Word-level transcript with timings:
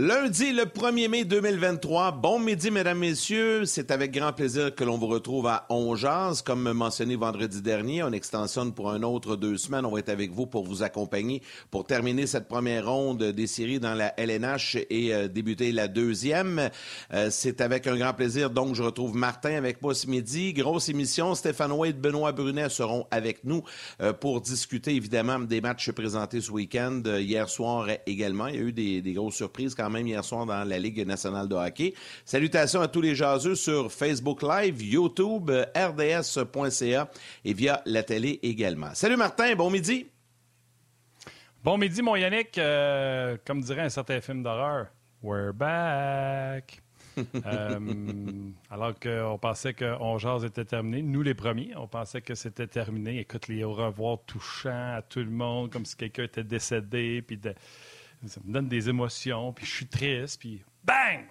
Lundi, 0.00 0.52
le 0.52 0.62
1er 0.62 1.08
mai 1.08 1.24
2023. 1.24 2.12
Bon 2.12 2.38
midi, 2.38 2.70
mesdames, 2.70 3.00
messieurs. 3.00 3.64
C'est 3.64 3.90
avec 3.90 4.12
grand 4.12 4.32
plaisir 4.32 4.72
que 4.72 4.84
l'on 4.84 4.96
vous 4.96 5.08
retrouve 5.08 5.48
à 5.48 5.66
Ongeaz. 5.70 6.40
Comme 6.42 6.72
mentionné 6.72 7.16
vendredi 7.16 7.60
dernier, 7.62 8.04
on 8.04 8.12
extensionne 8.12 8.72
pour 8.72 8.92
un 8.92 9.02
autre 9.02 9.34
deux 9.34 9.56
semaines. 9.56 9.84
On 9.84 9.90
va 9.90 9.98
être 9.98 10.08
avec 10.08 10.30
vous 10.30 10.46
pour 10.46 10.64
vous 10.64 10.84
accompagner 10.84 11.42
pour 11.72 11.84
terminer 11.84 12.28
cette 12.28 12.46
première 12.46 12.88
ronde 12.88 13.24
des 13.24 13.48
séries 13.48 13.80
dans 13.80 13.94
la 13.94 14.14
LNH 14.20 14.76
et 14.88 15.12
euh, 15.12 15.26
débuter 15.26 15.72
la 15.72 15.88
deuxième. 15.88 16.70
Euh, 17.12 17.26
c'est 17.32 17.60
avec 17.60 17.88
un 17.88 17.96
grand 17.96 18.14
plaisir. 18.14 18.50
Donc, 18.50 18.76
je 18.76 18.84
retrouve 18.84 19.16
Martin 19.16 19.56
avec 19.56 19.82
moi 19.82 19.96
ce 19.96 20.06
midi. 20.06 20.52
Grosse 20.52 20.88
émission. 20.88 21.34
Stéphane 21.34 21.72
Wade, 21.72 22.00
Benoît 22.00 22.30
Brunet 22.30 22.68
seront 22.68 23.08
avec 23.10 23.42
nous 23.42 23.64
euh, 24.00 24.12
pour 24.12 24.42
discuter 24.42 24.94
évidemment 24.94 25.40
des 25.40 25.60
matchs 25.60 25.90
présentés 25.90 26.40
ce 26.40 26.52
week-end. 26.52 27.02
hier 27.18 27.48
soir 27.48 27.88
également, 28.06 28.46
il 28.46 28.54
y 28.54 28.58
a 28.58 28.62
eu 28.62 28.72
des, 28.72 29.02
des 29.02 29.12
grosses 29.12 29.34
surprises 29.34 29.74
quand 29.74 29.87
même 29.90 30.06
hier 30.06 30.24
soir 30.24 30.46
dans 30.46 30.64
la 30.64 30.78
Ligue 30.78 31.06
nationale 31.06 31.48
de 31.48 31.54
hockey. 31.54 31.94
Salutations 32.24 32.80
à 32.80 32.88
tous 32.88 33.00
les 33.00 33.14
jaseux 33.14 33.54
sur 33.54 33.92
Facebook 33.92 34.42
Live, 34.42 34.82
YouTube, 34.82 35.50
rds.ca 35.50 37.10
et 37.44 37.52
via 37.52 37.82
la 37.86 38.02
télé 38.02 38.38
également. 38.42 38.94
Salut 38.94 39.16
Martin, 39.16 39.54
bon 39.54 39.70
midi. 39.70 40.06
Bon 41.64 41.76
midi, 41.76 42.02
mon 42.02 42.16
Yannick. 42.16 42.56
Euh, 42.56 43.36
comme 43.44 43.60
dirait 43.60 43.82
un 43.82 43.88
certain 43.88 44.20
film 44.20 44.42
d'horreur, 44.42 44.86
we're 45.22 45.52
back. 45.52 46.82
euh, 47.46 47.78
alors 48.70 48.94
qu'on 48.98 49.38
pensait 49.38 49.74
qu'on 49.74 50.18
jase 50.18 50.44
était 50.44 50.64
terminé, 50.64 51.02
nous 51.02 51.22
les 51.22 51.34
premiers, 51.34 51.72
on 51.76 51.88
pensait 51.88 52.20
que 52.20 52.34
c'était 52.34 52.66
terminé. 52.66 53.18
Écoute, 53.18 53.48
les 53.48 53.64
au 53.64 53.72
revoir 53.72 54.18
touchants 54.26 54.94
à 54.96 55.02
tout 55.02 55.20
le 55.20 55.30
monde, 55.30 55.70
comme 55.70 55.84
si 55.84 55.96
quelqu'un 55.96 56.24
était 56.24 56.44
décédé, 56.44 57.22
puis 57.22 57.36
de, 57.36 57.54
ça 58.26 58.40
me 58.44 58.52
donne 58.52 58.68
des 58.68 58.88
émotions, 58.88 59.52
puis 59.52 59.66
je 59.66 59.72
suis 59.72 59.86
triste, 59.86 60.40
puis 60.40 60.62
bang! 60.84 61.26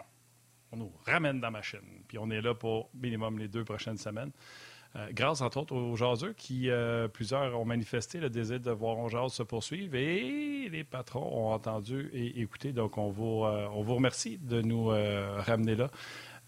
On 0.72 0.78
nous 0.78 0.92
ramène 1.06 1.40
dans 1.40 1.48
la 1.48 1.52
machine. 1.52 1.80
Puis 2.08 2.18
on 2.18 2.30
est 2.30 2.42
là 2.42 2.54
pour 2.54 2.90
minimum 2.94 3.40
les 3.40 3.48
deux 3.48 3.64
prochaines 3.64 3.98
semaines. 3.98 4.32
Euh, 4.96 5.08
grâce, 5.12 5.42
entre 5.42 5.58
autres, 5.58 5.76
aux 5.76 5.96
jaseux 5.96 6.34
qui, 6.34 6.70
euh, 6.70 7.08
plusieurs 7.08 7.60
ont 7.60 7.66
manifesté 7.66 8.20
le 8.20 8.30
désir 8.30 8.60
de 8.60 8.72
voir 8.72 8.98
On 8.98 9.30
se 9.30 9.44
poursuivre 9.44 9.96
et 9.96 10.70
les 10.70 10.84
patrons 10.84 11.50
ont 11.50 11.54
entendu 11.54 12.10
et 12.14 12.42
écouté. 12.42 12.72
Donc, 12.72 12.98
on 12.98 13.10
vous, 13.10 13.44
euh, 13.44 13.68
on 13.74 13.84
vous 13.84 13.96
remercie 13.96 14.38
de 14.38 14.62
nous 14.62 14.88
ramener 14.88 15.76
là. 15.76 15.90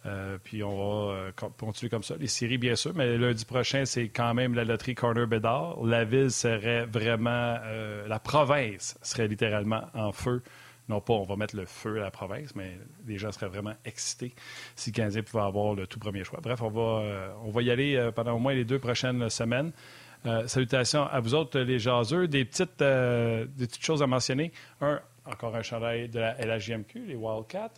Euh, 0.05 0.37
puis 0.41 0.63
on 0.63 0.77
va 0.77 1.13
euh, 1.13 1.31
continuer 1.57 1.89
comme 1.89 2.03
ça. 2.03 2.15
Les 2.17 2.27
séries, 2.27 2.57
bien 2.57 2.75
sûr, 2.75 2.93
mais 2.95 3.17
lundi 3.17 3.45
prochain, 3.45 3.83
c'est 3.85 4.07
quand 4.07 4.33
même 4.33 4.53
la 4.55 4.63
loterie 4.63 4.95
Corner 4.95 5.27
Bédard. 5.27 5.83
La 5.83 6.05
ville 6.05 6.31
serait 6.31 6.85
vraiment. 6.85 7.57
Euh, 7.63 8.07
la 8.07 8.19
province 8.19 8.97
serait 9.01 9.27
littéralement 9.27 9.83
en 9.93 10.11
feu. 10.11 10.41
Non 10.87 11.01
pas 11.01 11.13
on 11.13 11.23
va 11.23 11.35
mettre 11.35 11.55
le 11.55 11.65
feu 11.65 11.99
à 11.99 12.03
la 12.03 12.11
province, 12.11 12.55
mais 12.55 12.79
les 13.05 13.19
gens 13.19 13.31
seraient 13.31 13.49
vraiment 13.49 13.75
excités 13.85 14.33
si 14.75 14.89
le 14.89 14.95
Canadien 14.95 15.21
pouvait 15.21 15.43
avoir 15.43 15.75
le 15.75 15.85
tout 15.85 15.99
premier 15.99 16.23
choix. 16.23 16.39
Bref, 16.41 16.63
on 16.63 16.69
va, 16.69 17.35
on 17.43 17.51
va 17.51 17.61
y 17.61 17.69
aller 17.69 18.09
pendant 18.15 18.33
au 18.33 18.39
moins 18.39 18.55
les 18.55 18.65
deux 18.65 18.79
prochaines 18.79 19.29
semaines. 19.29 19.71
salutations 20.47 21.03
à 21.03 21.19
vous 21.19 21.35
autres, 21.35 21.59
les 21.59 21.77
jaseux. 21.77 22.27
Des 22.27 22.43
petites, 22.43 22.79
des 22.79 23.67
petites 23.67 23.85
choses 23.85 24.01
à 24.01 24.07
mentionner. 24.07 24.51
Un, 24.81 24.99
encore 25.29 25.55
un 25.55 25.61
chandail 25.61 26.09
de 26.09 26.19
la 26.19 26.35
LHJMQ, 26.39 27.05
les 27.07 27.15
Wildcats. 27.15 27.73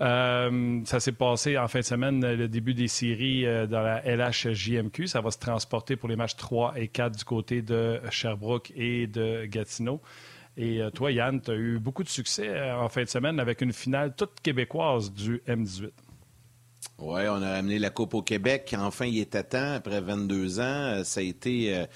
Euh, 0.00 0.80
ça 0.84 1.00
s'est 1.00 1.12
passé 1.12 1.58
en 1.58 1.68
fin 1.68 1.80
de 1.80 1.84
semaine, 1.84 2.20
le 2.20 2.48
début 2.48 2.74
des 2.74 2.88
séries 2.88 3.46
euh, 3.46 3.66
dans 3.66 3.82
la 3.82 4.02
LHJMQ. 4.04 5.06
Ça 5.06 5.20
va 5.20 5.30
se 5.30 5.38
transporter 5.38 5.96
pour 5.96 6.08
les 6.08 6.16
matchs 6.16 6.36
3 6.36 6.74
et 6.76 6.88
4 6.88 7.16
du 7.16 7.24
côté 7.24 7.62
de 7.62 8.00
Sherbrooke 8.10 8.72
et 8.74 9.06
de 9.06 9.44
Gatineau. 9.44 10.00
Et 10.56 10.82
euh, 10.82 10.90
toi, 10.90 11.12
Yann, 11.12 11.40
tu 11.40 11.50
as 11.50 11.54
eu 11.54 11.78
beaucoup 11.78 12.02
de 12.02 12.08
succès 12.08 12.70
en 12.72 12.88
fin 12.88 13.02
de 13.02 13.08
semaine 13.08 13.40
avec 13.40 13.60
une 13.60 13.72
finale 13.72 14.14
toute 14.16 14.40
québécoise 14.42 15.12
du 15.12 15.42
M18. 15.46 15.90
Oui, 16.98 17.22
on 17.28 17.42
a 17.42 17.48
amené 17.48 17.78
la 17.78 17.90
Coupe 17.90 18.14
au 18.14 18.22
Québec. 18.22 18.74
Enfin, 18.78 19.06
il 19.06 19.18
était 19.18 19.44
temps, 19.44 19.74
après 19.74 20.00
22 20.00 20.60
ans. 20.60 21.02
Ça 21.04 21.20
a 21.20 21.22
été 21.22 21.86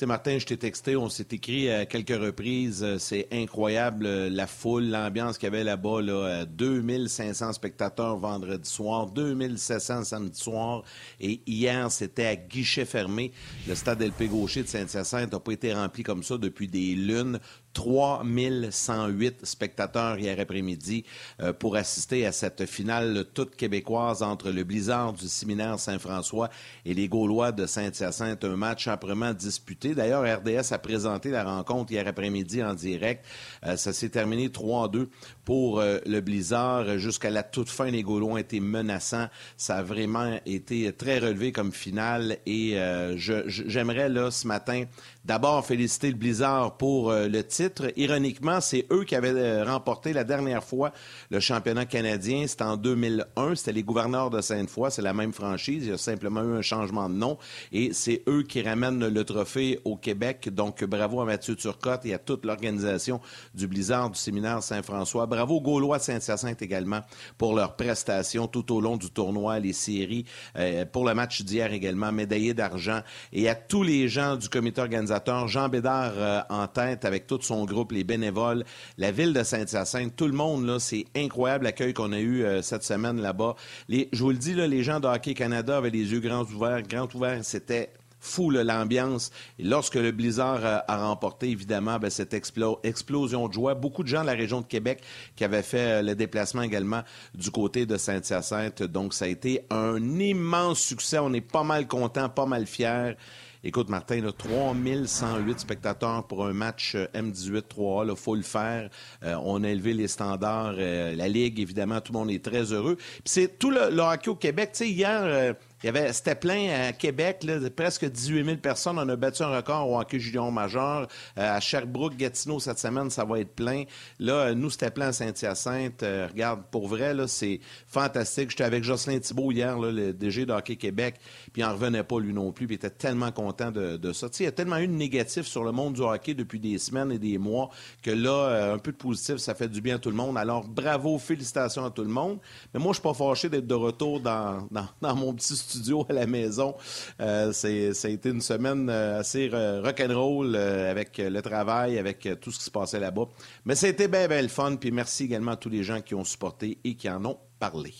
sais, 0.00 0.06
Martin, 0.06 0.38
je 0.38 0.46
t'ai 0.46 0.56
texté, 0.56 0.96
on 0.96 1.10
s'est 1.10 1.26
écrit 1.30 1.70
à 1.70 1.84
quelques 1.84 2.18
reprises. 2.18 2.82
Euh, 2.82 2.96
c'est 2.98 3.28
incroyable 3.30 4.06
euh, 4.06 4.30
la 4.30 4.46
foule, 4.46 4.84
l'ambiance 4.84 5.36
qu'il 5.36 5.46
y 5.46 5.52
avait 5.52 5.62
là-bas. 5.62 6.00
Là, 6.00 6.46
2500 6.46 7.48
euh, 7.48 7.52
spectateurs 7.52 8.16
vendredi 8.16 8.68
soir, 8.68 9.10
2700 9.10 10.04
samedi 10.04 10.40
soir. 10.40 10.84
Et 11.20 11.42
hier, 11.46 11.92
c'était 11.92 12.24
à 12.24 12.36
guichet 12.36 12.86
fermé. 12.86 13.32
Le 13.68 13.74
stade 13.74 14.00
LP 14.00 14.30
Gaucher 14.30 14.62
de 14.62 14.68
Saint-Hyacinthe 14.68 15.32
n'a 15.32 15.40
pas 15.40 15.52
été 15.52 15.74
rempli 15.74 16.02
comme 16.02 16.22
ça 16.22 16.38
depuis 16.38 16.66
des 16.66 16.94
lunes. 16.94 17.38
3108 17.72 19.46
spectateurs 19.46 20.18
hier 20.18 20.38
après-midi 20.38 21.04
euh, 21.40 21.52
pour 21.52 21.76
assister 21.76 22.26
à 22.26 22.32
cette 22.32 22.66
finale 22.66 23.24
toute 23.32 23.56
québécoise 23.56 24.22
entre 24.22 24.50
le 24.50 24.64
Blizzard 24.64 25.12
du 25.12 25.28
séminaire 25.28 25.78
Saint-François 25.78 26.50
et 26.84 26.94
les 26.94 27.08
Gaulois 27.08 27.52
de 27.52 27.66
Saint-Hyacinthe. 27.66 28.44
Un 28.44 28.56
match 28.56 28.88
âprement 28.88 29.32
disputé. 29.32 29.94
D'ailleurs, 29.94 30.22
RDS 30.22 30.72
a 30.72 30.78
présenté 30.78 31.30
la 31.30 31.44
rencontre 31.44 31.92
hier 31.92 32.06
après-midi 32.06 32.62
en 32.62 32.74
direct. 32.74 33.24
Euh, 33.64 33.76
ça 33.76 33.92
s'est 33.92 34.08
terminé 34.08 34.48
3-2 34.48 35.08
pour 35.50 35.80
euh, 35.80 35.98
le 36.06 36.20
Blizzard. 36.20 36.96
Jusqu'à 36.98 37.28
la 37.28 37.42
toute 37.42 37.70
fin, 37.70 37.86
les 37.86 38.04
Gaulois 38.04 38.34
ont 38.34 38.36
été 38.36 38.60
menaçants. 38.60 39.26
Ça 39.56 39.78
a 39.78 39.82
vraiment 39.82 40.38
été 40.46 40.92
très 40.92 41.18
relevé 41.18 41.50
comme 41.50 41.72
finale 41.72 42.36
et 42.46 42.76
j'aimerais 43.16 44.08
là 44.08 44.30
ce 44.30 44.46
matin 44.46 44.84
D'abord, 45.22 45.66
féliciter 45.66 46.08
le 46.08 46.16
Blizzard 46.16 46.78
pour 46.78 47.10
euh, 47.10 47.28
le 47.28 47.44
titre. 47.44 47.92
Ironiquement, 47.96 48.62
c'est 48.62 48.86
eux 48.90 49.04
qui 49.04 49.14
avaient 49.14 49.34
euh, 49.34 49.64
remporté 49.64 50.14
la 50.14 50.24
dernière 50.24 50.64
fois 50.64 50.92
le 51.30 51.40
championnat 51.40 51.84
canadien. 51.84 52.46
C'était 52.46 52.64
en 52.64 52.78
2001. 52.78 53.54
C'était 53.54 53.72
les 53.72 53.82
gouverneurs 53.82 54.30
de 54.30 54.40
Sainte-Foy. 54.40 54.90
C'est 54.90 55.02
la 55.02 55.12
même 55.12 55.34
franchise. 55.34 55.84
Il 55.84 55.90
y 55.90 55.92
a 55.92 55.98
simplement 55.98 56.42
eu 56.42 56.56
un 56.56 56.62
changement 56.62 57.10
de 57.10 57.14
nom. 57.14 57.36
Et 57.70 57.92
c'est 57.92 58.22
eux 58.28 58.44
qui 58.44 58.62
ramènent 58.62 59.08
le 59.08 59.24
trophée 59.24 59.78
au 59.84 59.96
Québec. 59.96 60.48
Donc, 60.50 60.82
bravo 60.84 61.20
à 61.20 61.26
Mathieu 61.26 61.54
Turcotte 61.54 62.06
et 62.06 62.14
à 62.14 62.18
toute 62.18 62.46
l'organisation 62.46 63.20
du 63.54 63.68
Blizzard 63.68 64.08
du 64.08 64.18
séminaire 64.18 64.62
Saint-François. 64.62 65.26
Aux 65.48 65.60
Gaulois 65.60 65.98
de 65.98 66.02
Saint-Hyacinthe 66.02 66.62
également 66.62 67.00
pour 67.38 67.54
leurs 67.54 67.76
prestations 67.76 68.46
tout 68.46 68.74
au 68.74 68.80
long 68.80 68.96
du 68.96 69.10
tournoi, 69.10 69.58
les 69.58 69.72
séries, 69.72 70.24
euh, 70.56 70.84
pour 70.84 71.06
le 71.06 71.14
match 71.14 71.42
d'hier 71.42 71.72
également, 71.72 72.12
médaillé 72.12 72.54
d'argent. 72.54 73.00
Et 73.32 73.48
à 73.48 73.54
tous 73.54 73.82
les 73.82 74.08
gens 74.08 74.36
du 74.36 74.48
comité 74.48 74.80
organisateur 74.80 75.48
Jean 75.48 75.68
Bédard 75.68 76.12
euh, 76.16 76.40
en 76.50 76.66
tête 76.66 77.04
avec 77.04 77.26
tout 77.26 77.40
son 77.40 77.64
groupe, 77.64 77.92
les 77.92 78.04
bénévoles, 78.04 78.64
la 78.98 79.12
ville 79.12 79.32
de 79.32 79.42
Saint-Hyacinthe, 79.42 80.16
tout 80.16 80.26
le 80.26 80.32
monde, 80.32 80.66
là, 80.66 80.78
c'est 80.78 81.04
incroyable 81.16 81.64
l'accueil 81.64 81.94
qu'on 81.94 82.12
a 82.12 82.18
eu 82.18 82.42
euh, 82.42 82.62
cette 82.62 82.84
semaine 82.84 83.20
là-bas. 83.20 83.54
je 83.88 84.22
vous 84.22 84.30
le 84.30 84.36
dis, 84.36 84.54
les 84.54 84.82
gens 84.82 85.00
de 85.00 85.06
Hockey 85.06 85.34
Canada 85.34 85.76
avaient 85.76 85.90
les 85.90 86.12
yeux 86.12 86.20
grands 86.20 86.44
ouverts, 86.44 86.82
grands 86.82 87.08
ouverts, 87.14 87.44
c'était 87.44 87.90
fou 88.20 88.50
l'ambiance. 88.50 89.30
Lorsque 89.58 89.96
le 89.96 90.12
Blizzard 90.12 90.60
a, 90.64 90.96
remporté, 90.96 91.48
évidemment, 91.48 91.98
ben, 91.98 92.10
cette 92.10 92.34
explosion 92.34 93.48
de 93.48 93.52
joie. 93.52 93.74
Beaucoup 93.74 94.02
de 94.02 94.08
gens 94.08 94.22
de 94.22 94.26
la 94.26 94.34
région 94.34 94.60
de 94.60 94.66
Québec 94.66 95.02
qui 95.36 95.44
avaient 95.44 95.62
fait 95.62 96.00
euh, 96.00 96.02
le 96.02 96.14
déplacement 96.14 96.62
également 96.62 97.02
du 97.34 97.50
côté 97.50 97.86
de 97.86 97.96
Saint-Hyacinthe. 97.96 98.82
Donc, 98.82 99.14
ça 99.14 99.24
a 99.24 99.28
été 99.28 99.62
un 99.70 100.18
immense 100.18 100.80
succès. 100.80 101.18
On 101.18 101.32
est 101.32 101.40
pas 101.40 101.64
mal 101.64 101.88
content, 101.88 102.28
pas 102.28 102.46
mal 102.46 102.66
fiers. 102.66 103.16
Écoute, 103.62 103.90
Martin, 103.90 104.22
là, 104.22 104.32
3108 104.32 105.60
spectateurs 105.60 106.26
pour 106.26 106.46
un 106.46 106.54
match 106.54 106.94
euh, 106.94 107.06
M18 107.14 107.64
3A, 107.68 108.08
il 108.08 108.16
faut 108.16 108.34
le 108.34 108.40
faire. 108.40 108.88
Euh, 109.22 109.34
on 109.44 109.62
a 109.64 109.68
élevé 109.68 109.92
les 109.92 110.08
standards. 110.08 110.76
Euh, 110.78 111.14
la 111.14 111.28
Ligue, 111.28 111.60
évidemment, 111.60 112.00
tout 112.00 112.14
le 112.14 112.20
monde 112.20 112.30
est 112.30 112.42
très 112.42 112.72
heureux. 112.72 112.96
C'est 113.26 113.58
tout 113.58 113.70
le, 113.70 113.90
le, 113.90 114.00
hockey 114.00 114.30
au 114.30 114.34
Québec. 114.34 114.70
Tu 114.72 114.78
sais, 114.78 114.90
hier, 114.90 115.54
il 115.82 115.86
y 115.86 115.88
avait, 115.88 116.12
c'était 116.12 116.34
plein 116.34 116.88
à 116.88 116.92
Québec, 116.92 117.42
là, 117.42 117.58
presque 117.74 118.04
18 118.04 118.44
000 118.44 118.56
personnes. 118.58 118.98
On 118.98 119.08
a 119.08 119.16
battu 119.16 119.42
un 119.42 119.56
record 119.56 119.88
au 119.88 119.98
hockey 119.98 120.18
junior 120.18 120.52
majeur. 120.52 121.08
Euh, 121.38 121.56
à 121.56 121.58
Sherbrooke, 121.58 122.16
Gatineau, 122.16 122.60
cette 122.60 122.78
semaine, 122.78 123.08
ça 123.08 123.24
va 123.24 123.40
être 123.40 123.54
plein. 123.54 123.84
Là, 124.18 124.54
nous, 124.54 124.68
c'était 124.68 124.90
plein 124.90 125.06
à 125.06 125.12
Saint-Hyacinthe. 125.12 126.02
Euh, 126.02 126.28
regarde, 126.30 126.64
pour 126.70 126.86
vrai, 126.86 127.14
là, 127.14 127.26
c'est 127.26 127.60
fantastique. 127.86 128.50
J'étais 128.50 128.64
avec 128.64 128.84
Jocelyn 128.84 129.20
Thibault 129.20 129.52
hier, 129.52 129.78
là, 129.78 129.90
le 129.90 130.12
DG 130.12 130.44
de 130.44 130.52
Hockey 130.52 130.76
Québec, 130.76 131.14
puis 131.52 131.62
il 131.62 131.64
n'en 131.64 131.72
revenait 131.72 132.04
pas, 132.04 132.20
lui 132.20 132.34
non 132.34 132.52
plus, 132.52 132.66
puis 132.66 132.74
il 132.74 132.76
était 132.76 132.90
tellement 132.90 133.32
content 133.32 133.70
de, 133.70 133.96
de 133.96 134.12
ça. 134.12 134.28
il 134.38 134.44
y 134.44 134.48
a 134.48 134.52
tellement 134.52 134.76
eu 134.76 134.86
de 134.86 134.92
négatif 134.92 135.46
sur 135.46 135.64
le 135.64 135.72
monde 135.72 135.94
du 135.94 136.02
hockey 136.02 136.34
depuis 136.34 136.60
des 136.60 136.76
semaines 136.76 137.10
et 137.10 137.18
des 137.18 137.38
mois 137.38 137.70
que 138.02 138.10
là, 138.10 138.30
euh, 138.30 138.74
un 138.74 138.78
peu 138.78 138.92
de 138.92 138.98
positif, 138.98 139.36
ça 139.36 139.54
fait 139.54 139.68
du 139.68 139.80
bien 139.80 139.96
à 139.96 139.98
tout 139.98 140.10
le 140.10 140.16
monde. 140.16 140.36
Alors, 140.36 140.68
bravo, 140.68 141.18
félicitations 141.18 141.86
à 141.86 141.90
tout 141.90 142.02
le 142.02 142.08
monde. 142.08 142.38
Mais 142.74 142.80
moi, 142.80 142.92
je 142.92 142.96
suis 142.96 143.02
pas 143.02 143.14
fâché 143.14 143.48
d'être 143.48 143.66
de 143.66 143.74
retour 143.74 144.20
dans, 144.20 144.68
dans, 144.70 144.86
dans 145.00 145.16
mon 145.16 145.32
petit 145.32 145.56
studio 145.56 145.69
à 146.08 146.12
la 146.12 146.26
maison. 146.26 146.74
Euh, 147.20 147.52
c'est, 147.52 147.94
ça 147.94 148.08
une 148.24 148.40
semaine 148.40 148.88
euh, 148.90 149.20
assez 149.20 149.48
rock'n'roll 149.48 150.54
euh, 150.54 150.90
avec 150.90 151.18
le 151.18 151.40
travail, 151.40 151.98
avec 151.98 152.28
tout 152.40 152.50
ce 152.50 152.58
qui 152.58 152.64
se 152.64 152.70
passait 152.70 153.00
là-bas. 153.00 153.28
Mais 153.64 153.74
été 153.80 154.08
bien, 154.08 154.28
bien 154.28 154.42
le 154.42 154.48
fun. 154.48 154.76
Puis 154.76 154.90
merci 154.90 155.24
également 155.24 155.52
à 155.52 155.56
tous 155.56 155.70
les 155.70 155.82
gens 155.82 156.00
qui 156.00 156.14
ont 156.14 156.24
supporté 156.24 156.78
et 156.84 156.94
qui 156.94 157.08
en 157.08 157.24
ont 157.24 157.38
parlé. 157.58 157.92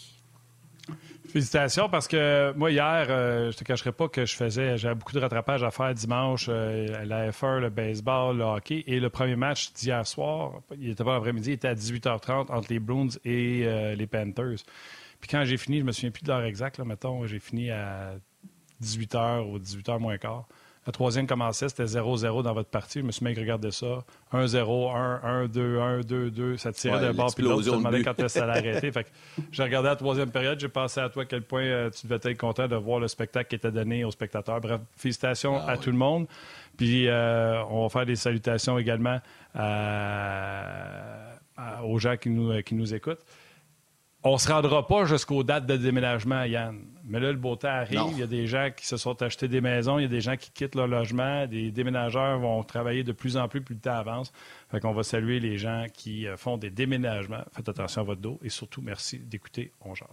Félicitations 1.30 1.88
parce 1.88 2.08
que 2.08 2.52
moi, 2.56 2.72
hier, 2.72 3.06
euh, 3.08 3.52
je 3.52 3.56
te 3.56 3.62
cacherai 3.62 3.92
pas 3.92 4.08
que 4.08 4.26
je 4.26 4.34
faisais, 4.34 4.76
j'avais 4.76 4.96
beaucoup 4.96 5.12
de 5.12 5.20
rattrapage 5.20 5.62
à 5.62 5.70
faire 5.70 5.94
dimanche, 5.94 6.46
euh, 6.48 7.04
la 7.04 7.30
F1, 7.30 7.60
le 7.60 7.70
baseball, 7.70 8.36
le 8.36 8.42
hockey. 8.42 8.82
Et 8.88 8.98
le 8.98 9.10
premier 9.10 9.36
match 9.36 9.72
d'hier 9.72 10.04
soir, 10.04 10.60
il 10.76 10.90
était 10.90 11.04
pas 11.04 11.14
l'après-midi, 11.14 11.50
il 11.50 11.54
était 11.54 11.68
à 11.68 11.74
18h30 11.74 12.50
entre 12.50 12.66
les 12.70 12.80
Bruins 12.80 13.08
et 13.24 13.94
les 13.96 14.06
Panthers. 14.06 14.64
Puis 15.20 15.28
quand 15.30 15.44
j'ai 15.44 15.56
fini, 15.56 15.80
je 15.80 15.84
me 15.84 15.92
souviens 15.92 16.10
plus 16.10 16.22
de 16.22 16.28
l'heure 16.28 16.44
exacte, 16.44 16.78
là, 16.78 16.84
mettons, 16.84 17.26
j'ai 17.26 17.38
fini 17.38 17.70
à 17.70 18.12
18h 18.82 19.44
ou 19.50 19.58
18h 19.58 19.98
moins 19.98 20.16
quart. 20.18 20.46
La 20.86 20.92
troisième 20.92 21.26
commençait, 21.26 21.68
c'était 21.68 21.84
0-0 21.84 22.42
dans 22.42 22.54
votre 22.54 22.70
partie. 22.70 23.00
Je 23.00 23.04
me 23.04 23.12
suis 23.12 23.22
mis 23.22 23.32
à 23.36 23.38
regarder 23.38 23.70
ça. 23.70 23.98
1-0, 24.32 24.96
1, 24.96 25.20
1, 25.22 25.46
2, 25.48 25.78
1, 25.78 26.00
2, 26.00 26.30
2. 26.30 26.56
Ça 26.56 26.72
tirait 26.72 26.94
Ouais, 26.94 27.00
d'un 27.02 27.12
bord 27.12 27.34
puis 27.34 27.44
l'autre. 27.44 27.62
Je 27.64 27.70
me 27.70 27.76
demandais 27.76 28.02
quand 28.02 28.28
ça 28.28 28.44
allait 28.50 28.68
arrêter. 28.70 28.90
Fait 28.90 29.04
que 29.04 29.10
j'ai 29.52 29.62
regardé 29.62 29.90
la 29.90 29.96
troisième 29.96 30.30
période. 30.30 30.58
J'ai 30.58 30.68
pensé 30.70 30.98
à 31.00 31.10
toi 31.10 31.24
à 31.24 31.26
quel 31.26 31.42
point 31.42 31.62
euh, 31.64 31.90
tu 31.90 32.06
devais 32.06 32.18
être 32.32 32.38
content 32.38 32.66
de 32.66 32.76
voir 32.76 32.98
le 32.98 33.08
spectacle 33.08 33.50
qui 33.50 33.56
était 33.56 33.70
donné 33.70 34.04
aux 34.06 34.10
spectateurs. 34.10 34.58
Bref, 34.62 34.80
félicitations 34.96 35.56
Ah 35.58 35.72
à 35.72 35.76
tout 35.76 35.90
le 35.90 35.98
monde. 35.98 36.26
Puis 36.78 37.08
euh, 37.08 37.62
on 37.64 37.82
va 37.82 37.88
faire 37.90 38.06
des 38.06 38.16
salutations 38.16 38.78
également 38.78 39.20
à- 39.54 41.34
à- 41.58 41.84
aux 41.84 41.98
gens 41.98 42.16
qui 42.16 42.30
nous, 42.30 42.62
qui 42.62 42.74
nous 42.74 42.94
écoutent. 42.94 43.20
On 44.22 44.34
ne 44.34 44.38
se 44.38 44.52
rendra 44.52 44.86
pas 44.86 45.06
jusqu'aux 45.06 45.42
dates 45.42 45.64
de 45.64 45.76
déménagement, 45.78 46.44
Yann. 46.44 46.78
Mais 47.04 47.20
là, 47.20 47.32
le 47.32 47.38
beau 47.38 47.56
temps 47.56 47.68
arrive. 47.68 48.02
Il 48.12 48.18
y 48.18 48.22
a 48.22 48.26
des 48.26 48.46
gens 48.46 48.68
qui 48.74 48.86
se 48.86 48.98
sont 48.98 49.20
achetés 49.22 49.48
des 49.48 49.62
maisons. 49.62 49.98
Il 49.98 50.02
y 50.02 50.04
a 50.04 50.08
des 50.08 50.20
gens 50.20 50.36
qui 50.36 50.50
quittent 50.50 50.74
leur 50.74 50.86
logement. 50.86 51.46
Des 51.46 51.70
déménageurs 51.70 52.38
vont 52.38 52.62
travailler 52.62 53.02
de 53.02 53.12
plus 53.12 53.38
en 53.38 53.48
plus 53.48 53.62
plus 53.62 53.74
le 53.74 53.80
temps 53.80 53.94
avance. 53.94 54.30
Fait 54.70 54.78
qu'on 54.78 54.92
va 54.92 55.02
saluer 55.02 55.40
les 55.40 55.56
gens 55.56 55.86
qui 55.92 56.26
euh, 56.26 56.36
font 56.36 56.58
des 56.58 56.70
déménagements. 56.70 57.42
Faites 57.52 57.68
attention 57.68 58.02
à 58.02 58.04
votre 58.04 58.20
dos. 58.20 58.38
Et 58.44 58.50
surtout, 58.50 58.82
merci 58.82 59.18
d'écouter 59.18 59.72
On 59.80 59.94
Jase. 59.94 60.08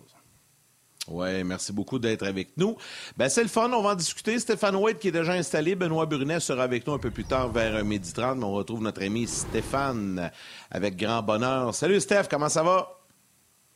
Oui, 1.09 1.43
merci 1.43 1.71
beaucoup 1.71 1.99
d'être 1.99 2.25
avec 2.25 2.57
nous. 2.57 2.77
Ben, 3.15 3.29
c'est 3.29 3.43
le 3.43 3.49
fun, 3.49 3.71
on 3.71 3.81
va 3.81 3.91
en 3.91 3.95
discuter. 3.95 4.39
Stéphane 4.39 4.75
White 4.75 4.99
qui 4.99 5.09
est 5.09 5.11
déjà 5.11 5.33
installé. 5.33 5.75
Benoît 5.75 6.05
Brunet 6.05 6.39
sera 6.39 6.63
avec 6.63 6.87
nous 6.87 6.93
un 6.93 6.99
peu 6.99 7.11
plus 7.11 7.25
tard 7.25 7.49
vers 7.49 7.83
midi 7.83 8.11
30, 8.13 8.37
mais 8.37 8.45
on 8.45 8.53
retrouve 8.53 8.81
notre 8.81 9.03
ami 9.03 9.27
Stéphane 9.27 10.31
avec 10.71 10.95
grand 10.95 11.21
bonheur. 11.21 11.75
Salut 11.75 11.99
Steph, 11.99 12.23
comment 12.29 12.49
ça 12.49 12.63
va? 12.63 12.96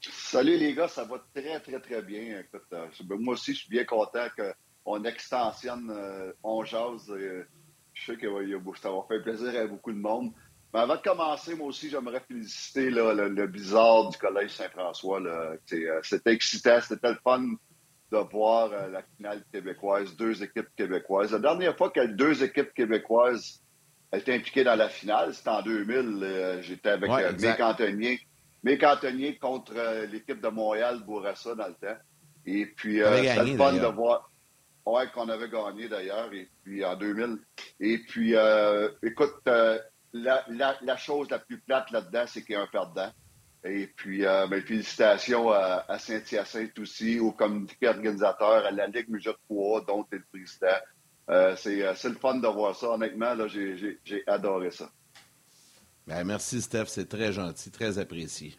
Salut 0.10 0.58
les 0.58 0.74
gars, 0.74 0.88
ça 0.88 1.04
va 1.04 1.24
très 1.34 1.60
très 1.60 1.80
très 1.80 2.02
bien. 2.02 2.40
Écoute, 2.40 2.64
euh, 2.74 2.88
moi 3.20 3.34
aussi, 3.36 3.54
je 3.54 3.60
suis 3.60 3.70
bien 3.70 3.86
content 3.86 4.26
qu'on 4.84 5.04
extensionne 5.04 5.92
euh, 5.96 6.32
On 6.44 6.64
Jase. 6.64 7.10
euh, 7.10 7.44
je 7.94 8.06
sais 8.06 8.18
que 8.18 8.26
ouais, 8.26 8.48
ça 8.82 8.90
va 8.90 9.04
faire 9.08 9.22
plaisir 9.22 9.60
à 9.62 9.68
beaucoup 9.68 9.92
de 9.92 10.00
monde. 10.00 10.32
Mais 10.74 10.80
avant 10.80 10.96
de 10.96 11.02
commencer, 11.02 11.54
moi 11.56 11.68
aussi, 11.68 11.90
j'aimerais 11.90 12.22
féliciter 12.28 12.90
là, 12.90 13.14
le, 13.14 13.28
le 13.30 13.46
Blizzard 13.48 14.10
du 14.10 14.18
Collège 14.18 14.52
Saint-François. 14.52 15.22
C'est, 15.68 15.86
euh, 15.88 16.00
C'était 16.02 16.32
excitant, 16.34 16.80
c'était 16.82 17.10
le 17.12 17.18
fun 17.24 17.44
de 18.12 18.18
voir 18.32 18.72
euh, 18.72 18.88
la 18.88 19.04
finale 19.18 19.44
québécoise, 19.54 20.16
deux 20.16 20.42
équipes 20.42 20.70
québécoises. 20.76 21.32
La 21.34 21.40
dernière 21.40 21.78
fois 21.78 21.92
que 21.92 22.06
deux 22.08 22.42
équipes 22.44 22.74
québécoises 22.74 23.62
étaient 24.14 24.34
impliquées 24.34 24.64
dans 24.64 24.76
la 24.76 24.90
finale, 24.90 25.34
c'était 25.36 25.50
en 25.50 25.62
2000. 25.62 26.20
euh, 26.24 26.62
J'étais 26.62 26.90
avec 26.90 27.12
Ouais. 27.12 27.32
Mick 27.34 27.60
Antonier. 27.60 28.20
Mick 28.64 28.84
Antonier 28.84 29.38
contre 29.38 29.74
euh, 29.76 30.06
l'équipe 30.06 30.42
de 30.42 30.48
Montréal, 30.50 31.02
Bourassa, 31.06 31.56
dans 31.56 31.68
le 31.68 31.74
temps. 31.74 31.98
Et 32.46 32.66
puis, 32.66 33.02
euh, 33.02 33.18
c'était 33.18 33.58
fun 33.58 33.74
de 33.74 33.86
voir. 33.88 34.30
Ouais, 34.86 35.06
qu'on 35.14 35.30
avait 35.30 35.50
gagné 35.50 35.88
d'ailleurs, 35.88 36.34
et 36.34 36.50
puis 36.64 36.84
en 36.84 36.96
2000. 36.96 37.38
Et 37.80 38.00
puis, 38.00 38.36
euh, 38.36 38.90
écoute, 39.04 39.36
euh, 39.48 39.78
la, 40.14 40.44
la, 40.48 40.76
la 40.82 40.98
chose 40.98 41.30
la 41.30 41.38
plus 41.40 41.60
plate 41.60 41.92
là-dedans, 41.92 42.24
c'est 42.28 42.44
qu'il 42.44 42.54
y 42.54 42.56
a 42.56 42.62
un 42.62 42.68
perdant. 42.68 43.12
Et 43.64 43.88
puis, 43.96 44.26
euh, 44.26 44.48
ben, 44.48 44.62
félicitations 44.62 45.52
à, 45.52 45.86
à 45.88 46.00
Saint-Hyacinthe 46.00 46.80
aussi, 46.80 47.20
au 47.20 47.32
comité 47.32 47.88
organisateur, 47.88 48.66
à 48.66 48.72
la 48.72 48.88
Ligue 48.88 49.10
Musette 49.10 49.38
3, 49.50 49.86
dont 49.86 50.04
tu 50.04 50.16
es 50.16 50.20
le 50.20 50.26
président. 50.32 50.78
Euh, 51.30 51.56
c'est, 51.56 51.86
euh, 51.86 51.94
c'est 51.96 52.10
le 52.10 52.16
fun 52.16 52.36
de 52.36 52.48
voir 52.48 52.76
ça. 52.76 52.90
Honnêtement, 52.90 53.36
là, 53.36 53.48
j'ai, 53.48 53.78
j'ai, 53.78 54.00
j'ai 54.04 54.24
adoré 54.28 54.72
ça. 54.72 54.90
Ben, 56.08 56.24
merci 56.24 56.62
Steph, 56.62 56.86
c'est 56.88 57.08
très 57.08 57.32
gentil, 57.32 57.72
très 57.72 57.98
apprécié. 58.00 58.54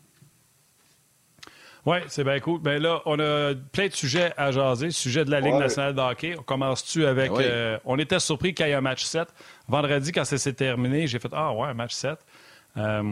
Oui, 1.84 1.96
c'est 2.06 2.22
bien 2.22 2.38
cool. 2.38 2.60
Ben 2.60 2.80
là, 2.80 3.02
on 3.06 3.18
a 3.18 3.54
plein 3.72 3.88
de 3.88 3.92
sujets 3.92 4.32
à 4.36 4.52
jaser. 4.52 4.92
Sujet 4.92 5.24
de 5.24 5.32
la 5.32 5.40
Ligue 5.40 5.54
Ouais. 5.54 5.58
nationale 5.58 5.94
de 5.94 6.00
hockey. 6.00 6.36
On 6.38 6.42
commence-tu 6.44 7.04
avec. 7.06 7.32
Ben 7.32 7.40
euh, 7.40 7.78
on 7.84 7.98
était 7.98 8.20
surpris 8.20 8.54
qu'il 8.54 8.66
y 8.66 8.70
ait 8.70 8.74
un 8.74 8.80
match 8.80 9.02
7. 9.02 9.28
Vendredi, 9.66 10.12
quand 10.12 10.24
ça 10.24 10.38
s'est 10.38 10.52
terminé, 10.52 11.08
j'ai 11.08 11.18
fait 11.18 11.30
Ah 11.32 11.52
ouais, 11.52 11.66
un 11.66 11.74
match 11.74 11.94
7. 11.94 12.18
Euh, 12.76 13.02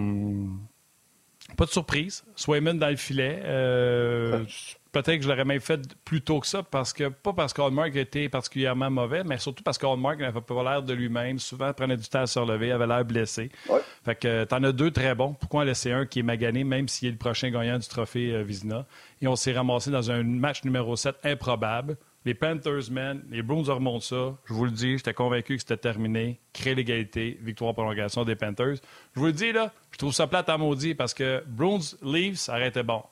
pas 1.56 1.64
de 1.64 1.70
surprise. 1.70 2.22
Swayman 2.36 2.78
dans 2.78 2.88
le 2.90 2.96
filet. 2.96 3.42
Euh, 3.44 4.44
Peut-être 4.92 5.18
que 5.18 5.22
je 5.22 5.28
l'aurais 5.28 5.44
même 5.44 5.60
fait 5.60 5.80
plus 6.04 6.20
tôt 6.20 6.40
que 6.40 6.46
ça, 6.48 6.62
parce 6.64 6.92
que 6.92 7.08
pas 7.08 7.32
parce 7.32 7.52
qu'Hallmark 7.52 7.94
était 7.94 8.28
particulièrement 8.28 8.90
mauvais, 8.90 9.22
mais 9.22 9.38
surtout 9.38 9.62
parce 9.62 9.78
qu'Hallmark 9.78 10.18
n'avait 10.18 10.40
pas 10.40 10.62
l'air 10.64 10.82
de 10.82 10.92
lui-même. 10.92 11.38
Souvent, 11.38 11.72
prenait 11.72 11.96
du 11.96 12.08
temps 12.08 12.22
à 12.22 12.26
se 12.26 12.38
relever, 12.40 12.72
avait 12.72 12.86
l'air 12.88 13.04
blessé. 13.04 13.50
Ouais. 13.68 13.78
Fait 14.04 14.16
que 14.16 14.44
t'en 14.44 14.62
as 14.64 14.72
deux 14.72 14.90
très 14.90 15.14
bons. 15.14 15.34
Pourquoi 15.34 15.60
en 15.60 15.64
laisser 15.64 15.92
un 15.92 16.06
qui 16.06 16.18
est 16.18 16.22
magané, 16.24 16.64
même 16.64 16.88
s'il 16.88 17.08
est 17.08 17.12
le 17.12 17.18
prochain 17.18 17.50
gagnant 17.50 17.78
du 17.78 17.86
trophée 17.86 18.32
euh, 18.34 18.42
Vizina? 18.42 18.84
Et 19.22 19.28
on 19.28 19.36
s'est 19.36 19.52
ramassé 19.52 19.90
dans 19.92 20.10
un 20.10 20.24
match 20.24 20.64
numéro 20.64 20.96
7 20.96 21.14
improbable. 21.22 21.96
Les 22.24 22.34
Panthers, 22.34 22.90
man, 22.90 23.22
les 23.30 23.42
Bruins 23.42 23.62
remontent 23.72 24.00
ça. 24.04 24.34
Je 24.44 24.52
vous 24.52 24.64
le 24.64 24.70
dis, 24.72 24.98
j'étais 24.98 25.14
convaincu 25.14 25.54
que 25.54 25.60
c'était 25.60 25.76
terminé. 25.76 26.38
Créer 26.52 26.74
l'égalité, 26.74 27.38
victoire 27.40 27.72
prolongation 27.74 28.24
des 28.24 28.34
Panthers. 28.34 28.76
Je 29.14 29.20
vous 29.20 29.26
le 29.26 29.32
dis, 29.32 29.52
là, 29.52 29.72
je 29.92 29.98
trouve 29.98 30.12
ça 30.12 30.26
plate 30.26 30.48
à 30.48 30.58
maudit 30.58 30.94
parce 30.94 31.14
que 31.14 31.42
Bruins, 31.46 31.78
Leafs, 32.02 32.38
ça 32.40 32.54
aurait 32.54 32.68
été 32.68 32.82
bon. 32.82 33.02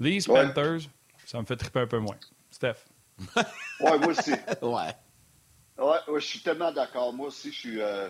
Leafs, 0.00 0.26
Ouais. 0.28 0.46
Panthers, 0.46 0.88
ça 1.30 1.38
me 1.40 1.44
fait 1.44 1.56
triper 1.56 1.80
un 1.80 1.86
peu 1.86 1.98
moins. 1.98 2.16
Steph. 2.50 2.74
Ouais, 3.80 3.98
moi 3.98 4.08
aussi. 4.08 4.32
Ouais. 4.62 4.94
Ouais, 5.78 5.98
ouais, 6.08 6.20
je 6.20 6.26
suis 6.26 6.40
tellement 6.40 6.72
d'accord. 6.72 7.12
Moi 7.12 7.28
aussi, 7.28 7.52
je 7.52 7.58
suis, 7.58 7.80
euh, 7.80 8.08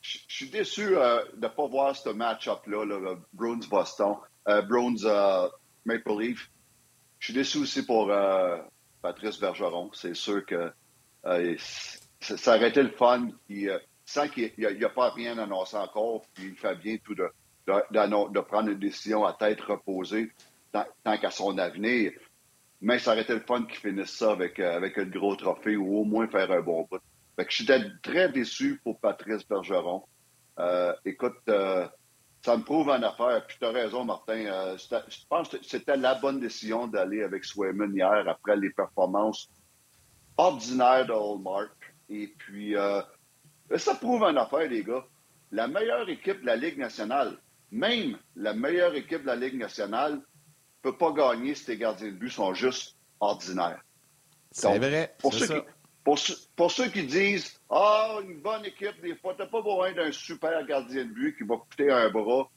je, 0.00 0.18
je 0.26 0.34
suis 0.34 0.48
déçu 0.50 0.96
euh, 0.96 1.22
de 1.36 1.42
ne 1.42 1.48
pas 1.48 1.66
voir 1.66 1.94
ce 1.94 2.08
match-up-là, 2.08 2.84
là, 2.86 2.98
le 2.98 3.18
Bruins-Boston, 3.34 4.16
euh, 4.48 4.62
Bruins-Maple 4.62 6.18
Leaf. 6.18 6.50
Je 7.18 7.26
suis 7.26 7.34
déçu 7.34 7.58
aussi 7.58 7.84
pour 7.84 8.10
euh, 8.10 8.58
Patrice 9.02 9.38
Bergeron. 9.38 9.90
C'est 9.92 10.14
sûr 10.16 10.44
que 10.46 10.72
euh, 11.26 11.56
ça 12.20 12.56
aurait 12.56 12.70
été 12.70 12.82
le 12.82 12.90
fun. 12.90 13.28
Qui, 13.46 13.68
euh, 13.68 13.78
sans 14.06 14.28
qu'il 14.28 14.50
n'y 14.58 14.84
a, 14.84 14.88
pas 14.88 15.10
rien 15.10 15.38
annoncé 15.38 15.76
encore, 15.76 16.22
puis 16.34 16.46
il 16.48 16.56
fait 16.56 16.74
bien 16.76 16.96
tout 17.04 17.14
de, 17.14 17.28
de, 17.66 17.74
d'annon- 17.92 18.28
de 18.28 18.40
prendre 18.40 18.70
une 18.70 18.78
décision 18.78 19.24
à 19.24 19.34
tête 19.34 19.60
reposée 19.60 20.32
tant, 20.72 20.86
tant 21.04 21.16
qu'à 21.18 21.30
son 21.30 21.56
avenir. 21.58 22.12
Mais 22.82 22.98
ça 22.98 23.12
aurait 23.12 23.22
été 23.22 23.32
le 23.32 23.40
fun 23.40 23.62
qu'il 23.62 23.78
finisse 23.78 24.10
ça 24.10 24.32
avec, 24.32 24.58
euh, 24.58 24.76
avec 24.76 24.98
un 24.98 25.04
gros 25.04 25.36
trophée 25.36 25.76
ou 25.76 25.98
au 25.98 26.04
moins 26.04 26.26
faire 26.26 26.50
un 26.50 26.60
bon 26.60 26.86
bout. 26.90 26.98
Fait 27.36 27.44
que 27.46 27.52
j'étais 27.52 27.80
très 28.02 28.28
déçu 28.28 28.80
pour 28.82 28.98
Patrice 28.98 29.46
Bergeron. 29.48 30.02
Euh, 30.58 30.92
écoute, 31.04 31.38
euh, 31.48 31.86
ça 32.44 32.56
me 32.56 32.64
prouve 32.64 32.88
en 32.88 33.00
affaire. 33.00 33.46
Puis 33.46 33.56
tu 33.60 33.64
as 33.64 33.70
raison, 33.70 34.04
Martin. 34.04 34.74
Je 34.76 35.26
pense 35.30 35.48
que 35.48 35.58
c'était 35.62 35.96
la 35.96 36.16
bonne 36.16 36.40
décision 36.40 36.88
d'aller 36.88 37.22
avec 37.22 37.44
Swayman 37.44 37.94
hier 37.94 38.24
après 38.26 38.56
les 38.56 38.70
performances 38.70 39.48
ordinaires 40.36 41.06
de 41.06 41.12
Hallmark. 41.12 41.94
Et 42.10 42.34
puis, 42.36 42.74
ça 43.76 43.94
prouve 43.94 44.24
en 44.24 44.34
affaire, 44.34 44.68
les 44.68 44.82
gars. 44.82 45.04
La 45.52 45.68
meilleure 45.68 46.08
équipe 46.08 46.40
de 46.40 46.46
la 46.46 46.56
Ligue 46.56 46.78
nationale, 46.78 47.38
même 47.70 48.18
la 48.34 48.54
meilleure 48.54 48.94
équipe 48.96 49.22
de 49.22 49.28
la 49.28 49.36
Ligue 49.36 49.56
nationale, 49.58 50.20
peut 50.82 50.96
pas 50.96 51.12
gagner 51.12 51.54
si 51.54 51.64
tes 51.66 51.76
gardiens 51.76 52.08
de 52.08 52.12
but 52.16 52.30
sont 52.30 52.52
juste 52.54 52.96
ordinaires. 53.20 53.80
C'est 54.50 54.78
vrai. 54.78 55.14
Pour 55.18 55.32
ceux, 55.32 55.46
ça. 55.46 55.60
qui, 55.60 55.66
pour, 56.04 56.18
ceux, 56.18 56.34
pour 56.56 56.70
ceux 56.70 56.88
qui 56.88 57.04
disent 57.04 57.58
Ah, 57.70 58.18
une 58.22 58.40
bonne 58.40 58.64
équipe, 58.64 59.00
des 59.00 59.16
fois, 59.16 59.34
t'as 59.36 59.46
pas 59.46 59.62
besoin 59.62 59.92
d'un 59.92 60.12
super 60.12 60.64
gardien 60.66 61.04
de 61.04 61.10
but 61.10 61.36
qui 61.36 61.44
va 61.44 61.56
coûter 61.56 61.90
un 61.90 62.10
bras. 62.10 62.50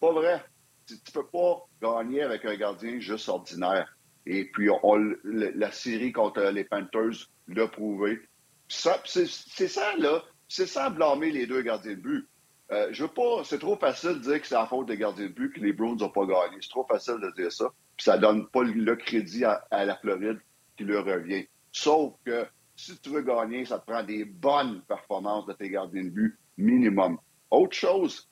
Pas 0.00 0.12
vrai. 0.12 0.42
Tu, 0.86 0.94
tu 1.00 1.12
peux 1.12 1.26
pas 1.26 1.66
gagner 1.82 2.22
avec 2.22 2.44
un 2.44 2.54
gardien 2.56 2.98
juste 3.00 3.28
ordinaire. 3.28 3.94
Et 4.26 4.46
puis, 4.46 4.70
on- 4.82 5.14
la 5.24 5.70
série 5.70 6.12
contre 6.12 6.40
les 6.40 6.64
Panthers 6.64 7.28
l'a 7.48 7.68
prouvé. 7.68 8.20
C'est 8.68 9.68
ça, 9.68 9.96
là. 9.98 10.22
C'est 10.48 10.66
ça 10.66 10.88
blâmer 10.90 11.30
les 11.30 11.46
deux 11.46 11.62
gardiens 11.62 11.92
de 11.92 11.96
but. 12.00 12.28
Euh, 12.72 12.88
je 12.92 13.02
veux 13.02 13.10
pas. 13.10 13.44
C'est 13.44 13.58
trop 13.58 13.76
facile 13.76 14.14
de 14.14 14.18
dire 14.20 14.40
que 14.40 14.46
c'est 14.46 14.54
la 14.54 14.66
faute 14.66 14.86
des 14.86 14.96
gardiens 14.96 15.26
de 15.26 15.32
but 15.32 15.52
que 15.52 15.60
les 15.60 15.72
Browns 15.72 15.98
n'ont 15.98 16.08
pas 16.08 16.24
gagné. 16.24 16.58
C'est 16.60 16.70
trop 16.70 16.86
facile 16.86 17.18
de 17.22 17.30
dire 17.36 17.52
ça. 17.52 17.66
Puis 17.96 18.04
ça 18.04 18.18
donne 18.18 18.48
pas 18.48 18.62
le 18.62 18.96
crédit 18.96 19.44
à, 19.44 19.64
la 19.70 19.96
Floride 19.96 20.40
qui 20.76 20.84
leur 20.84 21.04
revient. 21.04 21.46
Sauf 21.70 22.14
que 22.24 22.46
si 22.74 22.98
tu 22.98 23.10
veux 23.10 23.22
gagner, 23.22 23.64
ça 23.64 23.78
te 23.78 23.86
prend 23.86 24.02
des 24.02 24.24
bonnes 24.24 24.82
performances 24.82 25.46
de 25.46 25.52
tes 25.52 25.68
gardiens 25.68 26.04
de 26.04 26.10
but 26.10 26.38
minimum. 26.56 27.18
Autre 27.50 27.76
chose, 27.76 28.28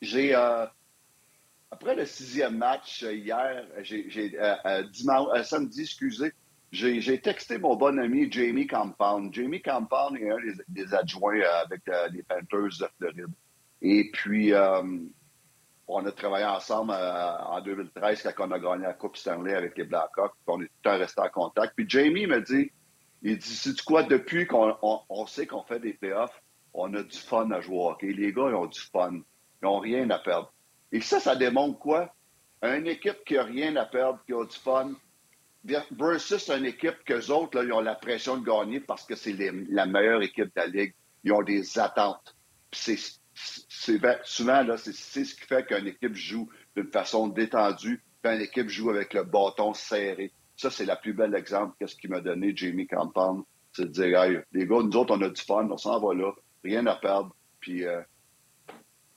j'ai 0.00 0.34
euh, 0.34 0.66
après 1.70 1.94
le 1.94 2.04
sixième 2.04 2.58
match 2.58 3.02
euh, 3.02 3.14
hier, 3.14 3.66
j'ai 3.82 4.36
samedi, 5.44 5.82
excusez, 5.82 6.32
j'ai 6.72 7.20
texté 7.20 7.58
mon 7.58 7.76
bon 7.76 7.98
ami 7.98 8.30
Jamie 8.30 8.66
Compound. 8.66 9.32
Jamie 9.32 9.62
Compound 9.62 10.18
est 10.18 10.30
un 10.30 10.36
des, 10.68 10.92
adjoints 10.92 11.40
avec 11.64 11.80
les 12.12 12.22
Panthers 12.24 12.78
de 12.80 12.88
Floride. 12.98 13.34
Et 13.82 14.10
puis, 14.12 14.54
euh, 14.54 14.82
on 15.88 16.06
a 16.06 16.12
travaillé 16.12 16.46
ensemble 16.46 16.92
euh, 16.92 17.36
en 17.38 17.60
2013 17.60 18.22
quand 18.36 18.48
on 18.48 18.52
a 18.52 18.58
gagné 18.58 18.84
la 18.84 18.94
Coupe 18.94 19.16
Stanley 19.16 19.54
avec 19.54 19.76
les 19.76 19.84
Blackhawks. 19.84 20.32
On 20.46 20.60
est 20.62 20.66
tout 20.66 20.70
le 20.84 20.90
temps 20.90 20.98
resté 20.98 21.20
en 21.20 21.28
contact. 21.28 21.74
Puis 21.76 21.86
Jamie 21.88 22.26
me 22.28 22.40
dit, 22.40 22.70
il 23.22 23.38
dit, 23.38 23.54
c'est 23.54 23.80
quoi, 23.82 24.04
depuis 24.04 24.46
qu'on 24.46 24.76
on, 24.82 25.26
sait 25.26 25.46
qu'on 25.46 25.64
fait 25.64 25.80
des 25.80 25.94
playoffs, 25.94 26.40
on 26.72 26.94
a 26.94 27.02
du 27.02 27.18
fun 27.18 27.50
à 27.50 27.60
jouer 27.60 27.94
Les 28.02 28.32
gars, 28.32 28.48
ils 28.48 28.54
ont 28.54 28.66
du 28.66 28.80
fun. 28.80 29.14
Ils 29.14 29.64
n'ont 29.64 29.80
rien 29.80 30.08
à 30.10 30.18
perdre. 30.18 30.52
Et 30.92 31.00
ça, 31.00 31.18
ça 31.18 31.34
démontre 31.34 31.78
quoi? 31.78 32.14
Une 32.62 32.86
équipe 32.86 33.24
qui 33.26 33.34
n'a 33.34 33.42
rien 33.42 33.74
à 33.74 33.84
perdre, 33.84 34.20
qui 34.26 34.32
a 34.32 34.44
du 34.44 34.56
fun, 34.56 34.92
versus 35.64 36.48
une 36.50 36.66
équipe 36.66 37.02
que 37.04 37.30
autres, 37.32 37.64
ils 37.64 37.72
ont 37.72 37.80
la 37.80 37.96
pression 37.96 38.36
de 38.36 38.44
gagner 38.44 38.78
parce 38.80 39.04
que 39.04 39.16
c'est 39.16 39.36
la 39.68 39.86
meilleure 39.86 40.22
équipe 40.22 40.46
de 40.46 40.60
la 40.60 40.66
Ligue. 40.66 40.94
Ils 41.24 41.32
ont 41.32 41.42
des 41.42 41.78
attentes. 41.78 42.36
C'est 42.72 42.96
souvent, 43.34 44.62
là, 44.62 44.76
c'est 44.76 44.92
ce 44.92 45.34
qui 45.34 45.40
fait 45.42 45.66
qu'une 45.66 45.86
équipe 45.86 46.14
joue 46.14 46.48
d'une 46.76 46.90
façon 46.90 47.28
détendue, 47.28 48.02
puis 48.22 48.32
une 48.32 48.40
équipe 48.40 48.68
joue 48.68 48.90
avec 48.90 49.14
le 49.14 49.24
bâton 49.24 49.74
serré. 49.74 50.32
Ça, 50.56 50.70
c'est 50.70 50.84
la 50.84 50.96
plus 50.96 51.12
belle 51.12 51.34
exemple 51.34 51.74
qu'est-ce 51.78 51.96
qu'il 51.96 52.10
m'a 52.10 52.20
donné 52.20 52.52
Jamie 52.54 52.86
Campan. 52.86 53.44
C'est 53.72 53.86
de 53.86 53.90
dire, 53.90 54.22
hey, 54.22 54.38
les 54.52 54.66
gars, 54.66 54.82
nous 54.82 54.96
autres, 54.96 55.16
on 55.16 55.22
a 55.22 55.30
du 55.30 55.42
fun, 55.42 55.68
on 55.70 55.78
s'en 55.78 55.98
va 55.98 56.14
là, 56.14 56.32
rien 56.62 56.86
à 56.86 56.94
perdre. 56.94 57.34
Puis, 57.58 57.84
euh, 57.84 58.02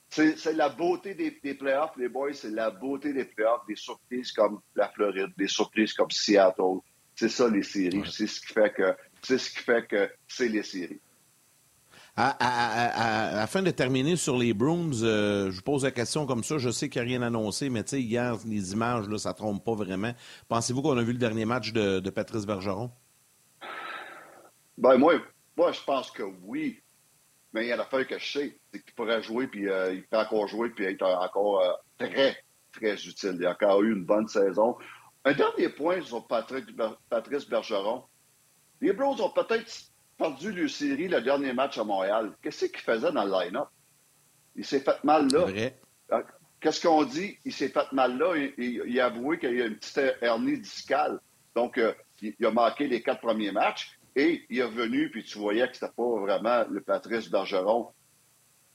c'est 0.10 0.54
la 0.54 0.70
beauté 0.70 1.14
des, 1.14 1.54
playoffs, 1.54 1.98
les 1.98 2.08
boys, 2.08 2.34
c'est 2.34 2.52
la 2.52 2.72
beauté 2.72 3.12
des 3.12 3.26
playoffs, 3.26 3.66
des 3.68 3.76
surprises 3.76 4.32
comme 4.32 4.62
la 4.76 4.88
Floride, 4.90 5.34
des 5.38 5.48
surprises 5.48 5.94
comme 5.94 6.10
Seattle. 6.10 6.80
C'est 7.16 7.30
ça, 7.30 7.50
les 7.50 7.64
séries. 7.64 8.04
C'est 8.10 8.28
ce 8.28 8.40
qui 8.40 8.54
fait 8.54 8.74
que 8.74 8.96
c'est 9.22 9.38
ce 9.38 9.50
qui 9.50 9.60
fait 9.60 9.86
que 9.88 10.10
c'est 10.28 10.48
les 10.48 10.64
séries. 10.64 11.02
Afin 12.18 13.62
de 13.62 13.72
terminer 13.72 14.16
sur 14.16 14.38
les 14.38 14.54
Bruins, 14.54 15.04
euh, 15.04 15.52
je 15.52 15.58
vous 15.58 15.62
pose 15.62 15.84
la 15.84 15.92
question 15.92 16.26
comme 16.26 16.44
ça. 16.44 16.58
Je 16.58 16.70
sais 16.70 16.90
qu'il 16.90 17.02
n'y 17.02 17.08
a 17.08 17.18
rien 17.18 17.22
annoncé, 17.22 17.70
mais 17.70 17.82
hier, 17.82 18.38
les 18.46 18.74
images, 18.74 19.10
là, 19.10 19.18
ça 19.18 19.30
ne 19.30 19.36
trompe 19.36 19.64
pas 19.64 19.76
vraiment. 19.76 20.14
Pensez-vous 20.48 20.82
qu'on 20.82 20.98
a 20.98 21.04
vu 21.04 21.12
le 21.12 21.20
dernier 21.20 21.46
match 21.46 21.74
de, 21.74 22.10
Patrice 22.10 22.46
Bergeron? 22.46 22.92
Ben, 24.78 24.98
moi, 24.98 25.16
moi, 25.58 25.72
je 25.72 25.82
pense 25.86 26.12
que 26.12 26.24
oui. 26.44 26.82
Mais 27.54 27.66
il 27.66 27.70
y 27.70 27.72
a 27.72 27.78
l'affaire 27.78 28.06
que 28.06 28.20
je 28.20 28.32
sais, 28.32 28.60
c'est 28.72 28.84
qu'il 28.84 28.94
pourrait 28.96 29.24
jouer, 29.24 29.48
puis 29.48 29.70
euh, 29.70 29.94
il 29.94 30.04
peut 30.04 30.18
encore 30.18 30.48
jouer, 30.48 30.70
puis 30.70 30.86
être 30.86 31.04
encore 31.04 31.62
euh, 31.62 31.72
très, 31.98 32.36
très 32.74 32.96
utile. 32.96 33.38
Il 33.40 33.46
a 33.46 33.52
encore 33.52 33.82
eu 33.82 33.94
une 33.94 34.04
bonne 34.04 34.28
saison. 34.28 34.78
Un 35.24 35.34
dernier 35.34 35.70
point 35.70 36.02
sur 36.02 36.28
Patrick, 36.28 36.66
Patrice 37.10 37.48
Bergeron. 37.48 38.04
Les 38.82 38.92
Bros 38.92 39.20
ont 39.22 39.30
peut-être 39.30 39.72
perdu 40.18 40.52
le 40.52 40.68
série 40.68 41.08
le 41.08 41.22
dernier 41.22 41.54
match 41.54 41.78
à 41.78 41.84
Montréal. 41.84 42.34
Qu'est-ce 42.42 42.66
qu'il 42.66 42.80
faisait 42.80 43.12
dans 43.12 43.26
le 43.26 43.32
line-up? 43.32 43.68
Il 44.56 44.66
s'est 44.66 44.80
fait 44.80 45.04
mal 45.04 45.28
là. 45.32 45.48
Ah, 46.10 46.24
qu'est-ce 46.60 46.86
qu'on 46.86 47.04
dit? 47.04 47.38
Il 47.46 47.54
s'est 47.54 47.70
fait 47.70 47.92
mal 47.92 48.18
là. 48.18 48.34
Il, 48.58 49.00
a 49.00 49.06
avoué 49.06 49.38
qu'il 49.38 49.56
y 49.56 49.62
a 49.62 49.66
une 49.66 49.76
petite 49.76 50.02
hernie 50.22 50.60
discale. 50.60 51.20
Donc, 51.56 51.78
euh, 51.78 51.94
il, 52.22 52.46
a 52.46 52.52
manqué 52.52 52.88
les 52.88 53.02
quatre 53.02 53.22
premiers 53.22 53.52
matchs. 53.52 54.00
Et 54.16 54.46
il 54.50 54.60
est 54.60 54.64
revenu, 54.64 55.12
puis 55.12 55.26
tu 55.26 55.38
voyais 55.38 55.68
que 55.68 55.74
c'était 55.74 55.92
pas 55.92 56.20
vraiment 56.22 56.64
le 56.70 56.80
Patrice 56.82 57.30
Bergeron 57.30 57.90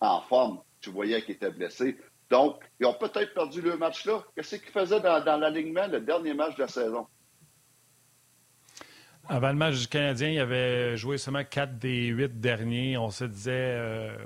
en 0.01 0.21
forme. 0.23 0.61
Tu 0.81 0.91
voyais 0.91 1.23
qu'il 1.23 1.35
était 1.35 1.51
blessé. 1.51 1.97
Donc, 2.31 2.63
ils 2.79 2.87
ont 2.87 2.95
peut-être 2.95 3.33
perdu 3.35 3.61
le 3.63 3.77
match-là. 3.77 4.23
Qu'est-ce 4.37 4.57
qu'ils 4.57 4.71
faisaient 4.71 5.01
dans, 5.01 5.41
l'alignement, 5.41 5.87
le 5.87 6.01
dernier 6.01 6.35
match 6.35 6.57
de 6.57 6.63
la 6.63 6.69
saison? 6.69 7.07
Avant 9.29 9.49
le 9.49 9.55
match 9.55 9.79
du 9.79 9.87
Canadien, 9.87 10.31
il 10.31 10.39
avait 10.41 10.97
joué 10.97 11.19
seulement 11.19 11.45
quatre 11.45 11.79
des 11.79 12.07
huit 12.07 12.41
derniers. 12.41 12.97
On 12.97 13.11
se 13.11 13.25
disait 13.25 13.53
euh, 13.53 14.17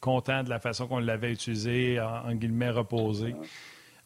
content 0.00 0.44
de 0.44 0.50
la 0.50 0.60
façon 0.60 0.86
qu'on 0.86 1.00
l'avait 1.00 1.32
utilisé, 1.32 2.00
en, 2.00 2.32
guillemets 2.34 2.70
reposé. 2.70 3.34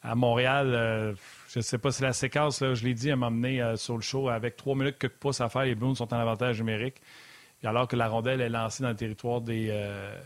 À 0.02 0.14
Montréal, 0.14 0.72
euh, 0.75 1.12
je 1.49 1.58
ne 1.58 1.62
sais 1.62 1.76
pas 1.76 1.90
si 1.90 2.02
la 2.02 2.14
séquence, 2.14 2.60
je 2.60 2.84
l'ai 2.84 2.94
dit, 2.94 3.14
m'a 3.14 3.26
amené 3.26 3.60
euh, 3.60 3.76
sur 3.76 3.96
le 3.96 4.00
show 4.00 4.30
avec 4.30 4.56
trois 4.56 4.75
minutes 4.75 4.96
que 4.96 5.06
pouces 5.06 5.42
à 5.42 5.50
faire. 5.50 5.64
Les 5.64 5.75
Bruins 5.75 5.94
sont 5.94 6.12
en 6.14 6.18
avantage 6.18 6.58
numérique. 6.58 7.02
alors 7.62 7.87
que 7.87 7.96
la 7.96 8.08
rondelle 8.08 8.40
est 8.40 8.49
lancée 8.49 8.82
dans 8.82 8.88
le 8.88 8.96
territoire 8.96 9.42
des, 9.42 9.68
euh, 9.70 10.18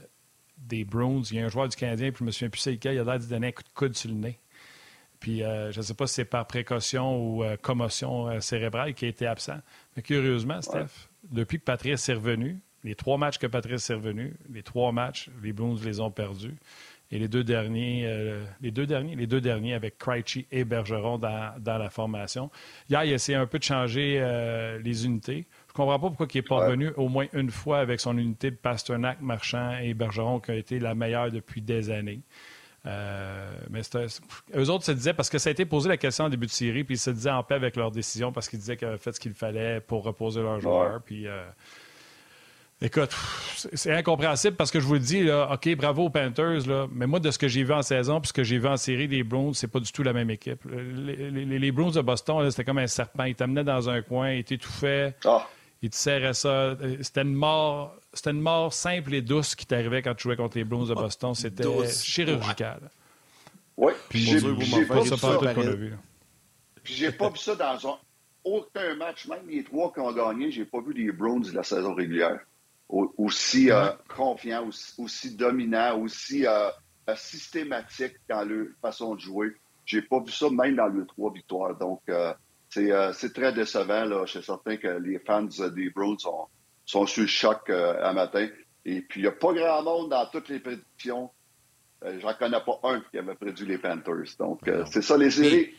des 0.58 0.84
Bruins, 0.84 1.22
il 1.28 1.38
y 1.38 1.40
a 1.40 1.44
un 1.44 1.48
joueur 1.48 1.68
du 1.68 1.76
Canadien, 1.76 2.10
puis 2.10 2.20
je 2.20 2.24
me 2.24 2.30
souviens 2.30 2.50
plus 2.50 2.60
c'est 2.60 2.70
lequel, 2.70 2.94
il 2.94 3.00
a 3.00 3.04
l'air 3.04 3.18
donner 3.18 3.48
un 3.48 3.52
coup 3.52 3.64
de 3.64 3.74
coude 3.74 3.96
sur 3.96 4.10
le 4.10 4.16
nez. 4.16 4.38
Puis 5.18 5.38
je 5.38 5.74
ne 5.74 5.82
sais 5.82 5.94
pas 5.94 6.06
si 6.06 6.14
c'est 6.16 6.24
par 6.26 6.46
précaution 6.46 7.16
ou 7.18 7.42
commotion 7.62 8.38
cérébrale 8.42 8.92
qui 8.92 9.06
a 9.06 9.08
été 9.08 9.26
absent. 9.26 9.58
Mais 9.96 10.02
curieusement, 10.02 10.60
Steph, 10.60 11.08
depuis 11.30 11.58
que 11.58 11.64
Patrice 11.64 12.08
est 12.08 12.14
revenu, 12.14 12.60
les 12.82 12.94
trois 12.94 13.16
matchs 13.16 13.38
que 13.38 13.46
Patrice 13.46 13.88
est 13.90 13.94
revenu, 13.94 14.34
les 14.52 14.62
trois 14.62 14.92
matchs, 14.92 15.30
les 15.42 15.52
Bruins 15.52 15.76
les 15.84 16.00
ont 16.00 16.10
perdus. 16.10 16.56
Et 17.10 17.18
les 17.18 17.28
deux 17.28 17.44
derniers, 17.44 18.06
euh, 18.06 18.44
les 18.60 18.70
deux 18.70 18.86
derniers, 18.86 19.14
les 19.14 19.26
deux 19.26 19.40
derniers 19.40 19.74
avec 19.74 19.98
Krejci 19.98 20.46
et 20.50 20.64
Bergeron 20.64 21.18
dans, 21.18 21.54
la 21.64 21.90
formation. 21.90 22.50
Hier, 22.88 23.04
il 23.04 23.12
a 23.12 23.14
essayé 23.14 23.36
un 23.38 23.46
peu 23.46 23.58
de 23.58 23.64
changer 23.64 24.18
euh, 24.20 24.80
les 24.80 25.06
unités. 25.06 25.46
Je 25.68 25.72
ne 25.72 25.74
comprends 25.74 25.98
pas 25.98 26.08
pourquoi 26.08 26.26
il 26.32 26.38
n'est 26.38 26.42
pas 26.42 26.66
revenu 26.66 26.90
au 26.96 27.08
moins 27.08 27.26
une 27.32 27.50
fois 27.50 27.78
avec 27.78 28.00
son 28.00 28.18
unité 28.18 28.50
de 28.50 28.56
Pasternak, 28.56 29.20
Marchand 29.20 29.78
et 29.78 29.94
Bergeron 29.94 30.40
qui 30.40 30.50
a 30.50 30.54
été 30.54 30.80
la 30.80 30.94
meilleure 30.94 31.30
depuis 31.30 31.60
des 31.60 31.90
années. 31.90 32.22
Euh, 32.86 33.50
mais 33.70 33.80
eux 34.54 34.70
autres 34.70 34.84
se 34.84 34.92
disaient, 34.92 35.14
parce 35.14 35.30
que 35.30 35.38
ça 35.38 35.48
a 35.48 35.52
été 35.52 35.64
posé 35.64 35.88
la 35.88 35.96
question 35.96 36.24
en 36.24 36.28
début 36.28 36.46
de 36.46 36.50
série, 36.50 36.84
puis 36.84 36.96
ils 36.96 36.98
se 36.98 37.10
disaient 37.10 37.30
en 37.30 37.42
paix 37.42 37.54
avec 37.54 37.76
leur 37.76 37.90
décision 37.90 38.30
parce 38.30 38.48
qu'ils 38.48 38.58
disaient 38.58 38.76
qu'ils 38.76 38.88
avaient 38.88 38.98
fait 38.98 39.12
ce 39.12 39.20
qu'il 39.20 39.34
fallait 39.34 39.80
pour 39.80 40.04
reposer 40.04 40.42
leurs 40.42 40.60
joueurs. 40.60 41.00
Puis 41.02 41.26
Écoute, 42.84 43.16
c'est 43.72 43.94
incompréhensible 43.94 44.56
parce 44.56 44.70
que 44.70 44.78
je 44.78 44.84
vous 44.86 44.94
le 44.94 45.00
dis, 45.00 45.22
là, 45.22 45.48
OK, 45.52 45.74
bravo 45.76 46.04
aux 46.04 46.10
Panthers, 46.10 46.66
là, 46.66 46.86
mais 46.92 47.06
moi, 47.06 47.18
de 47.18 47.30
ce 47.30 47.38
que 47.38 47.48
j'ai 47.48 47.62
vu 47.62 47.72
en 47.72 47.80
saison 47.82 48.20
puis 48.20 48.28
ce 48.28 48.32
que 48.34 48.44
j'ai 48.44 48.58
vu 48.58 48.66
en 48.66 48.76
série 48.76 49.08
des 49.08 49.22
Browns, 49.22 49.54
c'est 49.54 49.68
pas 49.68 49.80
du 49.80 49.90
tout 49.90 50.02
la 50.02 50.12
même 50.12 50.28
équipe. 50.28 50.60
Les, 50.66 51.30
les, 51.30 51.58
les 51.58 51.72
Browns 51.72 51.92
de 51.92 52.02
Boston, 52.02 52.50
c'était 52.50 52.64
comme 52.64 52.78
un 52.78 52.86
serpent. 52.86 53.24
Ils 53.24 53.36
t'amenaient 53.36 53.64
dans 53.64 53.88
un 53.88 54.02
coin, 54.02 54.32
ils 54.32 54.44
t'étouffaient, 54.44 55.14
ah. 55.24 55.48
Ils 55.84 55.90
te 55.90 55.96
serraient 55.96 56.34
ça. 56.34 56.76
C'était 57.00 57.22
une 57.22 57.34
mort 57.34 57.96
c'était 58.12 58.30
une 58.30 58.40
mort 58.40 58.72
simple 58.72 59.14
et 59.14 59.22
douce 59.22 59.54
qui 59.54 59.66
t'arrivait 59.66 60.02
quand 60.02 60.14
tu 60.14 60.24
jouais 60.24 60.36
contre 60.36 60.56
les 60.56 60.64
Browns 60.64 60.88
de 60.88 60.94
Boston. 60.94 61.34
C'était 61.34 61.64
chirurgical. 61.88 62.90
Oui, 63.76 63.92
puis 64.08 64.20
j'ai 64.20 64.40
pas, 64.40 64.48
vu 64.48 64.64
ça. 64.64 65.16
Puis 66.82 66.94
j'ai 66.94 67.12
pas 67.12 67.28
vu 67.28 67.38
ça 67.38 67.56
dans 67.56 67.98
aucun 68.44 68.94
match, 68.94 69.26
même 69.26 69.48
les 69.48 69.64
trois 69.64 69.92
qui 69.92 70.00
ont 70.00 70.12
gagné, 70.12 70.50
j'ai 70.50 70.64
pas 70.64 70.80
vu 70.80 70.92
les 70.92 71.10
Browns 71.10 71.42
de 71.42 71.52
la 71.52 71.62
saison 71.62 71.94
régulière 71.94 72.40
aussi 72.88 73.70
euh, 73.70 73.90
confiant, 74.14 74.68
aussi, 74.98 75.34
dominant, 75.34 75.98
aussi 75.98 76.46
euh, 76.46 76.68
euh, 77.08 77.16
systématique 77.16 78.14
dans 78.28 78.44
leur 78.44 78.66
façon 78.80 79.14
de 79.14 79.20
jouer. 79.20 79.54
J'ai 79.84 80.02
pas 80.02 80.20
vu 80.20 80.30
ça 80.30 80.48
même 80.50 80.76
dans 80.76 80.88
les 80.88 81.06
trois 81.06 81.32
victoires. 81.32 81.76
Donc, 81.76 82.00
c'est 82.74 83.32
très 83.32 83.52
décevant. 83.52 84.04
Là. 84.04 84.24
Je 84.26 84.32
suis 84.32 84.42
certain 84.42 84.76
que 84.76 84.88
les 84.88 85.18
fans 85.18 85.42
des 85.42 85.90
Browns 85.90 86.18
sont, 86.18 86.46
sont 86.84 87.06
sur 87.06 87.22
le 87.22 87.28
choc 87.28 87.70
à 87.70 88.12
matin. 88.12 88.48
Et 88.84 89.00
puis, 89.00 89.20
il 89.20 89.22
n'y 89.22 89.28
a 89.28 89.32
pas 89.32 89.52
grand 89.52 89.82
monde 89.82 90.10
dans 90.10 90.26
toutes 90.26 90.48
les 90.48 90.60
prédictions. 90.60 91.30
J'en 92.20 92.34
connais 92.34 92.60
pas 92.60 92.80
un 92.82 93.00
qui 93.10 93.18
avait 93.18 93.34
prédit 93.34 93.64
les 93.64 93.78
Panthers. 93.78 94.36
Donc, 94.38 94.60
c'est 94.90 95.02
ça 95.02 95.16
les 95.16 95.30
séries. 95.30 95.70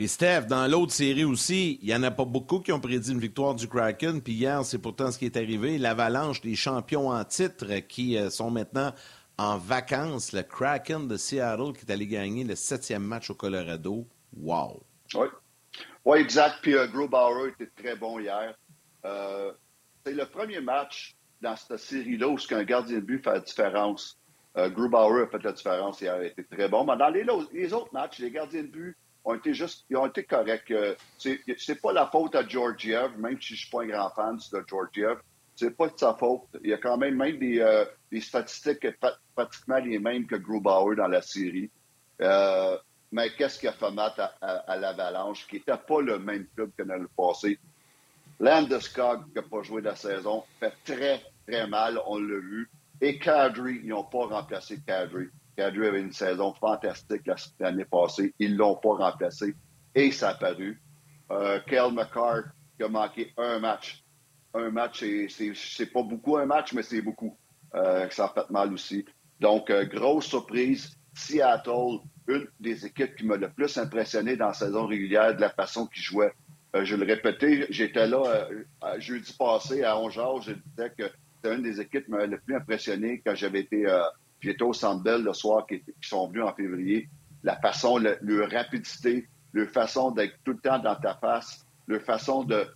Puis 0.00 0.08
Steph, 0.08 0.46
dans 0.48 0.66
l'autre 0.66 0.92
série 0.92 1.24
aussi, 1.24 1.78
il 1.82 1.88
n'y 1.88 1.94
en 1.94 2.02
a 2.04 2.10
pas 2.10 2.24
beaucoup 2.24 2.60
qui 2.60 2.72
ont 2.72 2.80
prédit 2.80 3.12
une 3.12 3.18
victoire 3.18 3.54
du 3.54 3.68
Kraken. 3.68 4.22
Puis 4.22 4.32
hier, 4.32 4.64
c'est 4.64 4.78
pourtant 4.78 5.10
ce 5.10 5.18
qui 5.18 5.26
est 5.26 5.36
arrivé. 5.36 5.76
L'avalanche 5.76 6.40
des 6.40 6.54
champions 6.54 7.08
en 7.08 7.22
titre 7.24 7.80
qui 7.80 8.16
euh, 8.16 8.30
sont 8.30 8.50
maintenant 8.50 8.94
en 9.36 9.58
vacances. 9.58 10.32
Le 10.32 10.42
Kraken 10.42 11.06
de 11.06 11.18
Seattle 11.18 11.74
qui 11.74 11.84
est 11.84 11.92
allé 11.92 12.06
gagner 12.06 12.44
le 12.44 12.54
septième 12.54 13.02
match 13.02 13.28
au 13.28 13.34
Colorado. 13.34 14.06
Wow! 14.38 14.82
Oui, 15.14 15.26
oui 16.04 16.18
exact. 16.18 16.58
Puis 16.62 16.72
uh, 16.72 16.88
Grubauer 16.88 17.50
était 17.50 17.70
très 17.76 17.96
bon 17.96 18.18
hier. 18.18 18.54
Euh, 19.04 19.52
c'est 20.04 20.12
le 20.12 20.26
premier 20.26 20.60
match 20.60 21.16
dans 21.40 21.56
cette 21.56 21.78
série-là 21.78 22.28
où 22.28 22.36
un 22.50 22.64
gardien 22.64 22.96
de 22.96 23.00
but 23.00 23.22
fait 23.22 23.32
la 23.32 23.40
différence. 23.40 24.18
Euh, 24.56 24.68
Grubauer 24.68 25.22
a 25.22 25.26
fait 25.26 25.42
la 25.42 25.52
différence 25.52 26.00
hier. 26.00 26.22
Il 26.22 26.26
était 26.26 26.44
très 26.44 26.68
bon. 26.68 26.84
Mais 26.84 26.96
dans 26.96 27.08
les, 27.08 27.72
autres 27.72 27.92
matchs, 27.92 28.18
les 28.18 28.30
gardiens 28.30 28.62
de 28.62 28.68
but 28.68 28.96
ont 29.24 29.34
été 29.34 29.54
juste, 29.54 29.84
ils 29.90 29.96
ont 29.96 30.06
été 30.06 30.24
corrects. 30.24 30.70
Euh, 30.70 30.94
c'est 31.18 31.80
pas 31.80 31.92
la 31.92 32.06
faute 32.06 32.34
à 32.34 32.46
Georgiev, 32.46 33.16
même 33.18 33.40
si 33.40 33.54
je 33.54 33.60
suis 33.62 33.70
pas 33.70 33.82
un 33.82 33.86
grand 33.86 34.10
fan 34.10 34.38
de 34.52 34.64
Georgiev. 34.66 35.18
C'est 35.54 35.76
pas 35.76 35.88
sa 35.94 36.14
faute. 36.14 36.42
Il 36.62 36.70
y 36.70 36.72
a 36.72 36.78
quand 36.78 36.96
même 36.96 37.16
même 37.16 37.38
des, 37.38 37.60
euh, 37.60 37.84
des 38.10 38.20
statistiques 38.20 38.86
pratiquement 39.34 39.78
les 39.78 39.98
mêmes 39.98 40.26
que 40.26 40.36
Grubauer 40.36 40.96
dans 40.96 41.08
la 41.08 41.22
série. 41.22 41.70
Mais 43.12 43.30
qu'est-ce 43.34 43.58
qui 43.58 43.66
a 43.66 43.72
fait 43.72 43.90
mal 43.90 44.12
à, 44.40 44.76
l'Avalanche, 44.76 45.46
qui 45.48 45.56
n'était 45.56 45.76
pas 45.76 46.00
le 46.00 46.18
même 46.18 46.46
club 46.54 46.70
que 46.76 46.84
dans 46.84 46.96
le 46.96 47.08
passé. 47.08 47.58
Landeskog, 48.38 49.26
qui 49.28 49.34
n'a 49.34 49.42
pas 49.42 49.62
joué 49.62 49.82
de 49.82 49.86
la 49.86 49.96
saison, 49.96 50.44
fait 50.60 50.72
très, 50.84 51.22
très 51.46 51.66
mal, 51.66 52.00
on 52.06 52.18
l'a 52.18 52.38
vu. 52.38 52.70
Et 53.00 53.18
Kadri, 53.18 53.80
ils 53.82 53.88
n'ont 53.88 54.04
pas 54.04 54.26
remplacé 54.26 54.80
Kadri. 54.86 55.26
Kadri 55.56 55.86
avait 55.86 56.00
une 56.00 56.12
saison 56.12 56.54
fantastique 56.54 57.28
l'année 57.58 57.84
passée. 57.84 58.34
Ils 58.38 58.52
ne 58.52 58.58
l'ont 58.58 58.76
pas 58.76 58.94
remplacé 58.94 59.54
et 59.94 60.10
ça 60.12 60.30
a 60.30 60.34
paru. 60.34 60.80
Euh, 61.30 61.60
Kel 61.66 61.92
McCart 61.92 62.44
qui 62.76 62.84
a 62.84 62.88
manqué 62.88 63.32
un 63.36 63.58
match. 63.58 64.02
Un 64.54 64.70
match, 64.70 65.04
c'est 65.28 65.92
pas 65.92 66.02
beaucoup 66.02 66.36
un 66.36 66.46
match, 66.46 66.72
mais 66.72 66.82
c'est 66.82 67.02
beaucoup. 67.02 67.36
Euh, 67.74 68.08
ça 68.10 68.26
a 68.26 68.28
fait 68.28 68.50
mal 68.50 68.72
aussi. 68.72 69.04
Donc, 69.38 69.70
euh, 69.70 69.84
grosse 69.84 70.26
surprise. 70.26 70.96
Seattle, 71.14 72.00
une 72.30 72.46
des 72.60 72.86
équipes 72.86 73.16
qui 73.16 73.26
m'a 73.26 73.36
le 73.36 73.50
plus 73.50 73.76
impressionné 73.78 74.36
dans 74.36 74.48
la 74.48 74.54
saison 74.54 74.86
régulière 74.86 75.34
de 75.34 75.40
la 75.40 75.50
façon 75.50 75.86
qu'ils 75.86 76.02
jouaient. 76.02 76.32
Euh, 76.76 76.84
je 76.84 76.94
le 76.94 77.04
répétais, 77.04 77.66
j'étais 77.70 78.06
là 78.06 78.22
euh, 78.24 79.00
jeudi 79.00 79.34
passé 79.36 79.82
à 79.82 79.98
11 79.98 80.14
je 80.46 80.52
disais 80.52 80.90
que 80.96 81.10
c'était 81.34 81.56
une 81.56 81.62
des 81.62 81.80
équipes 81.80 82.04
qui 82.04 82.10
m'a 82.12 82.26
le 82.26 82.38
plus 82.38 82.54
impressionné 82.54 83.20
quand 83.24 83.34
j'avais 83.34 83.60
été, 83.60 83.88
euh, 83.88 84.02
au 84.60 84.72
Centre 84.72 85.02
Bell 85.02 85.22
le 85.22 85.32
soir, 85.32 85.66
qui, 85.66 85.82
sont 86.00 86.28
venus 86.28 86.44
en 86.44 86.54
février. 86.54 87.08
La 87.42 87.56
façon, 87.56 87.98
leur 87.98 88.50
rapidité, 88.50 89.26
leur 89.52 89.68
façon 89.68 90.12
d'être 90.12 90.36
tout 90.44 90.52
le 90.52 90.58
temps 90.58 90.78
dans 90.78 90.94
ta 90.94 91.14
face, 91.14 91.66
leur 91.88 92.02
façon 92.02 92.44
de, 92.44 92.66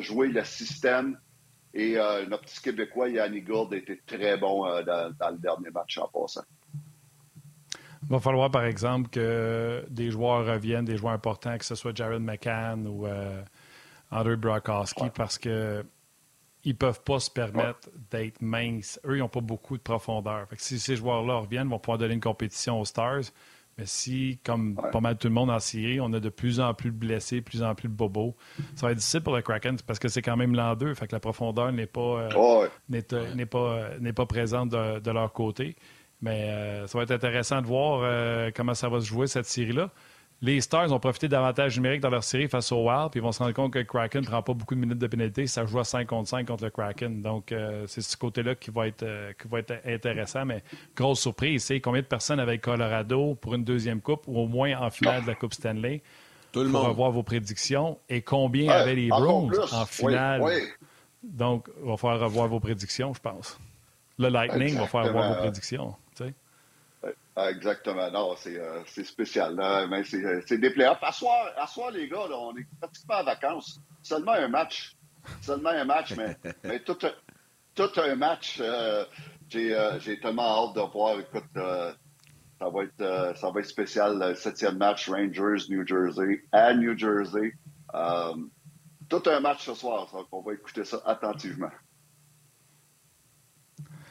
jouer 0.00 0.28
le 0.28 0.44
système. 0.44 1.18
Et 1.74 1.96
notre 2.28 2.44
petit 2.44 2.62
Québécois, 2.62 3.10
Yannick 3.10 3.46
Gould, 3.46 3.74
était 3.74 4.00
très 4.06 4.38
bon 4.38 4.64
dans, 4.82 5.14
dans, 5.18 5.30
le 5.30 5.38
dernier 5.38 5.70
match 5.70 5.98
en 5.98 6.08
passant. 6.08 6.44
Il 8.02 8.08
va 8.08 8.20
falloir, 8.20 8.50
par 8.50 8.64
exemple, 8.64 9.08
que 9.08 9.84
des 9.90 10.10
joueurs 10.10 10.46
reviennent, 10.46 10.84
des 10.84 10.96
joueurs 10.96 11.14
importants, 11.14 11.56
que 11.58 11.64
ce 11.64 11.74
soit 11.74 11.96
Jared 11.96 12.20
McCann 12.20 12.86
ou 12.86 13.06
euh, 13.06 13.42
André 14.10 14.36
Brokowski, 14.36 15.10
parce 15.14 15.38
que 15.38 15.84
ils 16.64 16.76
peuvent 16.76 17.02
pas 17.02 17.20
se 17.20 17.30
permettre 17.30 17.88
d'être 18.10 18.42
minces. 18.42 18.98
Eux, 19.04 19.16
ils 19.16 19.20
n'ont 19.20 19.28
pas 19.28 19.40
beaucoup 19.40 19.76
de 19.76 19.82
profondeur. 19.82 20.48
si 20.56 20.80
ces 20.80 20.96
joueurs-là 20.96 21.36
reviennent, 21.36 21.68
ils 21.68 21.70
vont 21.70 21.78
pouvoir 21.78 21.98
donner 21.98 22.14
une 22.14 22.20
compétition 22.20 22.80
aux 22.80 22.84
Stars. 22.84 23.22
Mais 23.78 23.84
si, 23.84 24.38
comme 24.42 24.74
pas 24.74 25.00
mal 25.00 25.18
tout 25.18 25.28
le 25.28 25.34
monde 25.34 25.50
en 25.50 25.58
Syrie, 25.58 26.00
on 26.00 26.12
a 26.14 26.18
de 26.18 26.28
plus 26.30 26.60
en 26.60 26.72
plus 26.72 26.90
de 26.90 26.96
blessés, 26.96 27.36
de 27.36 27.44
plus 27.44 27.62
en 27.62 27.74
plus 27.74 27.88
de 27.88 27.94
bobos, 27.94 28.34
ça 28.74 28.86
va 28.86 28.92
être 28.92 28.98
difficile 28.98 29.20
pour 29.20 29.36
le 29.36 29.42
Kraken 29.42 29.76
parce 29.86 29.98
que 29.98 30.08
c'est 30.08 30.22
quand 30.22 30.36
même 30.36 30.54
l'an 30.54 30.74
2, 30.74 30.94
fait 30.94 31.06
que 31.06 31.14
la 31.14 31.20
profondeur 31.20 31.70
n'est 31.72 31.86
pas, 31.86 32.30
euh, 32.32 32.68
n'est, 32.88 33.02
pas, 33.02 33.58
euh, 33.58 33.98
n'est 34.00 34.12
pas 34.14 34.26
présente 34.26 34.70
de, 34.70 35.10
leur 35.10 35.32
côté. 35.34 35.76
Mais 36.22 36.48
euh, 36.50 36.86
ça 36.86 36.98
va 36.98 37.04
être 37.04 37.10
intéressant 37.10 37.60
de 37.60 37.66
voir 37.66 38.00
euh, 38.02 38.50
comment 38.54 38.74
ça 38.74 38.88
va 38.88 39.00
se 39.00 39.06
jouer, 39.06 39.26
cette 39.26 39.46
série-là. 39.46 39.90
Les 40.42 40.60
Stars 40.60 40.92
ont 40.92 40.98
profité 40.98 41.28
davantage 41.28 41.76
numérique 41.76 42.02
dans 42.02 42.10
leur 42.10 42.22
série 42.22 42.46
face 42.46 42.70
au 42.70 42.86
Wild, 42.86 43.10
puis 43.10 43.20
ils 43.20 43.22
vont 43.22 43.32
se 43.32 43.38
rendre 43.38 43.54
compte 43.54 43.72
que 43.72 43.78
le 43.78 43.86
Kraken 43.86 44.20
ne 44.20 44.26
prend 44.26 44.42
pas 44.42 44.52
beaucoup 44.52 44.74
de 44.74 44.80
minutes 44.80 44.98
de 44.98 45.06
pénalité. 45.06 45.46
Ça 45.46 45.64
joue 45.64 45.78
à 45.78 45.84
5 45.84 46.06
contre 46.06 46.28
5 46.28 46.46
contre 46.46 46.64
le 46.64 46.70
Kraken. 46.70 47.22
Donc, 47.22 47.52
euh, 47.52 47.86
c'est 47.86 48.02
ce 48.02 48.18
côté-là 48.18 48.54
qui, 48.54 48.70
va 48.70 48.86
être, 48.86 49.06
qui 49.40 49.48
va 49.48 49.60
être 49.60 49.74
intéressant. 49.86 50.44
Mais 50.44 50.62
grosse 50.94 51.20
surprise, 51.20 51.64
c'est 51.64 51.80
combien 51.80 52.02
de 52.02 52.06
personnes 52.06 52.40
avec 52.40 52.60
Colorado 52.60 53.34
pour 53.34 53.54
une 53.54 53.64
deuxième 53.64 54.02
coupe 54.02 54.24
ou 54.26 54.38
au 54.38 54.46
moins 54.46 54.78
en 54.78 54.90
finale 54.90 55.22
de 55.22 55.28
la 55.28 55.34
Coupe 55.34 55.54
Stanley? 55.54 56.02
Tout 56.52 56.62
le 56.62 56.68
monde. 56.68 56.86
revoir 56.86 57.10
vos 57.10 57.22
prédictions. 57.22 57.98
Et 58.08 58.20
combien 58.20 58.72
avaient 58.72 58.94
les 58.94 59.08
Bruins 59.08 59.50
en 59.72 59.86
finale? 59.86 60.42
Donc, 61.22 61.68
il 61.82 61.88
va 61.88 61.96
falloir 61.96 62.20
revoir 62.20 62.48
vos 62.48 62.60
prédictions, 62.60 63.12
je 63.14 63.20
pense. 63.20 63.58
Le 64.18 64.28
Lightning 64.28 64.76
va 64.76 64.86
falloir 64.86 65.08
revoir 65.08 65.34
vos 65.34 65.40
prédictions. 65.40 65.94
Ah, 67.38 67.50
exactement. 67.50 68.10
Non, 68.10 68.34
c'est 68.36 68.58
euh, 68.58 68.82
spécial. 69.04 69.54
Mais 69.90 70.02
c'est 70.04 70.56
des 70.56 70.70
playoffs. 70.70 71.02
À 71.02 71.12
soir, 71.12 71.50
à 71.58 71.66
soir, 71.66 71.90
les 71.90 72.08
gars, 72.08 72.26
là, 72.28 72.38
on 72.38 72.56
est 72.56 72.66
pratiquement 72.80 73.16
en 73.16 73.24
vacances. 73.24 73.78
Seulement 74.02 74.32
un 74.32 74.48
match. 74.48 74.96
Seulement 75.42 75.70
un 75.70 75.84
match, 75.84 76.14
mais, 76.16 76.34
mais 76.64 76.80
tout, 76.80 76.96
tout, 77.74 78.00
un 78.00 78.14
match. 78.14 78.58
Euh, 78.60 79.04
euh, 79.54 80.00
J'ai 80.00 80.18
tellement 80.18 80.68
hâte 80.68 80.76
de 80.76 80.80
voir. 80.80 81.18
Écoute, 81.20 81.44
euh, 81.58 81.92
ça, 82.58 82.70
va 82.70 82.84
être, 82.84 83.36
ça 83.36 83.50
va 83.50 83.60
être 83.60 83.66
spécial. 83.66 84.18
Le 84.18 84.34
septième 84.34 84.78
match, 84.78 85.10
Rangers, 85.10 85.66
New 85.68 85.86
Jersey, 85.86 86.42
à 86.52 86.72
New 86.72 86.96
Jersey. 86.96 87.52
tout 89.10 89.22
un 89.26 89.40
match 89.40 89.66
ce 89.66 89.74
soir. 89.74 90.10
Donc, 90.10 90.28
on 90.32 90.40
va 90.40 90.54
écouter 90.54 90.84
ça 90.84 91.02
attentivement. 91.04 91.70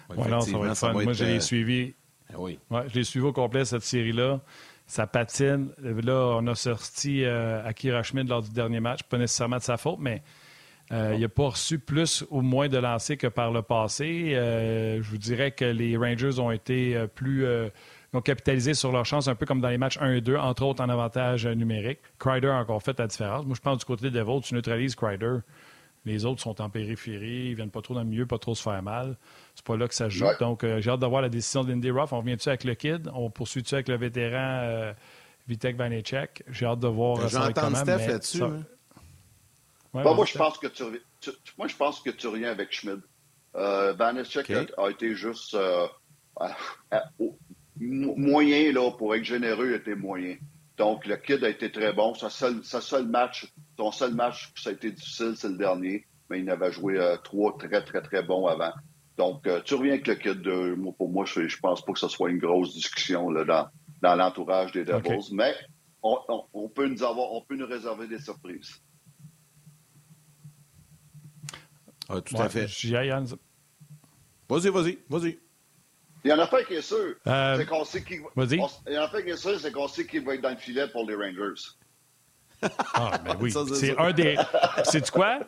Voilà, 0.10 0.42
ça 0.42 0.58
va 0.60 0.68
être 0.68 0.78
fun. 0.78 0.94
Moi, 0.94 1.14
j'ai 1.14 1.40
suivi 1.40 1.96
ah 2.36 2.42
oui. 2.42 2.60
je 2.88 2.94
l'ai 2.94 3.04
suivi 3.04 3.26
au 3.26 3.34
complet, 3.34 3.66
cette 3.66 3.84
série-là. 3.84 4.40
Ça 4.88 5.08
patine. 5.08 5.70
Là, 5.82 6.38
on 6.38 6.46
a 6.48 6.56
sorti 6.56 7.24
euh, 7.24 7.66
Akira 7.66 8.04
Schmid 8.04 8.28
lors 8.28 8.44
du 8.44 8.52
dernier 8.52 8.80
match. 8.80 9.04
Pas 9.04 9.18
nécessairement 9.18 9.58
de 9.58 9.64
sa 9.64 9.78
faute, 9.78 9.98
mais 10.00 10.22
euh, 10.92 11.14
il 11.16 11.22
n'a 11.22 11.30
pas 11.30 11.50
reçu 11.50 11.80
plus 11.80 12.24
ou 12.30 12.42
moins 12.42 12.70
de 12.70 12.78
lancers 12.78 13.18
que 13.18 13.28
par 13.28 13.52
le 13.52 13.64
passé. 13.64 14.34
Euh, 14.36 15.02
je 15.02 15.10
vous 15.10 15.18
dirais 15.18 15.52
que 15.52 15.66
les 15.66 15.98
Rangers 15.98 16.40
ont 16.40 16.52
été 16.52 17.04
plus. 17.16 17.48
ont 18.14 18.22
capitalisé 18.22 18.76
sur 18.76 18.92
leur 18.92 19.06
chance, 19.06 19.28
un 19.28 19.36
peu 19.36 19.46
comme 19.46 19.60
dans 19.60 19.70
les 19.70 19.80
matchs 19.80 19.98
1 20.00 20.14
et 20.14 20.22
2, 20.22 20.36
entre 20.36 20.64
autres 20.64 20.84
en 20.84 20.90
avantage 20.90 21.48
numérique. 21.48 22.00
Crider 22.20 22.48
a 22.48 22.60
encore 22.60 22.84
fait 22.84 22.98
la 23.00 23.08
différence. 23.08 23.46
Moi, 23.46 23.56
je 23.56 23.62
pense 23.62 23.80
du 23.80 23.86
côté 23.86 24.10
des 24.10 24.20
Devils, 24.20 24.42
tu 24.42 24.54
neutralises 24.54 24.96
Crider. 24.96 25.38
Les 26.06 26.26
autres 26.26 26.42
sont 26.42 26.62
en 26.62 26.70
périphérie, 26.70 27.48
ils 27.50 27.56
viennent 27.56 27.72
pas 27.72 27.82
trop 27.82 27.96
dans 27.96 28.02
le 28.02 28.06
milieu, 28.06 28.28
pas 28.28 28.38
trop 28.38 28.54
se 28.54 28.62
faire 28.62 28.84
mal. 28.84 29.18
C'est 29.56 29.66
pas 29.66 29.78
là 29.78 29.88
que 29.88 29.96
ça 29.96 30.10
joue. 30.10 30.26
Donc, 30.40 30.64
euh, 30.64 30.82
j'ai 30.82 30.92
hâte 30.92 31.00
de 31.00 31.06
voir 31.06 31.22
la 31.22 31.30
décision 31.30 31.64
d'Indy 31.64 31.90
Ruff. 31.90 32.12
On 32.12 32.20
revient-tu 32.20 32.50
avec 32.50 32.66
le 32.66 32.76
kid? 32.76 33.10
On 33.14 33.30
poursuit-tu 33.30 33.74
avec 33.74 33.88
le 33.88 33.96
vétéran 33.96 34.60
euh, 34.64 34.94
Vitek 35.48 35.78
Vanecek? 35.78 36.44
J'ai 36.50 36.66
hâte 36.66 36.82
de 36.82 36.90
voir 36.90 37.20
euh, 37.20 37.30
ça 37.30 37.46
J'entends 37.46 37.74
Steph 37.74 38.08
là-dessus. 38.08 38.44
Hein. 38.44 38.64
moi, 39.94 40.26
je 40.26 40.38
pense 40.38 40.58
que 40.58 40.68
tu, 40.68 40.84
moi, 41.58 41.68
je 41.70 41.76
pense 41.76 42.02
que 42.02 42.10
tu 42.10 42.28
reviens 42.28 42.52
avec 42.52 42.74
Schmid. 42.74 43.00
Vanecek 43.54 44.52
a, 44.78 44.90
été 44.90 45.16
juste 45.16 45.58
moyen, 47.80 48.74
là, 48.74 48.92
pour 48.92 49.16
être 49.16 49.24
généreux, 49.24 49.70
il 49.70 49.76
était 49.76 49.96
moyen. 49.96 50.36
Donc, 50.78 51.06
le 51.06 51.16
kid 51.16 51.42
a 51.46 51.50
été 51.50 51.72
très 51.72 51.94
bon. 51.94 52.14
Sa 52.14 52.30
seul, 52.30 52.62
sa 52.66 52.82
seul 52.82 53.08
match, 53.08 53.48
son 53.78 53.94
seul 53.94 54.14
match, 54.14 54.52
ça 54.58 54.72
a 54.72 54.74
été 54.74 54.92
difficile, 54.92 55.36
c'est 55.38 55.48
le 55.48 55.58
dernier. 55.58 56.06
Mais 56.30 56.42
il 56.42 56.50
avait 56.50 56.74
joué 56.74 57.00
trois 57.24 57.58
très, 57.58 57.82
très, 57.86 58.02
très 58.02 58.22
bons 58.22 58.48
avant. 58.48 58.74
Donc, 59.18 59.48
euh, 59.48 59.62
tu 59.64 59.76
reviens 59.76 59.94
avec 59.94 60.08
le 60.08 60.16
kit 60.16 60.36
de. 60.36 60.76
Moi, 60.76 60.94
pour 60.98 61.10
moi, 61.10 61.26
je, 61.26 61.42
ne 61.42 61.62
pense 61.62 61.84
pas 61.84 61.94
que 61.94 62.00
ce 62.00 62.08
soit 62.08 62.30
une 62.30 62.40
grosse 62.40 62.74
discussion 62.74 63.30
là, 63.30 63.46
dans, 63.46 63.68
dans 64.02 64.16
l'entourage 64.16 64.72
des 64.74 64.84
Devils, 64.84 65.34
mais 65.34 65.56
on, 66.04 66.70
peut 66.70 66.88
nous 66.88 67.04
avoir, 67.04 67.32
on 67.32 67.42
peut 67.42 67.56
nous 67.56 67.68
réserver 67.68 68.08
des 68.08 68.20
surprises. 68.20 68.82
Ah, 72.08 72.22
tout 72.22 72.38
à 72.38 72.50
fait. 72.50 72.68
Vas-y, 74.48 74.70
vas-y, 74.70 75.00
vas-y. 75.10 75.40
Il 76.24 76.30
y 76.30 76.34
en 76.34 76.40
a 76.40 76.48
pas 76.48 76.64
qui 76.64 76.74
est 76.74 76.82
sûr. 76.82 77.16
Euh, 77.28 77.58
c'est 77.58 77.66
qu'on 77.66 77.86
sait 77.86 78.04
qui. 78.04 78.16
Il 78.38 78.94
y 78.94 78.98
en 78.98 79.04
a 79.04 79.08
pas 79.08 79.22
qui 79.22 79.30
est 79.30 79.38
sûr, 79.38 79.60
c'est 79.60 79.72
qu'on 79.72 79.88
sait 79.88 80.06
qui 80.06 80.20
va 80.20 80.36
être 80.36 80.42
dans 80.42 80.50
le 80.50 80.58
filet 80.58 80.88
pour 80.90 81.08
les 81.08 81.16
Rangers. 81.16 81.62
Ah, 82.94 83.18
ben 83.24 83.38
oui. 83.40 83.52
C'est 83.52 83.98
un 83.98 84.12
des. 84.12 84.36
C'est 84.84 85.10
quoi? 85.10 85.40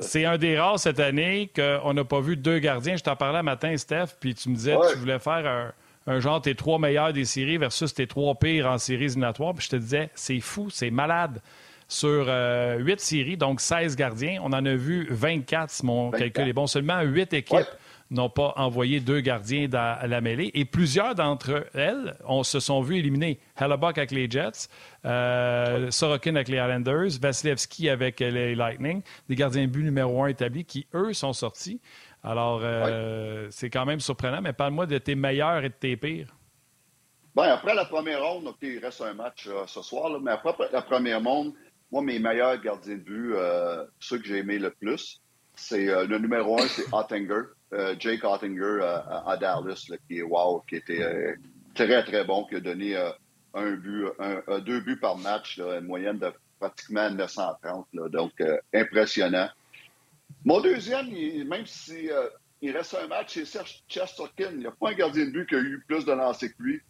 C'est 0.00 0.24
un 0.24 0.38
des 0.38 0.58
rares 0.58 0.78
cette 0.78 1.00
année 1.00 1.50
qu'on 1.54 1.94
n'a 1.94 2.04
pas 2.04 2.20
vu 2.20 2.36
deux 2.36 2.58
gardiens. 2.58 2.96
Je 2.96 3.02
t'en 3.02 3.16
parlais 3.16 3.42
matin, 3.42 3.76
Steph, 3.76 4.16
puis 4.18 4.34
tu 4.34 4.48
me 4.48 4.56
disais 4.56 4.74
que 4.74 4.92
tu 4.92 4.98
voulais 4.98 5.18
faire 5.18 5.72
un, 6.06 6.20
genre 6.20 6.40
tes 6.40 6.54
trois 6.54 6.78
meilleurs 6.78 7.12
des 7.12 7.24
séries 7.24 7.58
versus 7.58 7.94
tes 7.94 8.06
trois 8.06 8.34
pires 8.34 8.66
en 8.66 8.78
séries 8.78 9.04
éliminatoires. 9.04 9.54
Puis 9.54 9.66
je 9.66 9.70
te 9.70 9.76
disais, 9.76 10.10
c'est 10.14 10.40
fou, 10.40 10.68
c'est 10.70 10.90
malade. 10.90 11.40
Sur 11.86 12.26
euh, 12.28 12.78
huit 12.78 12.98
séries, 12.98 13.36
donc 13.36 13.60
16 13.60 13.94
gardiens, 13.94 14.40
on 14.42 14.52
en 14.52 14.64
a 14.64 14.74
vu 14.74 15.06
24, 15.10 15.70
si 15.70 15.86
mon 15.86 16.10
calcul 16.10 16.48
est 16.48 16.52
bon. 16.52 16.66
Seulement 16.66 17.00
huit 17.02 17.32
équipes 17.34 17.68
n'ont 18.10 18.30
pas 18.30 18.52
envoyé 18.56 19.00
deux 19.00 19.20
gardiens 19.20 19.68
dans 19.68 19.98
la 20.06 20.20
mêlée. 20.20 20.50
Et 20.54 20.64
plusieurs 20.64 21.14
d'entre 21.14 21.66
elles 21.74 22.16
on, 22.26 22.42
se 22.42 22.60
sont 22.60 22.80
vus 22.80 22.98
éliminer. 22.98 23.38
Hellebuck 23.56 23.98
avec 23.98 24.10
les 24.10 24.30
Jets, 24.30 24.68
euh, 25.04 25.90
Sorokin 25.90 26.34
avec 26.36 26.48
les 26.48 26.58
Islanders, 26.58 27.18
Vasilevski 27.20 27.88
avec 27.88 28.20
les 28.20 28.54
Lightning, 28.54 29.02
des 29.28 29.34
gardiens 29.34 29.62
de 29.62 29.70
but 29.70 29.82
numéro 29.82 30.22
un 30.22 30.28
établis 30.28 30.64
qui, 30.64 30.86
eux, 30.94 31.12
sont 31.12 31.32
sortis. 31.32 31.80
Alors, 32.22 32.60
euh, 32.62 33.48
c'est 33.50 33.70
quand 33.70 33.84
même 33.84 34.00
surprenant, 34.00 34.40
mais 34.40 34.52
parle-moi 34.52 34.86
de 34.86 34.98
tes 34.98 35.14
meilleurs 35.14 35.64
et 35.64 35.68
de 35.68 35.74
tes 35.74 35.96
pires. 35.96 36.34
Bien, 37.36 37.54
après 37.54 37.74
la 37.74 37.84
première 37.84 38.22
ronde, 38.22 38.46
OK, 38.46 38.56
il 38.62 38.78
reste 38.78 39.02
un 39.02 39.12
match 39.12 39.48
euh, 39.48 39.64
ce 39.66 39.82
soir, 39.82 40.18
mais 40.20 40.30
après 40.30 40.54
la 40.72 40.82
première 40.82 41.22
ronde, 41.22 41.52
moi, 41.90 42.02
mes 42.02 42.18
meilleurs 42.18 42.60
gardiens 42.60 42.96
de 42.96 43.00
but, 43.00 43.34
ceux 44.00 44.18
que 44.18 44.26
j'ai 44.26 44.38
aimés 44.38 44.58
le 44.58 44.70
plus, 44.70 45.20
c'est 45.54 45.84
le 45.84 46.18
numéro 46.18 46.58
un, 46.60 46.66
c'est 46.66 46.86
Ottinger. 46.92 47.42
Euh, 47.72 47.94
Jake 47.98 48.22
Ottinger 48.24 48.78
euh, 48.82 48.98
à, 49.26 49.36
Dallas, 49.36 49.90
qui 50.06 50.18
est 50.18 50.22
wow, 50.22 50.62
qui 50.68 50.76
était 50.76 51.02
euh, 51.02 51.34
très, 51.74 52.04
très 52.04 52.24
bon, 52.24 52.44
qui 52.44 52.56
a 52.56 52.60
donné 52.60 52.96
deux 53.54 54.80
buts 54.80 54.98
par 55.00 55.16
match, 55.16 55.58
une 55.58 55.86
moyenne 55.86 56.18
de 56.18 56.32
pratiquement 56.58 57.10
930. 57.10 57.86
donc, 58.10 58.32
impressionnant. 58.72 59.48
Mon 60.44 60.60
deuxième, 60.60 61.08
même 61.46 61.66
si 61.66 62.08
il 62.60 62.76
reste 62.76 62.94
un 62.94 63.06
match, 63.08 63.34
c'est 63.34 63.44
Serge 63.44 63.82
Chesterkin. 63.88 64.50
Il 64.52 64.58
n'y 64.58 64.66
a 64.66 64.70
pas 64.70 64.90
un 64.90 64.94
gardien 64.94 65.26
de 65.26 65.30
but 65.30 65.48
qui 65.48 65.54
a 65.54 65.58
eu 65.58 65.82
plus 65.86 66.04
de 66.04 66.12
lancers 66.12 66.50
que 66.50 66.62
lui. 66.62 66.80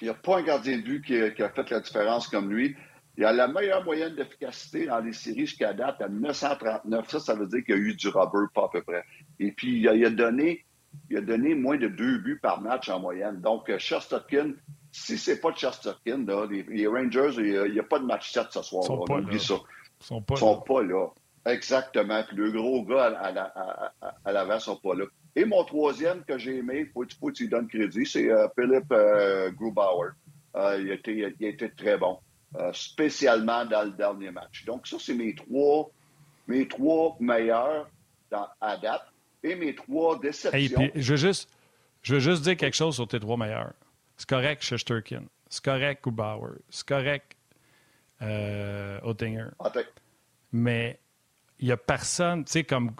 Il 0.00 0.04
n'y 0.04 0.10
a 0.10 0.14
pas 0.14 0.38
un 0.38 0.42
gardien 0.42 0.78
de 0.78 0.82
but 0.82 1.04
qui 1.04 1.20
a, 1.20 1.48
fait 1.50 1.70
la 1.70 1.80
différence 1.80 2.28
comme 2.28 2.50
lui. 2.52 2.76
Il 3.16 3.24
a 3.24 3.32
la 3.32 3.48
meilleure 3.48 3.84
moyenne 3.84 4.14
d'efficacité 4.14 4.86
dans 4.86 5.00
les 5.00 5.12
séries 5.12 5.46
jusqu'à 5.46 5.72
date 5.72 6.00
à 6.02 6.08
939. 6.08 7.08
Ça, 7.08 7.20
ça 7.20 7.34
veut 7.34 7.46
dire 7.46 7.64
qu'il 7.64 7.74
y 7.74 7.78
a 7.78 7.80
eu 7.80 7.94
du 7.94 8.08
rubber, 8.08 8.46
pas 8.54 8.64
à 8.64 8.68
peu 8.68 8.82
près. 8.82 9.04
Et 9.38 9.52
puis, 9.52 9.78
il 9.80 9.88
a, 9.88 10.10
donné, 10.10 10.64
il 11.10 11.16
a 11.16 11.20
donné 11.22 11.54
moins 11.54 11.78
de 11.78 11.88
deux 11.88 12.18
buts 12.18 12.38
par 12.40 12.60
match 12.60 12.88
en 12.88 13.00
moyenne. 13.00 13.40
Donc, 13.40 13.74
Chesterkin, 13.78 14.48
euh, 14.48 14.56
si 14.92 15.16
c'est 15.16 15.40
pas 15.40 15.52
Chesterkin, 15.52 16.24
là, 16.26 16.46
les, 16.46 16.86
Rangers, 16.86 17.30
il 17.38 17.72
n'y 17.72 17.80
a, 17.80 17.84
pas 17.84 17.98
de 17.98 18.04
match 18.04 18.32
7 18.32 18.48
ce 18.50 18.62
soir. 18.62 18.84
Ils 18.84 18.86
sont 18.86 19.04
pas 19.04 19.20
ça. 19.38 19.54
Ils 20.00 20.06
sont 20.06 20.22
pas, 20.22 20.36
sont 20.36 20.60
pas 20.60 20.82
là. 20.82 21.08
Exactement. 21.46 22.22
Puis 22.26 22.36
le 22.36 22.50
gros 22.50 22.82
gars 22.84 23.16
à, 24.24 24.32
l'avant 24.32 24.54
ne 24.54 24.60
sont 24.60 24.76
pas 24.76 24.94
là. 24.94 25.04
Et 25.36 25.44
mon 25.44 25.64
troisième 25.64 26.24
que 26.24 26.38
j'ai 26.38 26.56
aimé, 26.56 26.86
il 26.86 26.86
faut, 26.86 27.04
faut 27.20 27.28
que 27.28 27.32
tu 27.32 27.44
lui 27.44 27.50
donnes 27.50 27.68
crédit, 27.68 28.06
c'est 28.06 28.30
euh, 28.30 28.48
Philippe 28.58 28.90
euh, 28.90 29.50
Grubauer. 29.52 30.10
Euh, 30.56 30.80
il, 30.80 30.90
a 30.90 30.94
été, 30.94 31.12
il, 31.38 31.46
a 31.46 31.48
été, 31.48 31.70
très 31.70 31.98
bon, 31.98 32.18
spécialement 32.72 33.64
dans 33.64 33.84
le 33.84 33.90
dernier 33.90 34.30
match. 34.30 34.64
Donc, 34.64 34.86
ça, 34.86 34.96
c'est 35.00 35.14
mes 35.14 35.34
trois, 35.34 35.90
mes 36.46 36.66
trois 36.66 37.16
meilleurs 37.20 37.88
dans, 38.30 38.48
à 38.60 38.76
date 38.76 39.06
et 39.42 39.54
mes 39.54 39.74
trois 39.74 40.18
déceptions. 40.18 40.90
je, 40.94 41.12
veux 41.12 41.16
juste, 41.16 41.48
je 42.02 42.14
veux 42.14 42.20
juste 42.20 42.42
dire 42.42 42.56
quelque 42.56 42.76
chose 42.76 42.94
sur 42.94 43.06
tes 43.06 43.20
trois 43.20 43.36
meilleurs. 43.36 43.72
C'est 44.16 44.28
correct, 44.28 44.62
Shesterkin. 44.62 45.24
C'est 45.48 45.64
correct, 45.64 46.02
Grubauer. 46.02 46.58
C'est 46.70 46.86
correct, 46.86 47.36
Ottinger. 48.20 49.48
Mais 50.52 50.98
il 51.58 51.66
n'y 51.66 51.72
a 51.72 51.76
personne, 51.76 52.44
tu 52.44 52.52
sais, 52.52 52.64
comme 52.64 52.92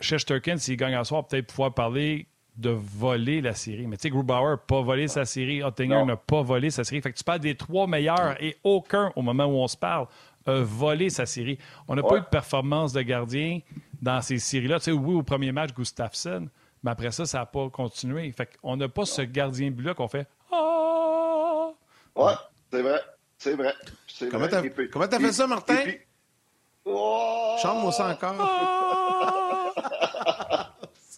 Shesterkin, 0.00 0.56
s'il 0.56 0.76
gagne 0.76 0.94
à 0.94 1.04
soir, 1.04 1.26
peut-être 1.26 1.46
pouvoir 1.46 1.72
parler 1.74 2.26
de 2.56 2.70
voler 2.70 3.40
la 3.40 3.54
série. 3.54 3.86
Mais 3.86 3.96
tu 3.96 4.02
sais, 4.02 4.10
Grubauer 4.10 4.50
n'a 4.50 4.56
pas 4.56 4.80
volé 4.80 5.08
sa 5.08 5.24
série, 5.24 5.62
Ottinger 5.62 6.04
n'a 6.04 6.16
pas 6.16 6.42
volé 6.42 6.70
sa 6.70 6.84
série. 6.84 7.00
Fait 7.02 7.12
que 7.12 7.18
tu 7.18 7.24
parles 7.24 7.40
des 7.40 7.56
trois 7.56 7.86
meilleurs 7.86 8.40
et 8.42 8.56
aucun, 8.62 9.12
au 9.16 9.22
moment 9.22 9.44
où 9.46 9.56
on 9.56 9.66
se 9.68 9.76
parle, 9.76 10.06
a 10.46 10.60
volé 10.60 11.10
sa 11.10 11.26
série. 11.26 11.58
On 11.88 11.94
n'a 11.96 12.02
pas 12.02 12.16
eu 12.16 12.20
de 12.20 12.26
performance 12.26 12.92
de 12.92 13.02
gardien 13.02 13.60
dans 14.00 14.20
ces 14.22 14.38
séries-là. 14.38 14.78
Tu 14.78 14.84
sais, 14.86 14.92
oui, 14.92 15.14
au 15.14 15.22
premier 15.22 15.50
match, 15.52 15.72
Gustafsson, 15.74 16.48
mais 16.82 16.90
après 16.90 17.10
ça, 17.10 17.24
ça 17.26 17.38
n'a 17.38 17.46
pas 17.46 17.68
continué. 17.70 18.30
Fait 18.32 18.48
qu'on 18.60 18.76
n'a 18.76 18.88
pas 18.88 19.04
ce 19.04 19.22
gardien 19.22 19.70
but-là 19.70 19.94
qu'on 19.94 20.08
fait 20.08 20.26
Ah! 20.52 21.70
Ouais, 22.14 22.34
c'est 22.70 22.82
vrai. 22.82 23.00
C'est 23.36 23.54
vrai. 23.56 23.74
Comment 24.92 25.08
t'as 25.08 25.18
fait 25.18 25.32
ça, 25.32 25.46
Martin? 25.46 25.76
Oh! 26.84 27.56
Chante-moi 27.62 27.90
ça 27.92 28.08
encore. 28.10 28.83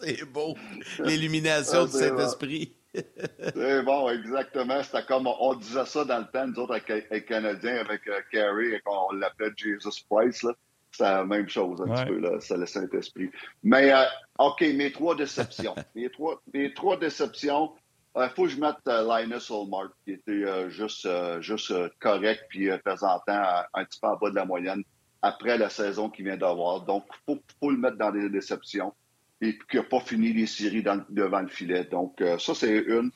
C'est 0.07 0.25
beau. 0.25 0.55
L'illumination 0.99 1.85
du 1.85 1.91
Saint-Esprit. 1.91 2.73
c'est 2.93 3.83
bon, 3.83 4.09
exactement. 4.09 4.81
C'était 4.83 5.05
comme 5.05 5.27
on, 5.27 5.53
disait 5.55 5.85
ça 5.85 6.05
dans 6.05 6.19
le 6.19 6.25
temps, 6.25 6.47
nous 6.47 6.59
autres, 6.59 6.73
avec 6.73 7.09
les 7.11 7.23
Canadiens, 7.23 7.77
avec 7.77 8.07
euh, 8.07 8.21
Carey, 8.31 8.81
on 8.85 9.13
l'appelait 9.13 9.51
Jesus 9.55 10.03
Price. 10.09 10.45
C'est 10.91 11.03
la 11.03 11.25
même 11.25 11.47
chose, 11.47 11.81
un 11.81 11.93
petit 11.93 12.05
peu, 12.05 12.19
là. 12.19 12.39
C'est 12.39 12.57
le 12.57 12.65
Saint-Esprit. 12.65 13.29
Mais, 13.63 13.91
euh, 13.91 14.03
OK, 14.39 14.61
mes 14.61 14.91
trois 14.91 15.15
déceptions. 15.15 15.75
mes, 15.95 16.09
trois, 16.09 16.41
mes 16.53 16.73
trois 16.73 16.97
déceptions. 16.97 17.73
Il 18.15 18.23
euh, 18.23 18.29
faut 18.29 18.43
que 18.43 18.49
je 18.49 18.59
mette 18.59 18.77
Linus 18.87 19.51
Olmark, 19.51 19.91
qui 20.03 20.13
était 20.13 20.69
juste, 20.69 21.07
juste 21.39 21.71
correct, 21.99 22.45
puis 22.49 22.69
présentant 22.83 23.43
un 23.73 23.85
petit 23.85 23.99
peu 23.99 24.07
en 24.07 24.15
bas 24.15 24.31
de 24.31 24.35
la 24.35 24.45
moyenne 24.45 24.83
après 25.21 25.57
la 25.57 25.69
saison 25.69 26.09
qu'il 26.09 26.25
vient 26.25 26.37
d'avoir. 26.37 26.81
Donc, 26.81 27.05
il 27.27 27.39
faut, 27.59 27.69
le 27.69 27.77
mettre 27.77 27.97
dans 27.97 28.09
les 28.09 28.29
déceptions 28.29 28.93
et 29.41 29.57
qu'il 29.69 29.79
n'a 29.79 29.85
pas 29.85 29.99
fini 29.99 30.33
les 30.33 30.47
séries 30.47 30.83
devant 31.09 31.41
le 31.41 31.47
filet. 31.47 31.85
Donc, 31.85 32.21
euh, 32.21 32.37
ça, 32.37 32.55
c'est 32.55 32.77
une. 32.77 33.11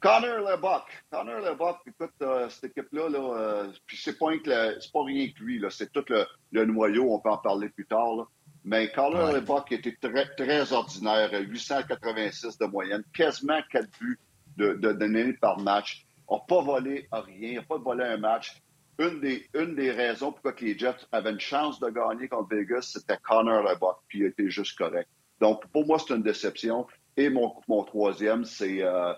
Connor 0.00 0.40
Lebock. 0.40 0.84
Connor 1.10 1.40
Lebock, 1.40 1.78
écoute, 1.86 2.12
euh, 2.20 2.48
cette 2.50 2.76
équipe-là, 2.76 3.08
là, 3.08 3.38
euh, 3.38 3.72
puis 3.86 3.96
c'est 3.96 4.18
pas, 4.18 4.26
pas 4.26 5.04
rien 5.04 5.28
que 5.28 5.42
lui, 5.42 5.64
c'est 5.70 5.90
tout 5.92 6.04
le, 6.52 6.64
noyau, 6.66 7.10
on 7.10 7.20
peut 7.20 7.30
en 7.30 7.38
parler 7.38 7.70
plus 7.70 7.86
tard. 7.86 8.30
Mais 8.64 8.92
Connor 8.92 9.28
ouais. 9.28 9.40
Lebock 9.40 9.72
était 9.72 9.96
très, 10.00 10.26
très 10.36 10.72
ordinaire, 10.72 11.30
886 11.32 12.58
de 12.58 12.66
moyenne, 12.66 13.02
quasiment 13.14 13.60
4 13.70 13.88
buts 13.98 14.18
de, 14.58 14.74
de, 14.74 15.38
par 15.40 15.58
match. 15.60 16.06
n'a 16.30 16.38
pas 16.46 16.60
volé 16.60 17.08
à 17.10 17.22
rien, 17.22 17.54
n'a 17.54 17.62
pas 17.62 17.78
volé 17.78 18.04
un 18.04 18.18
match 18.18 18.62
une 18.98 19.20
des, 19.20 19.48
une 19.54 19.74
des 19.74 19.90
raisons 19.90 20.32
pourquoi 20.32 20.54
les 20.60 20.78
Jets 20.78 21.06
avaient 21.10 21.32
une 21.32 21.40
chance 21.40 21.80
de 21.80 21.88
gagner 21.88 22.28
contre 22.28 22.54
Vegas, 22.54 22.90
c'était 22.92 23.16
Connor 23.16 23.62
Lebock, 23.62 24.00
puis 24.08 24.20
il 24.20 24.26
était 24.26 24.50
juste 24.50 24.76
correct. 24.78 25.08
Donc, 25.40 25.66
pour 25.68 25.86
moi, 25.86 25.98
c'est 25.98 26.14
une 26.14 26.22
déception. 26.22 26.86
Et 27.16 27.28
mon, 27.28 27.54
mon 27.68 27.84
troisième, 27.84 28.44
c'est 28.44 28.82
euh, 28.82 29.12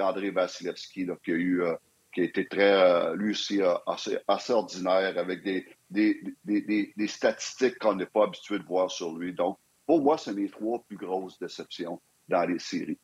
André 0.00 0.30
Vasilevski, 0.30 1.06
qui 1.24 1.30
a 1.30 1.34
eu 1.34 1.62
euh, 1.62 1.74
qui 2.12 2.20
a 2.20 2.24
été 2.24 2.46
très, 2.46 2.72
euh, 2.72 3.16
lui 3.16 3.32
aussi, 3.32 3.60
assez, 3.86 4.18
assez, 4.28 4.52
ordinaire, 4.52 5.18
avec 5.18 5.42
des, 5.42 5.66
des, 5.90 6.22
des, 6.44 6.92
des 6.96 7.08
statistiques 7.08 7.78
qu'on 7.78 7.96
n'est 7.96 8.06
pas 8.06 8.24
habitué 8.24 8.58
de 8.58 8.64
voir 8.64 8.90
sur 8.90 9.18
lui. 9.18 9.32
Donc, 9.32 9.58
pour 9.84 10.00
moi, 10.00 10.16
c'est 10.16 10.32
mes 10.32 10.48
trois 10.48 10.82
plus 10.84 10.96
grosses 10.96 11.38
déceptions 11.38 12.00
dans 12.28 12.44
les 12.44 12.58
séries. 12.58 12.98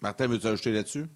Martin, 0.00 0.28
veux-tu 0.28 0.46
ajouter 0.46 0.72
là-dessus? 0.72 1.06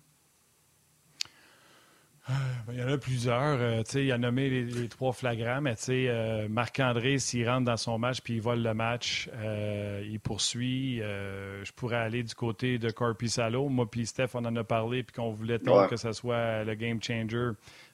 Ben, 2.27 2.73
il 2.73 2.81
y 2.81 2.83
en 2.83 2.89
a 2.89 2.97
plusieurs. 2.97 3.61
Euh, 3.61 3.83
il 3.95 4.11
a 4.11 4.17
nommé 4.17 4.49
les, 4.49 4.89
trois 4.89 5.13
flagrants, 5.13 5.61
mais 5.61 5.75
euh, 5.89 6.49
Marc-André, 6.49 7.19
s'il 7.19 7.49
rentre 7.49 7.67
dans 7.67 7.77
son 7.77 7.99
match 7.99 8.21
puis 8.23 8.35
il 8.35 8.41
vole 8.41 8.63
le 8.63 8.73
match, 8.73 9.29
euh, 9.35 10.03
il 10.09 10.19
poursuit. 10.21 10.99
je 10.99 11.73
pourrais 11.73 11.97
aller 11.97 12.23
du 12.23 12.35
côté 12.35 12.79
de 12.79 12.91
Corpi 12.91 13.29
Salo. 13.29 13.69
Moi 13.69 13.91
puis 13.91 14.07
Steph, 14.07 14.31
on 14.35 14.45
en 14.45 14.57
a 14.57 14.65
parlé 14.65 15.03
puis 15.03 15.15
qu'on 15.15 15.31
voulait 15.31 15.59
tant 15.59 15.87
que 15.87 15.97
ce 15.97 16.13
soit 16.13 16.65
le 16.65 16.75
game 16.75 17.03
changer. 17.03 17.51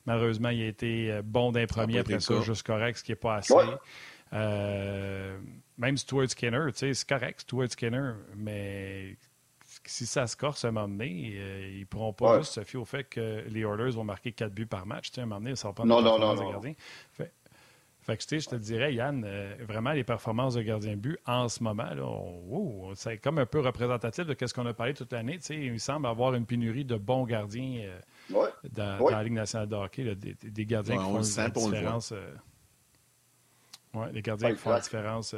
Malheureusement, 0.06 0.50
il 0.50 0.62
a 0.62 0.66
été 0.66 1.20
bon 1.24 1.52
d'un 1.52 1.66
premier, 1.66 1.98
après 1.98 2.20
ça, 2.20 2.40
juste 2.40 2.66
correct, 2.66 2.98
ce 2.98 3.04
qui 3.04 3.12
n'est 3.12 3.16
pas 3.16 3.36
assez. 3.36 3.54
même 4.32 5.96
Stuart 5.96 6.30
Skinner, 6.30 6.68
c'est 6.72 7.04
correct, 7.04 7.40
Stuart 7.40 7.70
Skinner, 7.70 8.12
mais 8.36 9.16
si 9.90 10.07
ça 10.07 10.26
se 10.29 10.37
corse 10.37 10.64
à 10.64 10.68
un 10.68 10.70
moment 10.70 10.88
donné, 10.88 11.33
euh, 11.35 11.68
ils 11.72 11.81
ne 11.81 11.85
pourront 11.85 12.12
pas 12.12 12.38
juste 12.38 12.53
se 12.53 12.62
fier 12.62 12.81
au 12.81 12.85
fait 12.85 13.05
que 13.05 13.44
les 13.48 13.61
Oilers 13.61 13.90
vont 13.90 14.05
marquer 14.05 14.31
4 14.31 14.53
buts 14.53 14.66
par 14.66 14.87
match. 14.87 15.11
Tu 15.11 15.16
sais, 15.16 15.22
un 15.22 15.26
moment 15.26 15.40
donné, 15.40 15.57
ça 15.57 15.68
va 15.68 15.74
pas 15.74 15.85
non, 15.85 16.00
non, 16.00 16.16
non, 16.16 16.35
non. 16.35 16.50
gardien. 16.50 16.74
Fait, 17.12 17.33
fait 17.98 18.16
que, 18.16 18.38
je 18.38 18.48
te 18.48 18.55
dirais, 18.55 18.94
Yann, 18.94 19.24
euh, 19.26 19.57
vraiment, 19.66 19.90
les 19.90 20.05
performances 20.05 20.55
de 20.55 20.62
gardien 20.62 20.96
but 20.96 21.18
en 21.26 21.48
ce 21.48 21.62
moment, 21.64 21.92
là, 21.92 22.92
c'est 22.94 23.18
comme 23.18 23.38
un 23.38 23.46
peu 23.46 23.59
représentatif 23.59 24.26
de 24.26 24.46
ce 24.46 24.55
qu'on 24.55 24.66
a 24.66 24.72
parlé 24.72 24.94
toute 24.94 25.12
l'année. 25.12 25.38
Tu 25.38 25.44
sais, 25.44 25.57
il 25.57 25.81
semble 25.81 26.07
avoir 26.07 26.35
une 26.35 26.46
pénurie 26.46 26.85
de 26.85 26.96
bons 26.96 27.24
gardiens 27.24 27.83
euh, 28.33 28.48
dans, 28.72 29.09
la 29.11 29.24
Ligue 29.24 29.33
nationale 29.33 29.68
de 29.68 29.74
hockey, 29.74 30.14
des, 30.14 30.66
gardiens 30.66 30.98
qui 30.98 31.03
font 31.03 31.18
la 31.37 31.48
différence. 31.50 32.14
les 34.12 34.22
gardiens 34.22 34.53
qui 34.53 34.59
font 34.59 34.70
la 34.70 34.81
différence 34.81 35.35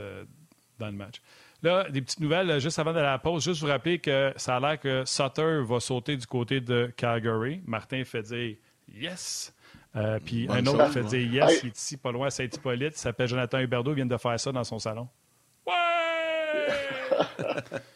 dans 0.78 0.86
le 0.86 0.92
match. 0.92 1.22
Là, 1.62 1.88
des 1.88 2.02
petites 2.02 2.20
nouvelles, 2.20 2.60
juste 2.60 2.78
avant 2.80 2.92
de 2.92 2.98
la 2.98 3.18
pause, 3.18 3.44
juste 3.44 3.60
vous 3.60 3.68
rappeler 3.68 4.00
que 4.00 4.32
ça 4.36 4.56
a 4.56 4.60
l'air 4.60 4.80
que 4.80 5.04
Sutter 5.04 5.62
va 5.64 5.78
sauter 5.78 6.16
du 6.16 6.26
côté 6.26 6.60
de 6.60 6.92
Calgary. 6.96 7.62
Martin 7.66 8.02
fait 8.04 8.22
dire 8.22 8.56
yes. 8.92 9.54
Euh, 9.94 10.18
puis 10.24 10.48
un 10.50 10.66
autre 10.66 10.88
fait 10.90 11.04
dire 11.04 11.32
yes, 11.32 11.60
il 11.62 11.68
est 11.68 11.78
ici, 11.78 11.96
pas 11.96 12.10
loin 12.10 12.26
à 12.26 12.30
Saint-Hippolyte. 12.30 12.94
Il 12.96 12.98
s'appelle 12.98 13.28
Jonathan 13.28 13.60
Huberdeau, 13.60 13.92
il 13.92 13.96
vient 13.96 14.06
de 14.06 14.16
faire 14.16 14.40
ça 14.40 14.50
dans 14.50 14.64
son 14.64 14.80
salon. 14.80 15.08
Ouais! 15.66 15.72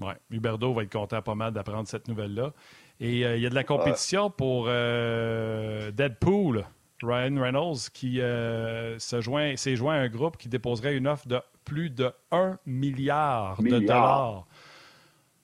Oui, 0.00 0.12
Huberdeau 0.30 0.74
va 0.74 0.82
être 0.82 0.92
content 0.92 1.22
pas 1.22 1.34
mal 1.34 1.52
d'apprendre 1.52 1.86
cette 1.86 2.08
nouvelle-là. 2.08 2.52
Et 3.00 3.24
euh, 3.24 3.36
il 3.36 3.42
y 3.42 3.46
a 3.46 3.50
de 3.50 3.54
la 3.54 3.64
compétition 3.64 4.30
pour 4.30 4.66
euh, 4.68 5.90
Deadpool, 5.90 6.64
Ryan 7.02 7.40
Reynolds, 7.40 7.90
qui 7.92 8.20
euh, 8.20 8.98
s'est 8.98 9.20
joint, 9.20 9.54
joint 9.56 9.94
à 9.94 9.98
un 9.98 10.08
groupe 10.08 10.36
qui 10.36 10.48
déposerait 10.48 10.96
une 10.96 11.08
offre 11.08 11.26
de 11.26 11.40
plus 11.64 11.90
de 11.90 12.12
1 12.30 12.58
milliard, 12.66 13.60
de 13.62 13.78
dollars 13.78 14.46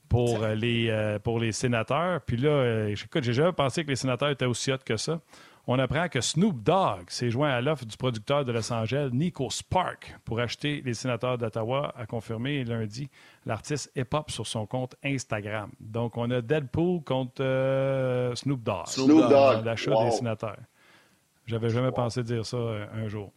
pour 0.08 0.44
les, 0.46 1.18
pour 1.22 1.38
les 1.38 1.52
sénateurs. 1.52 2.20
Puis 2.22 2.36
là, 2.36 2.88
écoute, 2.88 3.22
j'ai 3.22 3.32
jamais 3.32 3.52
pensé 3.52 3.84
que 3.84 3.90
les 3.90 3.96
sénateurs 3.96 4.30
étaient 4.30 4.44
aussi 4.44 4.72
hot 4.72 4.78
que 4.84 4.96
ça 4.96 5.20
on 5.72 5.78
apprend 5.78 6.08
que 6.08 6.20
Snoop 6.20 6.64
Dogg 6.64 7.08
s'est 7.10 7.30
joint 7.30 7.50
à 7.50 7.60
l'offre 7.60 7.84
du 7.84 7.96
producteur 7.96 8.44
de 8.44 8.50
Los 8.50 8.72
Angeles, 8.72 9.10
Nico 9.12 9.50
Spark, 9.50 10.16
pour 10.24 10.40
acheter 10.40 10.82
les 10.84 10.94
sénateurs 10.94 11.38
d'Ottawa, 11.38 11.94
a 11.96 12.06
confirmé 12.06 12.64
lundi 12.64 13.08
l'artiste 13.46 13.92
hip-hop 13.94 14.32
sur 14.32 14.48
son 14.48 14.66
compte 14.66 14.96
Instagram. 15.04 15.70
Donc, 15.78 16.16
on 16.16 16.28
a 16.32 16.40
Deadpool 16.40 17.04
contre 17.04 17.44
euh, 17.44 18.34
Snoop 18.34 18.64
Dogg. 18.64 18.88
Snoop 18.88 19.30
Dogg. 19.30 19.64
L'achat 19.64 19.92
des 20.06 20.10
sénateurs. 20.10 20.58
J'avais 21.46 21.68
jamais 21.68 21.92
pensé 21.92 22.24
dire 22.24 22.44
ça 22.44 22.56
euh, 22.56 22.86
un 22.92 23.06
jour. 23.06 23.32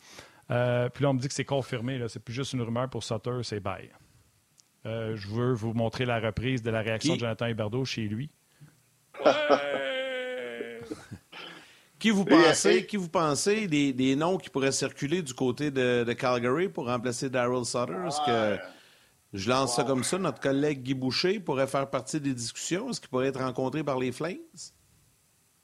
Euh, 0.49 0.89
puis 0.89 1.03
là, 1.03 1.11
on 1.11 1.13
me 1.13 1.19
dit 1.19 1.27
que 1.27 1.35
c'est 1.35 1.45
confirmé. 1.45 2.03
C'est 2.07 2.23
plus 2.23 2.33
juste 2.33 2.53
une 2.53 2.63
rumeur 2.63 2.89
pour 2.89 3.03
Sutter, 3.03 3.43
c'est 3.43 3.59
bail. 3.59 3.91
je 4.85 5.27
veux 5.27 5.53
vous 5.53 5.73
montrer 5.75 6.05
la 6.05 6.19
reprise 6.19 6.63
de 6.63 6.71
la 6.71 6.81
réaction 6.81 7.13
de 7.13 7.19
Jonathan 7.19 7.45
Huberdeau 7.45 7.85
chez 7.85 8.07
lui. 8.07 8.31
Qui 12.03 12.09
vous 12.09 12.25
pensez, 12.25 12.85
qui 12.85 12.97
vous 12.97 13.07
pensez 13.07 13.65
des, 13.65 14.15
noms 14.17 14.37
qui 14.37 14.49
pourraient 14.49 14.73
circuler 14.73 15.21
du 15.21 15.33
côté 15.33 15.71
de, 15.71 16.11
Calgary 16.11 16.67
pour 16.67 16.87
remplacer 16.87 17.29
Daryl 17.29 17.63
Sutter? 17.63 17.95
Est-ce 18.05 18.19
que 18.25 18.61
je 19.31 19.49
lance 19.49 19.77
ça 19.77 19.85
comme 19.85 20.03
ça? 20.03 20.17
Notre 20.17 20.41
collègue 20.41 20.83
Guy 20.83 20.95
Boucher 20.95 21.39
pourrait 21.39 21.65
faire 21.65 21.89
partie 21.89 22.19
des 22.19 22.33
discussions? 22.33 22.89
Est-ce 22.89 22.99
qu'il 22.99 23.09
pourrait 23.09 23.29
être 23.29 23.39
rencontré 23.39 23.85
par 23.85 23.99
les 23.99 24.11
Flames? 24.11 24.35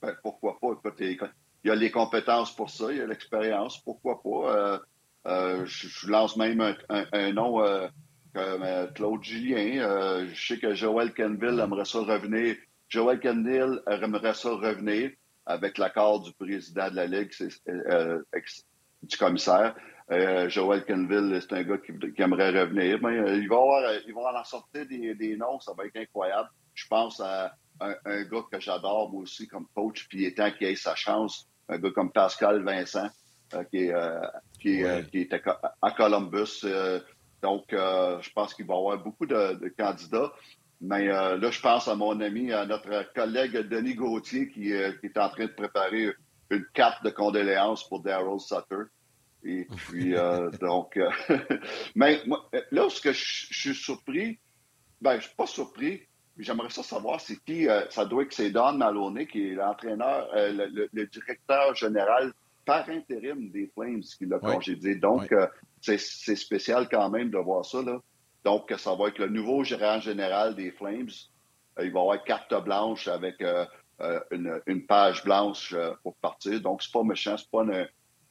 Ben, 0.01 0.15
pourquoi 0.23 0.57
pas? 0.61 0.79
il 1.01 1.17
y 1.65 1.69
a 1.69 1.75
les 1.75 1.91
compétences 1.91 2.55
pour 2.55 2.69
ça, 2.69 2.89
il 2.89 2.99
y 2.99 3.01
a 3.01 3.05
l'expérience. 3.05 3.77
Pourquoi 3.83 4.21
pas? 4.23 4.55
Euh, 4.55 4.79
euh, 5.27 5.65
je, 5.65 6.09
lance 6.09 6.37
même 6.37 6.61
un, 6.87 7.33
nom. 7.33 7.61
Euh, 7.61 7.89
comme 8.33 8.65
Claude 8.95 9.23
Julien. 9.23 10.25
Je 10.33 10.47
sais 10.47 10.57
que 10.57 10.73
Joël 10.73 11.13
Kenville 11.13 11.59
aimerait 11.59 11.83
ça 11.83 11.99
revenir. 11.99 12.55
Joël 12.87 13.19
Kenville 13.19 13.81
aimerait 13.87 14.35
ça 14.35 14.51
revenir 14.51 15.09
avec 15.49 15.77
l'accord 15.77 16.21
du 16.21 16.31
président 16.33 16.89
de 16.89 16.95
la 16.95 17.05
Ligue, 17.05 17.31
euh, 17.67 18.21
du 19.03 19.17
commissaire. 19.17 19.75
Joël 20.47 20.83
Kenville, 20.85 21.39
c'est 21.39 21.53
un 21.53 21.63
gars 21.63 21.77
qui, 21.77 22.21
aimerait 22.21 22.49
revenir. 22.49 22.99
Mais, 23.01 23.37
il, 23.37 23.47
va 23.47 23.57
avoir, 23.57 23.93
il 24.07 24.13
va 24.13 24.39
en 24.39 24.43
sortir 24.43 24.87
des, 24.87 25.13
des, 25.13 25.37
noms, 25.37 25.59
ça 25.59 25.73
va 25.77 25.85
être 25.85 25.97
incroyable. 25.97 26.49
Je 26.73 26.87
pense 26.87 27.19
à 27.19 27.53
un, 27.79 28.23
gars 28.23 28.43
que 28.51 28.59
j'adore, 28.59 29.11
moi 29.11 29.21
aussi, 29.21 29.47
comme 29.47 29.67
coach, 29.75 30.07
puis 30.07 30.21
il 30.21 30.25
est 30.25 30.37
temps 30.37 30.49
qu'il 30.51 30.67
ait 30.67 30.75
sa 30.75 30.95
chance. 30.95 31.47
Un 31.67 31.77
gars 31.77 31.91
comme 31.91 32.11
Pascal 32.11 32.63
Vincent, 32.63 33.09
qui, 33.69 33.85
est, 33.85 33.93
qui, 34.59 34.83
qui 35.11 35.19
était 35.19 35.41
à 35.81 35.91
Columbus. 35.91 36.65
Donc, 37.41 37.71
euh, 37.73 38.19
je 38.21 38.29
pense 38.31 38.53
qu'il 38.53 38.65
va 38.65 38.75
y 38.75 38.77
avoir 38.77 38.97
beaucoup 38.97 39.25
de, 39.25 39.73
candidats. 39.77 40.31
Mais 40.81 41.09
euh, 41.09 41.37
là, 41.37 41.51
je 41.51 41.59
pense 41.59 41.87
à 41.87 41.95
mon 41.95 42.19
ami, 42.21 42.53
à 42.53 42.65
notre 42.65 43.11
collègue 43.13 43.57
Denis 43.67 43.95
Gauthier, 43.95 44.49
qui, 44.49 44.73
euh, 44.73 44.91
est 45.03 45.17
en 45.17 45.29
train 45.29 45.45
de 45.45 45.51
préparer 45.51 46.13
une 46.49 46.65
carte 46.73 47.03
de 47.03 47.09
condoléances 47.09 47.87
pour 47.87 48.01
Daryl 48.01 48.39
Sutter. 48.39 48.83
Et 49.43 49.67
puis, 49.87 50.13
donc, 50.61 50.97
mais 51.95 52.21
moi, 52.25 52.49
là, 52.71 52.89
ce 52.89 53.01
que 53.01 53.11
je, 53.11 53.47
suis 53.53 53.75
surpris, 53.75 54.39
ben, 55.01 55.19
je 55.19 55.27
suis 55.27 55.35
pas 55.35 55.47
surpris, 55.47 56.01
mais 56.37 56.43
j'aimerais 56.43 56.69
ça 56.69 56.83
savoir 56.83 57.19
c'est 57.19 57.37
qui, 57.43 57.67
ça 57.89 58.05
doit 58.05 58.23
être 58.23 58.33
c'est 58.33 58.49
Don 58.49 58.73
Maloney, 58.73 59.27
qui 59.27 59.49
est 59.49 59.55
l'entraîneur, 59.55 60.29
le, 60.33 61.05
directeur 61.05 61.75
général 61.75 62.33
par 62.65 62.87
intérim 62.89 63.49
des 63.49 63.69
Flames, 63.73 64.01
qui 64.01 64.25
l'a 64.25 64.39
congédié. 64.39 64.95
Donc, 64.95 65.33
c'est 65.81 65.97
spécial 65.97 66.87
quand 66.89 67.09
même 67.09 67.29
de 67.29 67.37
voir 67.37 67.65
ça. 67.65 67.81
Là. 67.81 67.99
Donc, 68.43 68.73
ça 68.77 68.95
va 68.95 69.07
être 69.07 69.19
le 69.19 69.27
nouveau 69.27 69.63
gérant 69.63 69.99
général 69.99 70.55
des 70.55 70.71
Flames. 70.71 71.09
Euh, 71.77 71.85
il 71.85 71.91
va 71.91 72.01
avoir 72.01 72.23
carte 72.23 72.53
blanche 72.63 73.07
avec 73.07 73.41
euh, 73.41 73.65
euh, 74.01 74.19
une, 74.65 74.85
page 74.85 75.23
blanche 75.23 75.75
pour 76.03 76.15
partir. 76.15 76.59
Donc, 76.61 76.81
c'est 76.81 76.91
pas 76.91 77.03
méchant, 77.03 77.35
c'est 77.37 77.49
pas 77.49 77.65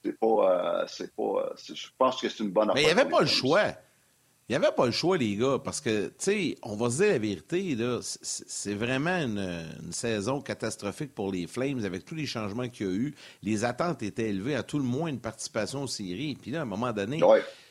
c'est 0.05 0.19
pas, 0.19 0.85
c'est 0.87 1.15
pas, 1.15 1.55
je 1.57 1.89
pense 1.99 2.21
que 2.21 2.29
c'est 2.29 2.43
une 2.43 2.51
bonne. 2.51 2.71
Mais 2.75 2.83
il 2.83 2.87
n'y 2.87 2.93
avait 2.93 3.09
pas 3.09 3.21
le 3.21 3.27
choix. 3.27 3.73
Il 4.49 4.53
n'y 4.53 4.65
avait 4.65 4.75
pas 4.75 4.87
le 4.87 4.93
choix, 4.93 5.19
les 5.19 5.37
gars, 5.37 5.59
parce 5.63 5.79
que, 5.79 6.07
tu 6.07 6.15
sais, 6.19 6.59
on 6.63 6.75
va 6.75 6.89
se 6.89 7.03
dire 7.03 7.09
la 7.09 7.19
vérité, 7.19 7.75
là, 7.75 7.99
c'est 8.01 8.73
vraiment 8.73 9.19
une, 9.19 9.69
saison 9.91 10.41
catastrophique 10.41 11.15
pour 11.15 11.31
les 11.31 11.47
Flames 11.47 11.85
avec 11.85 12.07
tous 12.07 12.15
les 12.15 12.25
changements 12.25 12.67
qu'il 12.71 12.87
y 12.87 12.89
a 12.89 12.93
eu. 12.93 13.15
Les 13.43 13.67
attentes 13.67 14.03
étaient 14.03 14.31
élevées 14.31 14.55
à 14.55 14.63
tout 14.63 14.79
le 14.79 14.85
moins 14.85 15.11
une 15.11 15.21
participation 15.21 15.83
aux 15.83 15.87
séries. 15.87 16.35
Puis 16.41 16.51
là, 16.51 16.61
à 16.61 16.63
un 16.63 16.65
moment 16.65 16.93
donné, 16.95 17.21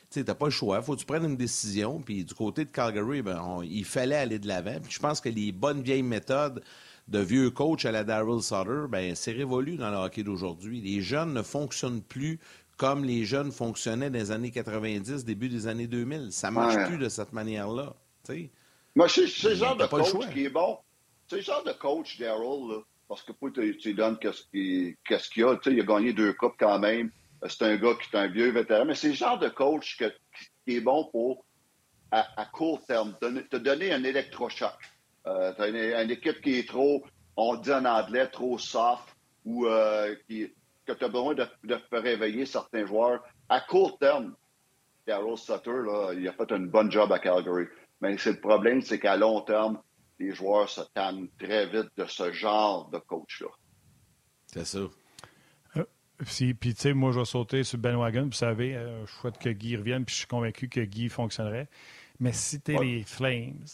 tu 0.09 0.23
n'as 0.23 0.35
pas 0.35 0.45
le 0.45 0.51
choix. 0.51 0.81
faut 0.81 0.95
que 0.95 0.99
tu 0.99 1.05
prennes 1.05 1.25
une 1.25 1.37
décision. 1.37 1.99
Puis 1.99 2.23
du 2.23 2.33
côté 2.33 2.65
de 2.65 2.69
Calgary, 2.69 3.21
ben, 3.21 3.61
il 3.63 3.85
fallait 3.85 4.15
aller 4.15 4.39
de 4.39 4.47
l'avant. 4.47 4.79
Puis 4.81 4.93
je 4.93 4.99
pense 4.99 5.21
que 5.21 5.29
les 5.29 5.51
bonnes 5.51 5.81
vieilles 5.81 6.03
méthodes 6.03 6.63
de 7.07 7.19
vieux 7.19 7.51
coach 7.51 7.85
à 7.85 7.91
la 7.91 8.03
Daryl 8.03 8.41
Sutter, 8.41 8.87
ben, 8.89 9.15
c'est 9.15 9.31
révolu 9.31 9.77
dans 9.77 9.89
le 9.89 9.97
hockey 9.97 10.23
d'aujourd'hui. 10.23 10.81
Les 10.81 11.01
jeunes 11.01 11.33
ne 11.33 11.41
fonctionnent 11.41 12.01
plus 12.01 12.39
comme 12.77 13.03
les 13.03 13.25
jeunes 13.25 13.51
fonctionnaient 13.51 14.09
dans 14.09 14.19
les 14.19 14.31
années 14.31 14.51
90, 14.51 15.25
début 15.25 15.49
des 15.49 15.67
années 15.67 15.87
2000. 15.87 16.31
Ça 16.31 16.49
ne 16.49 16.55
marche 16.55 16.87
plus 16.87 16.99
de 16.99 17.09
cette 17.09 17.33
manière-là. 17.33 17.95
Moi, 18.95 19.09
c'est 19.09 19.21
le 19.43 19.55
genre 19.55 19.75
de 19.75 19.85
coach 19.85 20.31
qui 20.31 20.45
est 20.45 20.49
bon. 20.49 20.77
C'est 21.27 21.37
le 21.37 21.41
genre 21.41 21.63
de 21.63 21.73
coach, 21.73 22.19
Daryl, 22.19 22.83
parce 23.07 23.23
que 23.23 23.31
tu, 23.49 23.77
tu 23.77 23.93
donnes 23.93 24.17
qu'est-ce 24.19 25.29
qu'il 25.29 25.43
a. 25.43 25.57
il 25.65 25.81
a 25.81 25.83
gagné 25.83 26.13
deux 26.13 26.33
coupes 26.33 26.55
quand 26.59 26.79
même. 26.79 27.11
C'est 27.47 27.63
un 27.63 27.75
gars 27.77 27.93
qui 27.95 28.15
est 28.15 28.19
un 28.19 28.27
vieux 28.27 28.51
vétéran, 28.51 28.85
mais 28.85 28.95
c'est 28.95 29.09
le 29.09 29.13
genre 29.13 29.37
de 29.37 29.49
coach 29.49 29.97
qui 29.97 30.75
est 30.75 30.81
bon 30.81 31.05
pour, 31.11 31.45
à, 32.11 32.45
court 32.51 32.83
terme, 32.85 33.15
te 33.19 33.57
donner 33.57 33.93
un 33.93 34.03
électrochoc. 34.03 34.73
Euh, 35.27 36.03
une, 36.03 36.09
équipe 36.11 36.41
qui 36.41 36.59
est 36.59 36.67
trop, 36.67 37.03
on 37.35 37.55
dit 37.55 37.71
en 37.71 37.85
anglais, 37.85 38.27
trop 38.27 38.57
soft 38.57 39.03
ou 39.45 39.67
euh, 39.67 40.15
que 40.27 40.93
tu 40.93 41.03
as 41.03 41.07
besoin 41.09 41.35
de, 41.35 41.45
faire 41.89 42.01
réveiller 42.01 42.45
certains 42.45 42.85
joueurs. 42.85 43.23
À 43.49 43.59
court 43.61 43.97
terme, 43.99 44.35
Daryl 45.05 45.37
Sutter, 45.37 45.83
il 46.15 46.27
a 46.27 46.33
fait 46.33 46.51
un 46.51 46.59
bon 46.59 46.89
job 46.89 47.11
à 47.11 47.19
Calgary. 47.19 47.65
Mais 48.01 48.17
c'est 48.17 48.33
le 48.33 48.39
problème, 48.39 48.81
c'est 48.81 48.99
qu'à 48.99 49.17
long 49.17 49.41
terme, 49.41 49.81
les 50.19 50.33
joueurs 50.33 50.69
se 50.69 50.81
tannent 50.93 51.27
très 51.37 51.67
vite 51.67 51.89
de 51.97 52.05
ce 52.05 52.31
genre 52.31 52.89
de 52.89 52.99
coach-là. 52.99 53.49
C'est 54.47 54.65
ça. 54.65 54.79
Euh, 56.21 56.53
puis, 56.53 56.73
tu 56.73 56.81
sais, 56.81 56.93
moi, 56.93 57.11
je 57.11 57.19
vais 57.19 57.25
sauter 57.25 57.63
sur 57.63 57.77
Ben 57.77 57.95
Wagon. 57.95 58.25
Vous 58.25 58.31
savez, 58.31 58.75
euh, 58.75 59.05
je 59.05 59.11
souhaite 59.11 59.37
que 59.37 59.49
Guy 59.49 59.75
revienne, 59.75 60.05
puis 60.05 60.13
je 60.13 60.19
suis 60.19 60.27
convaincu 60.27 60.69
que 60.69 60.79
Guy 60.81 61.09
fonctionnerait. 61.09 61.67
Mais 62.19 62.33
si 62.33 62.59
tu 62.61 62.75
es 62.75 62.83
les 62.83 63.03
Flames, 63.03 63.65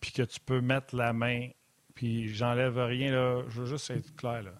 puis 0.00 0.12
que 0.12 0.22
tu 0.22 0.40
peux 0.40 0.60
mettre 0.60 0.94
la 0.94 1.12
main, 1.12 1.48
puis 1.94 2.28
j'enlève 2.28 2.78
rien, 2.78 3.12
là, 3.12 3.42
je 3.48 3.62
veux 3.62 3.66
juste 3.66 3.90
être 3.90 4.14
clair, 4.16 4.42
là 4.42 4.52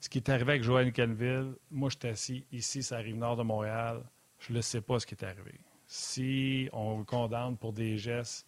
ce 0.00 0.08
qui 0.08 0.18
est 0.18 0.28
arrivé 0.28 0.52
avec 0.52 0.62
Joël 0.62 0.92
Canville, 0.92 1.54
moi, 1.70 1.90
je 1.90 1.96
suis 1.98 2.08
assis 2.08 2.46
ici, 2.52 2.82
ça 2.82 2.96
arrive 2.96 3.16
nord 3.16 3.36
de 3.36 3.42
Montréal. 3.42 4.02
Je 4.38 4.52
ne 4.52 4.60
sais 4.60 4.80
pas 4.80 5.00
ce 5.00 5.06
qui 5.06 5.14
est 5.14 5.24
arrivé. 5.24 5.60
Si 5.86 6.68
on 6.72 6.98
le 6.98 7.04
condamne 7.04 7.56
pour 7.56 7.72
des 7.72 7.98
gestes 7.98 8.46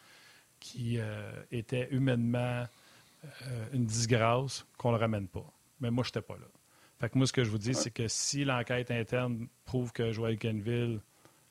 qui 0.60 0.98
euh, 0.98 1.32
étaient 1.50 1.88
humainement 1.90 2.64
euh, 3.24 3.66
une 3.72 3.84
disgrâce, 3.84 4.64
qu'on 4.76 4.92
ne 4.92 4.96
le 4.96 5.00
ramène 5.00 5.26
pas. 5.26 5.46
Mais 5.80 5.90
moi, 5.90 6.04
je 6.04 6.10
n'étais 6.10 6.22
pas 6.22 6.34
là. 6.34 6.46
Fait 7.00 7.08
que 7.08 7.16
moi, 7.16 7.26
ce 7.26 7.32
que 7.32 7.44
je 7.44 7.50
vous 7.50 7.58
dis, 7.58 7.74
c'est 7.74 7.90
que 7.90 8.08
si 8.08 8.44
l'enquête 8.44 8.90
interne 8.90 9.48
prouve 9.64 9.90
que 9.92 10.12
Joël 10.12 10.38
Canville 10.38 11.00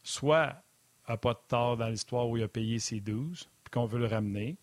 soit 0.03 0.61
n'a 1.07 1.17
pas 1.17 1.33
de 1.33 1.39
tort 1.47 1.75
dans 1.75 1.87
l'histoire 1.87 2.29
où 2.29 2.37
il 2.37 2.43
a 2.43 2.47
payé 2.47 2.77
ses 2.77 2.99
12, 2.99 3.49
puis 3.63 3.71
qu'on 3.71 3.85
veut 3.85 3.97
le 3.97 4.05
ramener, 4.05 4.57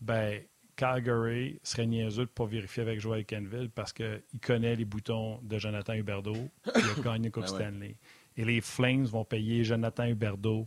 ben 0.00 0.42
Calgary 0.76 1.60
serait 1.62 1.86
niaiseux 1.86 2.24
de 2.24 2.30
ne 2.30 2.34
pas 2.34 2.46
vérifier 2.46 2.82
avec 2.82 2.98
Joel 2.98 3.24
Kenville 3.24 3.70
parce 3.70 3.92
qu'il 3.92 4.22
connaît 4.42 4.74
les 4.74 4.84
boutons 4.84 5.38
de 5.42 5.56
Jonathan 5.56 5.94
Huberdeau. 5.94 6.50
Il 6.66 6.82
a 6.98 7.02
gagné 7.02 7.30
Coupe 7.30 7.44
ben 7.44 7.48
Stanley. 7.48 7.96
Et 8.36 8.44
les 8.44 8.60
Flames 8.60 9.04
vont 9.04 9.24
payer 9.24 9.62
Jonathan 9.62 10.04
Huberdeau 10.04 10.66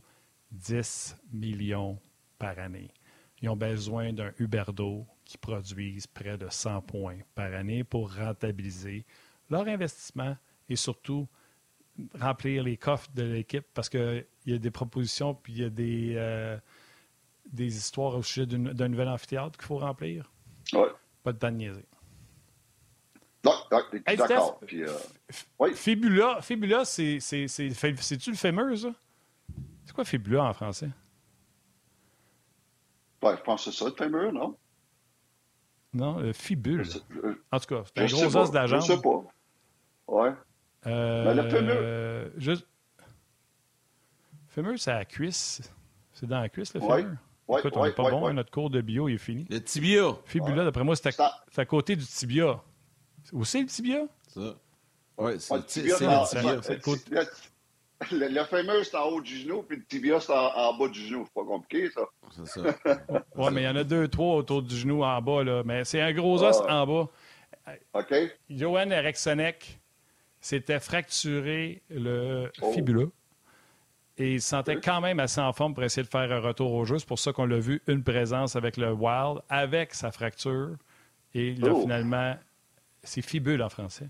10 0.52 1.18
millions 1.34 2.00
par 2.40 2.58
année. 2.58 2.90
Ils 3.42 3.50
ont 3.50 3.58
besoin 3.58 4.14
d'un 4.14 4.32
Huberdeau 4.40 5.06
qui 5.26 5.38
produise 5.38 6.08
près 6.08 6.38
de 6.38 6.48
100 6.50 6.82
points 6.84 7.18
par 7.36 7.54
année 7.54 7.84
pour 7.84 8.16
rentabiliser 8.16 9.06
leur 9.50 9.68
investissement 9.68 10.36
et 10.70 10.76
surtout 10.76 11.28
remplir 12.20 12.64
les 12.64 12.78
coffres 12.78 13.10
de 13.16 13.24
l'équipe 13.24 13.66
parce 13.74 13.90
qu'il 13.90 14.26
y 14.46 14.54
a 14.54 14.58
des 14.58 14.72
propositions 14.72 15.34
puis 15.34 15.54
il 15.54 15.60
y 15.60 15.66
a 15.66 15.70
des. 15.70 16.14
Euh, 16.16 16.58
des 17.52 17.78
histoires 17.78 18.16
au 18.16 18.24
sujet 18.24 18.46
d'un 18.46 18.88
nouvel 18.88 19.08
amphithéâtre 19.08 19.58
qu'il 19.58 19.68
faut 19.68 19.78
remplir. 19.78 20.32
Oui. 20.74 20.88
Pas 21.24 21.34
de 21.34 21.38
temps 21.38 21.52
de 21.52 21.58
niaiser. 21.58 21.86
D'accord. 24.18 24.60
Euh, 24.74 25.74
Fibula, 25.74 26.42
Fibula 26.42 26.84
c'est-tu 26.84 28.32
le 28.32 28.36
fameux, 28.36 28.76
ça? 28.76 28.90
C'est 29.86 29.94
quoi 29.94 30.04
Fibula 30.04 30.44
en 30.44 30.54
français? 30.54 30.90
Ouais, 33.24 33.38
je 33.38 33.42
pense 33.42 33.66
que 33.66 33.72
c'est 33.72 33.78
ça, 33.78 33.86
le 33.86 33.96
fameux, 33.96 34.32
non? 34.32 34.58
Non, 35.94 36.20
le 36.20 36.34
fibule. 36.34 36.84
en 37.52 37.60
tout 37.60 37.68
cas, 37.68 37.84
c'est 37.86 38.04
un 38.04 38.06
gros 38.06 38.38
os 38.38 38.52
jambe. 38.52 38.82
Je 38.82 38.86
sais 38.86 39.02
pas. 39.02 39.24
Ouais. 40.08 40.32
Euh, 40.86 41.24
ben, 41.24 41.34
le 41.34 41.50
fémur. 41.50 42.32
Juste... 42.38 42.67
Fémur, 44.48 44.80
c'est 44.80 44.91
à 44.91 45.00
la 45.00 45.06
cuisse. 45.06 45.62
C'est 46.13 46.28
dans 46.28 46.39
la 46.39 46.50
cuisse, 46.50 46.74
le 46.74 46.80
fémur? 46.80 47.17
Écoute, 47.50 47.78
on 47.78 47.86
n'est 47.86 47.91
pas 47.91 48.10
bon, 48.10 48.34
notre 48.34 48.52
cours 48.52 48.70
de 48.70 48.82
bio, 48.82 49.08
il 49.08 49.15
est 49.15 49.20
fini. 49.20 49.46
Le 49.50 49.60
tibia. 49.62 50.17
Fibula, 50.26 50.65
d'après 50.65 50.84
moi, 50.84 50.96
c'est 50.96 51.17
à, 51.20 51.65
côté 51.65 51.96
du 51.96 52.06
tibia. 52.06 52.62
Où 53.32 53.46
c'est 53.46 53.62
le 53.62 53.67
tibia? 53.67 54.06
Ça. 54.28 54.56
Oui, 55.17 55.34
c'est 55.39 55.56
le 55.56 55.63
tibia. 55.63 55.96
Le, 58.12 58.28
le, 58.28 58.43
fameux, 58.43 58.84
c'est 58.84 58.96
en 58.96 59.06
haut 59.06 59.22
du 59.22 59.36
genou, 59.38 59.63
puis 59.63 59.78
le 59.78 59.84
tibia, 59.84 60.20
c'est 60.20 60.32
en, 60.32 60.78
bas 60.78 60.88
du 60.88 61.00
genou. 61.00 61.26
C'est 61.26 61.34
pas 61.34 61.48
compliqué, 61.48 61.89
ça. 61.89 62.02
C'est 62.30 62.46
ça. 62.46 62.62
oui, 63.36 63.48
mais 63.52 63.62
il 63.63 63.65
y 63.65 63.67
en 63.67 63.76
a 63.76 63.84
deux, 63.84 64.08
trois 64.08 64.36
autour 64.36 64.62
du 64.62 64.76
genou 64.76 65.04
en 65.04 65.22
bas, 65.22 65.43
là. 65.43 65.63
Mais 65.65 65.84
c'est 65.84 66.02
un 66.02 66.13
gros 66.13 66.43
os 66.43 66.62
ah. 66.67 66.82
en 66.82 66.86
bas. 66.86 67.10
OK. 67.93 68.13
Johan 68.50 68.91
Erexonek 68.91 69.80
s'était 70.41 70.80
fracturé 70.80 71.82
le 71.89 72.52
oh. 72.62 72.71
fibula. 72.73 73.06
Et 74.19 74.34
il 74.34 74.41
se 74.41 74.50
sentait 74.50 74.78
quand 74.78 75.00
même 75.00 75.19
assez 75.19 75.39
en 75.39 75.54
forme 75.54 75.76
pour 75.76 75.84
essayer 75.84 76.04
de 76.04 76.10
faire 76.10 76.32
un 76.32 76.39
retour 76.39 76.73
au 76.73 76.86
jeu. 76.86 76.97
C'est 76.97 77.08
pour 77.08 77.19
ça 77.19 77.34
qu'on 77.34 77.45
l'a 77.45 77.60
vu 77.60 77.82
une 77.88 78.04
présence 78.04 78.56
avec 78.56 78.78
le 78.78 78.91
Wild, 78.91 79.41
avec 79.47 79.93
sa 79.93 80.12
fracture. 80.12 80.76
Et 81.36 81.54
là, 81.54 81.71
oh. 81.71 81.82
finalement, 81.82 82.36
c'est 83.04 83.21
fibule 83.21 83.62
en 83.62 83.69
français. 83.69 84.10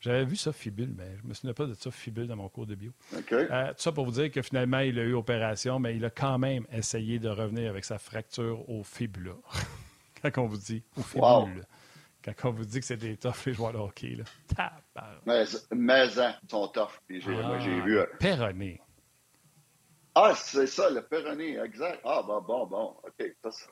J'avais 0.00 0.24
vu 0.24 0.36
ça, 0.36 0.52
fibule, 0.52 0.94
mais 0.96 1.16
je 1.18 1.22
ne 1.24 1.28
me 1.28 1.34
souvenais 1.34 1.54
pas 1.54 1.66
de 1.66 1.74
ça, 1.74 1.90
fibule, 1.90 2.26
dans 2.26 2.36
mon 2.36 2.48
cours 2.48 2.66
de 2.66 2.74
bio. 2.74 2.92
Euh, 3.32 3.68
tout 3.68 3.74
ça 3.78 3.92
pour 3.92 4.04
vous 4.04 4.12
dire 4.12 4.30
que 4.30 4.42
finalement, 4.42 4.80
il 4.80 4.98
a 4.98 5.02
eu 5.02 5.14
opération, 5.14 5.78
mais 5.78 5.96
il 5.96 6.04
a 6.04 6.10
quand 6.10 6.38
même 6.38 6.66
essayé 6.70 7.18
de 7.18 7.28
revenir 7.28 7.70
avec 7.70 7.84
sa 7.84 7.98
fracture 7.98 8.68
au 8.68 8.82
fibula. 8.84 9.32
quand 10.22 10.42
on 10.42 10.46
vous 10.46 10.58
dit 10.58 10.82
au 10.96 11.02
fibule. 11.02 11.66
Quand 12.34 12.48
on 12.48 12.52
vous 12.52 12.64
dit 12.64 12.80
que 12.80 12.86
c'est 12.86 12.96
des 12.96 13.16
toughs, 13.16 13.46
les 13.46 13.52
joueurs 13.52 13.72
de 13.72 13.78
hockey. 13.78 14.16
Là. 14.16 14.24
Mais, 15.24 15.44
mais 15.72 16.06
ils 16.08 16.34
sont 16.50 16.68
tough. 16.68 17.00
J'ai, 17.08 17.20
ah, 17.38 17.58
j'ai 17.60 17.80
vu. 17.80 17.98
Euh, 17.98 18.06
Perronné. 18.18 18.80
Ah, 20.14 20.32
c'est 20.34 20.66
ça, 20.66 20.90
le 20.90 21.02
Perronnet, 21.02 21.58
exact. 21.58 22.00
Ah, 22.04 22.22
bon, 22.26 22.40
bon, 22.40 22.66
bon. 22.66 22.96
OK, 23.04 23.36
ça, 23.42 23.50
ça. 23.50 23.66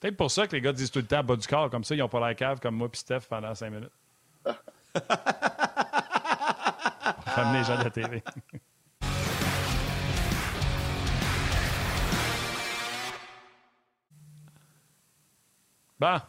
Peut-être 0.00 0.16
pour 0.16 0.30
ça 0.30 0.46
que 0.46 0.54
les 0.54 0.60
gars 0.60 0.72
disent 0.72 0.90
tout 0.90 0.98
le 0.98 1.06
temps 1.06 1.24
bas 1.24 1.36
du 1.36 1.46
corps, 1.46 1.70
comme 1.70 1.84
ça, 1.84 1.94
ils 1.94 1.98
n'ont 1.98 2.08
pas 2.08 2.20
la 2.20 2.34
cave 2.34 2.60
comme 2.60 2.76
moi 2.76 2.88
et 2.92 2.96
Steph 2.96 3.22
pendant 3.28 3.54
cinq 3.54 3.70
minutes. 3.70 3.92
Ramener 7.26 7.58
les 7.58 7.64
gens 7.64 7.78
de 7.78 7.84
la 7.84 7.90
télé. 7.90 8.22
bon, 15.98 16.20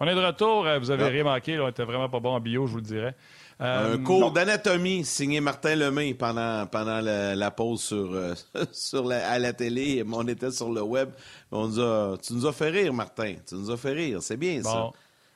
on 0.00 0.06
est 0.06 0.14
de 0.14 0.20
retour. 0.24 0.66
Euh, 0.66 0.78
vous 0.78 0.90
avez 0.90 1.04
Ah. 1.04 1.08
rien 1.08 1.24
manqué. 1.24 1.56
là. 1.56 1.64
On 1.64 1.68
était 1.68 1.84
vraiment 1.84 2.08
pas 2.08 2.20
bon 2.20 2.34
en 2.34 2.40
bio, 2.40 2.66
je 2.66 2.72
vous 2.72 2.78
le 2.78 2.82
dirais. 2.82 3.14
Euh, 3.62 3.94
Un 3.94 3.98
cours 4.02 4.32
d'anatomie 4.32 5.02
signé 5.04 5.40
Martin 5.40 5.74
Lemay 5.76 6.12
pendant, 6.12 6.66
pendant 6.66 7.00
la, 7.00 7.34
la 7.34 7.50
pause 7.50 7.82
sur, 7.82 8.12
euh, 8.12 8.34
sur 8.72 9.04
la, 9.06 9.28
à 9.30 9.38
la 9.38 9.52
télé. 9.54 10.04
On 10.12 10.26
était 10.28 10.50
sur 10.50 10.70
le 10.70 10.82
web. 10.82 11.10
On 11.50 11.66
nous 11.68 11.80
a, 11.80 12.16
tu 12.22 12.34
nous 12.34 12.46
as 12.46 12.52
fait 12.52 12.68
rire, 12.68 12.92
Martin. 12.92 13.36
Tu 13.48 13.54
nous 13.54 13.70
as 13.70 13.76
fait 13.78 13.92
rire. 13.92 14.20
C'est 14.22 14.36
bien 14.36 14.62
ça. 14.62 14.90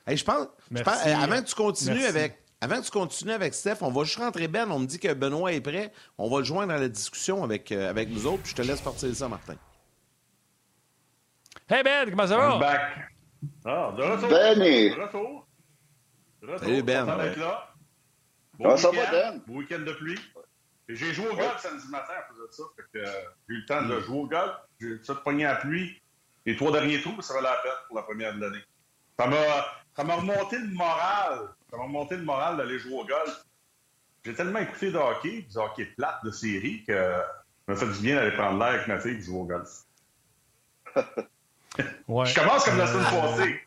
Hey, 0.07 0.17
je 0.19 0.25
pense, 0.25 0.49
je 0.71 0.83
pense- 0.83 1.07
euh, 1.07 1.15
avant 1.15 1.41
que 1.41 1.47
tu 1.49 1.55
continues 1.55 1.95
Merci. 1.95 2.09
avec. 2.09 2.39
Avant 2.63 2.79
que 2.81 2.85
tu 2.85 2.91
continues 2.91 3.33
avec 3.33 3.55
Steph, 3.55 3.77
on 3.81 3.91
va 3.91 4.05
juste 4.05 4.19
rentrer 4.19 4.47
Ben. 4.47 4.71
On 4.71 4.81
me 4.81 4.87
dit 4.87 4.99
que 4.99 5.15
Benoît 5.15 5.53
est 5.55 5.63
prêt. 5.63 5.91
On 6.19 6.29
va 6.29 6.41
le 6.41 6.45
joindre 6.45 6.75
à 6.75 6.79
la 6.79 6.89
discussion 6.91 7.43
avec, 7.43 7.73
euh, 7.73 7.89
avec 7.89 8.11
nous 8.11 8.27
autres. 8.27 8.43
Puis 8.43 8.51
je 8.51 8.57
te 8.57 8.61
laisse 8.63 8.83
partir 8.83 9.15
ça, 9.17 9.29
Martin. 9.29 9.55
Hey 11.71 11.83
Ben, 11.83 12.11
comment 12.11 12.27
ça 12.27 12.35
I'm 12.35 12.41
va? 12.51 12.59
back. 12.59 12.81
Ah, 13.65 13.93
de 13.97 14.03
retour. 14.03 14.29
Benny. 14.29 14.91
De 14.91 15.01
retour. 15.01 15.47
De 16.43 16.47
retour. 16.47 16.61
Salut, 16.67 16.83
Ben. 16.83 17.05
Content 17.05 17.19
d'être 17.19 17.37
là. 17.39 17.75
Bon 18.55 18.65
Comment 18.65 18.77
ça 18.77 18.91
week-end. 18.91 19.03
va, 19.13 19.31
Ben? 19.33 19.43
Beau 19.47 19.55
week-end 19.55 19.79
de 19.81 19.93
pluie. 19.93 20.19
J'ai 20.89 21.13
joué 21.15 21.29
au 21.29 21.37
golf 21.37 21.59
samedi 21.59 21.87
matin 21.89 22.13
à 22.19 22.23
cause 22.23 22.39
de 22.49 22.53
ça. 22.53 22.63
Fait 22.77 22.83
que, 22.93 22.99
euh, 22.99 23.13
j'ai 23.49 23.55
eu 23.55 23.59
le 23.61 23.67
temps 23.67 23.83
de 23.83 24.01
jouer 24.01 24.19
au 24.19 24.27
golf. 24.27 24.53
J'ai 24.81 24.87
eu 24.89 25.01
ça 25.05 25.15
de 25.15 25.21
pogner 25.21 25.47
à 25.47 25.55
la 25.55 25.61
pluie. 25.61 26.01
Les 26.47 26.57
trois 26.57 26.73
derniers 26.73 27.01
trous, 27.01 27.21
ça 27.23 27.35
valait 27.35 27.49
la 27.49 27.57
peine 27.63 27.73
pour 27.87 27.97
la 27.97 28.03
première 28.03 28.35
de 28.35 28.41
l'année. 28.41 28.65
Ça 29.19 29.27
m'a, 29.27 29.37
ça 29.95 30.05
m'a 30.05 30.17
remonté 30.17 30.59
le 30.59 30.69
moral. 30.69 31.39
Ça 31.71 31.77
m'a 31.77 31.85
remonté 31.85 32.17
le 32.17 32.23
moral 32.25 32.57
d'aller 32.57 32.79
jouer 32.79 32.95
au 32.95 33.05
golf. 33.05 33.45
J'ai 34.25 34.35
tellement 34.35 34.59
écouté 34.59 34.91
de 34.91 34.99
hockey, 34.99 35.43
du 35.43 35.57
hockey 35.57 35.85
plate 35.97 36.25
de 36.25 36.31
série, 36.31 36.83
que 36.85 36.93
ça 36.93 37.25
m'a 37.69 37.77
fait 37.77 37.87
du 37.87 38.01
bien 38.01 38.17
d'aller 38.17 38.37
prendre 38.37 38.59
l'air 38.59 38.69
avec 38.75 38.89
ma 38.89 38.99
fille 38.99 39.17
et 39.17 39.23
jouer 39.23 39.39
au 39.39 39.45
golf. 39.45 39.85
Je 42.09 42.35
commence 42.35 42.65
comme 42.65 42.79
la 42.79 42.87
semaine 42.87 43.05
passée. 43.05 43.61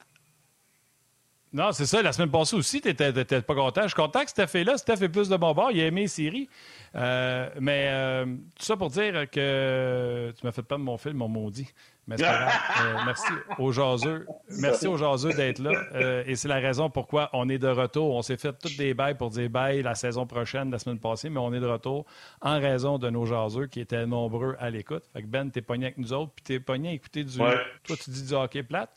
Non, 1.53 1.71
c'est 1.71 1.85
ça. 1.85 2.01
La 2.01 2.11
semaine 2.11 2.31
passée 2.31 2.55
aussi, 2.55 2.81
tu 2.81 2.87
n'étais 2.87 3.41
pas 3.41 3.53
content. 3.53 3.83
Je 3.83 3.87
suis 3.89 3.95
content 3.95 4.23
que 4.23 4.29
Steph 4.29 4.55
est 4.55 4.63
là. 4.63 4.75
Steph 4.75 5.03
est 5.03 5.09
plus 5.09 5.29
de 5.29 5.37
bon 5.37 5.53
bord. 5.53 5.71
Il 5.71 5.79
a 5.81 5.85
aimé 5.85 6.01
les 6.01 6.07
séries. 6.07 6.49
Euh, 6.95 7.47
mais 7.59 7.89
euh, 7.91 8.25
tout 8.25 8.65
ça 8.65 8.75
pour 8.75 8.89
dire 8.89 9.29
que 9.29 10.33
tu 10.35 10.45
m'as 10.45 10.51
fait 10.51 10.63
perdre 10.63 10.83
mon 10.83 10.97
film, 10.97 11.17
mon 11.17 11.27
maudit. 11.27 11.67
Mais 12.07 12.17
c'est 12.17 12.23
pas. 12.23 12.51
Euh, 12.83 12.97
merci 13.05 13.31
aux 13.59 13.71
jaseux. 13.71 14.25
Merci 14.59 14.87
aux 14.87 14.97
jaseux 14.97 15.31
d'être 15.33 15.59
là. 15.59 15.71
Euh, 15.93 16.23
et 16.25 16.35
c'est 16.35 16.47
la 16.47 16.59
raison 16.59 16.89
pourquoi 16.89 17.29
on 17.33 17.47
est 17.49 17.59
de 17.59 17.67
retour. 17.67 18.15
On 18.15 18.21
s'est 18.23 18.35
fait 18.35 18.51
toutes 18.53 18.77
des 18.77 18.93
bails 18.95 19.15
pour 19.15 19.29
dire 19.29 19.49
bail 19.49 19.83
la 19.83 19.93
saison 19.95 20.25
prochaine, 20.25 20.71
la 20.71 20.79
semaine 20.79 20.99
passée, 20.99 21.29
mais 21.29 21.39
on 21.39 21.53
est 21.53 21.59
de 21.59 21.67
retour 21.67 22.05
en 22.41 22.59
raison 22.59 22.97
de 22.97 23.09
nos 23.09 23.25
jaseux 23.25 23.67
qui 23.67 23.79
étaient 23.79 24.05
nombreux 24.07 24.55
à 24.59 24.69
l'écoute. 24.71 25.03
Fait 25.13 25.21
que 25.21 25.27
Ben, 25.27 25.49
t'es 25.51 25.61
pogné 25.61 25.85
avec 25.85 25.97
nous 25.99 26.13
autres, 26.13 26.31
puis 26.35 26.43
t'es 26.43 26.59
pogné 26.59 26.89
à 26.89 26.93
écouter 26.93 27.23
du. 27.23 27.39
Ouais. 27.39 27.57
Toi, 27.83 27.95
tu 28.03 28.09
dis 28.09 28.23
du 28.23 28.33
hockey 28.33 28.63
plate. 28.63 28.89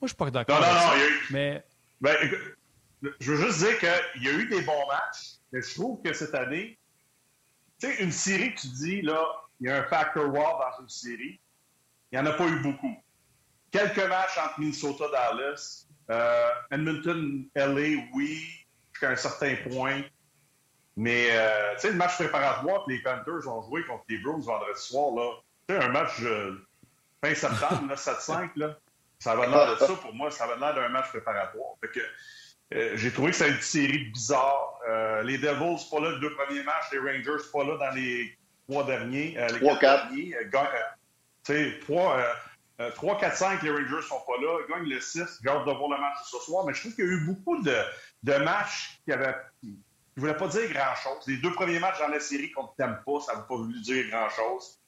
Moi, 0.00 0.06
je 0.06 0.08
suis 0.08 0.16
pas 0.16 0.30
d'accord. 0.30 0.60
Non, 0.60 0.66
non, 0.66 0.74
non, 0.74 1.04
Mais 1.30 1.64
Ben, 2.00 2.16
je 3.20 3.32
veux 3.32 3.46
juste 3.46 3.58
dire 3.58 3.78
qu'il 3.78 4.22
y 4.22 4.28
a 4.28 4.32
eu 4.32 4.48
des 4.48 4.62
bons 4.62 4.86
matchs, 4.88 5.36
mais 5.52 5.62
je 5.62 5.74
trouve 5.74 6.02
que 6.02 6.12
cette 6.12 6.34
année, 6.34 6.78
tu 7.78 7.86
sais, 7.88 8.02
une 8.02 8.12
série 8.12 8.54
que 8.54 8.60
tu 8.60 8.68
dis, 8.68 9.02
là, 9.02 9.24
il 9.60 9.68
y 9.68 9.70
a 9.70 9.78
un 9.78 9.84
factor 9.84 10.26
wow 10.26 10.58
dans 10.58 10.82
une 10.82 10.88
série, 10.88 11.40
il 12.12 12.20
n'y 12.20 12.26
en 12.26 12.30
a 12.30 12.34
pas 12.34 12.46
eu 12.46 12.60
beaucoup. 12.60 12.94
Quelques 13.70 14.08
matchs 14.08 14.38
entre 14.38 14.60
Minnesota 14.60 15.04
Dallas, 15.10 15.86
euh, 16.10 16.48
Edmonton, 16.70 17.46
LA, 17.54 18.06
oui, 18.14 18.40
jusqu'à 18.92 19.10
un 19.10 19.16
certain 19.16 19.56
point. 19.68 20.02
Mais, 20.96 21.28
euh, 21.30 21.74
tu 21.74 21.80
sais, 21.80 21.90
le 21.90 21.96
match 21.96 22.14
préparatoire 22.14 22.84
que 22.84 22.92
les 22.92 23.02
Panthers 23.02 23.48
ont 23.48 23.62
joué 23.62 23.84
contre 23.84 24.04
les 24.08 24.18
Bruins 24.18 24.38
vendredi 24.38 24.80
soir, 24.80 25.14
là, 25.14 25.30
tu 25.68 25.74
sais, 25.74 25.82
un 25.82 25.88
match 25.88 26.22
euh, 26.22 26.64
fin 27.22 27.34
septembre, 27.34 27.88
là, 27.88 27.94
7-5, 27.96 28.50
là, 28.56 28.78
ça 29.24 29.32
avait 29.32 29.46
l'air 29.48 29.72
de 29.72 29.76
ça 29.76 29.94
pour 29.96 30.14
moi, 30.14 30.30
ça 30.30 30.44
avait 30.44 30.56
l'air 30.60 30.74
d'un 30.74 30.88
match 30.88 31.08
préparatoire. 31.08 31.74
Fait 31.80 31.88
que, 31.88 32.00
euh, 32.74 32.92
j'ai 32.96 33.10
trouvé 33.12 33.30
que 33.30 33.36
c'était 33.36 33.50
une 33.50 33.60
série 33.60 34.04
bizarre. 34.10 34.78
Euh, 34.88 35.22
les 35.22 35.38
Devils, 35.38 35.84
pas 35.90 36.00
là 36.00 36.10
les 36.12 36.20
deux 36.20 36.32
premiers 36.34 36.62
matchs. 36.62 36.90
Les 36.92 36.98
Rangers, 36.98 37.42
pas 37.52 37.64
là 37.64 37.76
dans 37.78 37.94
les 37.94 38.38
trois 38.68 38.84
derniers. 38.84 39.36
euh, 39.38 39.48
les 39.48 39.58
Trois, 39.60 39.78
quatre. 39.78 40.08
derniers. 40.08 40.34
Gagne- 40.52 41.80
trois, 41.80 42.22
3, 42.96 43.18
4, 43.18 43.36
5, 43.36 43.62
les 43.62 43.70
Rangers 43.70 44.02
sont 44.08 44.20
pas 44.26 44.40
là. 44.42 44.58
Ils 44.66 44.72
gagnent 44.74 44.88
le 44.88 45.00
6. 45.00 45.40
J'ai 45.42 45.48
hâte 45.50 45.64
de 45.66 45.72
voir 45.72 45.90
le 45.90 45.98
match 46.00 46.16
ce 46.24 46.38
soir. 46.38 46.64
Mais 46.66 46.74
je 46.74 46.80
trouve 46.80 46.94
qu'il 46.94 47.04
y 47.04 47.08
a 47.08 47.10
eu 47.12 47.24
beaucoup 47.26 47.62
de, 47.62 47.76
de 48.24 48.34
matchs 48.44 48.98
qui 49.04 49.12
avaient. 49.12 49.36
qui 49.60 49.78
ne 50.16 50.20
voulaient 50.20 50.36
pas 50.36 50.48
dire 50.48 50.68
grand-chose. 50.72 51.26
Les 51.26 51.36
deux 51.38 51.52
premiers 51.52 51.78
matchs 51.80 51.98
dans 51.98 52.08
la 52.08 52.20
série 52.20 52.50
contre 52.52 52.74
Tampa, 52.76 53.20
ça 53.24 53.34
n'a 53.34 53.42
pas 53.42 53.56
voulu 53.56 53.80
dire 53.80 54.08
grand-chose. 54.10 54.80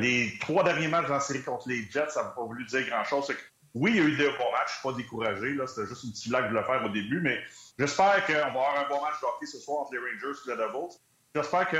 Les 0.00 0.36
trois 0.40 0.64
derniers 0.64 0.88
matchs 0.88 1.06
dans 1.06 1.14
la 1.14 1.20
série 1.20 1.42
contre 1.42 1.68
les 1.68 1.88
Jets, 1.90 2.10
ça 2.10 2.22
n'a 2.24 2.30
pas 2.30 2.42
voulu 2.42 2.64
dire 2.66 2.86
grand-chose. 2.88 3.32
Oui, 3.74 3.92
il 3.92 3.96
y 3.96 4.00
a 4.00 4.04
eu 4.04 4.16
des 4.16 4.26
bons 4.28 4.52
matchs. 4.52 4.68
Je 4.68 4.72
suis 4.80 4.82
pas 4.90 4.92
découragé. 4.96 5.56
C'était 5.66 5.86
juste 5.88 6.04
une 6.04 6.10
petite 6.12 6.28
blague 6.28 6.44
je 6.44 6.48
voulais 6.50 6.64
faire 6.64 6.84
au 6.84 6.88
début. 6.90 7.20
Mais 7.22 7.40
j'espère 7.78 8.24
qu'on 8.26 8.32
va 8.34 8.46
avoir 8.46 8.78
un 8.84 8.88
bon 8.88 9.00
match 9.00 9.14
de 9.20 9.26
hockey 9.26 9.46
ce 9.46 9.58
soir 9.58 9.82
entre 9.82 9.92
les 9.94 9.98
Rangers 9.98 10.38
et 10.46 10.50
les 10.50 10.56
Devils. 10.56 10.96
J'espère 11.34 11.68
que 11.70 11.78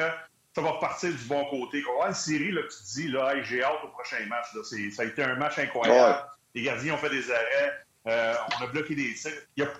ça 0.55 0.61
va 0.62 0.70
repartir 0.70 1.11
du 1.11 1.24
bon 1.24 1.44
côté. 1.50 1.83
Va 1.83 1.90
avoir 1.90 2.09
une 2.09 2.14
série 2.14 2.50
là, 2.52 2.62
tu 2.62 2.68
te 2.68 2.92
dis, 2.94 3.09
là, 3.09 3.35
Hey, 3.35 3.44
j'ai 3.44 3.62
hâte 3.62 3.85
au 3.85 3.88
prochain 3.88 4.24
match. 4.26 4.46
Là. 4.55 4.62
Ça 4.64 5.02
a 5.02 5.05
été 5.05 5.22
un 5.22 5.37
match 5.37 5.59
incroyable. 5.59 5.98
Ouais. 6.18 6.24
Les 6.55 6.62
gardiens 6.62 6.94
ont 6.94 6.98
fait 6.98 7.11
des 7.11 7.31
arrêts. 7.31 7.72
Euh, 8.09 8.35
on 8.59 8.64
a 8.64 8.66
bloqué 8.66 8.94
des 8.96 9.14
tirs. 9.14 9.31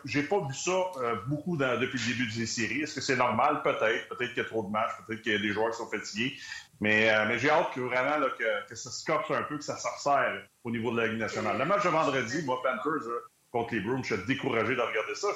J'ai 0.05 0.23
pas 0.23 0.39
vu 0.47 0.55
ça 0.55 0.71
euh, 0.99 1.17
beaucoup 1.27 1.57
dans- 1.57 1.81
depuis 1.81 1.99
le 1.99 2.07
début 2.15 2.31
des 2.31 2.47
séries. 2.47 2.83
Est-ce 2.83 2.95
que 2.95 3.01
c'est 3.01 3.17
normal? 3.17 3.63
Peut-être. 3.65 4.09
Peut-être 4.11 4.29
qu'il 4.35 4.43
y 4.43 4.47
a 4.47 4.49
trop 4.49 4.63
de 4.63 4.71
matchs. 4.71 4.93
Peut-être 5.07 5.23
qu'il 5.23 5.33
y 5.33 5.35
a 5.35 5.39
des 5.41 5.49
joueurs 5.53 5.71
qui 5.73 5.79
sont 5.79 5.91
fatigués. 5.91 6.37
Mais, 6.83 7.09
euh, 7.11 7.27
mais 7.29 7.39
j'ai 7.39 7.49
hâte 7.49 7.73
que 7.73 7.81
vraiment 7.81 8.17
là, 8.19 8.27
que, 8.37 8.69
que 8.69 8.75
ça 8.75 8.91
se 8.91 9.05
corse 9.05 9.31
un 9.31 9.45
peu, 9.45 9.57
que 9.57 9.63
ça 9.63 9.77
se 9.77 9.87
resserre 9.87 10.43
au 10.65 10.71
niveau 10.73 10.91
de 10.91 11.01
la 11.01 11.07
Ligue 11.07 11.21
nationale. 11.21 11.57
Le 11.57 11.65
match 11.65 11.85
de 11.85 11.89
vendredi, 11.89 12.43
moi, 12.45 12.61
Panthers 12.61 13.09
là, 13.09 13.19
contre 13.53 13.75
les 13.75 13.81
Bruins, 13.81 14.03
je 14.03 14.17
suis 14.17 14.27
découragé 14.27 14.75
de 14.75 14.81
regarder 14.81 15.15
ça. 15.15 15.29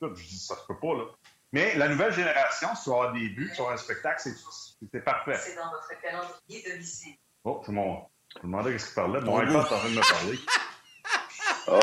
Je, 0.00 0.06
dis 0.14 0.38
ça 0.38 0.56
se 0.56 0.66
peut 0.66 0.78
pas. 0.80 0.94
Là. 0.94 1.04
Mais 1.52 1.76
la 1.76 1.88
nouvelle 1.88 2.14
génération, 2.14 2.68
si 2.74 2.84
tu 2.84 2.88
vas 2.88 2.96
avoir 2.96 3.12
des 3.12 3.28
buts, 3.28 3.50
tu 3.50 3.56
vas 3.58 3.64
avoir 3.64 3.72
un 3.74 3.76
spectacle, 3.76 4.22
c'est- 4.22 5.00
parfait. 5.00 5.36
C'est 5.36 5.56
dans 5.56 5.70
votre 5.70 6.00
calendrier 6.00 6.62
de 6.66 6.78
lycée. 6.78 7.18
Oh, 7.44 7.60
c'est 7.66 7.72
mon. 7.72 8.06
Je 8.32 8.46
me 8.46 8.52
demandais 8.52 8.78
ce 8.78 8.86
qu'il 8.86 8.94
parlait. 8.94 9.20
Mon 9.20 9.42
iPad 9.42 9.52
est 9.52 9.58
en 9.58 9.64
train 9.64 9.90
de 9.90 9.94
me 9.96 10.00
parler. 10.00 10.38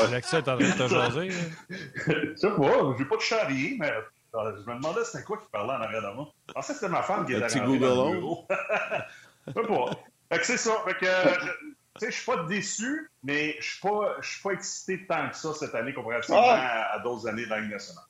Alexa 0.08 0.38
est 0.38 0.48
en 0.48 0.58
train 0.58 0.68
de 0.68 0.72
te 0.72 0.88
jaser. 0.88 1.30
Je 1.70 2.34
sais 2.34 2.50
pas, 2.50 2.94
j'ai 2.98 3.04
pas 3.04 3.16
de 3.16 3.20
charrier, 3.20 3.76
mais 3.78 3.92
je 4.34 4.70
me 4.70 4.74
demandais 4.76 5.04
c'était 5.04 5.24
quoi 5.24 5.38
qui 5.38 5.46
parlait 5.50 5.72
en 5.72 5.80
arrière 5.80 6.02
de 6.02 6.14
moi. 6.16 6.28
Je 6.48 6.52
pensais 6.54 6.72
que 6.72 6.78
c'était 6.80 6.92
ma 6.92 7.02
femme 7.02 7.24
qui 7.26 7.32
était 7.32 7.46
petit 7.46 7.58
rentrée 7.60 7.78
dans 7.78 7.94
Google 7.96 8.12
le 8.12 8.18
Home. 8.26 8.46
bureau. 9.56 9.86
Pas. 9.86 10.00
Fait 10.32 10.38
que 10.40 10.46
c'est 10.46 10.56
ça. 10.56 10.82
Fait 10.84 10.94
que, 10.96 11.06
euh, 11.06 11.34
je- 11.40 11.50
tu 11.50 11.76
sais, 12.00 12.10
je 12.10 12.16
suis 12.16 12.26
pas 12.26 12.44
déçu, 12.44 13.10
mais 13.22 13.56
je 13.60 13.70
suis 13.70 13.80
pas, 13.80 14.16
je 14.20 14.28
suis 14.30 14.42
pas 14.42 14.50
excité 14.52 15.06
tant 15.06 15.28
que 15.28 15.36
ça 15.36 15.52
cette 15.54 15.74
année 15.74 15.94
comparativement 15.94 16.40
Ah. 16.44 16.90
à, 16.90 16.94
à 16.94 16.98
d'autres 17.00 17.28
années 17.28 17.46
dans 17.46 17.54
la 17.54 17.60
Ligue 17.60 17.70
nationale. 17.70 18.04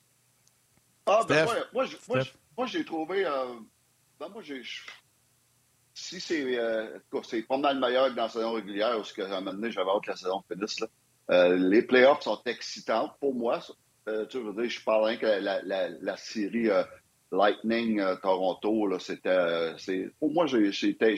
Ah, 1.05 1.21
ben, 1.27 1.45
Steph? 1.45 1.53
moi, 1.53 1.65
moi, 1.73 1.85
je- 1.85 1.97
moi, 2.07 2.21
Steph? 2.21 2.31
je- 2.33 2.37
moi, 2.57 2.65
j'ai 2.67 2.85
trouvé. 2.85 3.25
euh, 3.25 3.45
ben, 4.19 4.29
moi, 4.29 4.41
j'ai. 4.41 4.63
je- 4.63 4.81
Si 5.93 6.19
c'est. 6.19 6.57
euh, 6.57 6.95
en 6.97 6.99
tout 7.11 7.21
cas, 7.21 7.27
c'est 7.29 7.43
pas 7.43 7.57
mal 7.57 7.79
meilleur 7.79 8.07
que 8.09 8.13
dans 8.15 8.23
la 8.23 8.29
saison 8.29 8.53
régulière, 8.53 8.95
parce 8.97 9.13
qu'à 9.13 9.25
un 9.25 9.39
moment 9.41 9.53
donné, 9.53 9.71
j'avais 9.71 9.89
hâte 9.91 10.03
que 10.03 10.09
la 10.11 10.15
saison 10.17 10.43
finisse. 10.51 10.79
Là. 10.79 10.87
Euh, 11.31 11.55
les 11.55 11.81
playoffs 11.83 12.21
sont 12.21 12.41
excitants 12.45 13.15
pour 13.19 13.33
moi. 13.35 13.59
Euh, 14.07 14.25
tu 14.27 14.39
veux 14.39 14.53
dire, 14.53 14.69
je 14.69 14.83
parle 14.83 15.05
rien 15.05 15.17
que 15.17 15.25
la, 15.25 15.61
la, 15.63 15.89
la 15.89 16.17
série 16.17 16.69
euh, 16.69 16.83
Lightning 17.31 17.99
euh, 17.99 18.15
Toronto, 18.17 18.87
là, 18.87 18.99
c'était. 18.99 19.75
pour 20.19 20.31
moi, 20.31 20.45
j'étais 20.45 21.15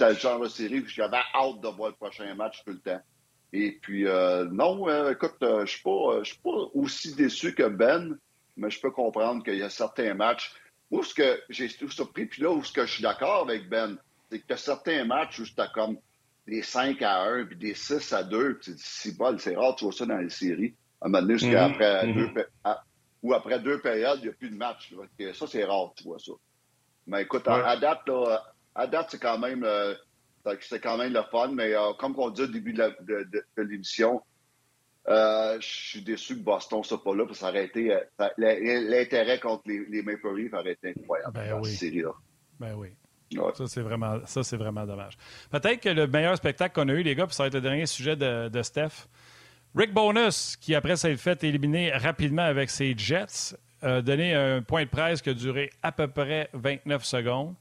le 0.00 0.14
genre 0.14 0.40
de 0.40 0.48
série 0.48 0.80
où 0.80 0.86
j'avais 0.86 1.20
hâte 1.34 1.60
de 1.62 1.68
voir 1.68 1.90
le 1.90 1.96
prochain 1.96 2.34
match 2.34 2.62
tout 2.64 2.72
le 2.72 2.80
temps. 2.80 3.00
Et 3.54 3.78
puis, 3.80 4.04
non, 4.04 5.10
écoute, 5.10 5.36
je 5.40 5.64
je 5.64 6.22
suis 6.24 6.38
pas 6.42 6.50
aussi 6.74 7.14
déçu 7.14 7.54
que 7.54 7.66
Ben, 7.66 8.18
mais 8.58 8.68
je 8.68 8.78
peux 8.78 8.90
comprendre 8.90 9.42
qu'il 9.42 9.56
y 9.56 9.62
a 9.62 9.70
certains 9.70 10.12
matchs. 10.12 10.52
Moi, 10.90 11.02
ce 11.02 11.14
que 11.14 11.40
j'ai 11.48 11.68
surpris, 11.68 12.26
puis 12.26 12.42
là 12.42 12.50
où 12.50 12.62
ce 12.62 12.72
que 12.72 12.84
je 12.84 12.92
suis 12.92 13.02
d'accord 13.02 13.48
avec 13.48 13.70
Ben, 13.70 13.96
c'est 14.30 14.40
que 14.40 14.56
certains 14.56 15.06
matchs 15.06 15.38
où 15.38 15.46
c'était 15.46 15.70
comme 15.72 15.96
des 16.46 16.62
5 16.62 17.00
à 17.00 17.22
1, 17.22 17.46
puis 17.46 17.56
des 17.56 17.74
6 17.74 18.12
à 18.12 18.22
2, 18.22 18.58
puis 18.58 18.72
tu 18.72 18.76
dis, 18.76 18.82
c'est 19.38 19.56
rare, 19.56 19.76
tu 19.76 19.84
vois 19.84 19.92
ça 19.92 20.04
dans 20.04 20.18
les 20.18 20.28
séries. 20.28 20.74
À 21.00 21.06
un 21.06 21.08
moment 21.08 21.22
donné, 21.22 21.38
jusqu'à 21.38 21.68
Mhm, 21.68 21.74
après 21.74 22.06
mhm. 22.06 22.14
deux, 22.34 22.46
à- 22.64 22.82
ou 23.22 23.34
après 23.34 23.60
deux 23.60 23.80
périodes, 23.80 24.18
il 24.20 24.24
n'y 24.24 24.28
a 24.30 24.32
plus 24.32 24.50
de 24.50 24.56
match. 24.56 24.92
là. 24.92 25.32
Ça, 25.34 25.46
c'est 25.46 25.64
rare, 25.64 25.92
tu 25.96 26.04
vois 26.04 26.18
ça. 26.18 26.32
Mais 27.06 27.22
écoute, 27.22 27.46
à- 27.48 27.56
Ouais. 27.56 27.64
à, 27.64 27.76
date, 27.76 28.00
là, 28.08 28.42
à 28.74 28.86
date, 28.86 29.08
c'est 29.10 29.18
quand 29.20 29.38
même 29.38 29.62
euh, 29.64 29.94
c'est 30.62 30.80
quand 30.80 30.96
même 30.96 31.12
le 31.12 31.22
fun, 31.30 31.48
mais 31.52 31.74
euh, 31.74 31.92
comme 31.98 32.14
on 32.18 32.30
dit 32.30 32.42
au 32.42 32.46
début 32.46 32.72
de 32.72 33.62
l'émission, 33.62 34.22
euh, 35.08 35.58
je 35.60 35.66
suis 35.66 36.02
déçu 36.02 36.34
que 36.36 36.40
Boston 36.42 36.78
ne 36.80 36.84
soit 36.84 37.02
pas 37.02 37.14
là, 37.14 37.24
parce 37.26 37.38
que 37.38 37.44
ça 37.44 37.50
aurait 37.50 37.64
été. 37.66 37.96
l'intérêt 38.38 39.38
contre 39.40 39.62
les, 39.66 39.84
les 39.86 40.02
Maple 40.02 40.34
Leafs 40.36 40.52
aurait 40.54 40.72
été 40.72 40.90
incroyable 40.96 41.32
Ben 41.34 41.50
dans 41.50 41.60
oui. 41.60 41.70
cette 41.70 41.80
série-là. 41.80 42.12
Ben 42.60 42.74
oui. 42.74 42.88
Ouais. 43.34 43.52
Ça, 43.54 43.66
c'est 43.66 43.82
vraiment, 43.82 44.18
ça, 44.24 44.42
c'est 44.42 44.56
vraiment 44.56 44.86
dommage. 44.86 45.18
Peut-être 45.50 45.80
que 45.82 45.88
le 45.90 46.06
meilleur 46.06 46.36
spectacle 46.36 46.74
qu'on 46.74 46.88
a 46.88 46.92
eu, 46.94 47.02
les 47.02 47.14
gars, 47.14 47.26
puis 47.26 47.34
ça 47.34 47.42
va 47.42 47.48
être 47.48 47.54
le 47.54 47.60
dernier 47.60 47.84
sujet 47.86 48.16
de, 48.16 48.48
de 48.48 48.62
Steph. 48.62 49.06
Rick 49.78 49.92
Bonus, 49.94 50.56
qui 50.56 50.74
après 50.74 50.96
s'est 50.96 51.16
fait 51.16 51.44
éliminer 51.44 51.92
rapidement 51.92 52.42
avec 52.42 52.68
ses 52.68 52.94
Jets, 52.98 53.54
a 53.80 54.00
donné 54.02 54.34
un 54.34 54.60
point 54.60 54.82
de 54.82 54.88
presse 54.88 55.22
qui 55.22 55.30
a 55.30 55.34
duré 55.34 55.70
à 55.84 55.92
peu 55.92 56.08
près 56.08 56.50
29 56.52 57.04
secondes. 57.04 57.54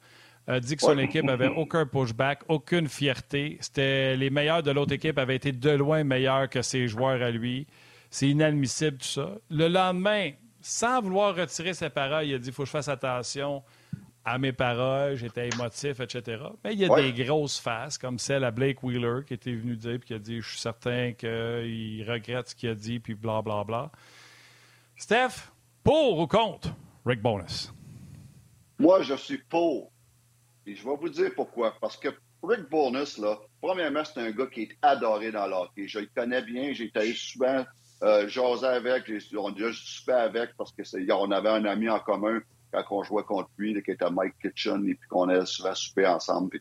A 0.47 0.59
dit 0.59 0.76
que 0.76 0.82
son 0.82 0.97
Ouais. 0.97 1.03
équipe 1.03 1.30
avait 1.30 1.47
aucun 1.49 1.86
pushback, 1.86 2.39
aucune 2.47 2.88
fierté. 2.88 3.57
C'était 3.59 4.15
les 4.15 4.32
meilleurs 4.32 4.63
de 4.63 4.72
l'autre 4.72 4.93
équipe 4.93 5.20
avaient 5.20 5.36
été 5.36 5.51
de 5.51 5.70
loin 5.70 6.03
meilleurs 6.03 6.49
que 6.49 6.63
ses 6.63 6.88
joueurs 6.88 7.22
à 7.22 7.30
lui. 7.30 7.68
C'est 8.09 8.30
inadmissible 8.30 8.97
tout 8.97 9.05
ça. 9.07 9.36
Le 9.51 9.68
lendemain, 9.68 10.32
sans 10.59 11.01
vouloir 11.01 11.36
retirer 11.36 11.76
ses 11.76 11.89
paroles, 11.91 12.26
il 12.26 12.34
a 12.34 12.39
dit 12.39 12.47
il 12.47 12.53
faut 12.53 12.63
que 12.63 12.68
je 12.68 12.72
fasse 12.72 12.88
attention 12.88 13.61
à 14.30 14.38
mes 14.38 14.51
paroles, 14.51 15.15
j'étais 15.15 15.47
émotif, 15.47 15.99
etc. 16.01 16.43
Mais 16.63 16.73
il 16.73 16.80
y 16.80 16.86
a 16.86 16.89
Ouais. 16.91 17.11
des 17.11 17.23
grosses 17.23 17.59
faces, 17.59 17.97
comme 17.97 18.19
celle 18.19 18.43
à 18.43 18.51
Blake 18.51 18.84
Wheeler, 18.84 19.21
qui 19.25 19.34
était 19.34 19.53
venu 19.53 19.75
dire, 19.78 19.97
puis 19.99 20.07
qui 20.09 20.13
a 20.13 20.19
dit 20.19 20.41
Je 20.41 20.49
suis 20.49 20.59
certain 20.59 21.13
qu'il 21.13 22.03
regrette 22.07 22.49
ce 22.49 22.55
qu'il 22.55 22.69
a 22.69 22.75
dit, 22.75 22.99
puis 22.99 23.15
blablabla. 23.15 23.63
Bla, 23.63 23.63
bla. 23.63 23.91
Steph, 24.97 25.51
pour 25.84 26.19
ou 26.19 26.28
contre 26.28 26.69
Rick 27.05 27.21
Bonus? 27.21 27.73
Moi, 28.80 29.01
je 29.01 29.15
suis 29.15 29.38
pour. 29.49 29.91
Et 30.65 30.75
je 30.75 30.84
vais 30.84 30.95
vous 30.99 31.09
dire 31.09 31.32
pourquoi. 31.36 31.73
Parce 31.80 31.95
que 31.97 32.09
Rick 32.43 32.69
Bonus, 32.69 33.17
là, 33.17 33.38
premièrement, 33.61 34.03
c'est 34.03 34.19
un 34.19 34.32
gars 34.32 34.47
qui 34.47 34.63
est 34.63 34.78
adoré 34.82 35.32
dans 35.32 35.47
l'hockey. 35.47 35.88
Je 35.88 35.99
le 35.99 36.09
connais 36.13 36.41
bien. 36.41 36.73
J'ai 36.73 36.86
été 36.86 37.13
souvent 37.13 37.65
euh, 38.03 38.28
jaser 38.28 38.67
avec. 38.67 39.09
On 39.38 39.47
a 39.47 39.51
déjà 39.53 39.69
soupé 39.73 40.11
avec 40.11 40.49
parce 40.57 40.71
que 40.71 40.84
c'est- 40.84 41.09
on 41.11 41.32
avait 41.32 41.49
un 41.49 41.65
ami 41.65 41.89
en 41.89 41.99
commun 41.99 42.39
quand 42.72 42.84
on 42.91 43.03
jouait 43.03 43.24
contre 43.24 43.49
lui, 43.57 43.82
qui 43.84 43.91
était 43.91 44.09
Mike 44.09 44.36
Kitchen, 44.41 44.88
et 44.88 44.95
puis 44.95 45.07
qu'on 45.09 45.30
a 45.30 45.45
souvent 45.45 45.76
soupé 45.76 46.05
ensemble. 46.05 46.59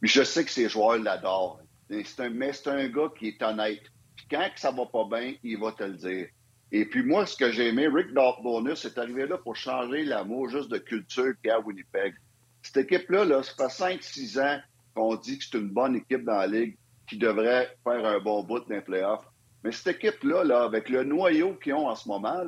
Puis, 0.00 0.10
je 0.10 0.22
sais 0.22 0.44
que 0.44 0.50
ses 0.50 0.68
joueurs 0.68 0.98
l'adorent. 0.98 1.60
Mais 1.88 2.04
c'est 2.52 2.68
un 2.68 2.88
gars 2.88 3.12
qui 3.18 3.28
est 3.28 3.42
honnête. 3.42 3.82
Puis 4.16 4.26
quand 4.30 4.48
ça 4.56 4.70
va 4.70 4.86
pas 4.86 5.04
bien, 5.04 5.34
il 5.42 5.58
va 5.58 5.72
te 5.72 5.84
le 5.84 5.94
dire. 5.94 6.28
Et 6.70 6.86
puis 6.86 7.02
moi, 7.02 7.26
ce 7.26 7.36
que 7.36 7.52
j'ai 7.52 7.68
aimé, 7.68 7.86
Rick 7.86 8.14
Bonus 8.42 8.86
est 8.86 8.96
arrivé 8.96 9.26
là 9.26 9.36
pour 9.36 9.54
changer 9.56 10.04
l'amour 10.04 10.48
juste 10.48 10.70
de 10.70 10.78
culture 10.78 11.34
qu'il 11.42 11.48
y 11.48 11.50
a 11.50 11.56
à 11.56 11.60
Winnipeg. 11.60 12.14
Cette 12.62 12.78
équipe-là, 12.78 13.26
là, 13.26 13.42
ça 13.42 13.68
fait 13.68 13.98
5-6 13.98 14.40
ans 14.40 14.60
qu'on 14.94 15.16
dit 15.16 15.36
que 15.38 15.44
c'est 15.44 15.58
une 15.58 15.68
bonne 15.68 15.96
équipe 15.96 16.24
dans 16.24 16.38
la 16.38 16.46
Ligue 16.46 16.78
qui 17.06 17.18
devrait 17.18 17.76
faire 17.84 18.06
un 18.06 18.20
bon 18.20 18.42
bout 18.42 18.60
dans 18.60 18.74
les 18.74 18.80
playoffs. 18.80 19.26
Mais 19.64 19.72
cette 19.72 19.96
équipe-là, 19.96 20.44
là, 20.44 20.62
avec 20.62 20.88
le 20.88 21.04
noyau 21.04 21.54
qu'ils 21.56 21.74
ont 21.74 21.88
en 21.88 21.94
ce 21.94 22.08
moment, 22.08 22.42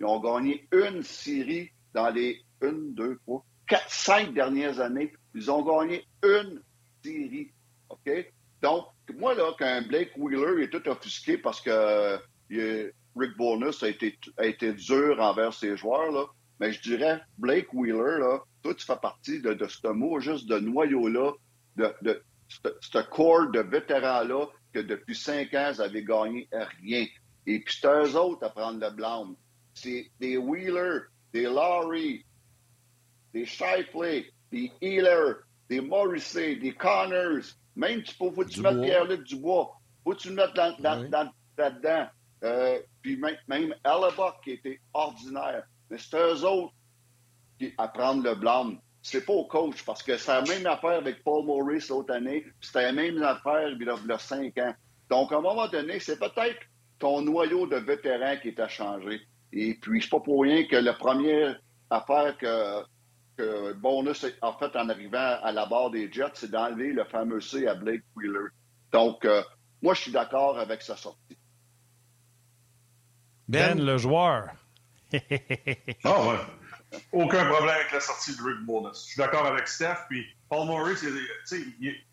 ils 0.00 0.06
ont 0.06 0.18
gagné 0.18 0.66
une 0.72 1.04
série 1.04 1.70
dans 1.94 2.10
les 2.10 2.40
une, 2.62 2.94
deux, 2.94 3.16
trois, 3.24 3.44
quatre, 3.66 3.90
cinq 3.90 4.34
dernières 4.34 4.80
années. 4.80 5.12
Ils 5.34 5.50
ont 5.50 5.62
gagné 5.62 6.06
une 6.22 6.62
série. 7.04 7.52
OK? 7.88 8.10
Donc, 8.62 8.86
moi, 9.18 9.34
là, 9.34 9.52
quand 9.58 9.82
Blake 9.88 10.12
Wheeler 10.16 10.64
est 10.64 10.70
tout 10.70 10.86
offusqué 10.88 11.38
parce 11.38 11.60
que 11.60 11.70
euh, 11.70 12.90
Rick 13.16 13.36
Bonus 13.36 13.82
a 13.82 13.88
été, 13.88 14.18
a 14.38 14.46
été 14.46 14.72
dur 14.72 15.20
envers 15.20 15.52
ses 15.52 15.76
joueurs, 15.76 16.10
là, 16.10 16.24
mais 16.60 16.72
je 16.72 16.80
dirais, 16.82 17.20
Blake 17.38 17.72
Wheeler, 17.72 18.18
là, 18.20 18.40
toi, 18.62 18.74
tu 18.74 18.84
fais 18.86 18.96
partie 18.96 19.40
de, 19.40 19.56
ce 19.68 19.88
mot 19.88 20.18
juste 20.20 20.48
de 20.48 20.58
noyau-là, 20.58 21.32
de, 21.76 21.92
de 22.02 22.22
ce- 22.48 22.76
ce 22.80 22.98
corps 23.10 23.50
de 23.50 23.60
vétérans-là 23.60 24.46
que 24.72 24.78
depuis 24.80 25.14
cinq 25.16 25.52
ans, 25.54 25.72
ils 25.74 25.82
avaient 25.82 26.04
gagné 26.04 26.48
rien. 26.80 27.06
Et 27.46 27.60
puis 27.60 27.76
c'est 27.78 27.86
eux 27.88 28.16
autres 28.16 28.44
à 28.46 28.50
prendre 28.50 28.80
le 28.80 28.90
blâme. 28.90 29.34
C'est 29.74 30.10
des 30.20 30.36
Wheeler, 30.36 31.00
des 31.34 31.42
Laurie, 31.42 32.24
des 33.34 33.44
Shifley, 33.44 34.30
des 34.52 34.72
Healer, 34.80 35.34
des 35.68 35.80
Morrissey, 35.80 36.56
des 36.56 36.72
Connors. 36.72 37.42
Même 37.76 38.02
tu 38.04 38.14
peux, 38.14 38.30
faut 38.30 38.44
que 38.44 38.48
tu 38.50 38.60
mettes 38.60 38.80
Pierre-Luc 38.80 39.24
Dubois. 39.24 39.76
Faut 40.04 40.12
que 40.12 40.18
tu 40.18 40.28
le 40.28 40.36
mettes 40.36 40.54
dans, 40.54 40.76
dans, 40.78 41.00
Oui. 41.02 41.08
dans- 41.10 41.30
là-dedans. 41.58 42.06
Euh, 42.44 42.78
puis 43.02 43.16
même, 43.16 43.36
même 43.48 43.74
Hellebuck 43.84 44.42
qui 44.44 44.52
était 44.52 44.80
ordinaire. 44.92 45.64
Mais 45.90 45.98
c'est 45.98 46.16
eux 46.16 46.44
autres 46.44 46.72
qui, 47.58 47.72
à 47.78 47.88
prendre 47.88 48.22
le 48.22 48.34
blâme. 48.36 48.78
C'est 49.02 49.26
pas 49.26 49.32
au 49.32 49.44
coach, 49.46 49.84
parce 49.84 50.02
que 50.02 50.16
c'est 50.16 50.32
la 50.32 50.42
même 50.42 50.66
affaire 50.66 50.98
avec 50.98 51.22
Paul 51.24 51.44
Maurice 51.44 51.88
l'autre 51.90 52.14
année, 52.14 52.40
puis 52.42 52.52
c'était 52.62 52.82
la 52.84 52.92
même 52.92 53.22
affaire 53.22 53.68
il 53.70 53.82
y 53.84 53.88
a, 53.88 53.96
il 54.02 54.08
y 54.08 54.12
a 54.12 54.18
cinq 54.18 54.56
ans. 54.58 54.74
Donc, 55.10 55.30
à 55.32 55.36
un 55.36 55.40
moment 55.40 55.68
donné, 55.68 56.00
c'est 56.00 56.18
peut-être 56.18 56.58
ton 56.98 57.20
noyau 57.22 57.66
de 57.66 57.76
vétérans 57.76 58.36
qui 58.40 58.48
est 58.48 58.60
à 58.60 58.68
changer. 58.68 59.20
Et 59.56 59.74
puis, 59.74 60.02
c'est 60.02 60.10
pas 60.10 60.20
pour 60.20 60.42
rien 60.42 60.66
que 60.66 60.74
la 60.74 60.94
première 60.94 61.60
affaire 61.88 62.36
que, 62.38 62.82
que 63.36 63.72
Bonus 63.74 64.26
a 64.42 64.52
fait 64.58 64.76
en 64.76 64.88
arrivant 64.88 65.38
à 65.42 65.52
la 65.52 65.66
barre 65.66 65.90
des 65.90 66.10
Jets, 66.10 66.32
c'est 66.34 66.50
d'enlever 66.50 66.92
le 66.92 67.04
fameux 67.04 67.40
C 67.40 67.68
à 67.68 67.74
Blake 67.74 68.02
Wheeler. 68.16 68.48
Donc, 68.90 69.24
euh, 69.24 69.42
moi, 69.80 69.94
je 69.94 70.00
suis 70.02 70.10
d'accord 70.10 70.58
avec 70.58 70.82
sa 70.82 70.96
sortie. 70.96 71.38
Ben, 73.46 73.76
Ben, 73.76 73.84
le 73.84 73.96
joueur. 73.96 74.48
Ah 76.02 76.26
ouais. 76.26 76.38
Aucun 77.12 77.44
problème 77.46 77.76
avec 77.76 77.92
la 77.92 78.00
sortie 78.00 78.36
de 78.36 78.42
Rick 78.42 78.66
Bonus. 78.66 79.04
Je 79.04 79.12
suis 79.12 79.18
d'accord 79.18 79.46
avec 79.46 79.68
Steph. 79.68 80.06
Puis 80.08 80.24
Paul 80.48 80.66
Maurice, 80.66 81.04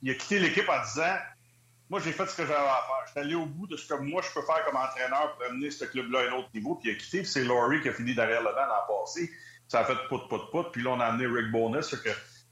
il 0.01 0.09
a 0.09 0.13
quitté 0.13 0.39
l'équipe 0.39 0.69
en 0.69 0.83
disant 0.83 1.15
Moi, 1.91 1.99
j'ai 1.99 2.13
fait 2.13 2.25
ce 2.25 2.37
que 2.37 2.45
j'avais 2.45 2.55
à 2.55 2.85
faire. 2.87 3.03
Je 3.05 3.11
suis 3.11 3.19
allé 3.19 3.35
au 3.35 3.45
bout 3.45 3.67
de 3.67 3.75
ce 3.75 3.85
que 3.85 3.95
moi, 3.95 4.21
je 4.21 4.33
peux 4.33 4.45
faire 4.45 4.63
comme 4.63 4.77
entraîneur 4.77 5.35
pour 5.35 5.45
amener 5.45 5.69
ce 5.69 5.83
club-là 5.83 6.19
à 6.19 6.23
un 6.29 6.37
autre 6.37 6.47
niveau. 6.53 6.75
Puis 6.75 6.89
il 6.89 6.95
a 6.95 6.97
quitté. 6.97 7.17
Puis 7.17 7.27
c'est 7.27 7.43
Laurie 7.43 7.81
qui 7.81 7.89
a 7.89 7.93
fini 7.93 8.15
derrière 8.15 8.41
le 8.41 8.47
banc 8.47 8.65
l'an 8.65 8.87
passé. 8.87 9.29
Ça 9.67 9.81
a 9.81 9.83
fait 9.83 9.97
pout, 10.07 10.25
pout, 10.29 10.49
pout. 10.51 10.71
Puis 10.71 10.83
là, 10.83 10.91
on 10.91 11.01
a 11.01 11.07
amené 11.07 11.27
Rick 11.27 11.51
Bonus. 11.51 11.89
Tu 11.89 11.97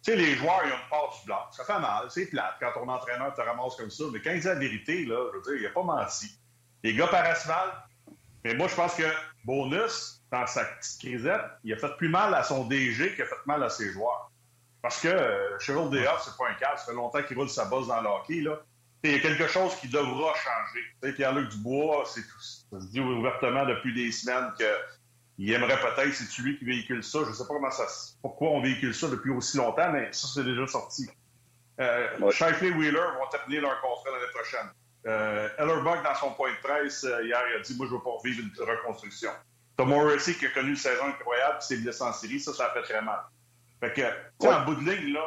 sais, 0.01 0.15
les 0.17 0.35
joueurs, 0.35 0.59
ils 0.65 0.73
ont 0.73 0.75
une 0.75 0.89
part 0.89 1.17
du 1.17 1.25
blanc. 1.25 1.39
Ça 1.51 1.63
fait 1.63 1.79
mal. 1.79 2.07
C'est 2.09 2.25
plate 2.25 2.55
quand 2.59 2.73
ton 2.73 2.89
entraîneur 2.89 3.33
te 3.33 3.39
ramasse 3.39 3.77
comme 3.77 3.89
ça. 3.89 4.03
Mais 4.11 4.21
quand 4.21 4.31
il 4.31 4.41
dit 4.41 4.47
la 4.47 4.55
vérité, 4.55 5.05
là, 5.05 5.29
je 5.31 5.37
veux 5.37 5.43
dire, 5.43 5.55
il 5.55 5.63
n'a 5.63 5.69
pas 5.69 5.83
menti. 5.83 6.37
Les 6.83 6.93
gars 6.93 7.07
paraissent 7.07 7.47
mal. 7.47 7.69
Mais 8.43 8.55
moi, 8.55 8.67
je 8.67 8.75
pense 8.75 8.93
que 8.95 9.09
Bonus, 9.45 10.21
dans 10.33 10.47
sa 10.47 10.65
petite 10.65 10.99
crisette, 10.99 11.45
il 11.63 11.71
a 11.71 11.77
fait 11.77 11.95
plus 11.95 12.09
mal 12.09 12.33
à 12.33 12.43
son 12.43 12.65
DG 12.65 13.15
qu'il 13.15 13.23
a 13.23 13.25
fait 13.25 13.45
mal 13.45 13.63
à 13.63 13.69
ses 13.69 13.89
joueurs. 13.93 14.29
Parce 14.81 14.99
que 14.99 15.07
euh, 15.07 15.57
Cheryl 15.59 15.87
c'est 15.91 16.37
pas 16.37 16.49
un 16.49 16.53
cas. 16.55 16.75
Ça 16.75 16.87
fait 16.87 16.93
longtemps 16.93 17.23
qu'il 17.23 17.37
roule 17.37 17.49
sa 17.49 17.63
bosse 17.63 17.87
dans 17.87 18.01
le 18.01 18.09
hockey. 18.09 18.41
Là. 18.41 18.59
Il 19.03 19.11
y 19.11 19.15
a 19.15 19.19
quelque 19.19 19.47
chose 19.47 19.75
qui 19.75 19.87
devra 19.87 20.33
changer. 20.35 21.13
Pierre-Luc 21.15 21.49
Dubois, 21.49 22.03
c'est 22.05 22.21
tout. 22.21 22.41
Ça 22.41 22.79
se 22.81 22.87
dit 22.87 22.99
ouvertement 22.99 23.65
depuis 23.65 23.93
des 23.93 24.11
semaines 24.11 24.51
qu'il 25.37 25.51
aimerait 25.53 25.79
peut-être, 25.79 26.13
c'est 26.13 26.41
lui 26.41 26.57
qui 26.57 26.65
véhicule 26.65 27.03
ça. 27.03 27.19
Je 27.23 27.29
ne 27.29 27.33
sais 27.33 27.43
pas 27.47 27.53
comment 27.53 27.71
ça, 27.71 27.85
pourquoi 28.21 28.49
on 28.49 28.61
véhicule 28.61 28.93
ça 28.93 29.07
depuis 29.07 29.31
aussi 29.31 29.57
longtemps, 29.57 29.91
mais 29.91 30.09
ça, 30.11 30.27
c'est 30.33 30.43
déjà 30.43 30.67
sorti. 30.67 31.09
Euh, 31.79 32.07
Ouais. 32.19 32.31
Shifley 32.33 32.71
Wheeler 32.71 32.99
vont 33.17 33.27
terminer 33.31 33.61
leur 33.61 33.79
contrat 33.79 34.11
l'année 34.11 34.31
prochaine. 34.33 34.69
Euh, 35.07 35.47
Ellerbuck, 35.57 36.03
dans 36.03 36.15
son 36.15 36.31
point 36.33 36.51
de 36.51 36.57
presse 36.57 37.05
euh, 37.05 37.23
hier, 37.23 37.41
il 37.51 37.55
a 37.55 37.59
dit 37.61 37.73
Moi, 37.77 37.87
je 37.87 37.93
veux 37.93 38.01
pas 38.01 38.09
revivre 38.09 38.41
une 38.41 38.65
reconstruction. 38.65 39.31
Tom 39.77 39.87
Morrissey, 39.89 40.33
qui 40.33 40.45
a 40.45 40.49
connu 40.49 40.71
une 40.71 40.75
saison 40.75 41.05
incroyable, 41.05 41.59
puis 41.59 41.67
s'est 41.67 41.77
blessé 41.77 42.01
en 42.03 42.11
série, 42.11 42.37
ça, 42.41 42.53
ça 42.53 42.65
a 42.65 42.73
fait 42.73 42.81
très 42.81 43.01
mal. 43.01 43.19
Fait 43.81 43.93
que, 43.93 44.01
tu 44.01 44.07
sais, 44.41 44.47
Ouais. 44.47 44.53
en 44.53 44.65
bout 44.65 44.75
de 44.75 44.91
ligne, 44.91 45.13
là, 45.13 45.23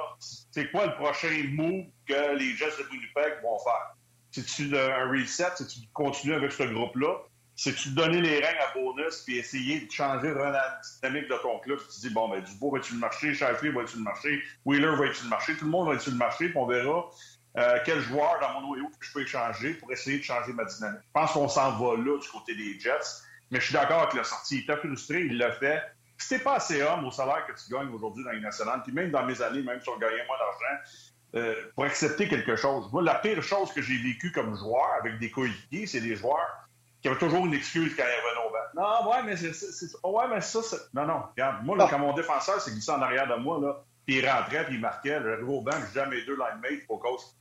c'est 0.50 0.70
quoi 0.70 0.86
le 0.86 0.94
prochain 0.94 1.30
move 1.53 1.86
que 2.07 2.36
les 2.36 2.55
Jets 2.55 2.66
de 2.78 2.88
Winnipeg 2.90 3.40
vont 3.42 3.59
faire? 3.59 3.94
C'est-tu 4.30 4.76
un 4.76 5.09
reset? 5.11 5.44
C'est-tu 5.57 5.80
continuer 5.92 6.34
avec 6.36 6.53
ce 6.53 6.62
groupe-là? 6.64 7.16
C'est-tu 7.55 7.90
donner 7.90 8.20
les 8.20 8.40
règnes 8.40 8.59
à 8.61 8.72
bonus 8.74 9.22
puis 9.26 9.36
essayer 9.38 9.80
de 9.82 9.90
changer 9.90 10.30
vraiment 10.30 10.50
la 10.53 10.80
dynamique 11.03 11.28
de 11.30 11.36
ton 11.36 11.59
club? 11.61 11.78
Tu 11.80 11.86
te 11.86 12.00
dis, 12.09 12.11
bon, 12.11 12.28
ben, 12.28 12.40
Dubois 12.42 12.78
va-tu 12.78 12.94
le 12.94 12.98
marcher? 13.00 13.34
Shifley 13.34 13.70
va-tu 13.70 13.96
le 13.98 14.03
marcher? 14.03 14.42
Wheeler 14.64 14.96
va-tu 14.96 15.24
le 15.24 15.28
marcher? 15.28 15.57
Tout 15.57 15.66
le 15.66 15.70
monde 15.70 15.88
va-tu 15.88 16.11
le 16.11 16.16
marcher? 16.16 16.48
Puis 16.48 16.57
on 16.59 16.66
verra 16.66 17.11
euh, 17.59 17.78
quel 17.84 18.00
joueur 18.00 18.38
dans 18.40 18.55
mon 18.61 18.68
noyau 18.68 18.88
que 18.98 19.05
je 19.07 19.12
peux 19.12 19.20
échanger 19.22 19.74
pour 19.74 19.92
essayer 19.92 20.18
de 20.18 20.24
changer 20.24 20.53
ma 20.55 20.64
dynamique. 20.64 21.00
Je 21.07 21.12
pense 21.12 21.32
qu'on 21.32 21.48
s'en 21.48 21.72
va 21.78 21.96
là 21.96 22.18
du 22.18 22.28
côté 22.28 22.55
des 22.55 22.80
Jets, 22.80 23.20
mais 23.50 23.61
je 23.61 23.66
suis 23.66 23.74
d'accord 23.74 24.00
avec 24.03 24.14
la 24.14 24.24
sortie. 24.24 24.57
Il 24.57 24.62
était 24.62 24.76
frustré, 24.78 25.20
il 25.26 25.36
l'a 25.36 25.53
fait. 25.53 25.82
Si 26.23 26.29
t'es 26.29 26.39
pas 26.39 26.55
assez 26.57 26.81
homme 26.83 27.05
au 27.05 27.11
salaire 27.11 27.45
que 27.47 27.53
tu 27.53 27.73
gagnes 27.73 27.89
aujourd'hui 27.93 28.25
dans 28.25 28.31
les 28.31 28.41
nationales, 28.41 28.83
puis 28.85 28.93
même 28.93 29.11
dans 29.11 29.25
mes 29.25 29.41
années, 29.43 29.62
même 29.62 29.81
si 29.81 29.89
on 29.89 29.99
gagnait 29.99 30.25
moins 30.27 30.37
d'argent, 30.39 30.83
euh, 31.35 31.55
pour 31.75 31.85
accepter 31.85 32.29
quelque 32.29 32.57
chose. 32.57 32.89
Moi, 32.93 33.03
la 33.03 33.14
pire 33.16 33.43
chose 33.43 33.73
que 33.73 33.81
j'ai 33.83 33.97
vécue 34.03 34.31
comme 34.33 34.55
joueur 34.57 34.87
avec 35.01 35.18
des 35.18 35.31
coéquipiers, 35.31 35.87
c'est 35.87 36.01
des 36.01 36.14
joueurs 36.14 36.47
qui 37.01 37.09
avaient 37.09 37.18
toujours 37.18 37.45
une 37.47 37.55
excuse 37.55 37.97
quand 37.97 38.05
ils 38.05 38.27
revenaient 38.29 38.47
au 38.49 38.53
banc. 38.53 39.03
Non, 39.05 39.11
ouais, 39.11 39.23
mais 39.25 39.37
c'est, 39.37 39.53
c'est- 39.53 39.73
c'est- 39.73 39.97
ouais, 40.05 40.25
mais 40.29 40.41
ça, 40.41 40.61
c'est... 40.62 40.77
Non, 40.95 41.07
non, 41.07 41.23
regarde, 41.33 41.64
moi, 41.64 41.77
là, 41.77 41.85
Ah. 41.87 41.91
quand 41.91 41.99
mon 41.99 42.12
défenseur 42.12 42.61
s'est 42.61 42.70
glissé 42.70 42.93
en 42.93 43.03
arrière 43.03 43.27
de 43.27 43.35
moi, 43.43 43.59
là, 43.61 43.83
puis 44.07 44.18
il 44.18 44.29
rentrait, 44.29 44.64
puis 44.66 44.75
il 44.77 44.81
marquait, 44.81 45.20
j'arrivais 45.23 45.43
au 45.43 45.61
banc, 45.62 45.73
à 45.73 46.07
mes 46.07 46.23
deux 46.25 46.35
line 46.37 46.61
mates 46.62 46.87
pour 46.87 47.01
cause 47.01 47.37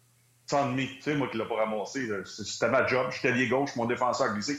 sans 0.47 0.69
demi. 0.69 0.87
Tu 0.97 1.03
sais, 1.03 1.15
moi 1.15 1.27
qui 1.29 1.37
l'ai 1.37 1.45
pas 1.45 1.55
ramassé, 1.55 2.07
là, 2.07 2.17
c'était 2.25 2.69
ma 2.69 2.85
job, 2.87 3.09
j'étais 3.11 3.31
lié 3.31 3.47
gauche, 3.47 3.75
mon 3.75 3.85
défenseur 3.85 4.33
glissé. 4.33 4.57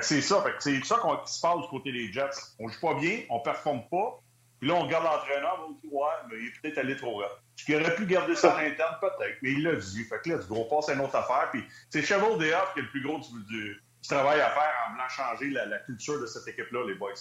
C'est 0.00 0.22
ça, 0.22 0.42
c'est 0.58 0.84
ça 0.84 0.96
qu'on, 0.96 1.16
qui 1.18 1.32
se 1.32 1.40
passe 1.40 1.60
du 1.60 1.68
côté 1.68 1.92
des 1.92 2.12
Jets. 2.12 2.30
On 2.58 2.68
joue 2.68 2.80
pas 2.80 2.94
bien, 2.94 3.20
on 3.28 3.40
performe 3.40 3.82
pas, 3.90 4.20
puis 4.58 4.68
là, 4.68 4.76
on 4.76 4.84
regarde 4.84 5.04
l'entraîneur, 5.04 5.66
on 5.68 5.72
dit, 5.72 5.88
ouais, 5.90 6.06
mais 6.30 6.36
il 6.38 6.46
est 6.46 6.60
peut-être 6.62 6.78
allé 6.78 6.96
trop 6.96 7.16
rap. 7.16 7.30
Ce 7.56 7.64
qui 7.64 7.74
aurait 7.74 7.94
pu 7.94 8.06
garder 8.06 8.34
ça 8.34 8.54
à 8.54 8.62
l'interne, 8.62 8.96
peut-être, 9.00 9.36
mais 9.42 9.50
il 9.52 9.62
l'a 9.64 9.74
dit. 9.74 10.04
Fait 10.04 10.20
que 10.22 10.30
là, 10.30 10.36
gros 10.48 10.64
passe 10.64 10.88
à 10.88 10.94
une 10.94 11.00
autre 11.00 11.16
affaire, 11.16 11.50
puis 11.50 11.62
c'est 11.90 12.00
Cheval 12.00 12.38
Déoff 12.38 12.72
qui 12.72 12.80
a 12.80 12.82
le 12.82 12.88
plus 12.88 13.02
gros 13.02 13.18
du 13.18 13.82
travail 14.08 14.40
à 14.40 14.50
faire 14.50 14.72
en 14.86 14.92
voulant 14.92 15.08
changer 15.08 15.50
la, 15.50 15.66
la 15.66 15.78
culture 15.80 16.20
de 16.20 16.26
cette 16.26 16.48
équipe-là, 16.48 16.86
les 16.86 16.94
boys. 16.94 17.12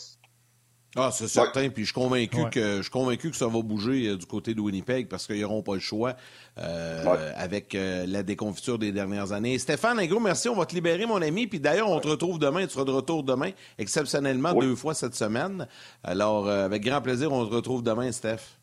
Ah, 0.98 1.10
c'est 1.10 1.30
certain. 1.30 1.70
Puis 1.70 1.84
je 1.84 1.92
suis 1.92 1.94
convaincu 1.94 2.42
Ouais. 2.42 2.50
que 2.50 2.78
je 2.78 2.82
suis 2.82 2.92
convaincu 2.92 3.32
que 3.32 3.38
ça 3.38 3.48
va 3.48 3.62
bouger 3.62 4.08
euh, 4.10 4.18
du 4.18 4.26
côté 4.26 4.54
de 4.54 4.60
Winnipeg 4.60 5.08
parce 5.08 5.26
qu'ils 5.26 5.40
n'auront 5.40 5.62
pas 5.62 5.76
le 5.76 5.80
choix 5.80 6.16
euh, 6.58 7.06
Ouais. 7.06 7.32
avec 7.38 7.76
euh, 7.76 8.06
la 8.08 8.24
déconfiture 8.24 8.78
des 8.78 8.92
dernières 8.92 9.32
années. 9.32 9.58
Stéphane, 9.58 10.00
un 10.00 10.06
gros 10.06 10.20
merci. 10.20 10.50
On 10.50 10.56
va 10.56 10.66
te 10.66 10.76
libérer, 10.76 11.06
mon 11.06 11.22
ami. 11.22 11.48
Puis 11.48 11.62
d'ailleurs, 11.62 11.90
on 11.90 12.00
te 12.02 12.10
retrouve 12.10 12.40
demain. 12.40 12.66
Tu 12.68 12.74
seras 12.74 12.84
de 12.84 12.92
retour 12.92 13.24
demain, 13.24 13.52
exceptionnellement 13.78 14.54
deux 14.54 14.76
fois 14.76 14.94
cette 14.94 15.16
semaine. 15.16 15.66
Alors, 16.04 16.48
euh, 16.50 16.66
avec 16.66 16.84
grand 16.84 17.02
plaisir, 17.02 17.32
on 17.32 17.46
te 17.46 17.54
retrouve 17.56 17.84
demain, 17.84 18.12
Steph. 18.12 18.58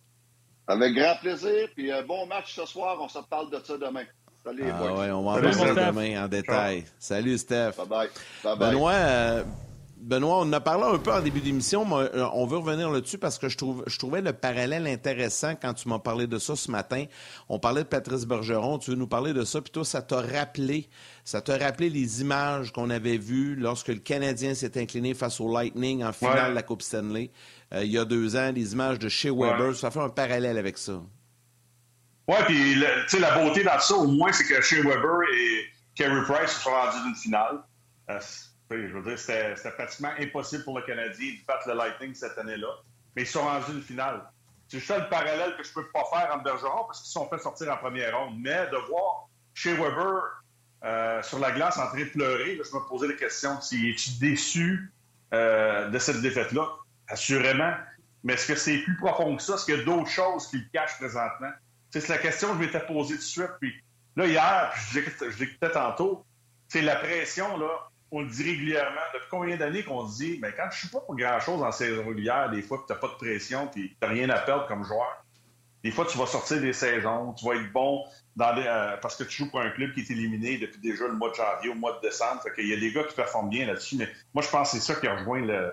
Avec 0.66 0.94
grand 0.94 1.16
plaisir. 1.22 1.68
Puis 1.74 1.90
euh, 1.90 2.02
bon 2.06 2.26
match 2.26 2.54
ce 2.54 2.66
soir. 2.66 2.98
On 3.00 3.08
se 3.08 3.20
parle 3.30 3.50
de 3.50 3.58
ça 3.64 3.78
demain. 3.78 4.04
Salut, 4.44 4.64
Ah 4.70 4.82
ouais, 4.94 5.10
on 5.10 5.22
va 5.24 5.30
en 5.30 5.40
parler 5.40 5.74
demain 5.74 6.24
en 6.24 6.28
détail. 6.28 6.84
Salut, 6.98 7.38
Steph. 7.38 7.72
Bye 7.78 7.86
bye. 7.88 8.08
Bye 8.44 8.56
bye. 8.58 8.70
Benoît, 8.70 8.92
euh, 8.92 9.42
Benoît, 10.08 10.38
on 10.38 10.48
en 10.48 10.52
a 10.54 10.60
parlé 10.60 10.84
un 10.84 10.96
peu 10.98 11.12
en 11.12 11.20
début 11.20 11.40
d'émission, 11.42 11.84
mais 11.84 12.08
euh, 12.14 12.26
on 12.32 12.46
veut 12.46 12.56
revenir 12.56 12.90
là-dessus 12.90 13.18
parce 13.18 13.36
que 13.38 13.50
je, 13.50 13.58
trouve, 13.58 13.84
je 13.86 13.98
trouvais 13.98 14.22
le 14.22 14.32
parallèle 14.32 14.86
intéressant 14.86 15.54
quand 15.54 15.74
tu 15.74 15.86
m'as 15.86 15.98
parlé 15.98 16.26
de 16.26 16.38
ça 16.38 16.56
ce 16.56 16.70
matin. 16.70 17.04
On 17.50 17.58
parlait 17.58 17.82
de 17.82 17.88
Patrice 17.88 18.24
Bergeron, 18.24 18.78
tu 18.78 18.92
veux 18.92 18.96
nous 18.96 19.06
parler 19.06 19.34
de 19.34 19.44
ça, 19.44 19.60
puis 19.60 19.70
toi, 19.70 19.84
ça 19.84 20.00
t'a 20.00 20.22
rappelé, 20.22 20.88
ça 21.26 21.42
t'a 21.42 21.58
rappelé 21.58 21.90
les 21.90 22.22
images 22.22 22.72
qu'on 22.72 22.88
avait 22.88 23.18
vues 23.18 23.54
lorsque 23.54 23.88
le 23.88 23.96
Canadien 23.96 24.54
s'est 24.54 24.80
incliné 24.80 25.12
face 25.12 25.40
au 25.42 25.52
Lightning 25.52 26.02
en 26.02 26.12
finale 26.14 26.38
Ouais. 26.44 26.48
de 26.50 26.54
la 26.54 26.62
Coupe 26.62 26.80
Stanley 26.80 27.30
euh, 27.74 27.84
il 27.84 27.90
y 27.92 27.98
a 27.98 28.06
deux 28.06 28.34
ans, 28.34 28.50
les 28.50 28.72
images 28.72 28.98
de 28.98 29.10
chez 29.10 29.28
Ouais. 29.28 29.50
Weber, 29.50 29.76
ça 29.76 29.90
fait 29.90 30.00
un 30.00 30.08
parallèle 30.08 30.56
avec 30.56 30.78
ça. 30.78 31.02
Ouais, 32.26 32.42
puis 32.46 32.76
le- 32.76 32.86
tu 33.08 33.16
sais, 33.16 33.18
la 33.20 33.34
beauté 33.38 33.62
dans 33.62 33.78
ça, 33.78 33.94
au 33.94 34.06
moins, 34.06 34.32
c'est 34.32 34.44
que 34.44 34.58
Shea 34.62 34.76
Weber 34.82 35.18
et 35.34 35.64
Carey 35.94 36.22
Price 36.26 36.52
se 36.52 36.60
sont 36.62 36.70
rendus 36.70 37.02
d'une 37.04 37.14
finale. 37.14 37.58
Euh, 38.08 38.18
je 38.70 38.98
veux 38.98 39.02
dire, 39.02 39.18
c'était 39.18 39.70
pratiquement 39.70 40.12
impossible 40.18 40.64
pour 40.64 40.78
le 40.78 40.84
Canadien 40.84 41.32
de 41.32 41.46
battre 41.46 41.68
le 41.68 41.74
Lightning 41.74 42.14
cette 42.14 42.36
année-là. 42.38 42.68
Mais 43.16 43.22
ils 43.22 43.28
sont 43.28 43.42
rendus 43.42 43.72
d'une 43.72 43.82
finale. 43.82 44.22
C'est 44.68 44.78
le 44.78 45.08
parallèle 45.08 45.56
que 45.56 45.62
je 45.62 45.72
peux 45.72 45.88
pas 45.88 46.04
faire 46.12 46.30
entre 46.34 46.44
Bergeron 46.44 46.84
parce 46.84 47.00
qu'ils 47.00 47.10
sont 47.10 47.28
fait 47.28 47.38
sortir 47.38 47.72
en 47.72 47.78
première 47.78 48.16
ronde. 48.18 48.34
Mais 48.38 48.66
de 48.70 48.76
voir 48.88 49.28
Shea 49.54 49.72
Weber 49.72 50.22
euh, 50.84 51.22
sur 51.22 51.38
la 51.38 51.52
glace 51.52 51.78
en 51.78 51.86
train 51.86 52.00
de 52.00 52.10
pleurer, 52.10 52.60
je 52.62 52.76
me 52.76 52.86
posais 52.86 53.08
la 53.08 53.14
question 53.14 53.60
si 53.62 53.90
es-tu 53.90 54.10
déçu 54.20 54.92
euh, 55.32 55.88
de 55.88 55.98
cette 55.98 56.20
défaite-là? 56.20 56.68
Assurément. 57.08 57.72
Mais 58.24 58.34
est-ce 58.34 58.46
que 58.46 58.54
c'est 58.54 58.78
plus 58.78 58.96
profond 58.98 59.36
que 59.36 59.42
ça? 59.42 59.54
Est-ce 59.54 59.64
qu'il 59.64 59.78
y 59.78 59.80
a 59.80 59.84
d'autres 59.84 60.10
choses 60.10 60.48
qui 60.48 60.58
le 60.58 60.66
cachent 60.72 60.98
présentement? 60.98 61.50
C'est 61.90 62.06
la 62.08 62.18
question 62.18 62.48
que 62.48 62.54
je 62.54 62.66
m'étais 62.66 62.86
posée 62.86 63.14
tout 63.14 63.20
de 63.20 63.24
suite. 63.24 63.50
Puis 63.60 63.72
là, 64.16 64.26
hier, 64.26 64.72
puis 64.74 65.02
je 65.30 65.38
l'écoutais 65.38 65.70
tantôt, 65.70 66.26
c'est 66.68 66.82
la 66.82 66.96
pression, 66.96 67.56
là, 67.56 67.87
on 68.10 68.22
le 68.22 68.28
dit 68.28 68.42
régulièrement. 68.42 69.00
Depuis 69.14 69.26
combien 69.30 69.56
d'années 69.56 69.82
qu'on 69.84 70.04
dit, 70.04 70.38
mais 70.42 70.52
quand 70.56 70.68
je 70.70 70.78
suis 70.78 70.88
pas 70.88 71.00
pour 71.00 71.16
grand-chose 71.16 71.62
en 71.62 71.72
saison 71.72 72.06
régulière, 72.06 72.50
des 72.50 72.62
fois, 72.62 72.78
puis 72.78 72.86
t'as 72.88 72.94
pas 72.96 73.08
de 73.08 73.14
pression, 73.14 73.68
puis 73.68 73.96
t'as 74.00 74.08
rien 74.08 74.28
à 74.30 74.38
perdre 74.38 74.66
comme 74.66 74.84
joueur, 74.84 75.24
des 75.84 75.90
fois, 75.92 76.06
tu 76.06 76.18
vas 76.18 76.26
sortir 76.26 76.60
des 76.60 76.72
saisons, 76.72 77.32
tu 77.34 77.44
vas 77.46 77.54
être 77.54 77.72
bon 77.72 78.04
dans 78.34 78.56
euh, 78.56 78.96
parce 79.00 79.14
que 79.16 79.22
tu 79.24 79.44
joues 79.44 79.50
pour 79.50 79.60
un 79.60 79.70
club 79.70 79.92
qui 79.94 80.00
est 80.00 80.10
éliminé 80.10 80.58
depuis 80.58 80.80
déjà 80.80 81.06
le 81.06 81.12
mois 81.14 81.30
de 81.30 81.34
janvier 81.36 81.70
au 81.70 81.74
mois 81.74 81.92
de 81.92 82.00
décembre. 82.08 82.42
Qu'il 82.54 82.66
y 82.68 82.72
a 82.72 82.76
des 82.76 82.92
gars 82.92 83.04
qui 83.04 83.14
performent 83.14 83.48
bien 83.48 83.66
là-dessus. 83.66 83.96
Mais 83.96 84.08
moi, 84.34 84.42
je 84.42 84.48
pense 84.48 84.72
que 84.72 84.78
c'est 84.78 84.92
ça 84.92 84.98
qui 84.98 85.06
a 85.06 85.14
rejoint 85.16 85.40
le- 85.40 85.72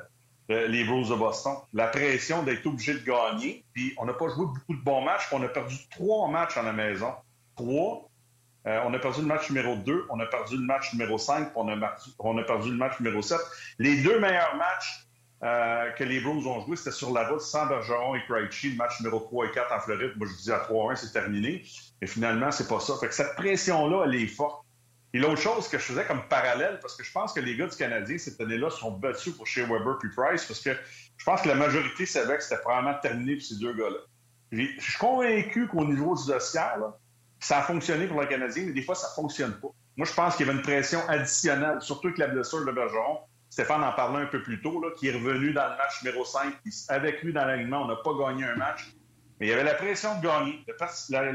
le- 0.49 0.67
les 0.67 0.83
Blues 0.83 1.09
de 1.09 1.15
Boston. 1.15 1.53
La 1.73 1.88
pression 1.88 2.43
d'être 2.43 2.65
obligé 2.67 2.93
de 2.93 2.99
gagner. 3.03 3.65
On 3.97 4.05
n'a 4.05 4.13
pas 4.13 4.27
joué 4.29 4.45
beaucoup 4.45 4.75
de 4.75 4.83
bons 4.83 5.01
matchs. 5.01 5.27
puis 5.27 5.38
on 5.39 5.43
a 5.43 5.47
perdu 5.47 5.75
trois 5.89 6.27
matchs 6.29 6.55
à 6.57 6.61
la 6.61 6.73
maison. 6.73 7.11
Trois. 7.55 8.07
Euh, 8.68 8.82
on 8.86 8.93
a 8.93 8.99
perdu 8.99 9.22
le 9.22 9.28
match 9.28 9.49
numéro 9.49 9.76
2, 9.76 10.05
on 10.09 10.20
a 10.20 10.26
perdu 10.26 10.57
le 10.57 10.63
match 10.63 10.91
numéro 10.93 11.18
5, 11.18 11.51
puis 11.51 11.51
on 11.55 11.70
a, 11.70 11.95
on 12.20 12.38
a 12.38 12.43
perdu 12.43 12.72
le 12.72 12.78
match 12.78 12.99
numéro 12.99 13.22
7. 13.22 13.38
Les 13.78 14.01
deux 14.01 14.20
meilleurs 14.20 14.55
matchs 14.55 15.05
euh, 15.43 15.91
que 15.91 16.03
les 16.03 16.20
Blues 16.20 16.47
ont 16.47 16.61
joués, 16.61 16.76
c'était 16.76 16.91
sur 16.91 17.11
la 17.11 17.28
route 17.28 17.41
sans 17.41 17.68
Bergeron 17.68 18.16
et 18.16 18.24
Krejci, 18.24 18.72
le 18.72 18.78
match 18.78 18.99
numéro 19.01 19.20
3 19.20 19.45
et 19.45 19.51
4 19.51 19.72
en 19.72 19.80
Floride. 19.82 20.13
Moi, 20.16 20.28
je 20.32 20.38
disais 20.38 20.53
à 20.53 20.59
3-1, 20.59 20.95
c'est 20.95 21.11
terminé. 21.11 21.63
Mais 22.01 22.07
finalement, 22.07 22.51
c'est 22.51 22.68
pas 22.68 22.80
ça. 22.80 22.95
Fait 22.99 23.07
que 23.07 23.13
cette 23.13 23.36
pression-là, 23.36 24.05
elle 24.05 24.16
est 24.16 24.28
forte. 24.28 24.66
Et 25.13 25.20
l'autre 25.20 25.41
chose 25.41 25.68
que 25.68 25.78
je 25.78 25.84
faisais 25.84 26.03
comme 26.05 26.28
parallèle, 26.28 26.80
parce 26.82 26.95
que 26.97 27.03
je 27.03 27.11
pense 27.11 27.32
que 27.34 27.39
les 27.39 27.55
gars 27.55 27.68
du 27.68 27.76
Canadien, 27.78 28.18
cette 28.18 28.41
année-là, 28.41 28.70
sont 28.70 28.91
battus 28.91 29.34
pour 29.34 29.45
chez 29.45 29.61
Weber 29.61 29.97
puis 29.99 30.09
Price, 30.09 30.43
parce 30.45 30.59
que 30.59 30.72
je 31.18 31.24
pense 31.24 31.41
que 31.41 31.47
la 31.47 31.55
majorité 31.55 32.05
savait 32.05 32.38
que 32.38 32.43
c'était 32.43 32.61
probablement 32.61 32.97
terminé 32.99 33.36
pour 33.36 33.45
ces 33.45 33.57
deux 33.59 33.74
gars-là. 33.74 33.99
Je 34.51 34.66
suis 34.80 34.97
convaincu 34.99 35.68
qu'au 35.68 35.86
niveau 35.86 36.16
du 36.16 36.32
Oscar, 36.32 36.80
là, 36.80 36.97
ça 37.45 37.59
a 37.59 37.61
fonctionné 37.61 38.07
pour 38.07 38.19
le 38.19 38.25
Canadien, 38.25 38.63
mais 38.65 38.73
des 38.73 38.81
fois, 38.81 38.95
ça 38.95 39.07
fonctionne 39.09 39.53
pas. 39.59 39.67
Moi, 39.97 40.07
je 40.07 40.13
pense 40.13 40.35
qu'il 40.35 40.47
y 40.47 40.49
avait 40.49 40.57
une 40.57 40.63
pression 40.63 40.99
additionnelle, 41.07 41.77
surtout 41.79 42.07
avec 42.07 42.17
la 42.17 42.27
blessure 42.27 42.65
de 42.65 42.71
Bergeron. 42.71 43.19
Stéphane 43.51 43.83
en 43.83 43.91
parlait 43.91 44.23
un 44.23 44.25
peu 44.25 44.41
plus 44.41 44.59
tôt, 44.63 44.81
là, 44.81 44.89
qui 44.97 45.09
est 45.09 45.11
revenu 45.11 45.53
dans 45.53 45.69
le 45.69 45.77
match 45.77 46.03
numéro 46.03 46.25
5. 46.25 46.55
puis 46.63 46.73
Avec 46.89 47.21
lui 47.21 47.33
dans 47.33 47.45
l'alignement, 47.45 47.83
on 47.83 47.87
n'a 47.87 47.97
pas 47.97 48.13
gagné 48.17 48.45
un 48.45 48.55
match. 48.55 48.95
Mais 49.39 49.45
il 49.45 49.49
y 49.51 49.53
avait 49.53 49.63
la 49.63 49.75
pression 49.75 50.17
de 50.19 50.23
gagner, 50.23 50.65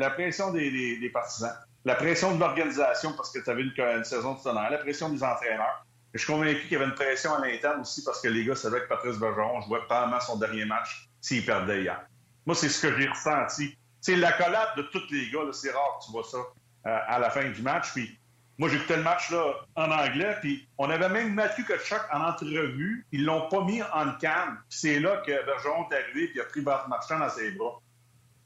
la, 0.00 0.10
pression 0.10 0.52
des 0.52 1.10
partisans, 1.14 1.54
la 1.84 1.94
pression 1.94 2.34
de 2.34 2.40
l'organisation 2.40 3.12
parce 3.12 3.30
que 3.30 3.38
tu 3.38 3.48
avais 3.48 3.62
une, 3.62 3.72
une 3.78 4.04
saison 4.04 4.34
de 4.34 4.42
tonnerre, 4.42 4.68
la 4.68 4.78
pression 4.78 5.10
des 5.10 5.22
entraîneurs. 5.22 5.86
Et 6.12 6.18
je 6.18 6.24
suis 6.24 6.32
convaincu 6.32 6.62
qu'il 6.62 6.72
y 6.72 6.76
avait 6.76 6.86
une 6.86 6.94
pression 6.96 7.34
à 7.34 7.46
l'interne 7.46 7.82
aussi 7.82 8.02
parce 8.02 8.20
que 8.20 8.26
les 8.26 8.44
gars 8.44 8.56
savaient 8.56 8.80
que 8.80 8.88
Patrice 8.88 9.16
Bergeron 9.16 9.60
jouait 9.60 9.78
probablement 9.86 10.18
son 10.18 10.38
dernier 10.38 10.64
match 10.64 11.08
s'il 11.20 11.46
perdait 11.46 11.82
hier. 11.82 12.04
Moi, 12.46 12.56
c'est 12.56 12.68
ce 12.68 12.84
que 12.84 12.98
j'ai 12.98 13.06
ressenti. 13.06 13.78
C'est 14.00 14.16
l'accolade 14.16 14.76
de 14.76 14.82
tous 14.82 15.10
les 15.10 15.30
gars. 15.30 15.40
C'est 15.52 15.70
rare 15.70 15.98
que 15.98 16.06
tu 16.06 16.12
vois 16.12 16.24
ça 16.24 16.38
euh, 16.38 16.98
à 17.06 17.18
la 17.18 17.30
fin 17.30 17.48
du 17.48 17.62
match. 17.62 17.92
Puis 17.92 18.18
moi, 18.58 18.68
j'écoutais 18.68 18.96
le 18.96 19.02
match 19.02 19.30
là, 19.30 19.54
en 19.74 19.90
anglais, 19.90 20.36
puis 20.42 20.68
on 20.76 20.90
avait 20.90 21.08
même 21.08 21.32
Mathieu 21.32 21.64
Kotchak 21.64 22.02
en 22.12 22.20
entrevue. 22.20 23.06
Ils 23.10 23.24
l'ont 23.24 23.48
pas 23.48 23.64
mis 23.64 23.82
en 23.82 24.12
cam. 24.18 24.58
C'est 24.68 25.00
là 25.00 25.22
que 25.26 25.46
Bergeron 25.46 25.88
est 25.90 25.94
arrivé 25.94 26.28
puis 26.28 26.40
a 26.40 26.44
pris 26.44 26.60
Bart 26.60 26.86
Marchand 26.88 27.18
dans 27.18 27.30
ses 27.30 27.52
bras. 27.52 27.80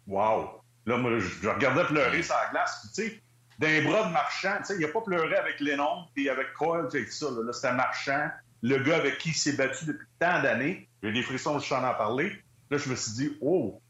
Wow! 0.07 0.61
Là, 0.86 0.98
moi, 0.98 1.18
je, 1.18 1.48
regardais 1.48 1.84
pleurer 1.86 2.22
sur 2.22 2.34
la 2.36 2.50
glace. 2.50 2.86
Tu 2.94 3.02
sais, 3.02 3.22
d'un 3.59 3.82
bras 3.82 4.07
de 4.07 4.12
Marchand, 4.12 4.59
tu 4.59 4.66
sais, 4.66 4.76
il 4.78 4.84
a 4.84 4.88
pas 4.88 5.00
pleuré 5.00 5.34
avec 5.34 5.59
Lennon 5.61 6.07
puis 6.14 6.28
avec 6.28 6.52
Cole, 6.52 6.88
puis 6.88 7.11
ça. 7.11 7.26
Là, 7.30 7.42
Là, 7.44 7.52
c'était 7.52 7.72
Marchand, 7.72 8.28
le 8.62 8.78
gars 8.78 8.96
avec 8.96 9.18
qui 9.18 9.30
il 9.30 9.34
s'est 9.34 9.57
battu 9.57 9.86
depuis 9.86 10.07
tant 10.18 10.42
d'années. 10.42 10.88
J'ai 11.02 11.12
des 11.12 11.22
frissons, 11.22 11.59
je 11.59 11.68
t'en 11.68 11.82
en 11.82 11.94
parler. 11.94 12.32
Là, 12.70 12.78
je 12.78 12.88
me 12.88 12.94
suis 12.94 13.12
dit, 13.12 13.36
oh, 13.40 13.80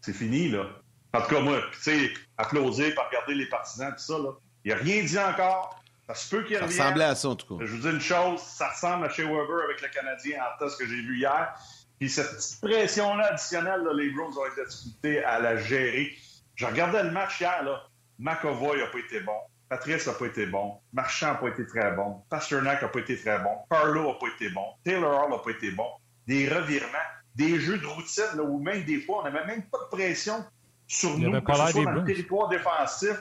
c'est 0.00 0.12
fini, 0.12 0.48
là. 0.48 0.66
En 1.12 1.20
tout 1.22 1.28
cas, 1.34 1.40
moi, 1.40 1.60
tu 1.72 1.80
sais, 1.80 2.12
applaudir, 2.38 2.94
par 2.94 3.08
regarder 3.08 3.34
les 3.34 3.46
partisans, 3.46 3.90
tout 3.92 3.98
ça, 4.02 4.18
là. 4.18 4.30
Il 4.64 4.72
a 4.72 4.76
rien 4.76 5.02
dit 5.02 5.18
encore. 5.18 5.80
Ça 6.06 6.14
se 6.14 6.28
peut 6.28 6.42
qu'il 6.44 6.56
Ça 6.56 6.64
revienne. 6.64 6.80
ressemblait 6.82 7.04
à 7.04 7.14
ça, 7.14 7.28
en 7.28 7.36
tout 7.36 7.56
cas. 7.58 7.64
Je 7.64 7.72
vous 7.72 7.78
dis 7.78 7.88
une 7.88 8.00
chose, 8.00 8.40
ça 8.40 8.68
ressemble 8.70 9.06
à 9.06 9.10
chez 9.10 9.22
Weber 9.22 9.64
avec 9.64 9.80
le 9.80 9.88
Canadien 9.88 10.40
en 10.42 10.58
tas 10.58 10.74
que 10.76 10.86
j'ai 10.86 11.02
vu 11.02 11.18
hier. 11.18 11.54
Puis 11.98 12.08
cette 12.08 12.30
petite 12.36 12.60
pression-là 12.60 13.26
additionnelle, 13.32 13.82
là, 13.82 13.92
les 13.94 14.10
Browns 14.10 14.32
ont 14.36 14.46
eu 14.46 14.56
de 14.56 14.62
la 14.62 14.68
difficulté 14.68 15.24
à 15.24 15.38
la 15.38 15.56
gérer. 15.56 16.12
Je 16.56 16.66
regardais 16.66 17.02
le 17.04 17.10
match 17.10 17.40
hier, 17.40 17.62
là. 17.62 17.82
McAvoy 18.18 18.78
n'a 18.78 18.86
pas 18.86 18.98
été 18.98 19.20
bon. 19.20 19.36
Patrice 19.68 20.06
n'a 20.06 20.12
pas 20.14 20.26
été 20.26 20.46
bon. 20.46 20.80
Marchand 20.92 21.28
n'a 21.28 21.34
pas 21.36 21.48
été 21.48 21.64
très 21.66 21.92
bon. 21.92 22.22
Pasternak 22.28 22.82
n'a 22.82 22.88
pas 22.88 22.98
été 22.98 23.16
très 23.18 23.38
bon. 23.38 23.50
Carlo 23.70 24.08
n'a 24.08 24.14
pas 24.14 24.26
été 24.34 24.50
bon. 24.50 24.64
Taylor 24.84 25.24
Hall 25.24 25.30
n'a 25.30 25.38
pas 25.38 25.50
été 25.50 25.70
bon. 25.70 25.86
Des 26.26 26.48
revirements, 26.48 26.98
des 27.36 27.58
jeux 27.60 27.78
de 27.78 27.86
routine, 27.86 28.24
là, 28.36 28.42
où 28.42 28.58
même 28.60 28.82
des 28.84 29.00
fois, 29.00 29.20
on 29.20 29.24
n'avait 29.30 29.46
même 29.46 29.62
pas 29.70 29.78
de 29.78 29.96
pression 29.96 30.44
sur 30.90 31.10
Il 31.10 31.28
nous, 31.28 31.40
que 31.40 31.54
ce 31.54 31.72
soit 31.72 31.84
dans 31.84 31.92
le 31.92 32.04
territoire 32.04 32.48
défensif. 32.48 33.16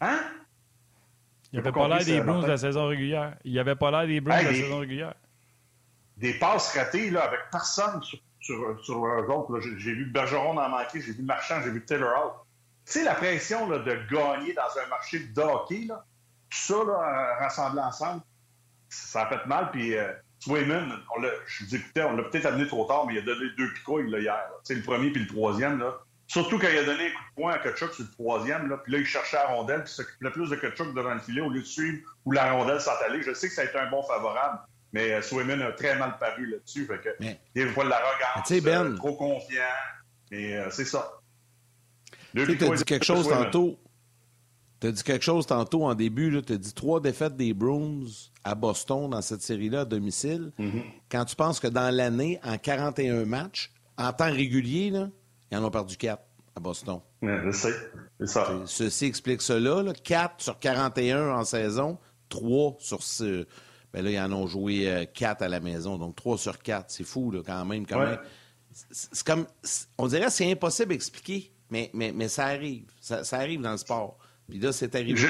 Hein? 0.00 0.20
Il 1.52 1.58
n'y 1.58 1.62
J'ai 1.64 1.68
avait 1.68 1.72
pas 1.72 1.88
l'air 1.88 2.04
des 2.04 2.20
Blues 2.20 2.44
de 2.44 2.48
la 2.48 2.56
saison 2.56 2.86
régulière. 2.86 3.36
Il 3.44 3.52
n'y 3.52 3.58
avait 3.58 3.74
pas 3.74 3.90
l'air 3.90 4.06
des 4.06 4.20
Blues 4.20 4.36
Hey, 4.36 4.44
de 4.44 4.48
la 4.50 4.54
saison 4.54 4.78
régulière. 4.78 5.14
des 6.16 6.34
passes 6.34 6.72
ratées 6.76 7.10
là, 7.10 7.24
avec 7.24 7.40
personne 7.50 8.00
sur, 8.02 8.20
sur, 8.38 8.84
sur 8.84 9.04
eux 9.04 9.26
autres. 9.28 9.60
J'ai, 9.60 9.92
vu 9.92 10.06
Bergeron 10.06 10.56
en 10.56 10.68
manquer, 10.68 11.00
j'ai 11.00 11.12
vu 11.12 11.24
Marchand, 11.24 11.60
j'ai 11.64 11.70
vu 11.70 11.84
Taylor 11.84 12.10
Hall. 12.16 12.32
Tu 12.86 12.92
sais, 12.92 13.04
la 13.04 13.14
pression 13.14 13.68
là, 13.68 13.80
de 13.80 13.92
gagner 14.08 14.54
dans 14.54 14.80
un 14.84 14.88
marché 14.88 15.18
de 15.18 15.40
hockey, 15.40 15.86
là, 15.88 16.04
tout 16.48 16.58
ça 16.58 16.76
là, 16.86 17.36
rassemblé 17.40 17.80
ensemble, 17.82 18.22
ça 18.88 19.22
a 19.22 19.26
fait 19.26 19.44
mal. 19.46 19.72
Puis 19.72 19.96
euh, 19.96 20.12
Swayman, 20.38 20.92
on 21.16 21.20
l'a, 21.20 21.30
je 21.48 21.64
vous 21.64 21.74
écoutais, 21.74 22.04
on 22.04 22.14
l'a 22.16 22.22
peut-être 22.22 22.46
amené 22.46 22.68
trop 22.68 22.84
tard, 22.84 23.06
mais 23.06 23.14
il 23.14 23.18
a 23.18 23.22
donné 23.22 23.46
deux 23.58 23.72
là, 24.08 24.18
hier. 24.20 24.32
là. 24.32 24.52
Tu 24.64 24.72
sais, 24.72 24.74
le 24.76 24.82
premier 24.82 25.10
puis 25.10 25.22
le 25.22 25.26
troisième. 25.26 25.80
Là. 25.80 25.98
Surtout 26.30 26.60
quand 26.60 26.68
il 26.70 26.78
a 26.78 26.84
donné 26.84 27.06
un 27.06 27.10
coup 27.10 27.24
de 27.30 27.34
poing 27.34 27.52
à 27.54 27.58
Kachuk 27.58 27.92
sur 27.92 28.04
le 28.04 28.10
troisième, 28.12 28.68
là, 28.68 28.76
puis 28.76 28.92
là, 28.92 28.98
il 29.00 29.04
cherchait 29.04 29.36
la 29.36 29.48
rondelle, 29.48 29.82
puis 29.82 29.92
s'occupait 29.92 30.30
plus 30.30 30.48
de 30.48 30.54
Kachuk 30.54 30.94
devant 30.94 31.12
le 31.12 31.18
filet 31.18 31.40
au 31.40 31.50
lieu 31.50 31.60
de 31.60 31.66
suivre 31.66 31.98
où 32.24 32.30
la 32.30 32.52
rondelle 32.52 32.80
s'en 32.80 32.92
allait. 33.04 33.20
Je 33.20 33.34
sais 33.34 33.48
que 33.48 33.54
ça 33.54 33.62
a 33.62 33.64
été 33.64 33.76
un 33.76 33.90
bon 33.90 34.00
favorable, 34.04 34.60
mais 34.92 35.10
euh, 35.10 35.22
Swayman 35.22 35.60
a 35.60 35.72
très 35.72 35.98
mal 35.98 36.18
paru 36.20 36.46
là-dessus. 36.46 36.86
Fait 36.86 37.00
que, 37.00 37.08
Mais- 37.18 37.40
des 37.52 37.66
fois, 37.66 37.82
de 37.82 37.88
Mais 37.88 37.96
l'arrogance, 37.96 38.62
Ben- 38.62 38.94
trop 38.94 39.16
confiant, 39.16 39.60
mais 40.30 40.56
euh, 40.56 40.70
c'est 40.70 40.84
ça. 40.84 41.10
Tu 42.32 42.42
as 42.42 42.46
dit 42.46 42.84
quelque 42.84 43.04
chose 43.04 43.24
Swayman. 43.24 43.46
tantôt. 43.46 43.76
Tu 44.80 44.86
as 44.86 44.92
dit 44.92 45.02
quelque 45.02 45.24
chose 45.24 45.48
tantôt 45.48 45.84
en 45.84 45.96
début. 45.96 46.40
Tu 46.46 46.52
as 46.52 46.56
dit 46.58 46.74
trois 46.74 47.00
défaites 47.00 47.36
des 47.36 47.52
Bruins 47.54 48.06
à 48.44 48.54
Boston 48.54 49.10
dans 49.10 49.20
cette 49.20 49.42
série-là 49.42 49.80
à 49.80 49.84
domicile. 49.84 50.52
Mm-hmm. 50.60 50.84
Quand 51.10 51.24
tu 51.24 51.34
penses 51.34 51.58
que 51.58 51.66
dans 51.66 51.92
l'année, 51.92 52.38
en 52.44 52.56
41 52.56 53.24
matchs, 53.24 53.72
en 53.98 54.12
temps 54.12 54.30
régulier, 54.32 54.90
là, 54.90 55.08
ils 55.50 55.58
en 55.58 55.64
ont 55.64 55.70
perdu 55.70 55.96
quatre 55.96 56.22
à 56.56 56.60
Boston. 56.60 57.00
Ouais, 57.22 57.40
je 57.44 57.50
sais, 57.52 57.74
c'est 58.20 58.26
ça. 58.26 58.48
Ceci 58.66 59.06
explique 59.06 59.42
cela. 59.42 59.82
là. 59.82 59.92
4 59.92 60.40
sur 60.42 60.58
41 60.58 61.30
en 61.30 61.44
saison, 61.44 61.98
3 62.28 62.76
sur 62.78 63.02
ce- 63.02 63.46
Ben 63.92 64.04
là, 64.04 64.10
ils 64.10 64.20
en 64.20 64.32
ont 64.32 64.46
joué 64.46 65.08
4 65.14 65.42
à 65.42 65.48
la 65.48 65.58
maison, 65.60 65.96
donc 65.98 66.14
3 66.16 66.38
sur 66.38 66.58
4. 66.60 66.90
C'est 66.90 67.04
fou, 67.04 67.30
là, 67.32 67.40
quand 67.44 67.64
même. 67.64 67.86
Quand 67.86 67.98
Ouais. 67.98 68.10
même. 68.10 68.18
C'est 68.72 69.24
comme. 69.26 69.46
On 69.98 70.06
dirait 70.06 70.26
que 70.26 70.30
c'est 70.32 70.50
impossible 70.50 70.92
à 70.92 70.94
expliquer, 70.94 71.52
mais, 71.70 71.90
mais, 71.92 72.12
mais 72.12 72.28
ça 72.28 72.46
arrive. 72.46 72.84
Ça, 73.00 73.24
ça 73.24 73.38
arrive 73.38 73.60
dans 73.60 73.72
le 73.72 73.78
sport. 73.78 74.16
Puis 74.48 74.58
là, 74.60 74.72
c'est 74.72 74.94
arrivé. 74.94 75.20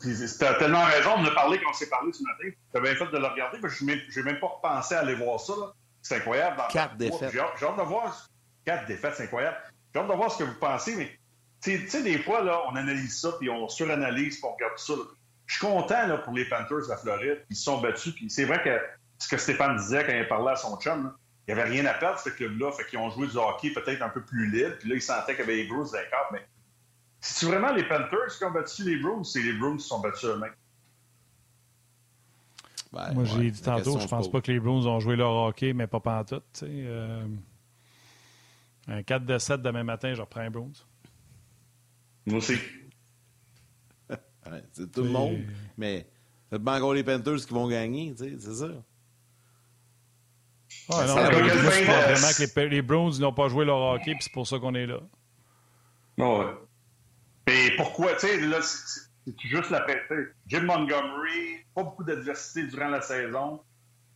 Puis 0.00 0.14
T'as 0.38 0.54
tellement 0.54 0.84
raison 0.84 1.18
de 1.22 1.28
me 1.28 1.34
parler 1.34 1.58
quand 1.62 1.70
on 1.70 1.74
s'est 1.74 1.88
parlé 1.88 2.12
ce 2.12 2.22
matin. 2.22 2.54
T'as 2.72 2.80
bien 2.80 2.94
fait 2.94 3.06
de 3.10 3.16
le 3.18 3.26
regarder, 3.26 3.58
que 3.60 3.68
je 3.68 3.84
n'ai 3.84 4.22
même 4.22 4.38
pas 4.38 4.46
repensé 4.46 4.94
à 4.94 5.00
aller 5.00 5.14
voir 5.14 5.40
ça. 5.40 5.54
là. 5.58 5.72
C'est 6.02 6.16
incroyable. 6.16 6.56
Dans 6.58 6.68
Quatre 6.68 6.96
défaites. 6.96 7.32
J'ai 7.32 7.40
hâte 7.40 7.76
de 7.78 7.82
voir. 7.82 8.28
Quatre 8.68 8.86
défaites, 8.86 9.14
c'est 9.16 9.22
incroyable. 9.22 9.56
J'ai 9.94 10.00
hâte 10.00 10.08
de 10.10 10.12
voir 10.12 10.30
ce 10.30 10.36
que 10.36 10.44
vous 10.44 10.58
pensez, 10.60 10.94
mais 10.94 11.10
tu 11.62 11.88
sais- 11.88 12.02
des 12.02 12.18
fois, 12.18 12.44
là, 12.44 12.60
on 12.70 12.76
analyse 12.76 13.18
ça, 13.18 13.32
puis 13.38 13.48
on 13.48 13.66
suranalyse, 13.66 14.36
puis 14.36 14.44
on 14.44 14.52
regarde 14.52 14.76
ça. 14.76 14.92
là. 14.92 15.04
Je 15.46 15.56
suis 15.56 15.66
content 15.66 16.06
là, 16.06 16.18
pour 16.18 16.34
les 16.34 16.44
Panthers 16.44 16.82
de 16.84 16.88
la 16.90 16.98
Floride, 16.98 17.36
puis 17.38 17.46
ils 17.52 17.56
se 17.56 17.62
sont 17.62 17.80
battus. 17.80 18.14
Puis 18.14 18.28
c'est 18.28 18.44
vrai 18.44 18.62
que 18.62 18.78
ce 19.18 19.26
que 19.26 19.38
Stéphane 19.38 19.78
disait 19.78 20.04
quand 20.04 20.12
il 20.12 20.28
parlait 20.28 20.50
à 20.52 20.56
son 20.56 20.78
chum, 20.78 21.04
là, 21.04 21.14
il 21.46 21.54
n'y 21.54 21.58
avait 21.58 21.70
rien 21.70 21.86
à 21.86 21.94
perdre, 21.94 22.18
ce 22.18 22.28
club-là. 22.28 22.70
Fait 22.72 22.84
qu'ils 22.84 22.98
ont 22.98 23.08
joué 23.08 23.26
du 23.26 23.38
hockey 23.38 23.70
peut-être 23.70 24.02
un 24.02 24.10
peu 24.10 24.20
plus 24.22 24.50
libre. 24.50 24.76
Puis 24.78 24.90
là, 24.90 24.96
ils 24.96 25.00
sentaient 25.00 25.34
qu'il 25.34 25.46
y 25.46 25.48
avait 25.48 25.56
les 25.56 25.66
Bruins 25.66 25.86
cartes. 25.90 26.30
Mais 26.32 26.46
c'est 27.20 27.46
vraiment 27.46 27.72
les 27.72 27.84
Panthers 27.84 28.36
qui 28.36 28.44
ont 28.44 28.50
battu 28.50 28.84
les 28.84 28.96
Bruins 28.98 29.20
ou 29.20 29.24
c'est 29.24 29.40
les 29.40 29.54
Bruins 29.54 29.78
qui 29.78 29.82
se 29.84 29.88
sont 29.88 30.00
battus 30.00 30.26
eux-mêmes? 30.26 30.52
Ben, 32.92 33.14
Moi, 33.14 33.22
ouais, 33.22 33.28
j'ai 33.30 33.50
dit 33.50 33.62
tantôt, 33.62 33.96
je 33.98 34.02
se 34.02 34.08
pense 34.08 34.30
pas 34.30 34.42
que 34.42 34.52
les 34.52 34.60
Bruins 34.60 34.84
ont 34.84 35.00
joué 35.00 35.16
leur 35.16 35.32
hockey, 35.32 35.72
mais 35.72 35.86
pas 35.86 36.00
pantoute. 36.00 36.44
tu 36.52 36.60
sais, 36.60 36.66
euh, 36.70 37.26
un 38.88 39.02
4 39.02 39.24
de 39.24 39.38
7 39.38 39.62
demain 39.62 39.84
matin, 39.84 40.14
je 40.14 40.20
reprends 40.20 40.42
les 40.42 40.50
Bruins. 40.50 40.72
Moi 42.26 42.38
aussi. 42.38 42.54
Ouais, 44.50 44.64
c'est 44.72 44.90
tout 44.90 45.02
le 45.02 45.10
monde, 45.10 45.40
mais 45.76 46.08
c'est 46.50 46.58
pas 46.64 46.78
encore 46.78 46.94
les 46.94 47.04
Panthers 47.04 47.36
qui 47.36 47.52
vont 47.52 47.68
gagner, 47.68 48.14
tu 48.14 48.24
sais, 48.24 48.36
c'est 48.38 48.54
ça. 48.54 48.68
Ah, 50.90 51.06
non, 51.06 51.14
Ça 51.14 51.30
moi, 51.30 51.48
je 51.48 51.84
pense 51.84 52.20
vraiment 52.20 52.32
que 52.54 52.60
les, 52.60 52.68
les 52.70 52.82
Bruins 52.82 53.18
n'ont 53.18 53.34
pas 53.34 53.48
joué 53.48 53.66
leur 53.66 53.78
hockey, 53.78 54.12
puis 54.12 54.22
c'est 54.22 54.32
pour 54.32 54.46
ça 54.46 54.58
qu'on 54.58 54.74
est 54.74 54.86
là. 54.86 55.00
Ouais. 56.16 56.46
Mais 57.46 57.76
pourquoi, 57.76 58.14
tu 58.14 58.20
sais, 58.26 58.40
là, 58.40 58.62
c'est- 58.62 59.00
juste 59.44 59.68
la 59.68 59.84
Jim 60.46 60.62
Montgomery, 60.62 61.64
pas 61.74 61.82
beaucoup 61.84 62.04
d'adversité 62.04 62.66
durant 62.66 62.88
la 62.88 63.02
saison. 63.02 63.62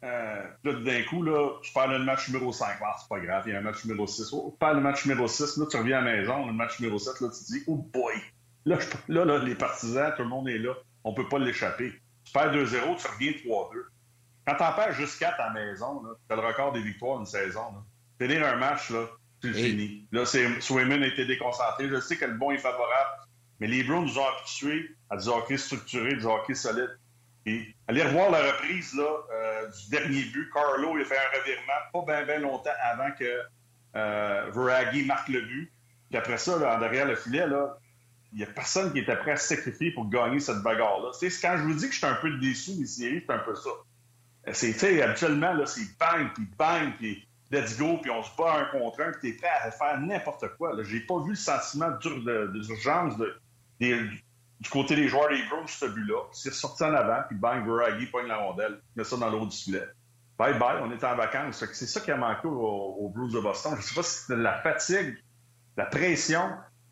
Euh, 0.05 0.43
là, 0.65 0.73
d'un 0.81 1.03
coup, 1.05 1.23
là, 1.23 1.51
tu 1.63 1.73
perds 1.73 1.87
le 1.89 2.01
match 2.01 2.29
numéro 2.29 2.53
5. 2.53 2.77
Ah, 2.85 2.97
c'est 3.01 3.09
pas 3.09 3.21
grave, 3.21 3.45
il 3.47 3.53
y 3.53 3.57
a 3.57 3.59
un 3.59 3.63
match 3.63 3.85
numéro 3.85 4.07
6. 4.07 4.31
Oh, 4.33 4.51
tu 4.53 4.59
perds 4.59 4.75
le 4.75 4.81
match 4.81 5.07
numéro 5.07 5.29
6, 5.29 5.57
là, 5.59 5.67
tu 5.71 5.77
reviens 5.77 5.99
à 5.99 6.01
la 6.01 6.13
maison, 6.17 6.47
le 6.47 6.53
match 6.53 6.81
numéro 6.81 6.99
7, 6.99 7.21
là, 7.21 7.29
tu 7.29 7.45
te 7.45 7.53
dis, 7.53 7.63
oh 7.69 7.77
boy! 7.77 8.15
Là, 8.65 8.79
je- 8.81 9.13
là, 9.13 9.25
là, 9.25 9.39
les 9.39 9.55
partisans, 9.55 10.13
tout 10.17 10.23
le 10.23 10.29
monde 10.29 10.49
est 10.49 10.59
là. 10.59 10.73
On 11.05 11.15
peut 11.15 11.29
pas 11.29 11.39
l'échapper. 11.39 11.93
Tu 12.25 12.33
perds 12.33 12.53
2-0, 12.53 12.97
tu 12.97 13.07
reviens 13.09 13.33
3-2. 13.45 13.85
Quand 14.47 14.57
t'en 14.57 14.73
perds 14.73 14.93
juste 14.95 15.19
4 15.21 15.39
à 15.41 15.49
la 15.49 15.53
maison, 15.53 16.03
t'as 16.29 16.35
le 16.37 16.43
record 16.43 16.73
des 16.73 16.83
victoires 16.83 17.19
d'une 17.19 17.27
saison. 17.27 17.63
Finir 18.21 18.45
un 18.47 18.57
match, 18.57 18.91
là, 18.91 19.07
tu 19.41 19.51
le 19.51 19.57
Hey. 19.59 19.71
finis. 19.71 20.07
Là, 20.13 20.25
c'est, 20.25 20.61
Swayman 20.61 21.03
a 21.03 21.07
été 21.07 21.27
déconcentré. 21.27 21.89
Je 21.89 22.01
sais 22.01 22.17
que 22.17 22.25
le 22.25 22.35
bon 22.35 22.51
est 22.53 22.59
favorable, 22.59 23.11
mais 23.61 23.67
les 23.69 23.83
Browns 23.85 24.05
nous 24.05 24.19
ont 24.19 24.27
habitués 24.27 24.97
à 25.11 25.17
du 25.17 25.29
hockey 25.29 25.57
structuré, 25.57 26.15
du 26.17 26.25
hockey 26.25 26.55
solide. 26.55 26.91
Et 27.45 27.75
allez 27.89 28.03
revoir 28.03 28.31
la 28.31 28.53
reprise 28.53 28.95
là, 28.95 29.09
euh, 29.33 29.69
du 29.69 29.91
dernier 29.91 30.23
but. 30.25 30.49
Carlo 30.53 30.97
il 30.97 31.03
a 31.03 31.05
fait 31.05 31.17
un 31.17 31.39
revirement 31.39 32.05
pas 32.05 32.25
bien 32.25 32.39
longtemps 32.39 32.71
avant 32.83 33.11
que 33.19 33.41
euh, 33.97 35.05
marque 35.07 35.29
le 35.29 35.41
but. 35.41 35.73
Puis 36.09 36.19
après 36.19 36.39
ça, 36.39 36.59
là, 36.59 36.79
derrière 36.79 37.07
le 37.07 37.17
filet, 37.17 37.45
il 38.33 38.39
n'y 38.39 38.45
a 38.45 38.47
personne 38.47 38.93
qui 38.93 39.01
était 39.01 39.17
prêt 39.17 39.33
à 39.33 39.37
se 39.37 39.55
sacrifier 39.55 39.91
pour 39.93 40.09
gagner 40.09 40.41
cette 40.41 40.63
bagarre-là. 40.63 41.11
Quand 41.21 41.57
je 41.57 41.63
vous 41.63 41.75
dis 41.75 41.87
que 41.87 41.93
je 41.93 41.99
suis 41.99 42.07
un 42.07 42.15
peu 42.15 42.31
déçu 42.39 42.75
des 42.79 42.87
séries, 42.87 43.25
c'est 43.27 43.33
un 43.33 43.39
peu 43.39 43.55
ça. 43.55 43.71
Euh, 44.49 44.53
C'est, 44.53 45.03
habituellement, 45.03 45.53
là, 45.53 45.67
c'est 45.67 45.99
bang, 45.99 46.29
puis 46.35 46.49
bang, 46.59 46.93
puis 46.99 47.27
let's 47.51 47.79
go, 47.79 47.99
puis 47.99 48.11
on 48.11 48.23
se 48.23 48.31
bat 48.37 48.55
un 48.61 48.65
contre 48.79 49.03
un, 49.03 49.13
puis 49.13 49.33
t'es 49.33 49.39
prêt 49.39 49.51
à 49.63 49.71
faire 49.71 50.01
n'importe 50.01 50.47
quoi. 50.57 50.73
J'ai 50.83 51.01
pas 51.01 51.23
vu 51.23 51.31
le 51.31 51.37
sentiment 51.37 51.91
d'urgence 52.01 53.17
de, 53.19 53.41
du 54.63 54.71
côté 54.71 54.95
des 54.95 55.09
joueurs 55.09 55.29
des 55.29 55.43
Browns, 55.51 55.67
ce 55.67 55.87
but-là. 55.87 56.23
C'est 56.31 56.53
sorti 56.53 56.85
en 56.85 56.95
avant, 56.95 57.23
puis 57.29 57.37
bang, 57.37 57.67
Veragi 57.67 58.07
pogne 58.07 58.29
la 58.29 58.37
rondelle, 58.37 58.81
met 58.95 59.03
ça 59.03 59.17
dans 59.17 59.29
l'eau 59.29 59.45
du 59.45 59.57
filet. 59.57 59.85
Bye 60.39 60.57
bye, 60.59 60.81
on 60.83 60.91
est 60.93 61.03
en 61.03 61.17
vacances. 61.17 61.65
C'est 61.73 61.87
ça 61.87 62.01
qui 62.01 62.11
a 62.13 62.17
manqué 62.17 62.47
aux, 62.47 62.53
aux 62.55 63.09
Blues 63.09 63.33
de 63.33 63.41
Boston. 63.41 63.75
Je 63.77 63.83
sais 63.83 63.95
pas 63.95 64.03
si 64.05 64.21
c'était 64.21 64.37
de 64.37 64.43
la 64.43 64.61
fatigue, 64.63 65.17
la 65.77 65.87
pression, 65.87 66.49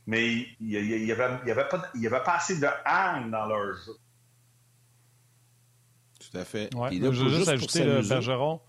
mais 0.07 0.27
il 0.33 0.47
n'y 0.61 0.73
il, 0.73 1.13
avait, 1.13 1.31
il 1.45 1.49
y 1.49 1.53
avait, 1.53 1.69
pas- 1.69 1.91
avait 1.95 2.23
assez 2.27 2.59
de 2.59 2.67
hang 2.85 3.31
dans 3.31 3.47
leur 3.47 3.73
jeu. 3.75 3.93
Tout 6.19 6.37
à 6.37 6.45
fait. 6.45 6.75
Ouais, 6.75 6.91
je 6.93 7.07
veux 7.23 7.29
juste 7.31 7.49
ajouter, 7.49 7.85
là, 7.85 7.93
s'amuser. 8.03 8.09
Bergeron. 8.15 8.61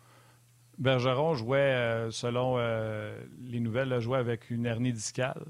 Bergeron 0.77 1.33
jouait, 1.33 1.57
euh, 1.59 2.11
selon 2.11 2.55
euh, 2.57 3.19
les 3.41 3.59
nouvelles, 3.59 3.99
jouait 3.99 4.17
avec 4.19 4.49
une 4.51 4.65
hernie 4.65 4.93
discale. 4.93 5.43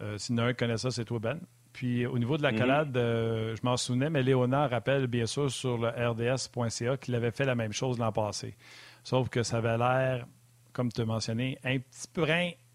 Euh, 0.00 0.16
S'il 0.18 0.36
y 0.36 0.40
en 0.40 0.44
a 0.44 0.46
un 0.46 0.52
qui 0.52 0.58
connaît 0.58 0.78
ça, 0.78 0.90
c'est 0.90 1.04
toi, 1.04 1.18
Ben. 1.18 1.40
Puis 1.78 2.06
au 2.06 2.18
niveau 2.18 2.36
de 2.36 2.42
la 2.42 2.50
Mhm. 2.50 2.58
collade, 2.58 2.96
euh, 2.96 3.54
je 3.54 3.60
m'en 3.62 3.76
souvenais, 3.76 4.10
mais 4.10 4.24
Léonard 4.24 4.68
rappelle 4.70 5.06
bien 5.06 5.26
sûr 5.26 5.48
sur 5.48 5.78
le 5.78 5.86
rds.ca 5.90 6.96
qu'il 6.96 7.14
avait 7.14 7.30
fait 7.30 7.44
la 7.44 7.54
même 7.54 7.72
chose 7.72 8.00
l'an 8.00 8.10
passé. 8.10 8.56
Sauf 9.04 9.28
que 9.28 9.44
ça 9.44 9.58
avait 9.58 9.78
l'air, 9.78 10.26
comme 10.72 10.90
tu 10.90 11.02
as 11.02 11.04
mentionné, 11.04 11.56
un 11.62 11.78
petit 11.78 12.08
peu, 12.12 12.24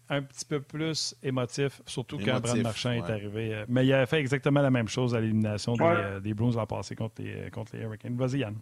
un 0.08 0.22
petit 0.22 0.46
peu 0.46 0.60
plus 0.60 1.14
émotif, 1.22 1.82
surtout 1.84 2.16
quand 2.16 2.24
Émotif, 2.28 2.42
Brad 2.52 2.62
Marchand 2.62 2.92
est 2.92 3.10
arrivé. 3.10 3.52
Euh, 3.54 3.66
Mais 3.68 3.84
il 3.84 3.92
avait 3.92 4.06
fait 4.06 4.20
exactement 4.20 4.62
la 4.62 4.70
même 4.70 4.88
chose 4.88 5.14
à 5.14 5.20
l'élimination 5.20 5.74
des, 5.74 5.84
Ouais. 5.84 5.94
euh, 5.98 6.20
des 6.20 6.32
Bruins 6.32 6.52
l'an 6.56 6.66
passé 6.66 6.96
contre 6.96 7.20
les, 7.20 7.50
contre 7.50 7.76
les 7.76 7.82
Hurricanes. 7.82 8.16
Vas-y, 8.16 8.38
Yann. 8.38 8.56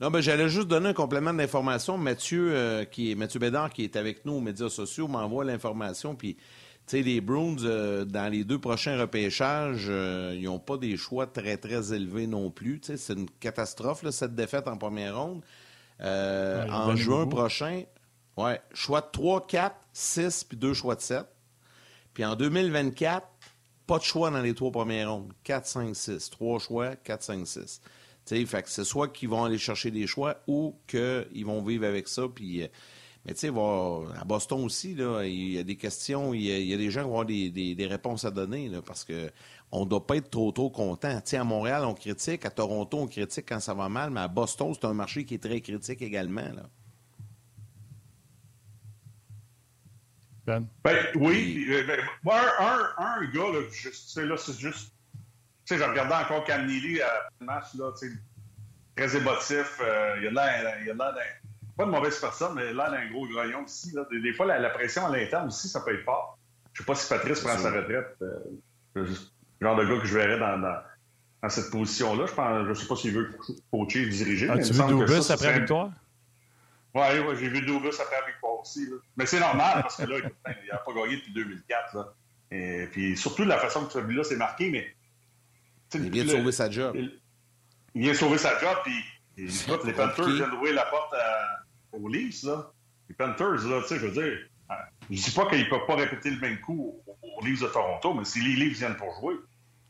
Non, 0.00 0.10
ben, 0.10 0.22
j'allais 0.22 0.48
juste 0.48 0.68
donner 0.68 0.88
un 0.88 0.94
complément 0.94 1.34
d'information. 1.34 1.98
Mathieu, 1.98 2.50
euh, 2.54 2.84
qui 2.86 3.10
est, 3.12 3.14
Mathieu 3.14 3.40
Bédard, 3.40 3.70
qui 3.74 3.84
est 3.84 3.94
avec 3.96 4.24
nous 4.24 4.32
aux 4.34 4.40
médias 4.40 4.70
sociaux, 4.70 5.06
m'envoie 5.06 5.44
l'information. 5.44 6.14
Puis, 6.14 6.38
sais, 6.96 7.02
les 7.02 7.20
Bruins, 7.20 7.56
euh, 7.64 8.04
dans 8.04 8.30
les 8.32 8.44
deux 8.44 8.58
prochains 8.58 8.98
repêchages, 8.98 9.86
euh, 9.88 10.34
ils 10.36 10.44
n'ont 10.44 10.58
pas 10.58 10.76
des 10.76 10.96
choix 10.96 11.26
très, 11.26 11.56
très 11.56 11.92
élevés 11.92 12.26
non 12.26 12.50
plus. 12.50 12.80
C'est 12.82 13.12
une 13.14 13.28
catastrophe, 13.40 14.02
là, 14.02 14.12
cette 14.12 14.34
défaite 14.34 14.68
en 14.68 14.76
première 14.76 15.18
ronde. 15.18 15.42
Euh, 16.00 16.64
Ouais, 16.64 16.70
en 16.70 16.94
juin 16.96 17.24
beaucoup. 17.24 17.36
prochain, 17.36 17.82
ouais, 18.36 18.60
choix 18.72 19.00
de 19.00 19.08
3, 19.12 19.46
4, 19.46 19.76
6, 19.92 20.44
puis 20.44 20.56
deux 20.56 20.74
choix 20.74 20.94
de 20.94 21.00
7. 21.00 21.26
Puis 22.14 22.24
en 22.24 22.36
2024, 22.36 23.26
pas 23.86 23.98
de 23.98 24.04
choix 24.04 24.30
dans 24.30 24.40
les 24.42 24.54
trois 24.54 24.70
premières 24.70 25.10
rondes. 25.12 25.32
4, 25.44 25.66
5, 25.66 25.96
6. 25.96 26.30
Trois 26.30 26.58
choix, 26.58 26.94
4, 26.96 27.22
5, 27.22 27.46
6. 27.46 27.80
Tu 28.26 28.36
sais, 28.36 28.44
fait 28.46 28.62
que 28.62 28.68
c'est 28.70 28.84
soit 28.84 29.08
qu'ils 29.08 29.28
vont 29.28 29.44
aller 29.44 29.58
chercher 29.58 29.90
des 29.90 30.06
choix 30.06 30.36
ou 30.46 30.76
qu'ils 30.86 31.44
vont 31.46 31.62
vivre 31.62 31.86
avec 31.86 32.06
ça. 32.08 32.22
Puis, 32.32 32.62
euh, 32.62 32.68
mais 33.26 33.34
tu 33.34 33.40
sais, 33.40 33.48
à 33.48 34.24
Boston 34.24 34.64
aussi, 34.64 34.94
là, 34.94 35.22
il 35.24 35.52
y 35.52 35.58
a 35.58 35.62
des 35.62 35.76
questions, 35.76 36.32
il 36.34 36.42
y 36.42 36.52
a, 36.52 36.58
il 36.58 36.66
y 36.66 36.74
a 36.74 36.76
des 36.76 36.90
gens 36.90 37.00
qui 37.02 37.06
vont 37.06 37.12
avoir 37.12 37.26
des, 37.26 37.50
des- 37.50 37.74
des 37.74 37.86
réponses 37.86 38.24
à 38.24 38.30
donner 38.30 38.68
là, 38.68 38.80
parce 38.82 39.04
que 39.04 39.30
on 39.70 39.84
ne 39.84 39.90
doit 39.90 40.06
pas 40.06 40.16
être 40.16 40.30
trop, 40.30 40.50
trop 40.50 40.70
content. 40.70 41.14
Tu 41.20 41.30
sais, 41.30 41.36
à 41.36 41.44
Montréal, 41.44 41.84
on 41.84 41.92
critique, 41.94 42.46
à 42.46 42.50
Toronto, 42.50 42.98
on 43.00 43.06
critique 43.06 43.44
quand 43.48 43.60
ça 43.60 43.74
va 43.74 43.88
mal, 43.90 44.10
mais 44.10 44.20
à 44.20 44.28
Boston, 44.28 44.72
c'est 44.72 44.86
un 44.86 44.94
marché 44.94 45.24
qui 45.26 45.34
est 45.34 45.42
très 45.42 45.60
critique 45.60 46.00
également. 46.00 46.40
Là. 46.40 46.62
Ben. 50.46 50.66
Ben, 50.82 51.06
oui. 51.16 51.66
euh, 51.68 51.86
ben, 51.86 52.00
moi, 52.22 52.40
un, 52.58 52.64
un, 53.04 53.20
un 53.20 53.24
gars, 53.30 53.52
là, 53.52 53.60
je- 53.70 53.90
tu 53.90 53.94
sais, 53.94 54.24
là, 54.24 54.36
c'est 54.38 54.58
juste. 54.58 54.92
Tu 55.66 55.74
sais, 55.74 55.78
je 55.78 55.84
regardais 55.84 56.14
encore 56.14 56.44
Cam 56.44 56.66
Neely 56.66 57.02
à 57.02 57.10
le 57.40 57.46
match, 57.46 57.74
là, 57.74 57.92
tu 58.00 58.08
sais, 58.08 58.14
très 58.96 59.14
émotif. 59.18 59.78
euh, 59.82 60.16
il 60.22 60.28
a 60.28 60.30
l'air 60.30 60.76
il 60.82 60.90
a 60.90 60.94
l'air 60.94 61.12
d'un. 61.14 61.20
Pas 61.78 61.86
de 61.86 61.90
mauvaise 61.90 62.18
personne, 62.20 62.54
mais 62.56 62.70
il 62.72 62.80
a 62.80 62.90
l'air 62.90 62.90
d'un 62.90 63.10
gros 63.10 63.26
grognon 63.28 63.64
aussi. 63.64 63.92
Là. 63.94 64.04
Des, 64.10 64.20
des 64.20 64.32
fois, 64.34 64.44
la, 64.46 64.58
la 64.58 64.70
pression 64.70 65.06
à 65.06 65.16
l'interne 65.16 65.46
aussi, 65.46 65.68
ça 65.68 65.80
peut 65.80 65.94
être 65.94 66.04
fort. 66.04 66.36
Je 66.72 66.82
sais 66.82 66.84
pas 66.86 66.94
si 66.94 67.08
Patrice 67.08 67.40
prend 67.40 67.56
sa 67.56 67.70
retraite. 67.70 68.16
euh, 68.22 68.38
c'est 68.94 69.06
juste 69.06 69.32
le 69.60 69.66
genre 69.66 69.76
de 69.76 69.84
gars 69.84 70.00
que 70.00 70.06
je 70.06 70.18
verrais 70.18 70.38
dans, 70.38 70.58
dans, 70.58 70.76
dans 71.42 71.48
cette 71.48 71.70
position-là. 71.70 72.26
Je 72.26 72.32
pense, 72.34 72.68
je 72.68 72.74
sais 72.74 72.86
pas 72.86 72.96
s'il 72.96 73.12
veut 73.14 73.30
coacher, 73.70 74.06
diriger. 74.06 74.46
mais 74.48 74.56
il 74.56 74.60
As-tu 74.60 74.72
me 74.74 75.06
vu 75.06 75.14
après 75.32 75.46
la 75.52 75.58
victoire? 75.60 75.90
oui, 76.94 77.00
ouais, 77.20 77.36
j'ai 77.36 77.48
vu 77.48 77.60
Dubus 77.62 77.88
après 78.00 78.20
la 78.20 78.26
victoire 78.26 78.60
aussi. 78.60 78.86
là. 78.86 78.96
Mais 79.16 79.26
c'est 79.26 79.40
normal 79.40 79.82
parce 79.82 79.96
que 79.98 80.02
là, 80.02 80.16
il 80.18 80.68
n'a 80.72 80.78
pas 80.78 80.92
gagné 80.92 81.16
depuis 81.16 81.32
2004. 81.32 81.94
Là. 81.96 82.12
Et 82.50 82.88
puis 82.90 83.16
surtout 83.16 83.44
de 83.44 83.48
la 83.48 83.58
façon 83.58 83.84
que 83.86 83.92
celui-là 83.92 84.24
s'est 84.24 84.36
marqué, 84.36 84.70
mais. 84.70 84.94
tu 85.90 85.98
Il 85.98 86.10
vient 86.10 86.24
de 86.24 86.30
sauver 86.30 86.52
sa 86.52 86.68
job. 86.70 86.96
il, 86.96 87.20
il 87.94 88.02
vient 88.02 88.14
sauver 88.14 88.38
sa 88.38 88.58
job, 88.58 88.76
puis 88.84 88.94
les 89.36 89.92
Panthers 89.92 90.26
viennent 90.28 90.50
d'ouvrir 90.50 90.74
la 90.74 90.86
porte 90.86 91.12
à- 91.14 91.57
aux 91.92 92.08
Leafs. 92.08 92.42
Là. 92.44 92.70
Les 93.08 93.14
Panthers, 93.14 93.66
là, 93.66 93.80
tu 93.82 93.88
sais, 93.88 93.96
je 93.96 94.06
veux 94.06 94.12
dire, 94.12 94.38
euh, 94.70 94.74
je 95.10 95.22
dis 95.22 95.30
pas 95.30 95.46
qu'ils 95.46 95.64
ne 95.64 95.70
peuvent 95.70 95.86
pas 95.86 95.96
répéter 95.96 96.30
le 96.30 96.40
même 96.40 96.60
coup 96.60 97.00
aux, 97.06 97.44
Leafs 97.44 97.60
de 97.60 97.68
Toronto, 97.68 98.14
mais 98.14 98.24
si 98.24 98.40
les 98.40 98.54
Leafs 98.54 98.78
viennent 98.78 98.96
pour 98.96 99.14
jouer, 99.20 99.34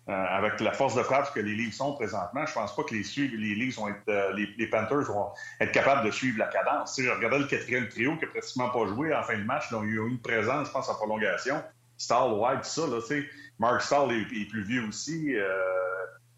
euh, 0.08 0.12
avec 0.12 0.60
la 0.60 0.72
force 0.72 0.94
de 0.94 1.02
frappe 1.02 1.34
que 1.34 1.40
les 1.40 1.54
Leafs 1.54 1.74
sont 1.74 1.94
présentement, 1.94 2.46
je 2.46 2.52
pense 2.52 2.74
pas 2.74 2.82
que 2.82 2.94
les, 2.94 3.02
les 3.28 3.54
Leafs 3.54 3.76
vont 3.76 3.88
être, 3.88 4.08
euh, 4.08 4.32
les, 4.34 4.66
Panthers 4.66 5.02
vont 5.02 5.30
être 5.60 5.72
capables 5.72 6.06
de 6.06 6.10
suivre 6.10 6.38
la 6.38 6.46
cadence. 6.46 6.94
Tu 6.94 7.02
sais, 7.02 7.08
je 7.08 7.14
regardais 7.14 7.40
le 7.40 7.46
quatrième 7.46 7.88
trio 7.88 8.16
qui 8.16 8.24
n'a 8.24 8.30
pratiquement 8.30 8.70
pas 8.70 8.86
joué 8.86 9.14
en 9.14 9.22
fin 9.22 9.36
de 9.36 9.44
match. 9.44 9.70
Là, 9.70 9.80
il 9.82 9.88
y 9.88 9.98
a 9.98 10.02
eu 10.02 10.08
une 10.08 10.20
présence, 10.20 10.68
je 10.68 10.72
pense, 10.72 10.88
en 10.88 10.94
prolongation. 10.94 11.62
Stahl, 11.96 12.32
White, 12.34 12.64
ça, 12.64 12.86
là, 12.86 13.00
tu 13.00 13.06
sais. 13.06 13.28
Mark 13.58 13.82
Stahl 13.82 14.12
est, 14.12 14.48
plus 14.48 14.62
vieux 14.62 14.86
aussi. 14.86 15.34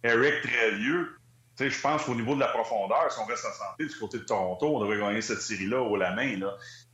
Eric, 0.02 0.42
très 0.42 0.70
vieux. 0.76 1.19
Je 1.68 1.80
pense 1.80 2.04
qu'au 2.04 2.14
niveau 2.14 2.34
de 2.34 2.40
la 2.40 2.48
profondeur, 2.48 3.11
si 3.11 3.18
on 3.18 3.26
reste 3.26 3.44
en 3.44 3.52
santé 3.52 3.86
du 3.86 3.94
côté 3.96 4.18
de 4.18 4.24
Toronto, 4.24 4.76
on 4.76 4.80
devrait 4.80 4.98
gagner 4.98 5.20
cette 5.20 5.42
série-là 5.42 5.80
au 5.80 5.96
la 5.96 6.14
main. 6.14 6.38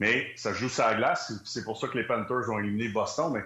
Mais 0.00 0.32
ça 0.36 0.52
joue 0.52 0.68
sur 0.68 0.84
la 0.84 0.94
glace. 0.94 1.32
C'est 1.44 1.64
pour 1.64 1.78
ça 1.78 1.88
que 1.88 1.98
les 1.98 2.06
Panthers 2.06 2.50
ont 2.50 2.58
éliminé 2.58 2.88
Boston. 2.88 3.32
Mais 3.32 3.44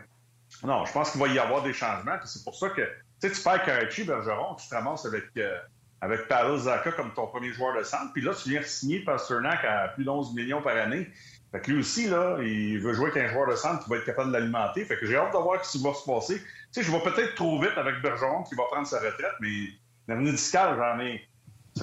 non, 0.66 0.84
je 0.84 0.92
pense 0.92 1.10
qu'il 1.10 1.20
va 1.20 1.28
y 1.28 1.38
avoir 1.38 1.62
des 1.62 1.72
changements. 1.72 2.16
C'est 2.24 2.44
pour 2.44 2.54
ça 2.54 2.70
que 2.70 2.82
tu 3.20 3.42
perds 3.42 3.64
Karachi, 3.64 4.04
Bergeron, 4.04 4.54
tu 4.54 4.68
te 4.68 4.74
ramasses 4.74 5.04
avec, 5.04 5.24
euh, 5.36 5.58
avec 6.00 6.20
Zaka 6.58 6.92
comme 6.92 7.12
ton 7.12 7.26
premier 7.26 7.52
joueur 7.52 7.76
de 7.76 7.82
centre. 7.82 8.12
Puis 8.12 8.22
là, 8.22 8.32
tu 8.34 8.50
viens 8.50 8.62
signer 8.62 9.00
Pasternak 9.00 9.64
à 9.64 9.88
plus 9.88 10.04
d'11 10.04 10.34
millions 10.34 10.62
par 10.62 10.76
année. 10.76 11.08
Fait 11.52 11.60
que 11.60 11.72
lui 11.72 11.80
aussi, 11.80 12.08
là, 12.08 12.38
il 12.40 12.78
veut 12.78 12.94
jouer 12.94 13.10
avec 13.10 13.24
un 13.24 13.32
joueur 13.32 13.48
de 13.48 13.56
centre 13.56 13.82
qui 13.82 13.90
va 13.90 13.96
être 13.96 14.04
capable 14.04 14.28
de 14.28 14.38
l'alimenter. 14.38 14.84
Fait 14.84 14.96
que 14.96 15.06
j'ai 15.06 15.16
hâte 15.16 15.32
de 15.32 15.38
voir 15.38 15.64
ce 15.64 15.76
qui 15.76 15.84
va 15.84 15.92
se 15.92 16.04
passer. 16.04 16.38
Tu 16.38 16.44
sais, 16.70 16.82
je 16.82 16.92
vais 16.92 17.02
peut-être 17.02 17.34
trop 17.34 17.60
vite 17.60 17.76
avec 17.76 18.00
Bergeron 18.00 18.44
qui 18.44 18.54
va 18.54 18.64
prendre 18.70 18.86
sa 18.86 19.00
retraite, 19.00 19.34
mais 19.40 19.68
l'avenir 20.10 20.32
discal, 20.32 20.76
j'en 20.76 21.00
ai. 21.00 21.26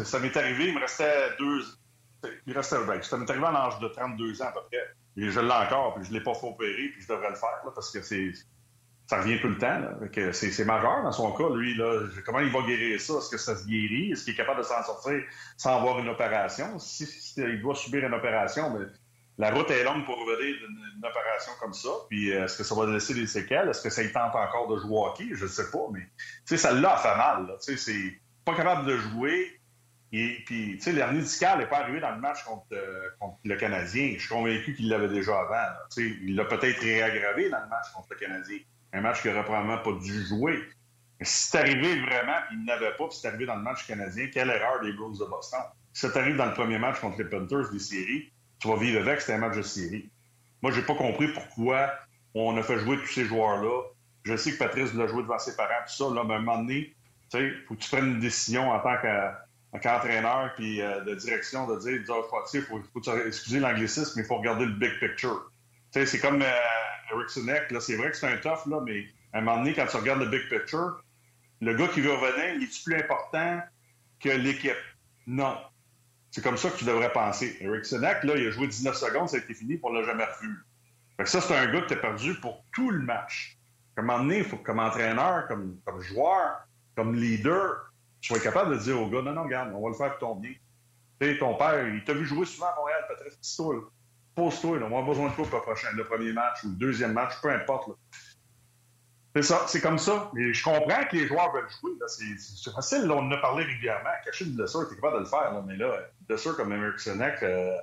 Ça, 0.04 0.20
m'est 0.20 0.36
arrivé, 0.36 0.68
il 0.68 0.76
me 0.76 0.80
restait 0.80 1.36
deux. 1.40 1.62
Il 2.46 2.54
restait 2.54 2.78
ben, 2.86 3.02
Ça 3.02 3.18
m'est 3.18 3.30
arrivé 3.30 3.46
à 3.46 3.52
l'âge 3.52 3.80
de 3.80 3.88
32 3.88 4.42
ans 4.42 4.46
à 4.46 4.52
peu 4.52 4.60
près. 4.70 4.78
Et 5.18 5.32
je 5.32 5.40
l'ai 5.40 5.52
encore, 5.52 5.96
puis 5.96 6.04
je 6.04 6.12
ne 6.12 6.18
l'ai 6.18 6.24
pas 6.24 6.36
fait 6.36 6.48
opérer, 6.48 6.90
puis 6.90 7.02
je 7.02 7.08
devrais 7.08 7.30
le 7.30 7.36
faire, 7.36 7.62
là, 7.66 7.72
parce 7.74 7.92
que 7.92 8.02
c'est. 8.02 8.32
Ça 9.08 9.22
revient 9.22 9.40
tout 9.40 9.48
le 9.48 9.58
temps. 9.58 9.82
C'est 10.34 10.66
majeur 10.66 11.02
dans 11.02 11.14
son 11.14 11.32
cas, 11.32 11.50
lui. 11.56 11.76
Là. 11.76 12.08
Comment 12.26 12.40
il 12.40 12.52
va 12.52 12.62
guérir 12.64 13.00
ça? 13.00 13.14
Est-ce 13.20 13.30
que 13.30 13.38
ça 13.38 13.56
se 13.56 13.66
guérit? 13.66 14.12
Est-ce 14.12 14.26
qu'il 14.26 14.34
est 14.34 14.38
capable 14.38 14.60
de 14.60 14.66
s'en 14.66 14.84
sortir 14.84 15.22
sans 15.56 15.78
avoir 15.78 16.00
une 16.00 16.10
opération? 16.10 16.78
Si, 16.78 17.08
il 17.38 17.62
doit 17.62 17.76
subir 17.76 18.06
une 18.06 18.14
opération, 18.14 18.78
mais 18.78 18.86
la 19.38 19.52
route 19.52 19.70
est 19.70 19.84
longue 19.84 20.04
pour 20.06 20.18
revenir 20.18 20.56
d'une 20.56 21.06
opération 21.06 21.52
comme 21.60 21.74
ça. 21.74 21.90
Puis 22.10 22.32
euh, 22.34 22.46
est-ce 22.46 22.58
que 22.58 22.64
ça 22.64 22.76
va 22.76 22.88
laisser 22.88 23.14
des 23.14 23.28
séquelles? 23.28 23.70
Est-ce 23.70 23.84
que 23.84 23.90
ça 23.90 24.02
y 24.02 24.12
tente 24.12 24.36
encore 24.36 24.68
de 24.68 24.80
jouer 24.80 24.98
au 24.98 25.06
hockey? 25.06 25.28
Je 25.34 25.44
ne 25.44 25.50
sais 25.50 25.70
pas, 25.72 25.88
mais 25.92 26.08
ça 26.58 26.72
l'a 26.72 26.98
fait 26.98 27.16
mal. 27.16 27.56
C'est 27.60 28.20
pas 28.46 28.56
capable 28.56 28.88
de 28.88 28.98
jouer. 28.98 29.60
Et 30.14 30.38
puis, 30.46 30.78
tu 30.78 30.82
sais, 30.82 30.92
l'hernie 30.94 31.20
discale 31.20 31.60
n'est 31.60 31.68
pas 31.68 31.80
arrivé 31.80 32.00
dans 32.00 32.12
le 32.12 32.22
match 32.22 32.40
euh, 32.72 33.10
contre, 33.20 33.38
le 33.44 33.56
Canadien. 33.58 34.14
Je 34.16 34.20
suis 34.20 34.30
convaincu 34.30 34.74
qu'il 34.74 34.90
l'avait 34.90 35.10
déjà 35.10 35.38
avant. 35.42 35.68
Il 35.98 36.36
l'a 36.36 36.46
peut-être 36.46 36.80
réaggravé 36.80 37.50
dans 37.50 37.60
le 37.60 37.68
match 37.68 37.92
contre 37.94 38.08
le 38.12 38.16
Canadien. 38.16 38.58
Un 38.94 39.02
match 39.02 39.22
qu'il 39.22 39.32
n'aurait 39.32 39.44
probablement 39.44 39.80
pas 39.80 39.92
dû 39.92 40.26
jouer. 40.26 40.64
Mais 41.20 41.26
si 41.26 41.50
c'est 41.50 41.60
arrivé 41.60 42.00
vraiment, 42.00 42.38
puis 42.48 42.58
il 42.58 42.66
n'avait 42.66 42.96
pas, 42.96 43.08
puis 43.08 43.18
c'est 43.20 43.28
arrivé 43.28 43.46
dans 43.46 43.56
le 43.56 43.64
match 43.64 43.86
canadien, 43.86 44.28
quelle 44.32 44.50
erreur 44.50 44.82
des 44.82 44.94
Bruins 44.94 45.12
de 45.12 45.26
Boston. 45.26 45.60
Si 45.92 46.08
ça 46.08 46.20
arrive 46.20 46.38
dans 46.38 46.46
le 46.46 46.54
premier 46.54 46.78
match 46.78 47.00
contre 47.00 47.18
les 47.18 47.26
Panthers 47.26 47.70
des 47.72 47.80
séries, 47.80 48.32
tu 48.60 48.68
vas 48.68 48.78
vivre 48.78 49.02
avec, 49.02 49.22
c'est 49.22 49.34
un 49.34 49.38
match 49.38 49.56
de 49.56 49.62
série. 49.62 50.10
Moi, 50.62 50.72
j'ai 50.72 50.82
pas 50.82 50.96
compris 50.96 51.28
pourquoi 51.30 51.92
on 52.34 52.58
a 52.58 52.64
fait 52.64 52.80
jouer 52.80 52.98
tous 52.98 53.08
ces 53.08 53.26
joueurs-là. 53.26 53.84
Je 54.24 54.36
sais 54.36 54.54
que 54.54 54.58
Patrice 54.58 54.94
l'a 54.94 55.08
joué 55.08 55.24
devant 55.24 55.40
ses 55.40 55.56
parents, 55.56 55.74
tout 55.88 55.94
ça, 55.94 56.14
là, 56.14 56.24
mais 56.26 56.34
à 56.34 56.38
un 56.38 56.42
moment 56.42 56.60
donné, 56.60 56.94
tu 57.32 57.38
sais, 57.38 57.52
faut 57.68 57.76
que 57.76 57.80
tu 57.80 57.90
prennes 57.90 58.14
une 58.14 58.20
décision 58.20 58.72
en 58.72 58.80
tant 58.80 58.96
qu'entraîneur 59.82 60.54
puis 60.56 60.82
euh, 60.82 61.02
de 61.02 61.16
direction 61.16 61.68
de 61.68 61.80
dire, 61.80 61.92
il 61.92 62.06
faut, 62.06 62.82
faut, 62.94 63.18
excuser 63.26 63.60
l'anglicisme, 63.60 64.14
mais 64.16 64.24
il 64.24 64.26
faut 64.26 64.38
regarder 64.38 64.66
le 64.66 64.74
big 64.74 65.00
picture. 65.00 65.52
Tu 65.94 66.00
sais, 66.00 66.06
c'est 66.06 66.20
comme 66.20 66.42
euh, 66.42 67.14
Eric 67.14 67.30
Sinek, 67.30 67.72
là, 67.72 67.80
c'est 67.80 67.96
vrai 67.96 68.12
que 68.12 68.18
c'est 68.18 68.28
un 68.28 68.38
tough, 68.38 68.66
là, 68.68 68.82
mais 68.86 69.06
à 69.34 69.40
un 69.40 69.42
moment 69.42 69.58
donné, 69.60 69.74
quand 69.74 69.88
tu 69.88 69.98
regardes 69.98 70.22
le 70.22 70.28
big 70.28 70.50
picture, 70.50 71.02
le 71.62 71.74
gars 71.76 71.88
qui 71.88 72.02
veut 72.02 72.14
revenir, 72.14 72.56
il 72.56 72.64
est 72.64 72.84
plus 72.84 72.96
important 72.96 73.62
que 74.20 74.30
l'équipe? 74.30 74.74
Non. 75.26 75.58
C'est 76.38 76.44
comme 76.44 76.58
ça 76.58 76.70
que 76.70 76.78
tu 76.78 76.86
devrais 76.86 77.12
penser. 77.12 77.58
Eric 77.62 77.84
Sinek, 77.84 78.24
là, 78.24 78.36
il 78.36 78.46
a 78.46 78.52
joué 78.52 78.68
19 78.68 78.96
secondes, 78.96 79.28
ça 79.28 79.38
a 79.38 79.40
été 79.40 79.56
fini, 79.56 79.76
pour 79.76 79.90
on 79.90 79.94
l'a 79.94 80.04
jamais 80.04 80.24
revu. 80.24 80.56
Fait 81.18 81.24
que 81.24 81.30
ça, 81.32 81.42
c'est 81.42 81.58
un 81.58 81.66
gars 81.66 81.82
que 81.82 81.88
tu 81.88 81.94
as 81.96 81.98
perdu 81.98 82.36
pour 82.36 82.64
tout 82.76 82.92
le 82.92 83.00
match. 83.00 83.58
Donné, 83.98 84.38
il 84.38 84.44
faut 84.44 84.58
comme 84.58 84.78
entraîneur, 84.78 85.48
comme, 85.48 85.80
comme 85.84 86.00
joueur, 86.00 86.68
comme 86.96 87.16
leader, 87.16 87.92
tu 88.22 88.28
sois 88.28 88.40
capable 88.40 88.78
de 88.78 88.84
dire 88.84 89.02
au 89.02 89.08
gars, 89.08 89.24
non, 89.24 89.34
non, 89.34 89.46
regarde, 89.46 89.72
on 89.74 89.82
va 89.82 89.90
le 89.90 89.96
faire 89.96 90.16
pour 90.20 90.30
ton 90.30 90.36
bien. 90.36 90.54
Tu 91.20 91.40
ton 91.40 91.56
père, 91.56 91.88
il 91.88 92.04
t'a 92.04 92.14
vu 92.14 92.24
jouer 92.24 92.46
souvent 92.46 92.68
à 92.68 92.76
Montréal, 92.76 93.04
Patrice, 93.08 93.34
pose-toi, 93.58 93.90
pose-toi, 94.36 94.78
on 94.92 95.00
a 95.00 95.02
besoin 95.02 95.30
de 95.30 95.34
toi 95.34 95.50
pour 95.50 95.58
le, 95.58 95.64
prochain, 95.64 95.88
le 95.96 96.04
premier 96.04 96.34
match 96.34 96.64
ou 96.66 96.68
le 96.68 96.76
deuxième 96.76 97.14
match, 97.14 97.34
peu 97.42 97.50
importe. 97.50 97.90
C'est 99.38 99.44
ça, 99.44 99.66
c'est 99.68 99.82
comme 99.82 100.00
ça. 100.00 100.32
Je 100.36 100.64
comprends 100.64 101.04
que 101.12 101.16
les 101.16 101.28
joueurs 101.28 101.54
veulent 101.54 101.70
jouer. 101.80 101.92
C'est 102.08 102.74
facile, 102.74 103.12
on 103.12 103.20
en 103.20 103.32
a 103.32 103.38
parlé 103.38 103.66
régulièrement. 103.66 104.10
Cacher 104.26 104.46
de 104.46 104.66
tu 104.66 104.94
es 104.94 104.96
capable 104.96 105.18
de 105.18 105.20
le 105.20 105.26
faire. 105.26 105.64
Mais 105.68 105.78
là, 105.78 105.94
Dessert 106.28 106.56
comme 106.56 106.74
Eric 106.74 107.00
Senek 107.00 107.44
euh, 107.44 107.78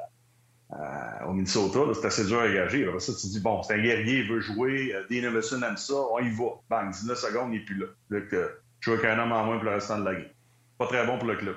euh, 0.73 1.27
au 1.29 1.33
Minnesota, 1.33 1.79
c'est 1.95 2.07
assez 2.09 2.25
dur 2.25 2.41
à 2.41 2.49
gager. 2.49 2.89
Après 2.89 2.99
ça, 2.99 3.13
tu 3.13 3.29
dis, 3.29 3.41
bon, 3.41 3.63
c'est 3.63 3.75
un 3.75 3.83
guerrier, 3.83 4.21
il 4.21 4.29
veut 4.29 4.41
jouer. 4.41 4.97
Euh, 4.97 5.05
Dean 5.09 5.29
Emerson 5.29 5.63
aime 5.63 5.77
ça, 5.77 5.95
on 5.95 6.19
y 6.19 6.31
va. 6.31 6.59
Bang, 6.69 6.91
19 6.91 7.17
secondes, 7.17 7.53
il 7.53 7.61
n'est 7.61 7.65
plus 7.65 7.77
là. 7.77 7.87
Donc, 8.11 8.25
je 8.33 8.49
joue 8.81 8.93
avec 8.95 9.05
un 9.05 9.21
homme 9.21 9.31
en 9.31 9.45
moins 9.45 9.57
pour 9.57 9.67
le 9.67 9.75
restant 9.75 10.01
de 10.01 10.07
la 10.07 10.15
game. 10.15 10.31
Pas 10.77 10.89
très 10.89 11.07
bon 11.07 11.19
pour 11.19 11.29
le 11.29 11.37
club. 11.37 11.57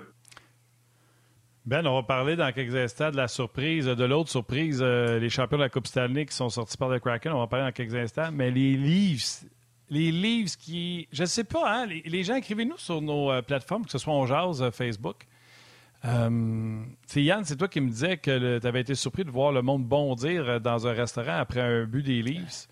Ben, 1.66 1.88
on 1.88 1.96
va 1.96 2.04
parler 2.04 2.36
dans 2.36 2.52
quelques 2.52 2.76
instants 2.76 3.10
de 3.10 3.18
la 3.18 3.28
surprise, 3.28 3.88
de 3.88 4.06
l'autre 4.06 4.30
surprise, 4.30 4.84
les 4.84 5.30
champions 5.30 5.58
de 5.58 5.64
la 5.64 5.70
Coupe 5.70 5.88
Stanley 5.88 6.28
qui 6.28 6.36
sont 6.36 6.50
sortis 6.50 6.78
par 6.78 6.90
le 6.90 7.00
Kraken. 7.00 7.32
On 7.32 7.40
va 7.40 7.48
parler 7.48 7.66
dans 7.66 7.72
quelques 7.72 7.96
instants. 7.96 8.30
Mais 8.32 8.52
les 8.52 8.78
Leafs, 8.78 9.44
les 9.90 10.12
livres 10.12 10.52
qui. 10.60 11.08
Je 11.12 11.24
ne 11.24 11.28
sais 11.28 11.44
pas, 11.44 11.64
hein, 11.66 11.86
les, 11.86 12.24
gens, 12.24 12.36
écrivez-nous 12.36 12.78
sur 12.78 13.02
nos 13.02 13.32
euh, 13.32 13.42
plateformes, 13.42 13.86
que 13.86 13.92
ce 13.92 13.98
soit 13.98 14.14
en 14.14 14.26
Jazz, 14.26 14.62
euh, 14.62 14.72
Facebook. 14.72 15.26
Euh, 16.06 16.84
Yann, 17.16 17.44
c'est 17.44 17.56
toi 17.56 17.68
qui 17.68 17.82
me 17.82 17.90
disais 17.90 18.18
que 18.18 18.60
tu 18.60 18.68
avais 18.68 18.82
été 18.82 18.96
surpris 18.96 19.24
de 19.24 19.32
voir 19.32 19.52
le 19.52 19.62
monde 19.62 19.84
bondir 19.84 20.62
dans 20.62 20.86
un 20.88 20.94
restaurant 20.94 21.38
après 21.38 21.62
un 21.62 21.86
but 21.86 22.04
des 22.04 22.22
Leafs. 22.22 22.68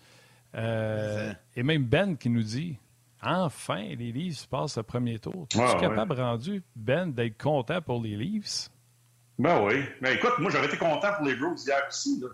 et 0.54 1.62
même 1.62 1.84
Ben 1.84 2.16
qui 2.16 2.30
nous 2.30 2.42
dit 2.42 2.78
Enfin, 3.22 3.82
les 3.82 4.12
Leafs 4.12 4.46
passent 4.46 4.76
le 4.76 4.84
premier 4.84 5.18
tour. 5.18 5.46
Tu 5.50 5.58
es 5.58 5.62
ah, 5.62 5.76
capable 5.80 6.14
rendu, 6.14 6.62
Ben, 6.76 7.12
d'être 7.12 7.36
content 7.42 7.82
pour 7.82 8.00
les 8.00 8.16
Leafs? 8.16 8.68
Ben 9.38 9.60
oui. 9.64 9.82
Mais 10.00 10.14
écoute, 10.14 10.38
moi, 10.38 10.50
j'aurais 10.50 10.66
été 10.66 10.76
content 10.76 11.12
pour 11.16 11.26
les 11.26 11.34
Bruins 11.34 11.56
hier 11.66 11.82
aussi. 11.88 12.20
Là 12.20 12.28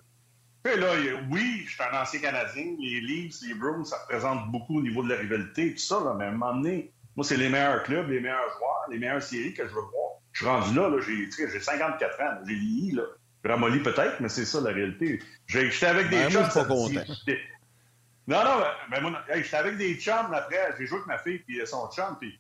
là, 0.65 0.93
oui, 1.31 1.65
je 1.67 1.73
suis 1.73 1.83
un 1.83 2.01
ancien 2.01 2.21
Canadien. 2.21 2.65
Les 2.79 3.01
Leafs, 3.01 3.37
les 3.47 3.55
Bruins, 3.55 3.85
ça 3.85 3.99
représente 4.03 4.51
beaucoup 4.51 4.79
au 4.79 4.83
niveau 4.83 5.03
de 5.03 5.09
la 5.09 5.17
rivalité, 5.17 5.73
tout 5.73 5.79
ça. 5.79 6.01
Là, 6.05 6.15
mais 6.17 6.25
à 6.25 6.29
un 6.29 6.33
moment 6.33 6.55
donné, 6.55 6.93
moi, 7.17 7.25
c'est 7.25 7.37
les 7.37 7.49
meilleurs 7.49 7.83
clubs, 7.83 8.09
les 8.09 8.21
meilleurs 8.21 8.51
joueurs, 8.59 8.87
les 8.91 8.99
meilleures 8.99 9.23
séries 9.23 9.55
que 9.55 9.65
je 9.65 9.75
veux 9.75 9.81
voir. 9.81 10.13
Je 10.33 10.39
suis 10.39 10.47
rendu 10.47 10.75
là, 10.75 10.89
là 10.89 10.97
j'ai 11.01 11.61
54 11.61 12.21
ans, 12.21 12.39
j'ai 12.47 12.55
vieilli, 12.55 12.93
là. 12.93 13.03
Ramolli 13.45 13.81
peut-être, 13.81 14.21
mais 14.21 14.29
c'est 14.29 14.45
ça 14.45 14.61
la 14.61 14.71
réalité. 14.71 15.21
J'étais 15.47 15.87
avec 15.87 16.11
des 16.11 16.17
ben, 16.17 16.31
chums. 16.31 16.49
Pas 16.55 16.65
content. 16.65 17.01
Non, 18.29 18.45
non, 18.45 18.65
mais 18.89 19.01
moi, 19.01 19.21
j'étais 19.35 19.57
avec 19.57 19.77
des 19.79 19.97
chums 19.97 20.33
après. 20.33 20.75
J'ai 20.79 20.87
joué 20.87 20.99
avec 20.99 21.09
ma 21.09 21.19
fille 21.19 21.41
puis 21.41 21.61
son 21.67 21.91
chum, 21.91 22.17
puis 22.21 22.39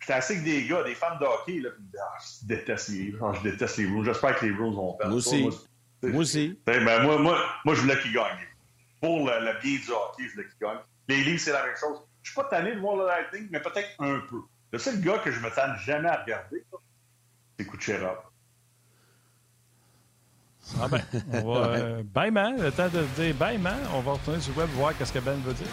j'étais 0.00 0.12
assis 0.14 0.32
avec 0.32 0.44
des 0.44 0.66
gars, 0.66 0.82
des 0.82 0.96
fans 0.96 1.16
de 1.20 1.24
hockey, 1.24 1.60
là, 1.60 1.70
puis 1.70 1.84
ah, 2.00 2.18
je 2.20 2.46
déteste 2.48 2.88
les 2.88 3.14
ah, 3.22 3.32
je 3.32 3.48
déteste 3.48 3.76
les 3.76 3.86
Bruins. 3.86 4.04
J'espère 4.04 4.36
que 4.36 4.44
les 4.44 4.52
Bruins 4.52 4.74
vont 4.74 4.94
perdre. 4.94 5.12
Moi 5.12 5.18
aussi. 5.18 5.42
Moi 5.44 5.52
aussi. 6.14 6.58
Ben, 6.66 6.82
moi, 6.82 7.18
moi, 7.18 7.38
moi, 7.64 7.74
je 7.74 7.80
voulais 7.80 7.98
qu'il 8.00 8.12
gagne. 8.12 8.38
Pour 9.00 9.26
le, 9.26 9.40
le, 9.40 9.60
bien 9.60 9.78
du 9.78 9.90
hockey, 9.90 10.24
je 10.26 10.32
voulais 10.32 10.48
qu'il 10.48 10.58
gagne. 10.60 10.78
Les 11.08 11.24
Leafs, 11.24 11.42
c'est 11.42 11.52
la 11.52 11.64
même 11.64 11.76
chose. 11.76 11.98
Je 12.22 12.30
suis 12.30 12.36
pas 12.36 12.44
tanné 12.44 12.74
de 12.74 12.80
voir 12.80 12.96
le 12.96 13.06
Lightning, 13.06 13.48
mais 13.50 13.60
peut-être 13.60 13.90
un 13.98 14.20
peu. 14.28 14.40
Le 14.72 14.78
seul 14.78 15.00
gars 15.00 15.18
que 15.18 15.30
je 15.30 15.40
me 15.40 15.50
tanne 15.50 15.76
jamais 15.84 16.08
à 16.08 16.22
regarder, 16.22 16.64
c'est 17.58 17.66
Kucherov. 17.66 18.18
Ah 20.80 20.88
ben, 20.88 21.02
on 21.32 21.52
va... 21.52 21.66
Euh, 21.68 22.02
bye, 22.14 22.30
man. 22.30 22.60
Le 22.60 22.72
temps 22.72 22.88
de 22.88 23.02
dire 23.16 23.34
bye, 23.34 23.58
man. 23.58 23.78
On 23.92 24.00
va 24.00 24.12
retourner 24.12 24.40
sur 24.40 24.54
le 24.54 24.60
web 24.60 24.70
voir 24.70 24.92
ce 24.98 25.12
que 25.12 25.18
Ben 25.18 25.38
veut 25.40 25.52
dire. 25.52 25.66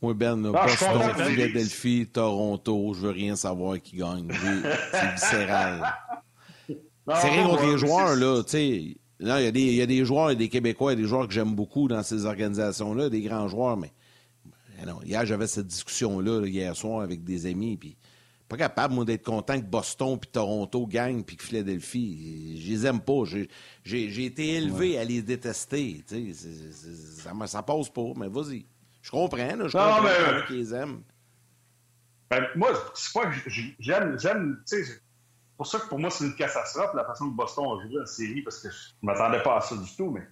Oui, 0.00 0.14
Ben, 0.14 0.36
non, 0.36 0.52
Boston, 0.52 1.00
Philadelphie, 1.16 2.06
Toronto, 2.06 2.94
je 2.94 3.00
veux 3.00 3.10
rien 3.10 3.34
savoir 3.34 3.80
qui 3.80 3.96
gagne. 3.96 4.28
C'est 4.92 5.10
viscéral. 5.14 5.92
C'est 6.68 7.30
rien 7.30 7.46
contre 7.46 7.66
les 7.66 7.78
joueurs, 7.78 8.14
là. 8.14 8.42
Il 8.52 8.96
y, 9.20 9.76
y, 9.76 9.82
a 9.82 9.86
des 9.86 10.04
joueurs, 10.04 10.36
des 10.36 10.48
Québécois, 10.48 10.94
des 10.94 11.04
joueurs 11.04 11.26
que 11.26 11.34
j'aime 11.34 11.54
beaucoup 11.54 11.88
dans 11.88 12.02
ces 12.02 12.26
organisations-là, 12.26 13.08
des 13.08 13.22
grands 13.22 13.48
joueurs, 13.48 13.76
mais 13.76 13.92
non, 14.86 15.00
hier, 15.04 15.26
j'avais 15.26 15.46
cette 15.46 15.66
discussion-là, 15.66 16.46
hier 16.46 16.76
soir, 16.76 17.00
avec 17.00 17.24
des 17.24 17.46
amis, 17.46 17.76
puis 17.76 17.96
pas 18.48 18.56
capable, 18.56 18.94
moi, 18.94 19.04
d'être 19.04 19.24
content 19.24 19.60
que 19.60 19.66
Boston 19.66 20.18
puis 20.18 20.30
Toronto 20.30 20.86
gagnent 20.86 21.22
puis 21.22 21.36
que 21.36 21.44
Philadelphie. 21.44 22.58
Je 22.58 22.70
les 22.70 22.86
aime 22.86 23.00
pas. 23.00 23.24
J'ai 23.84 24.24
été 24.24 24.54
élevé 24.54 24.98
à 24.98 25.04
les 25.04 25.20
détester. 25.20 26.02
Ça, 26.06 27.46
ça 27.46 27.62
passe 27.62 27.90
pas, 27.90 28.12
mais 28.16 28.28
vas-y. 28.28 28.64
Je 29.02 29.10
comprends, 29.10 29.36
là, 29.36 29.68
je 29.68 29.72
comprends 29.72 30.02
mais... 30.02 30.46
qu'ils 30.46 30.72
aiment. 30.74 31.02
Ben, 32.30 32.46
moi, 32.56 32.70
c'est 32.94 33.12
pas 33.12 33.26
que 33.26 33.36
j'aime, 33.78 34.18
j'aime, 34.18 34.62
tu 34.68 34.76
sais, 34.76 34.84
c'est 34.84 35.00
pour 35.56 35.66
ça 35.66 35.80
que 35.80 35.88
pour 35.88 35.98
moi, 35.98 36.10
c'est 36.10 36.24
une 36.24 36.36
catastrophe, 36.36 36.90
la 36.94 37.04
façon 37.04 37.30
que 37.30 37.36
Boston 37.36 37.64
a 37.64 37.82
joué 37.86 38.00
la 38.00 38.06
série, 38.06 38.42
parce 38.42 38.60
que 38.60 38.68
je 38.70 38.76
m'attendais 39.02 39.42
pas 39.42 39.56
à 39.56 39.60
ça 39.60 39.76
du 39.76 39.96
tout, 39.96 40.10
mais, 40.10 40.26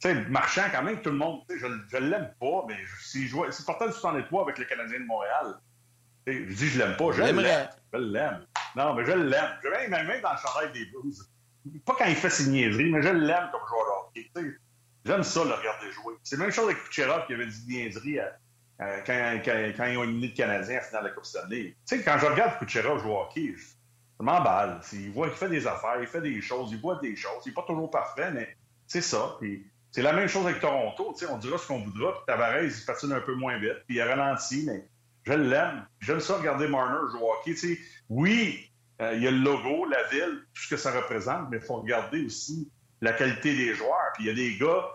tu 0.00 0.08
sais, 0.08 0.14
marchand, 0.28 0.64
quand 0.72 0.82
même, 0.82 1.02
tout 1.02 1.10
le 1.10 1.16
monde, 1.16 1.42
tu 1.48 1.58
sais, 1.58 1.66
je, 1.66 1.66
je 1.88 1.96
l'aime 1.98 2.32
pas, 2.40 2.64
mais 2.66 2.78
si 3.02 3.28
je 3.28 3.36
c'est 3.50 3.66
pourtant 3.66 3.86
du 3.86 3.92
63 3.92 4.42
avec 4.42 4.58
le 4.58 4.64
Canadien 4.64 5.00
de 5.00 5.04
Montréal. 5.04 5.58
je 6.26 6.54
dis 6.54 6.68
je 6.68 6.78
l'aime 6.78 6.96
pas, 6.96 7.12
je 7.12 7.22
l'aime. 7.22 7.68
Je 7.92 7.98
l'aime. 7.98 8.46
Non, 8.74 8.94
mais 8.94 9.04
je 9.04 9.12
l'aime. 9.12 9.50
Je 9.62 9.68
l'aime 9.68 9.90
même 9.90 10.22
dans 10.22 10.32
le 10.32 10.38
chandail 10.38 10.72
des 10.72 10.86
Blues. 10.86 11.28
Pas 11.84 11.94
quand 11.98 12.06
il 12.06 12.16
fait 12.16 12.30
ses 12.30 12.50
niaiseries, 12.50 12.90
mais 12.90 13.02
je 13.02 13.08
l'aime 13.08 13.50
comme 13.52 13.60
joueur 13.68 14.08
de 14.14 14.40
hockey. 14.40 14.56
J'aime 15.04 15.22
ça, 15.22 15.44
le 15.44 15.52
regarder 15.52 15.90
jouer. 15.90 16.14
C'est 16.22 16.36
la 16.36 16.44
même 16.44 16.52
chose 16.52 16.66
avec 16.66 16.84
Kucherov 16.84 17.26
qui 17.26 17.34
avait 17.34 17.46
dit 17.46 17.64
niaiserie 17.66 18.20
à, 18.20 18.38
quand, 19.06 19.86
ils 19.88 19.98
ont 19.98 20.04
éliminé 20.04 20.28
le 20.28 20.34
Canadien 20.34 20.76
à 20.76 20.80
la 20.80 20.86
finale 20.86 21.02
de 21.02 21.08
la 21.08 21.14
Coupe 21.14 21.24
Stanley. 21.24 21.76
Tu 21.86 21.96
sais, 21.96 22.02
quand 22.02 22.18
je 22.18 22.26
regarde 22.26 22.58
Kuchera 22.58 22.98
jouer 22.98 23.10
au 23.10 23.20
hockey, 23.20 23.54
je 23.56 24.24
m'emballe. 24.24 24.80
Il 24.92 25.10
voit 25.10 25.28
qu'il 25.28 25.36
fait 25.36 25.48
des 25.48 25.66
affaires, 25.66 25.98
il 26.00 26.06
fait 26.06 26.20
des 26.20 26.40
choses, 26.40 26.70
il 26.72 26.80
voit 26.80 26.98
des 27.02 27.16
choses. 27.16 27.42
Il 27.44 27.48
n'est 27.48 27.54
pas 27.54 27.62
toujours 27.62 27.90
parfait, 27.90 28.30
mais 28.30 28.56
c'est 28.86 29.00
ça. 29.00 29.38
C'est 29.90 30.02
la 30.02 30.12
même 30.12 30.28
chose 30.28 30.46
avec 30.46 30.60
Toronto. 30.60 31.14
Tu 31.18 31.24
sais, 31.24 31.30
on 31.30 31.38
dira 31.38 31.58
ce 31.58 31.66
qu'on 31.66 31.80
voudra. 31.80 32.12
Puis 32.12 32.22
Tavares, 32.26 32.62
il 32.62 32.72
patine 32.86 33.12
un 33.12 33.20
peu 33.20 33.34
moins 33.34 33.58
vite. 33.58 33.84
Puis 33.86 33.96
il 33.96 34.02
ralentit, 34.02 34.64
mais 34.66 34.86
je 35.24 35.32
l'aime. 35.32 35.86
J'aime 36.00 36.20
ça 36.20 36.36
regarder 36.36 36.68
Marner 36.68 37.10
jouer 37.10 37.20
au 37.20 37.32
hockey. 37.32 37.54
Tu 37.54 37.56
sais, 37.56 37.78
oui, 38.08 38.70
euh, 39.00 39.14
il 39.14 39.22
y 39.22 39.26
a 39.26 39.30
le 39.30 39.38
logo, 39.38 39.84
la 39.86 40.02
ville, 40.04 40.44
tout 40.54 40.62
ce 40.62 40.68
que 40.68 40.76
ça 40.76 40.92
représente, 40.92 41.50
mais 41.50 41.58
il 41.58 41.62
faut 41.62 41.76
regarder 41.76 42.24
aussi 42.24 42.70
la 43.02 43.12
qualité 43.12 43.54
des 43.54 43.74
joueurs. 43.74 44.12
Puis 44.14 44.24
il 44.24 44.26
y 44.28 44.30
a 44.30 44.34
des 44.34 44.56
gars 44.56 44.88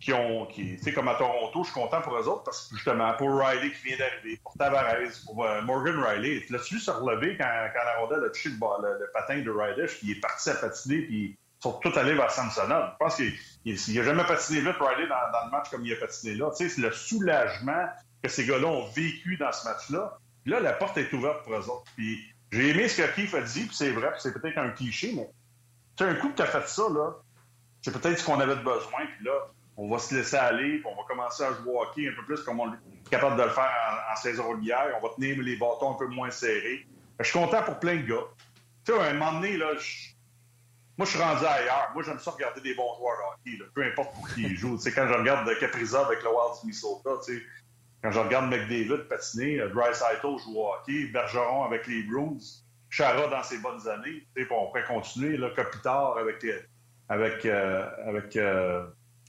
qui 0.00 0.14
ont, 0.14 0.46
qui, 0.46 0.76
tu 0.76 0.82
sais, 0.82 0.92
comme 0.94 1.08
à 1.08 1.14
Toronto, 1.14 1.62
je 1.62 1.70
suis 1.70 1.74
content 1.74 2.00
pour 2.00 2.16
eux 2.16 2.26
autres 2.26 2.44
parce 2.44 2.68
que 2.68 2.76
justement, 2.76 3.12
pour 3.14 3.36
Riley 3.38 3.70
qui 3.72 3.88
vient 3.88 3.98
d'arriver, 3.98 4.40
pour 4.42 4.54
Tavares, 4.56 4.96
pour 5.26 5.44
euh, 5.44 5.60
Morgan 5.60 6.02
Riley, 6.02 6.46
l'as-tu 6.48 6.76
vu 6.76 6.80
se 6.80 6.90
relever 6.90 7.36
quand, 7.36 7.68
quand 7.74 7.84
la 7.84 7.98
rondelle 7.98 8.24
a 8.24 8.30
touché 8.30 8.48
le, 8.48 8.56
le, 8.56 9.10
patin 9.12 9.42
de 9.42 9.50
Riley, 9.50 9.86
puis 9.86 9.98
il 10.04 10.10
est 10.12 10.20
parti 10.20 10.48
à 10.48 10.54
patiner, 10.54 11.02
puis 11.02 11.36
ils 11.36 11.62
sont 11.62 11.74
tous 11.80 11.94
allés 11.98 12.14
vers 12.14 12.30
Samsonov. 12.30 12.92
Je 12.92 12.96
pense 12.98 13.16
qu'il 13.16 13.94
n'a 13.94 14.02
jamais 14.02 14.24
patiné 14.24 14.60
vite, 14.60 14.76
Riley, 14.80 15.06
dans, 15.06 15.32
dans, 15.32 15.44
le 15.44 15.50
match 15.50 15.68
comme 15.70 15.84
il 15.84 15.92
a 15.92 15.96
patiné 15.96 16.34
là. 16.34 16.50
Tu 16.56 16.64
sais, 16.64 16.76
c'est 16.76 16.80
le 16.80 16.92
soulagement 16.92 17.86
que 18.22 18.30
ces 18.30 18.46
gars-là 18.46 18.68
ont 18.68 18.86
vécu 18.92 19.36
dans 19.36 19.52
ce 19.52 19.68
match-là. 19.68 20.18
Là, 20.46 20.60
la 20.60 20.72
porte 20.72 20.96
est 20.96 21.12
ouverte 21.12 21.42
pour 21.42 21.54
eux 21.54 21.68
autres. 21.68 21.90
Puis 21.96 22.18
j'ai 22.52 22.70
aimé 22.70 22.88
ce 22.88 23.02
que 23.02 23.14
Keith 23.14 23.34
a 23.34 23.42
dit, 23.42 23.66
puis 23.66 23.76
c'est 23.76 23.90
vrai, 23.90 24.10
puis 24.12 24.20
c'est 24.22 24.32
peut-être 24.32 24.56
un 24.56 24.70
cliché, 24.70 25.12
mais 25.14 25.28
tu 26.00 26.10
un 26.10 26.14
coup 26.14 26.30
que 26.30 26.36
tu 26.36 26.42
as 26.42 26.46
fait 26.46 26.66
ça, 26.66 26.82
là, 26.94 27.12
c'est 27.82 27.92
peut-être 27.92 28.18
ce 28.18 28.24
qu'on 28.24 28.40
avait 28.40 28.56
besoin, 28.56 29.06
puis 29.16 29.26
là, 29.26 29.32
on 29.76 29.90
va 29.90 29.98
se 29.98 30.14
laisser 30.14 30.36
aller, 30.36 30.78
puis 30.78 30.86
on 30.86 30.96
va 30.96 31.02
commencer 31.06 31.42
à 31.42 31.52
jouer 31.52 31.72
hockey 31.74 32.08
un 32.08 32.12
peu 32.12 32.24
plus 32.24 32.42
comme 32.42 32.60
on 32.60 32.72
est 32.72 32.78
capable 33.10 33.36
de 33.36 33.42
le 33.42 33.50
faire 33.50 33.70
en, 34.10 34.16
saison 34.16 34.50
régulière. 34.50 34.98
On 35.00 35.06
va 35.06 35.14
tenir 35.14 35.42
les 35.42 35.56
bâtons 35.56 35.94
un 35.94 35.98
peu 35.98 36.06
moins 36.06 36.30
serrés. 36.30 36.86
Je 37.18 37.24
suis 37.24 37.38
content 37.38 37.62
pour 37.62 37.78
plein 37.78 37.96
de 37.96 38.06
gars. 38.06 38.24
Tu 38.84 38.92
sais, 38.92 38.98
à 38.98 39.04
un 39.04 39.12
moment 39.12 39.34
donné, 39.34 39.56
là, 39.56 39.72
moi, 40.96 41.06
je 41.06 41.10
suis 41.10 41.20
rendu 41.20 41.44
ailleurs. 41.44 41.90
Moi, 41.94 42.02
j'aime 42.02 42.18
ça 42.18 42.30
regarder 42.30 42.60
des 42.62 42.74
bons 42.74 42.96
joueurs 42.98 43.16
de 43.46 43.52
hockey, 43.52 43.64
peu 43.74 43.82
importe 43.84 44.14
pour 44.14 44.28
qui 44.30 44.42
ils 44.42 44.56
jouent. 44.56 44.78
Sais, 44.78 44.92
quand 44.92 45.06
je 45.06 45.14
regarde 45.14 45.50
Capriza 45.58 46.06
avec 46.06 46.22
le 46.22 46.28
Wild 46.28 46.64
Minnesota, 46.64 47.10
sais, 47.22 47.42
quand 48.02 48.10
je 48.10 48.18
regarde 48.18 48.50
McDavid 48.50 49.04
patiner, 49.08 49.60
euh, 49.60 49.68
Bryce 49.68 49.98
Saito 49.98 50.38
joue 50.38 50.58
au 50.58 50.72
hockey, 50.72 51.06
Bergeron 51.12 51.64
avec 51.64 51.86
les 51.86 52.02
Bruins, 52.04 52.38
Chara 52.90 53.28
dans 53.28 53.42
ses 53.42 53.58
bonnes 53.58 53.88
années, 53.88 54.26
tu 54.34 54.42
sais, 54.42 54.48
on 54.50 54.66
pourrait 54.66 54.84
continuer, 54.84 55.36
là, 55.36 55.50
Kopitar 55.50 56.18
avec, 56.18 56.44
euh, 56.44 56.60
avec, 57.08 57.46
euh, 57.46 57.86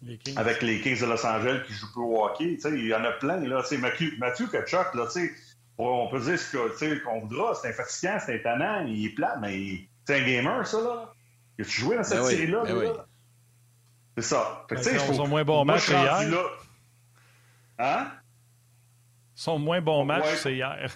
avec 0.02 0.28
les 0.28 0.38
avec 0.38 0.62
les 0.62 0.82
Kings 0.82 1.00
de 1.00 1.06
Los 1.06 1.26
Angeles 1.26 1.62
qui 1.68 1.74
jouent 1.74 1.92
plus 1.94 2.02
au 2.02 2.26
hockey. 2.26 2.58
Il 2.66 2.88
y 2.88 2.94
en 2.94 3.04
a 3.04 3.12
plein. 3.12 3.40
Là. 3.40 3.64
Mathieu, 3.80 4.12
Mathieu 4.18 4.48
Kachuk, 4.48 4.94
là, 4.96 5.08
on 5.78 6.08
peut 6.10 6.20
dire 6.20 6.40
ce 6.40 7.04
qu'on 7.04 7.20
voudra. 7.22 7.54
C'est 7.56 7.70
un 7.70 7.74
fatigant, 7.74 8.18
c'est 8.24 8.38
étonnant, 8.38 8.86
il 8.86 9.06
est 9.06 9.10
plat, 9.10 9.38
mais 9.40 9.88
c'est 10.06 10.20
un 10.20 10.26
gamer, 10.26 10.66
ça. 10.66 10.82
Là. 10.82 11.14
Il 11.58 11.64
a-tu 11.64 11.82
joué 11.82 11.96
dans 11.98 12.04
cette 12.04 12.18
ben 12.18 12.26
série-là? 12.26 12.64
Ben 12.66 12.78
oui, 12.78 12.88
C'est 14.18 14.24
ça. 14.24 14.66
Fait, 14.70 14.76
ils 14.76 15.16
sont 15.16 15.28
moins 15.28 15.44
bons 15.44 15.66
matchs 15.66 15.90
hier. 15.90 16.30
Là... 16.30 16.44
Hein? 17.78 18.12
Son 19.36 19.60
moins 19.60 19.82
bon 19.82 20.06
match, 20.06 20.26
c'est 20.38 20.56
hier. 20.56 20.90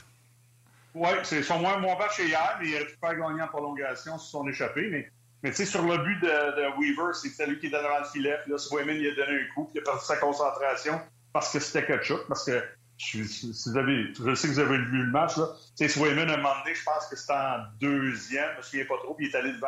Oui, 0.96 1.10
c'est 1.24 1.43
son 1.43 1.60
moins 1.60 1.80
bon 1.80 1.98
match 1.98 2.20
hier, 2.20 2.58
mais 2.60 2.70
il 2.70 2.76
aurait 2.76 2.86
pu 2.86 2.96
faire 3.00 3.16
gagner 3.16 3.41
en 3.41 3.48
prolongation 3.48 4.18
sur 4.18 4.39
son 4.39 4.48
échappé. 4.48 4.88
Mais 4.89 5.10
mais 5.46 5.52
tu 5.52 5.58
sais, 5.58 5.66
sur 5.66 5.84
le 5.84 6.00
but 6.00 6.20
de, 6.22 6.80
Weaver, 6.80 7.14
c'est 7.14 7.46
lui 7.46 7.60
qui 7.60 7.68
est 7.68 7.70
devant 7.70 8.00
le 8.00 8.06
filet. 8.06 8.36
Là, 8.48 8.58
Swayman, 8.58 8.96
il 8.96 9.08
a 9.10 9.14
donné 9.14 9.41
un 9.41 9.54
coup, 9.54 9.66
puis 9.66 9.76
il 9.76 9.82
a 9.82 9.84
perdu 9.84 10.04
sa 10.04 10.18
concentration 10.18 11.00
parce 11.34 11.54
que 11.54 11.60
c'était 11.60 11.86
Kachuk. 11.86 12.28
Parce 12.28 12.46
que 12.46 12.64
je, 12.98 13.20
vous 13.20 13.78
avez, 13.78 14.12
je 14.16 14.34
sais 14.34 14.48
que 14.48 14.54
vous 14.54 14.60
avez 14.60 14.78
vu 14.80 15.04
le 15.04 15.12
match. 15.12 15.38
Là. 15.38 15.50
Tu 15.78 15.88
Swayman, 15.88 16.26
moment 16.26 16.50
donné, 16.64 16.74
je 16.74 16.84
pense 16.84 17.06
que 17.12 17.16
c'était 17.16 17.34
en 17.34 17.60
deuxième, 17.80 18.50
je 18.54 18.58
me 18.58 18.62
souviens 18.64 18.86
pas 18.86 18.98
trop, 19.04 19.14
puis 19.14 19.28
il 19.28 19.36
est 19.36 19.38
allé 19.38 19.52
devant 19.52 19.68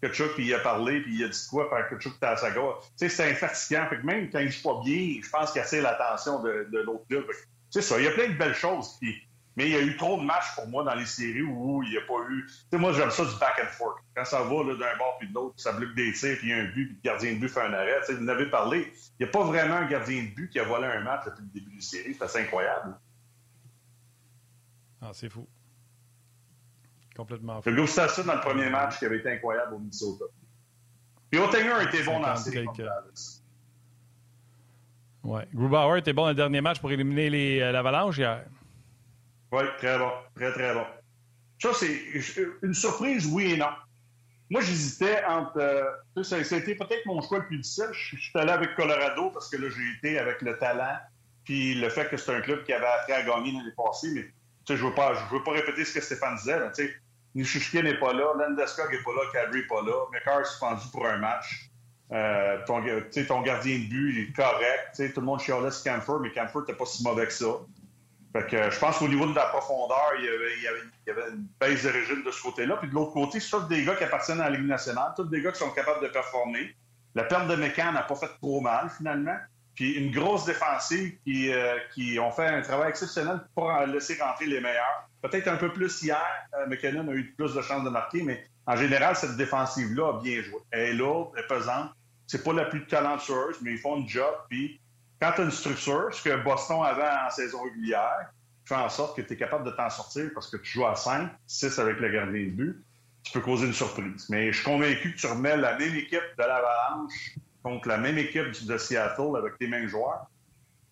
Kachuk, 0.00 0.32
puis 0.32 0.46
il 0.46 0.54
a 0.54 0.60
parlé, 0.60 1.02
puis 1.02 1.14
il 1.14 1.24
a 1.24 1.28
dit 1.28 1.46
quoi, 1.50 1.68
puis 1.68 1.84
Kachuk 1.90 2.16
était 2.16 2.26
à 2.26 2.38
sa 2.38 2.50
gauche. 2.50 2.76
Tu 2.80 2.90
sais, 2.96 3.08
c'était 3.10 3.32
infatigant. 3.32 3.86
Fait 3.90 3.98
que 3.98 4.06
même 4.06 4.30
quand 4.30 4.38
il 4.38 4.50
joue 4.50 4.62
pas 4.62 4.80
bien, 4.82 5.20
je 5.22 5.28
pense 5.28 5.52
qu'il 5.52 5.60
assez 5.60 5.82
l'attention 5.82 6.42
de, 6.42 6.68
de 6.72 6.78
l'autre 6.78 7.04
club. 7.10 7.26
C'est 7.68 7.82
ça, 7.82 7.98
il 7.98 8.04
y 8.04 8.08
a 8.08 8.12
plein 8.12 8.28
de 8.28 8.38
belles 8.38 8.54
choses. 8.54 8.96
Puis 8.98 9.14
mais 9.56 9.66
il 9.66 9.72
y 9.72 9.76
a 9.76 9.82
eu 9.82 9.96
trop 9.96 10.18
de 10.18 10.24
matchs 10.24 10.54
pour 10.54 10.66
moi 10.68 10.82
dans 10.82 10.94
les 10.94 11.04
séries 11.04 11.42
où 11.42 11.82
il 11.82 11.90
n'y 11.90 11.96
a 11.98 12.00
pas 12.02 12.20
eu. 12.30 12.46
Tu 12.46 12.54
sais, 12.70 12.78
moi, 12.78 12.92
j'aime 12.92 13.10
ça 13.10 13.24
du 13.24 13.34
back 13.38 13.60
and 13.62 13.68
forth. 13.68 13.98
Quand 14.14 14.24
ça 14.24 14.42
va 14.42 14.48
d'un 14.48 14.96
bord 14.96 15.16
puis 15.18 15.28
de 15.28 15.34
l'autre, 15.34 15.54
ça 15.56 15.72
bloque 15.72 15.94
des 15.94 16.12
tirs, 16.12 16.38
puis 16.38 16.48
il 16.48 16.50
y 16.50 16.52
a 16.52 16.62
un 16.62 16.64
but, 16.64 16.86
puis 16.86 16.96
le 17.02 17.10
gardien 17.10 17.32
de 17.34 17.38
but 17.38 17.48
fait 17.48 17.60
un 17.60 17.72
arrêt. 17.72 18.00
Tu 18.00 18.06
sais, 18.06 18.14
vous 18.14 18.24
en 18.24 18.28
avez 18.28 18.46
parlé. 18.46 18.90
Il 19.18 19.24
n'y 19.24 19.28
a 19.28 19.32
pas 19.32 19.44
vraiment 19.44 19.76
un 19.76 19.86
gardien 19.86 20.22
de 20.22 20.28
but 20.28 20.48
qui 20.48 20.58
a 20.58 20.64
volé 20.64 20.86
un 20.86 21.00
match 21.00 21.26
depuis 21.26 21.42
le 21.42 21.60
début 21.60 21.70
de 21.70 21.76
la 21.76 21.82
série. 21.82 22.14
C'est 22.14 22.24
assez 22.24 22.40
incroyable. 22.40 22.96
Ah, 25.02 25.10
c'est 25.12 25.28
fou. 25.28 25.46
Complètement 27.14 27.60
fou. 27.60 27.68
Le 27.68 27.82
Gustafsson 27.82 28.24
dans 28.24 28.34
le 28.34 28.40
premier 28.40 28.70
match 28.70 28.98
qui 28.98 29.04
avait 29.04 29.18
été 29.18 29.30
incroyable 29.30 29.74
au 29.74 29.78
Minnesota. 29.78 30.24
Puis 31.30 31.40
Ottinger 31.40 31.72
a 31.72 31.82
été 31.82 32.02
bon 32.04 32.20
dans 32.20 32.28
la 32.28 32.36
série. 32.36 32.66
Ouais. 35.24 35.46
Grubauer 35.54 35.98
était 35.98 36.12
bon 36.12 36.22
dans 36.22 36.28
le 36.28 36.34
dernier 36.34 36.60
match 36.60 36.80
pour 36.80 36.90
éliminer 36.90 37.62
euh, 37.62 37.72
l'Avalanche 37.72 38.18
hier. 38.18 38.44
Oui, 39.52 39.64
très 39.78 39.98
bon. 39.98 40.10
Très, 40.34 40.52
très 40.52 40.74
bon. 40.74 40.84
Ça, 41.60 41.70
c'est 41.74 42.00
une 42.62 42.74
surprise, 42.74 43.26
oui 43.26 43.52
et 43.52 43.56
non. 43.56 43.70
Moi, 44.50 44.60
j'hésitais 44.60 45.22
entre. 45.24 45.58
Euh, 45.58 46.22
ça, 46.22 46.36
a 46.36 46.40
été 46.40 46.74
peut-être 46.74 47.06
mon 47.06 47.22
choix 47.22 47.38
le 47.38 47.46
plus 47.46 47.58
difficile. 47.58 47.88
Je, 47.92 48.16
suis 48.16 48.38
allé 48.38 48.50
avec 48.50 48.74
Colorado 48.74 49.30
parce 49.30 49.48
que 49.48 49.56
là, 49.56 49.68
j'ai 49.70 49.98
été 49.98 50.18
avec 50.18 50.42
le 50.42 50.58
talent 50.58 50.96
puis 51.44 51.74
le 51.74 51.88
fait 51.88 52.08
que 52.08 52.16
c'est 52.16 52.34
un 52.34 52.40
club 52.40 52.64
qui 52.64 52.72
avait 52.72 52.86
appris 52.86 53.12
à 53.12 53.22
gagner 53.22 53.52
l'année 53.52 53.72
passée. 53.76 54.08
Mais 54.14 54.26
je 54.68 54.74
ne 54.74 54.88
veux, 54.88 54.94
pas, 54.94 55.14
je 55.14 55.34
veux 55.34 55.42
pas 55.42 55.52
répéter 55.52 55.84
ce 55.84 55.94
que 55.94 56.00
Stéphane 56.00 56.36
disait. 56.36 56.58
Là, 56.58 56.70
Nishushkin 57.34 57.82
n'est 57.82 57.98
pas 57.98 58.12
là, 58.12 58.32
Landeskog 58.38 58.92
n'est 58.92 59.02
pas 59.02 59.10
là, 59.12 59.22
Kadri 59.32 59.60
n'est 59.60 59.66
pas 59.66 59.82
là, 59.82 60.04
McCarr 60.12 60.40
est 60.40 60.44
suspendu 60.44 60.82
pour 60.92 61.06
un 61.06 61.16
match. 61.16 61.70
Euh, 62.12 62.58
ton, 62.66 62.82
ton, 63.26 63.40
gardien 63.40 63.78
de 63.78 63.84
but 63.84 64.28
est 64.28 64.32
correct. 64.36 65.14
tout 65.14 65.20
le 65.20 65.26
monde 65.26 65.40
chialait 65.40 65.70
sur 65.70 65.90
Camphor, 65.90 66.20
mais 66.20 66.30
Camphor 66.30 66.60
n'était 66.60 66.74
pas 66.74 66.84
si 66.84 67.02
mauvais 67.02 67.26
que 67.26 67.32
ça. 67.32 67.46
Fait 68.32 68.46
que, 68.46 68.70
je 68.70 68.78
pense 68.78 68.98
qu'au 68.98 69.08
niveau 69.08 69.26
de 69.26 69.34
la 69.34 69.44
profondeur, 69.46 70.12
il 70.18 70.24
y, 70.24 70.68
avait, 70.68 71.30
une 71.32 71.46
baisse 71.60 71.82
de 71.82 71.90
régime 71.90 72.22
de 72.24 72.30
ce 72.30 72.42
côté-là. 72.42 72.76
Puis 72.78 72.88
de 72.88 72.94
l'autre 72.94 73.12
côté, 73.12 73.38
tous 73.40 73.68
des 73.68 73.84
gars 73.84 73.94
qui 73.94 74.04
appartiennent 74.04 74.40
à 74.40 74.48
la 74.48 74.56
Ligue 74.56 74.68
nationale, 74.68 75.12
tous 75.14 75.24
des 75.24 75.42
gars 75.42 75.52
qui 75.52 75.58
sont 75.58 75.70
capables 75.70 76.02
de 76.02 76.08
performer. 76.08 76.74
La 77.14 77.24
perte 77.24 77.48
de 77.48 77.56
Mécan 77.56 77.92
n'a 77.92 78.02
pas 78.02 78.14
fait 78.14 78.30
trop 78.40 78.62
mal, 78.62 78.88
finalement. 78.96 79.36
Puis 79.74 79.92
une 79.92 80.12
grosse 80.12 80.46
défensive 80.46 81.16
qui, 81.24 81.52
euh, 81.52 81.76
qui 81.94 82.18
ont 82.18 82.30
fait 82.30 82.46
un 82.46 82.62
travail 82.62 82.90
exceptionnel 82.90 83.40
pour 83.54 83.70
laisser 83.86 84.18
rentrer 84.20 84.46
les 84.46 84.60
meilleurs. 84.60 85.08
Peut-être 85.22 85.48
un 85.48 85.56
peu 85.56 85.72
plus 85.72 86.02
hier, 86.02 86.20
euh, 86.54 86.66
McKinnon 86.66 87.08
a 87.08 87.14
eu 87.14 87.32
plus 87.36 87.54
de 87.54 87.62
chances 87.62 87.84
de 87.84 87.90
marquer, 87.90 88.22
mais 88.22 88.44
en 88.66 88.76
général, 88.76 89.16
cette 89.16 89.36
défensive-là 89.36 90.08
a 90.08 90.20
bien 90.20 90.42
joué. 90.42 90.58
Elle 90.70 90.80
est 90.80 90.94
lourde, 90.94 91.32
elle 91.36 91.44
est 91.44 91.46
pesante. 91.46 91.90
C'est 92.26 92.44
pas 92.44 92.52
la 92.52 92.64
plus 92.64 92.86
talentueuse, 92.86 93.56
mais 93.62 93.72
ils 93.72 93.78
font 93.78 94.02
un 94.02 94.06
job. 94.06 94.34
Puis 94.48 94.80
quand 95.22 95.32
tu 95.36 95.40
as 95.42 95.44
une 95.44 95.50
structure, 95.52 96.08
ce 96.12 96.20
que 96.20 96.42
Boston 96.42 96.82
avait 96.82 97.02
en 97.02 97.30
saison 97.30 97.62
régulière, 97.62 98.32
fait 98.64 98.74
en 98.74 98.88
sorte 98.88 99.16
que 99.16 99.22
tu 99.22 99.34
es 99.34 99.36
capable 99.36 99.64
de 99.64 99.70
t'en 99.70 99.88
sortir 99.88 100.30
parce 100.34 100.50
que 100.50 100.56
tu 100.56 100.72
joues 100.72 100.86
à 100.86 100.96
5, 100.96 101.30
6 101.46 101.78
avec 101.78 102.00
le 102.00 102.08
gardien 102.10 102.42
de 102.42 102.50
but, 102.50 102.84
tu 103.22 103.32
peux 103.32 103.40
causer 103.40 103.66
une 103.66 103.72
surprise. 103.72 104.26
Mais 104.30 104.50
je 104.50 104.56
suis 104.56 104.64
convaincu 104.64 105.12
que 105.14 105.18
tu 105.18 105.26
remets 105.28 105.56
la 105.56 105.78
même 105.78 105.94
équipe 105.94 106.24
de 106.36 106.42
l'Avalanche 106.42 107.36
contre 107.62 107.86
la 107.86 107.98
même 107.98 108.18
équipe 108.18 108.66
de 108.66 108.76
Seattle 108.76 109.36
avec 109.38 109.58
tes 109.58 109.68
mêmes 109.68 109.86
joueurs. 109.86 110.26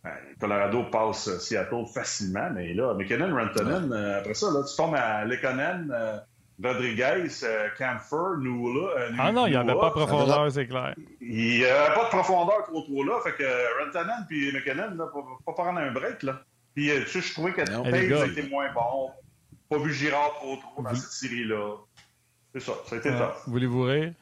Ben, 0.04 0.14
Colorado 0.38 0.84
passe 0.84 1.38
Seattle 1.40 1.86
facilement, 1.92 2.50
mais 2.54 2.72
là, 2.72 2.94
McKinnon, 2.94 3.34
Rantanen, 3.34 3.92
euh, 3.92 4.20
après 4.20 4.34
ça, 4.34 4.50
là, 4.52 4.62
tu 4.62 4.76
tombes 4.76 4.94
à 4.94 5.24
Lekonen, 5.24 5.90
euh, 5.92 6.18
Rodriguez, 6.62 7.28
euh, 7.42 7.68
Camphor, 7.78 8.36
Nula. 8.38 8.88
Euh, 8.98 9.10
ah 9.18 9.32
non, 9.32 9.46
il 9.46 9.50
n'y 9.50 9.56
avait 9.56 9.74
pas 9.74 9.88
de 9.88 9.94
profondeur, 9.94 10.52
c'est 10.52 10.66
clair. 10.66 10.94
Il 11.20 11.58
n'y 11.58 11.64
avait 11.64 11.94
pas 11.94 12.04
de 12.04 12.08
profondeur 12.08 12.64
trop 12.64 12.82
trop 12.82 13.04
là. 13.04 13.20
Fait 13.22 13.32
que 13.32 13.42
euh, 13.42 13.84
Rantanen 13.84 14.26
puis 14.28 14.52
McKinnon, 14.52 14.94
là, 14.96 15.06
pas, 15.06 15.22
pas 15.46 15.52
prendre 15.52 15.78
un 15.78 15.90
break. 15.90 16.22
Là. 16.22 16.42
Puis 16.74 16.90
tu 16.90 17.06
sais, 17.06 17.20
je 17.20 17.32
trouvais 17.32 17.52
que 17.52 17.62
Page 17.64 18.30
été 18.30 18.48
moins 18.48 18.72
bon. 18.72 19.10
Pas 19.68 19.78
vu 19.78 19.92
Girard 19.92 20.34
trop 20.34 20.56
trop 20.56 20.82
dans 20.82 20.94
cette 20.94 21.10
série-là. 21.10 21.76
C'est 22.52 22.60
ça, 22.60 22.72
ça 22.86 22.96
a 22.96 22.98
été 22.98 23.10
top. 23.10 23.36
Voulez-vous 23.46 23.82
rire? 23.82 24.12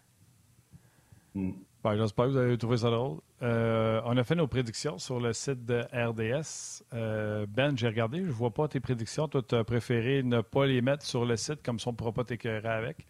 Ben, 1.85 1.97
J'espère 1.97 2.27
que 2.27 2.31
vous 2.31 2.37
avez 2.37 2.59
trouvé 2.59 2.79
ça 2.79 2.91
drôle. 2.91 3.19
Euh, 3.43 4.01
on 4.05 4.17
a 4.17 4.25
fait 4.25 4.35
nos 4.35 4.49
prédictions 4.49 4.99
sur 4.99 5.21
le 5.21 5.33
site 5.33 5.65
de 5.65 5.81
RDS. 5.93 6.83
Euh, 6.93 7.47
ben, 7.49 7.77
j'ai 7.77 7.87
regardé, 7.87 8.19
je 8.19 8.27
ne 8.27 8.31
vois 8.31 8.53
pas 8.53 8.67
tes 8.67 8.81
prédictions. 8.81 9.29
Toi, 9.29 9.43
tu 9.49 9.55
as 9.55 9.65
préféré 9.65 10.23
ne 10.23 10.41
pas 10.41 10.67
les 10.67 10.83
mettre 10.83 11.05
sur 11.05 11.25
le 11.25 11.37
site, 11.37 11.63
comme 11.63 11.79
ça 11.79 11.91
on 11.91 11.93
ne 11.93 11.97
pourra 11.97 12.13
pas 12.13 12.25
t'écœurer 12.25 12.69
avec. 12.69 13.07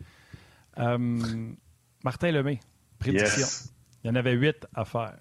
Euh, 0.79 0.99
Martin 2.05 2.31
Lemay, 2.31 2.61
prédiction. 2.99 3.71
Il 4.05 4.09
y 4.09 4.11
en 4.11 4.15
avait 4.15 4.35
huit 4.35 4.67
à 4.75 4.85
faire. 4.85 5.19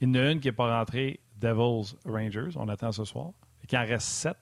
Il 0.00 0.08
y 0.08 0.10
en 0.10 0.14
a 0.14 0.30
une 0.30 0.40
qui 0.40 0.48
n'est 0.48 0.52
pas 0.52 0.78
rentrée, 0.78 1.20
Devils 1.36 1.94
Rangers. 2.06 2.56
On 2.56 2.68
attend 2.68 2.92
ce 2.92 3.04
soir. 3.04 3.30
Il 3.70 3.76
en 3.76 3.84
reste 3.84 4.08
sept. 4.08 4.36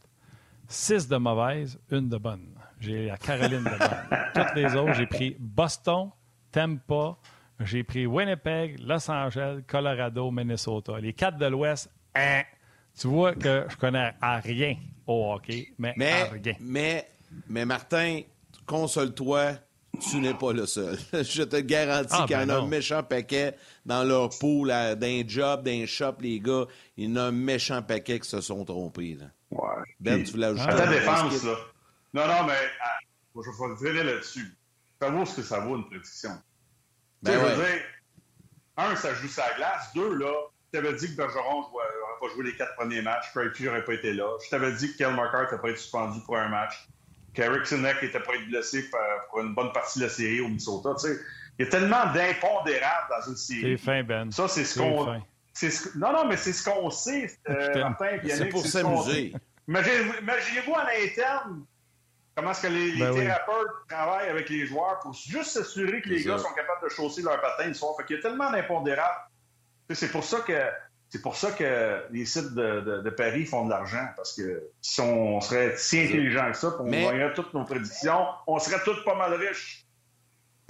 Six 0.68 1.08
de 1.08 1.16
mauvaises, 1.16 1.78
une 1.90 2.08
de 2.08 2.18
bonne. 2.18 2.54
J'ai 2.78 3.06
la 3.06 3.16
Caroline 3.16 3.64
de 3.64 3.78
bonne. 3.78 4.18
Toutes 4.34 4.54
les 4.54 4.76
autres, 4.76 4.94
j'ai 4.94 5.06
pris 5.06 5.36
Boston, 5.38 6.10
Tampa, 6.52 7.16
j'ai 7.60 7.82
pris 7.84 8.06
Winnipeg, 8.06 8.78
Los 8.80 9.10
Angeles, 9.10 9.62
Colorado, 9.66 10.30
Minnesota. 10.30 10.98
Les 11.00 11.12
quatre 11.12 11.38
de 11.38 11.46
l'Ouest, 11.46 11.90
hein, 12.14 12.42
Tu 12.98 13.06
vois 13.08 13.34
que 13.34 13.66
je 13.68 13.76
connais 13.76 14.12
à 14.20 14.38
rien 14.40 14.76
au 15.06 15.32
hockey, 15.32 15.72
mais, 15.78 15.90
à 15.90 15.94
Mais, 15.96 16.22
rien. 16.24 16.54
mais, 16.60 17.08
mais 17.48 17.64
Martin, 17.64 18.20
console-toi, 18.66 19.52
tu 20.10 20.18
n'es 20.20 20.34
pas 20.34 20.52
le 20.52 20.66
seul. 20.66 20.96
Je 21.12 21.42
te 21.42 21.56
garantis 21.56 22.10
Ah, 22.12 22.24
qu'il 22.26 22.36
y 22.36 22.40
en 22.40 22.46
ben 22.46 22.50
a 22.50 22.58
un 22.58 22.66
méchant 22.68 23.02
paquet 23.02 23.54
dans 23.84 24.04
leur 24.04 24.28
pool, 24.38 24.70
à- 24.70 24.94
d'un 24.94 25.22
job, 25.26 25.64
d'un 25.64 25.86
shop, 25.86 26.16
les 26.20 26.38
gars. 26.38 26.66
Il 26.96 27.08
y 27.08 27.12
en 27.12 27.16
a 27.16 27.22
un 27.24 27.32
méchant 27.32 27.82
paquet 27.82 28.20
qui 28.20 28.28
se 28.28 28.40
sont 28.40 28.64
trompés. 28.64 29.14
Là. 29.18 29.26
Ouais. 29.50 29.82
Ben, 29.98 30.22
tu 30.22 30.32
voulais 30.32 30.46
ajouter 30.48 30.70
À 30.70 30.76
ta 30.76 30.86
défense, 30.86 31.42
là. 31.44 31.54
Non, 32.14 32.26
non, 32.26 32.44
mais 32.46 32.54
ah, 32.84 32.98
moi, 33.34 33.44
je 33.44 33.50
vais 33.50 33.74
te 33.90 33.92
dire 33.94 34.04
là-dessus. 34.04 34.56
Ça 35.00 35.10
vaut 35.10 35.24
ce 35.24 35.36
que 35.36 35.42
ça 35.42 35.60
vaut, 35.60 35.76
une 35.76 35.86
prédiction. 35.86 36.30
Ben 37.22 37.32
je 37.32 37.38
veux 37.38 37.54
dire, 37.56 37.82
un, 38.76 38.96
ça 38.96 39.14
joue 39.14 39.28
sa 39.28 39.52
glace. 39.56 39.90
Deux, 39.94 40.14
là, 40.14 40.32
je 40.72 40.78
t'avais 40.78 40.94
dit 40.94 41.08
que 41.08 41.16
Bergeron 41.16 41.62
n'aurait 41.62 41.84
pas 42.20 42.28
joué 42.34 42.44
les 42.44 42.56
quatre 42.56 42.74
premiers 42.76 43.02
matchs. 43.02 43.30
Craig 43.34 43.52
n'aurait 43.60 43.84
pas 43.84 43.94
été 43.94 44.12
là. 44.12 44.28
Je 44.44 44.50
t'avais 44.50 44.72
dit 44.72 44.92
que 44.92 44.98
Kel 44.98 45.14
Marker 45.14 45.42
n'était 45.42 45.58
pas 45.60 45.68
été 45.70 45.78
suspendu 45.78 46.20
pour 46.24 46.36
un 46.36 46.48
match. 46.48 46.88
Qu'Eric 47.34 47.66
Sinek 47.66 48.02
était 48.02 48.20
pas 48.20 48.34
être 48.34 48.46
blessé 48.48 48.88
pour, 49.30 49.40
une 49.40 49.54
bonne 49.54 49.72
partie 49.72 49.98
de 50.00 50.04
la 50.04 50.10
série 50.10 50.40
au 50.40 50.48
Minnesota. 50.48 50.90
Tu 51.00 51.08
sais, 51.08 51.18
il 51.58 51.64
y 51.64 51.68
a 51.68 51.70
tellement 51.70 52.06
d'impondérables 52.12 53.06
dans 53.10 53.30
une 53.30 53.36
C'est 53.36 53.54
série. 53.60 53.78
fin, 53.78 54.02
Ben. 54.02 54.30
Ça, 54.32 54.48
c'est 54.48 54.64
ce 54.64 54.74
C'est 54.74 54.80
qu'on. 54.80 55.04
fin. 55.04 55.22
c'est 55.52 55.70
ce 55.70 55.96
Non, 55.98 56.12
non, 56.12 56.26
mais 56.26 56.36
c'est 56.36 56.52
ce 56.52 56.68
qu'on 56.68 56.90
sait, 56.90 57.30
euh. 57.48 57.74
Martin. 57.74 58.18
C'est 58.28 58.46
pour 58.48 58.64
s'amuser. 58.66 59.32
Imaginez-vous 59.68 60.74
à 60.74 60.84
l'interne 60.84 61.64
comment 62.38 62.52
est-ce 62.52 62.62
que 62.62 62.66
les, 62.68 62.92
les 62.92 62.98
Ben 63.00 63.10
oui. 63.12 63.20
thérapeutes 63.20 63.68
travaillent 63.88 64.28
avec 64.28 64.48
les 64.48 64.64
joueurs 64.66 65.00
pour 65.00 65.12
juste 65.12 65.50
s'assurer 65.50 66.00
que 66.00 66.08
les 66.08 66.22
gars 66.22 66.38
sont 66.38 66.52
capables 66.54 66.82
de 66.84 66.88
chausser 66.88 67.22
leurs 67.22 67.40
patins 67.40 67.66
le 67.66 67.74
soir? 67.74 67.94
Fait 67.96 68.04
qu'il 68.06 68.16
y 68.16 68.18
a 68.20 68.22
tellement 68.22 68.50
d'impondérables. 68.52 69.20
C'est 69.90 70.10
pour 70.12 70.22
ça 70.24 70.40
que 70.40 70.52
c'est 71.10 71.22
pour 71.22 71.36
ça 71.36 71.50
que 71.52 72.04
les 72.10 72.26
sites 72.26 72.52
de, 72.54 72.80
de- 72.80 73.02
de 73.02 73.10
Paris 73.10 73.44
font 73.46 73.64
de 73.64 73.70
l'argent 73.70 74.06
parce 74.14 74.34
que 74.36 74.62
si 74.82 75.00
on 75.00 75.40
serait 75.40 75.74
si 75.78 75.98
intelligent 76.00 76.52
que 76.52 76.56
ça, 76.58 76.70
puis 76.70 76.80
on 76.80 76.84
Mais- 76.84 77.02
gagnerait 77.04 77.34
toutes 77.34 77.52
nos 77.54 77.64
prédictions, 77.64 78.26
on 78.46 78.58
serait 78.58 78.82
tous 78.84 79.02
pas 79.04 79.14
mal 79.16 79.32
riches. 79.34 79.86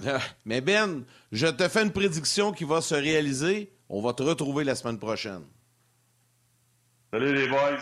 Ah, 0.07 0.19
Mais 0.45 0.61
Ben, 0.61 1.03
je 1.33 1.47
te 1.47 1.67
fais 1.67 1.83
une 1.83 1.91
prédiction 1.91 2.51
qui 2.53 2.63
va 2.63 2.79
se 2.81 2.95
réaliser. 2.95 3.71
On 3.89 4.01
va 4.01 4.13
te 4.13 4.23
retrouver 4.23 4.63
la 4.63 4.75
semaine 4.75 4.97
prochaine. 4.97 5.43
Salut 7.11 7.33
les 7.35 7.47
boys. 7.49 7.77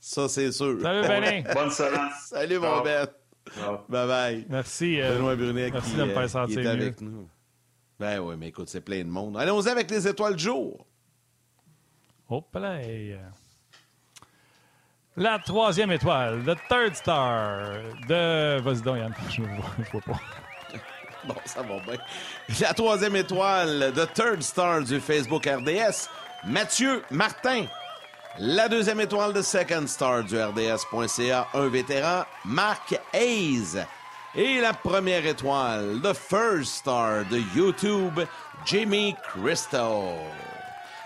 Ça, 0.00 0.28
c'est 0.28 0.52
sûr. 0.52 0.80
Salut, 0.80 1.08
Benin. 1.08 1.42
Bonne 1.54 1.70
semaine. 1.70 2.10
Salut, 2.24 2.58
mon. 2.58 2.82
Ben. 2.82 3.06
Ciao. 3.54 3.78
Bye-bye. 3.88 4.46
Merci. 4.48 5.00
euh, 5.00 5.16
Benoît 5.16 5.36
Brunet 5.36 5.70
merci 5.70 5.90
qui, 5.90 5.96
de 5.96 6.04
me 6.04 6.10
euh, 6.10 6.14
faire 6.14 6.22
qui 6.24 6.28
sentir 6.30 6.58
est 6.60 6.62
mieux. 6.62 6.82
avec 6.82 7.00
nous. 7.00 7.28
Ben 7.98 8.18
oui, 8.20 8.34
mais 8.38 8.48
écoute, 8.48 8.68
c'est 8.68 8.80
plein 8.80 8.98
de 9.00 9.08
monde. 9.08 9.36
Allons-y 9.36 9.68
avec 9.68 9.90
les 9.90 10.06
étoiles 10.08 10.36
du 10.36 10.44
jour. 10.44 10.86
Hop 12.28 12.54
là. 12.54 12.78
La 15.16 15.38
troisième 15.38 15.92
étoile, 15.92 16.42
the 16.44 16.56
third 16.68 16.94
star 16.94 17.72
de. 18.08 18.60
Vas-y 18.60 18.80
donc, 18.82 18.96
Yann. 18.98 19.14
Je 19.30 19.42
ne 19.42 19.46
vois 19.92 20.00
pas. 20.00 20.20
Bon, 21.24 21.36
ça 21.44 21.62
va 21.62 21.78
bien. 21.78 21.98
La 22.60 22.74
troisième 22.74 23.14
étoile, 23.14 23.92
The 23.94 24.12
Third 24.12 24.42
Star 24.42 24.82
du 24.82 24.98
Facebook 24.98 25.46
RDS, 25.46 26.08
Mathieu 26.44 27.04
Martin. 27.12 27.66
La 28.38 28.66
deuxième 28.66 29.00
étoile 29.00 29.34
de 29.34 29.42
Second 29.42 29.86
Star 29.86 30.24
du 30.24 30.40
RDS.ca, 30.40 31.48
un 31.52 31.68
vétéran, 31.68 32.24
Marc 32.46 32.98
Hayes. 33.12 33.84
Et 34.34 34.58
la 34.58 34.72
première 34.72 35.26
étoile, 35.26 36.00
The 36.02 36.14
First 36.14 36.76
Star 36.76 37.26
de 37.26 37.42
YouTube, 37.54 38.20
Jimmy 38.64 39.14
Crystal. 39.22 40.16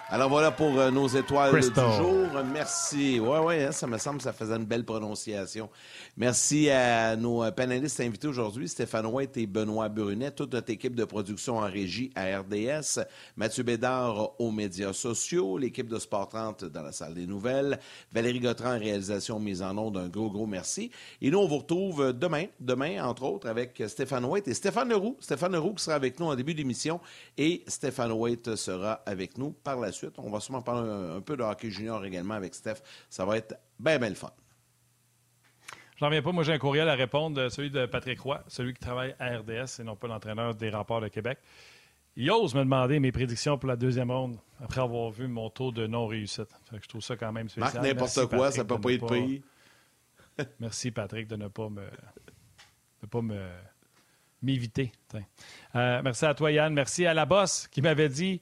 Alors 0.08 0.28
voilà 0.28 0.52
pour 0.52 0.78
euh, 0.78 0.92
nos 0.92 1.08
étoiles 1.08 1.50
Crystal. 1.50 1.90
du 1.90 1.96
jour. 1.96 2.28
Merci. 2.52 3.18
Ouais, 3.18 3.40
ouais, 3.40 3.64
hein, 3.64 3.72
ça 3.72 3.88
me 3.88 3.98
semble 3.98 4.18
que 4.18 4.22
ça 4.22 4.32
faisait 4.32 4.54
une 4.54 4.64
belle 4.64 4.84
prononciation. 4.84 5.68
Merci 6.16 6.70
à 6.70 7.16
nos 7.16 7.42
euh, 7.42 7.50
panélistes 7.50 7.98
invités 7.98 8.28
aujourd'hui, 8.28 8.68
Stéphane 8.68 9.06
White 9.06 9.36
et 9.36 9.48
Benoît 9.48 9.88
Brunet, 9.88 10.30
toute 10.30 10.52
notre 10.52 10.70
équipe 10.70 10.94
de 10.94 11.04
production 11.04 11.56
en 11.58 11.68
régie 11.68 12.12
à 12.14 12.38
RDS, 12.38 13.00
Mathieu 13.36 13.64
Bédard 13.64 14.40
aux 14.40 14.52
médias 14.52 14.92
sociaux, 14.92 15.58
l'équipe 15.58 15.88
de 15.88 15.98
Sport 15.98 16.28
30 16.28 16.66
dans 16.66 16.82
la 16.82 16.92
salle 16.92 17.14
des 17.14 17.26
nouvelles, 17.26 17.80
Valérie 18.12 18.38
Gautran 18.38 18.76
en 18.76 18.78
réalisation 18.78 19.40
mise 19.40 19.60
en 19.60 19.76
onde, 19.76 19.96
un 19.96 20.08
gros, 20.08 20.30
gros 20.30 20.46
merci. 20.46 20.92
Et 21.20 21.32
nous, 21.32 21.38
on 21.38 21.48
vous 21.48 21.58
retrouve 21.58 22.12
demain, 22.12 22.44
demain, 22.60 23.04
entre 23.04 23.24
autres, 23.24 23.48
avec 23.48 23.82
Stéphane 23.88 24.24
White 24.24 24.46
et 24.46 24.54
Stéphane 24.54 24.88
Leroux. 24.88 25.16
Stéphane 25.18 25.50
Leroux 25.50 25.74
qui 25.74 25.82
sera 25.82 25.96
avec 25.96 26.20
nous 26.20 26.26
en 26.26 26.36
début 26.36 26.54
d'émission 26.54 27.00
et 27.36 27.64
Stéphane 27.66 28.12
White 28.12 28.54
sera 28.54 29.02
avec 29.04 29.36
nous 29.36 29.50
par 29.50 29.80
la 29.80 29.90
suite. 29.90 29.95
On 30.18 30.30
va 30.30 30.40
sûrement 30.40 30.62
parler 30.62 30.88
un, 30.88 31.16
un 31.16 31.20
peu 31.20 31.36
de 31.36 31.42
hockey 31.42 31.70
junior 31.70 32.04
également 32.04 32.34
avec 32.34 32.54
Steph. 32.54 32.76
Ça 33.08 33.24
va 33.24 33.36
être 33.36 33.54
bien, 33.78 33.98
bien 33.98 34.08
le 34.08 34.14
fun. 34.14 34.30
J'en 35.98 36.06
reviens 36.06 36.22
pas. 36.22 36.32
Moi, 36.32 36.44
j'ai 36.44 36.52
un 36.52 36.58
courriel 36.58 36.88
à 36.88 36.94
répondre, 36.94 37.40
euh, 37.40 37.48
celui 37.48 37.70
de 37.70 37.86
Patrick 37.86 38.20
Roy, 38.20 38.42
celui 38.48 38.74
qui 38.74 38.80
travaille 38.80 39.14
à 39.18 39.38
RDS 39.38 39.80
et 39.80 39.84
non 39.84 39.96
pas 39.96 40.08
l'entraîneur 40.08 40.54
des 40.54 40.70
remparts 40.70 41.00
de 41.00 41.08
Québec. 41.08 41.38
Il 42.16 42.30
ose 42.30 42.54
me 42.54 42.60
demander 42.60 42.98
mes 42.98 43.12
prédictions 43.12 43.58
pour 43.58 43.68
la 43.68 43.76
deuxième 43.76 44.10
ronde 44.10 44.38
après 44.62 44.80
avoir 44.80 45.10
vu 45.10 45.26
mon 45.26 45.50
taux 45.50 45.70
de 45.70 45.86
non-réussite. 45.86 46.48
Je 46.72 46.88
trouve 46.88 47.02
ça 47.02 47.16
quand 47.16 47.32
même 47.32 47.48
spécial. 47.48 47.74
Marc, 47.74 47.86
n'importe 47.86 48.16
Merci, 48.16 48.28
quoi, 48.28 48.38
Patrick, 48.38 48.56
ça 48.56 48.64
peut 48.64 48.76
de 48.76 48.80
pas 48.80 48.88
ne 48.88 48.94
être 48.94 49.06
payé. 49.06 49.42
Merci, 50.60 50.90
Patrick, 50.90 51.28
de 51.28 51.36
ne 51.36 51.48
pas 51.48 51.68
me 51.68 51.84
de 53.02 53.06
pas 53.06 53.20
me 53.22 53.38
m'éviter. 54.42 54.92
Euh, 55.74 56.00
merci 56.02 56.24
à 56.24 56.34
toi, 56.34 56.52
Yann. 56.52 56.72
Merci 56.72 57.06
à 57.06 57.14
la 57.14 57.26
boss 57.26 57.68
qui 57.68 57.82
m'avait 57.82 58.08
dit 58.08 58.40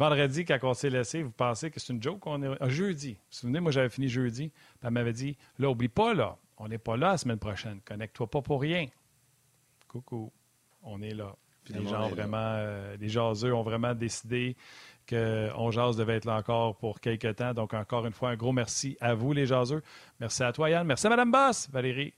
vendredi, 0.00 0.44
quand 0.44 0.58
on 0.62 0.74
s'est 0.74 0.90
laissé, 0.90 1.22
vous 1.22 1.30
pensez 1.30 1.70
que 1.70 1.78
c'est 1.78 1.92
une 1.92 2.02
joke? 2.02 2.26
On 2.26 2.42
est... 2.42 2.56
ah, 2.58 2.68
jeudi. 2.68 3.12
Vous 3.12 3.18
vous 3.18 3.36
souvenez, 3.36 3.60
moi, 3.60 3.70
j'avais 3.70 3.90
fini 3.90 4.08
jeudi. 4.08 4.48
Puis 4.48 4.78
elle 4.82 4.90
m'avait 4.90 5.12
dit, 5.12 5.36
là, 5.58 5.70
oublie 5.70 5.88
pas, 5.88 6.14
là, 6.14 6.36
on 6.56 6.68
n'est 6.68 6.78
pas 6.78 6.96
là 6.96 7.12
la 7.12 7.18
semaine 7.18 7.38
prochaine. 7.38 7.80
Connecte-toi 7.84 8.26
pas 8.26 8.42
pour 8.42 8.60
rien. 8.60 8.86
Coucou. 9.88 10.32
On 10.82 11.00
est 11.02 11.14
là. 11.14 11.36
Puis 11.64 11.74
les 11.74 11.86
gens, 11.86 12.08
vraiment, 12.08 12.38
euh, 12.38 12.96
les 12.98 13.08
jaseux 13.08 13.54
ont 13.54 13.62
vraiment 13.62 13.94
décidé 13.94 14.56
que 15.06 15.50
On 15.56 15.70
Jase 15.70 15.96
devait 15.96 16.16
être 16.16 16.24
là 16.24 16.36
encore 16.36 16.76
pour 16.76 17.00
quelques 17.00 17.36
temps. 17.36 17.52
Donc, 17.52 17.74
encore 17.74 18.06
une 18.06 18.12
fois, 18.12 18.30
un 18.30 18.36
gros 18.36 18.52
merci 18.52 18.96
à 19.00 19.14
vous, 19.14 19.32
les 19.32 19.46
jaseux. 19.46 19.82
Merci 20.18 20.42
à 20.42 20.52
toi, 20.52 20.70
Yann. 20.70 20.86
Merci 20.86 21.06
à 21.06 21.10
Mme 21.10 21.30
Boss. 21.30 21.68
Valérie, 21.70 22.14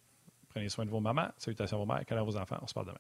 prenez 0.49 0.69
soin 0.69 0.85
de 0.85 0.91
vos 0.91 1.01
mamans. 1.01 1.29
Salutations 1.39 1.79
à 1.79 1.81
vos 1.81 1.87
mères. 1.87 2.05
Câlins 2.07 2.21
à 2.21 2.25
vos 2.25 2.37
enfants. 2.37 2.59
On 2.63 2.67
se 2.67 2.75
parle 2.75 2.87
demain. 2.87 2.99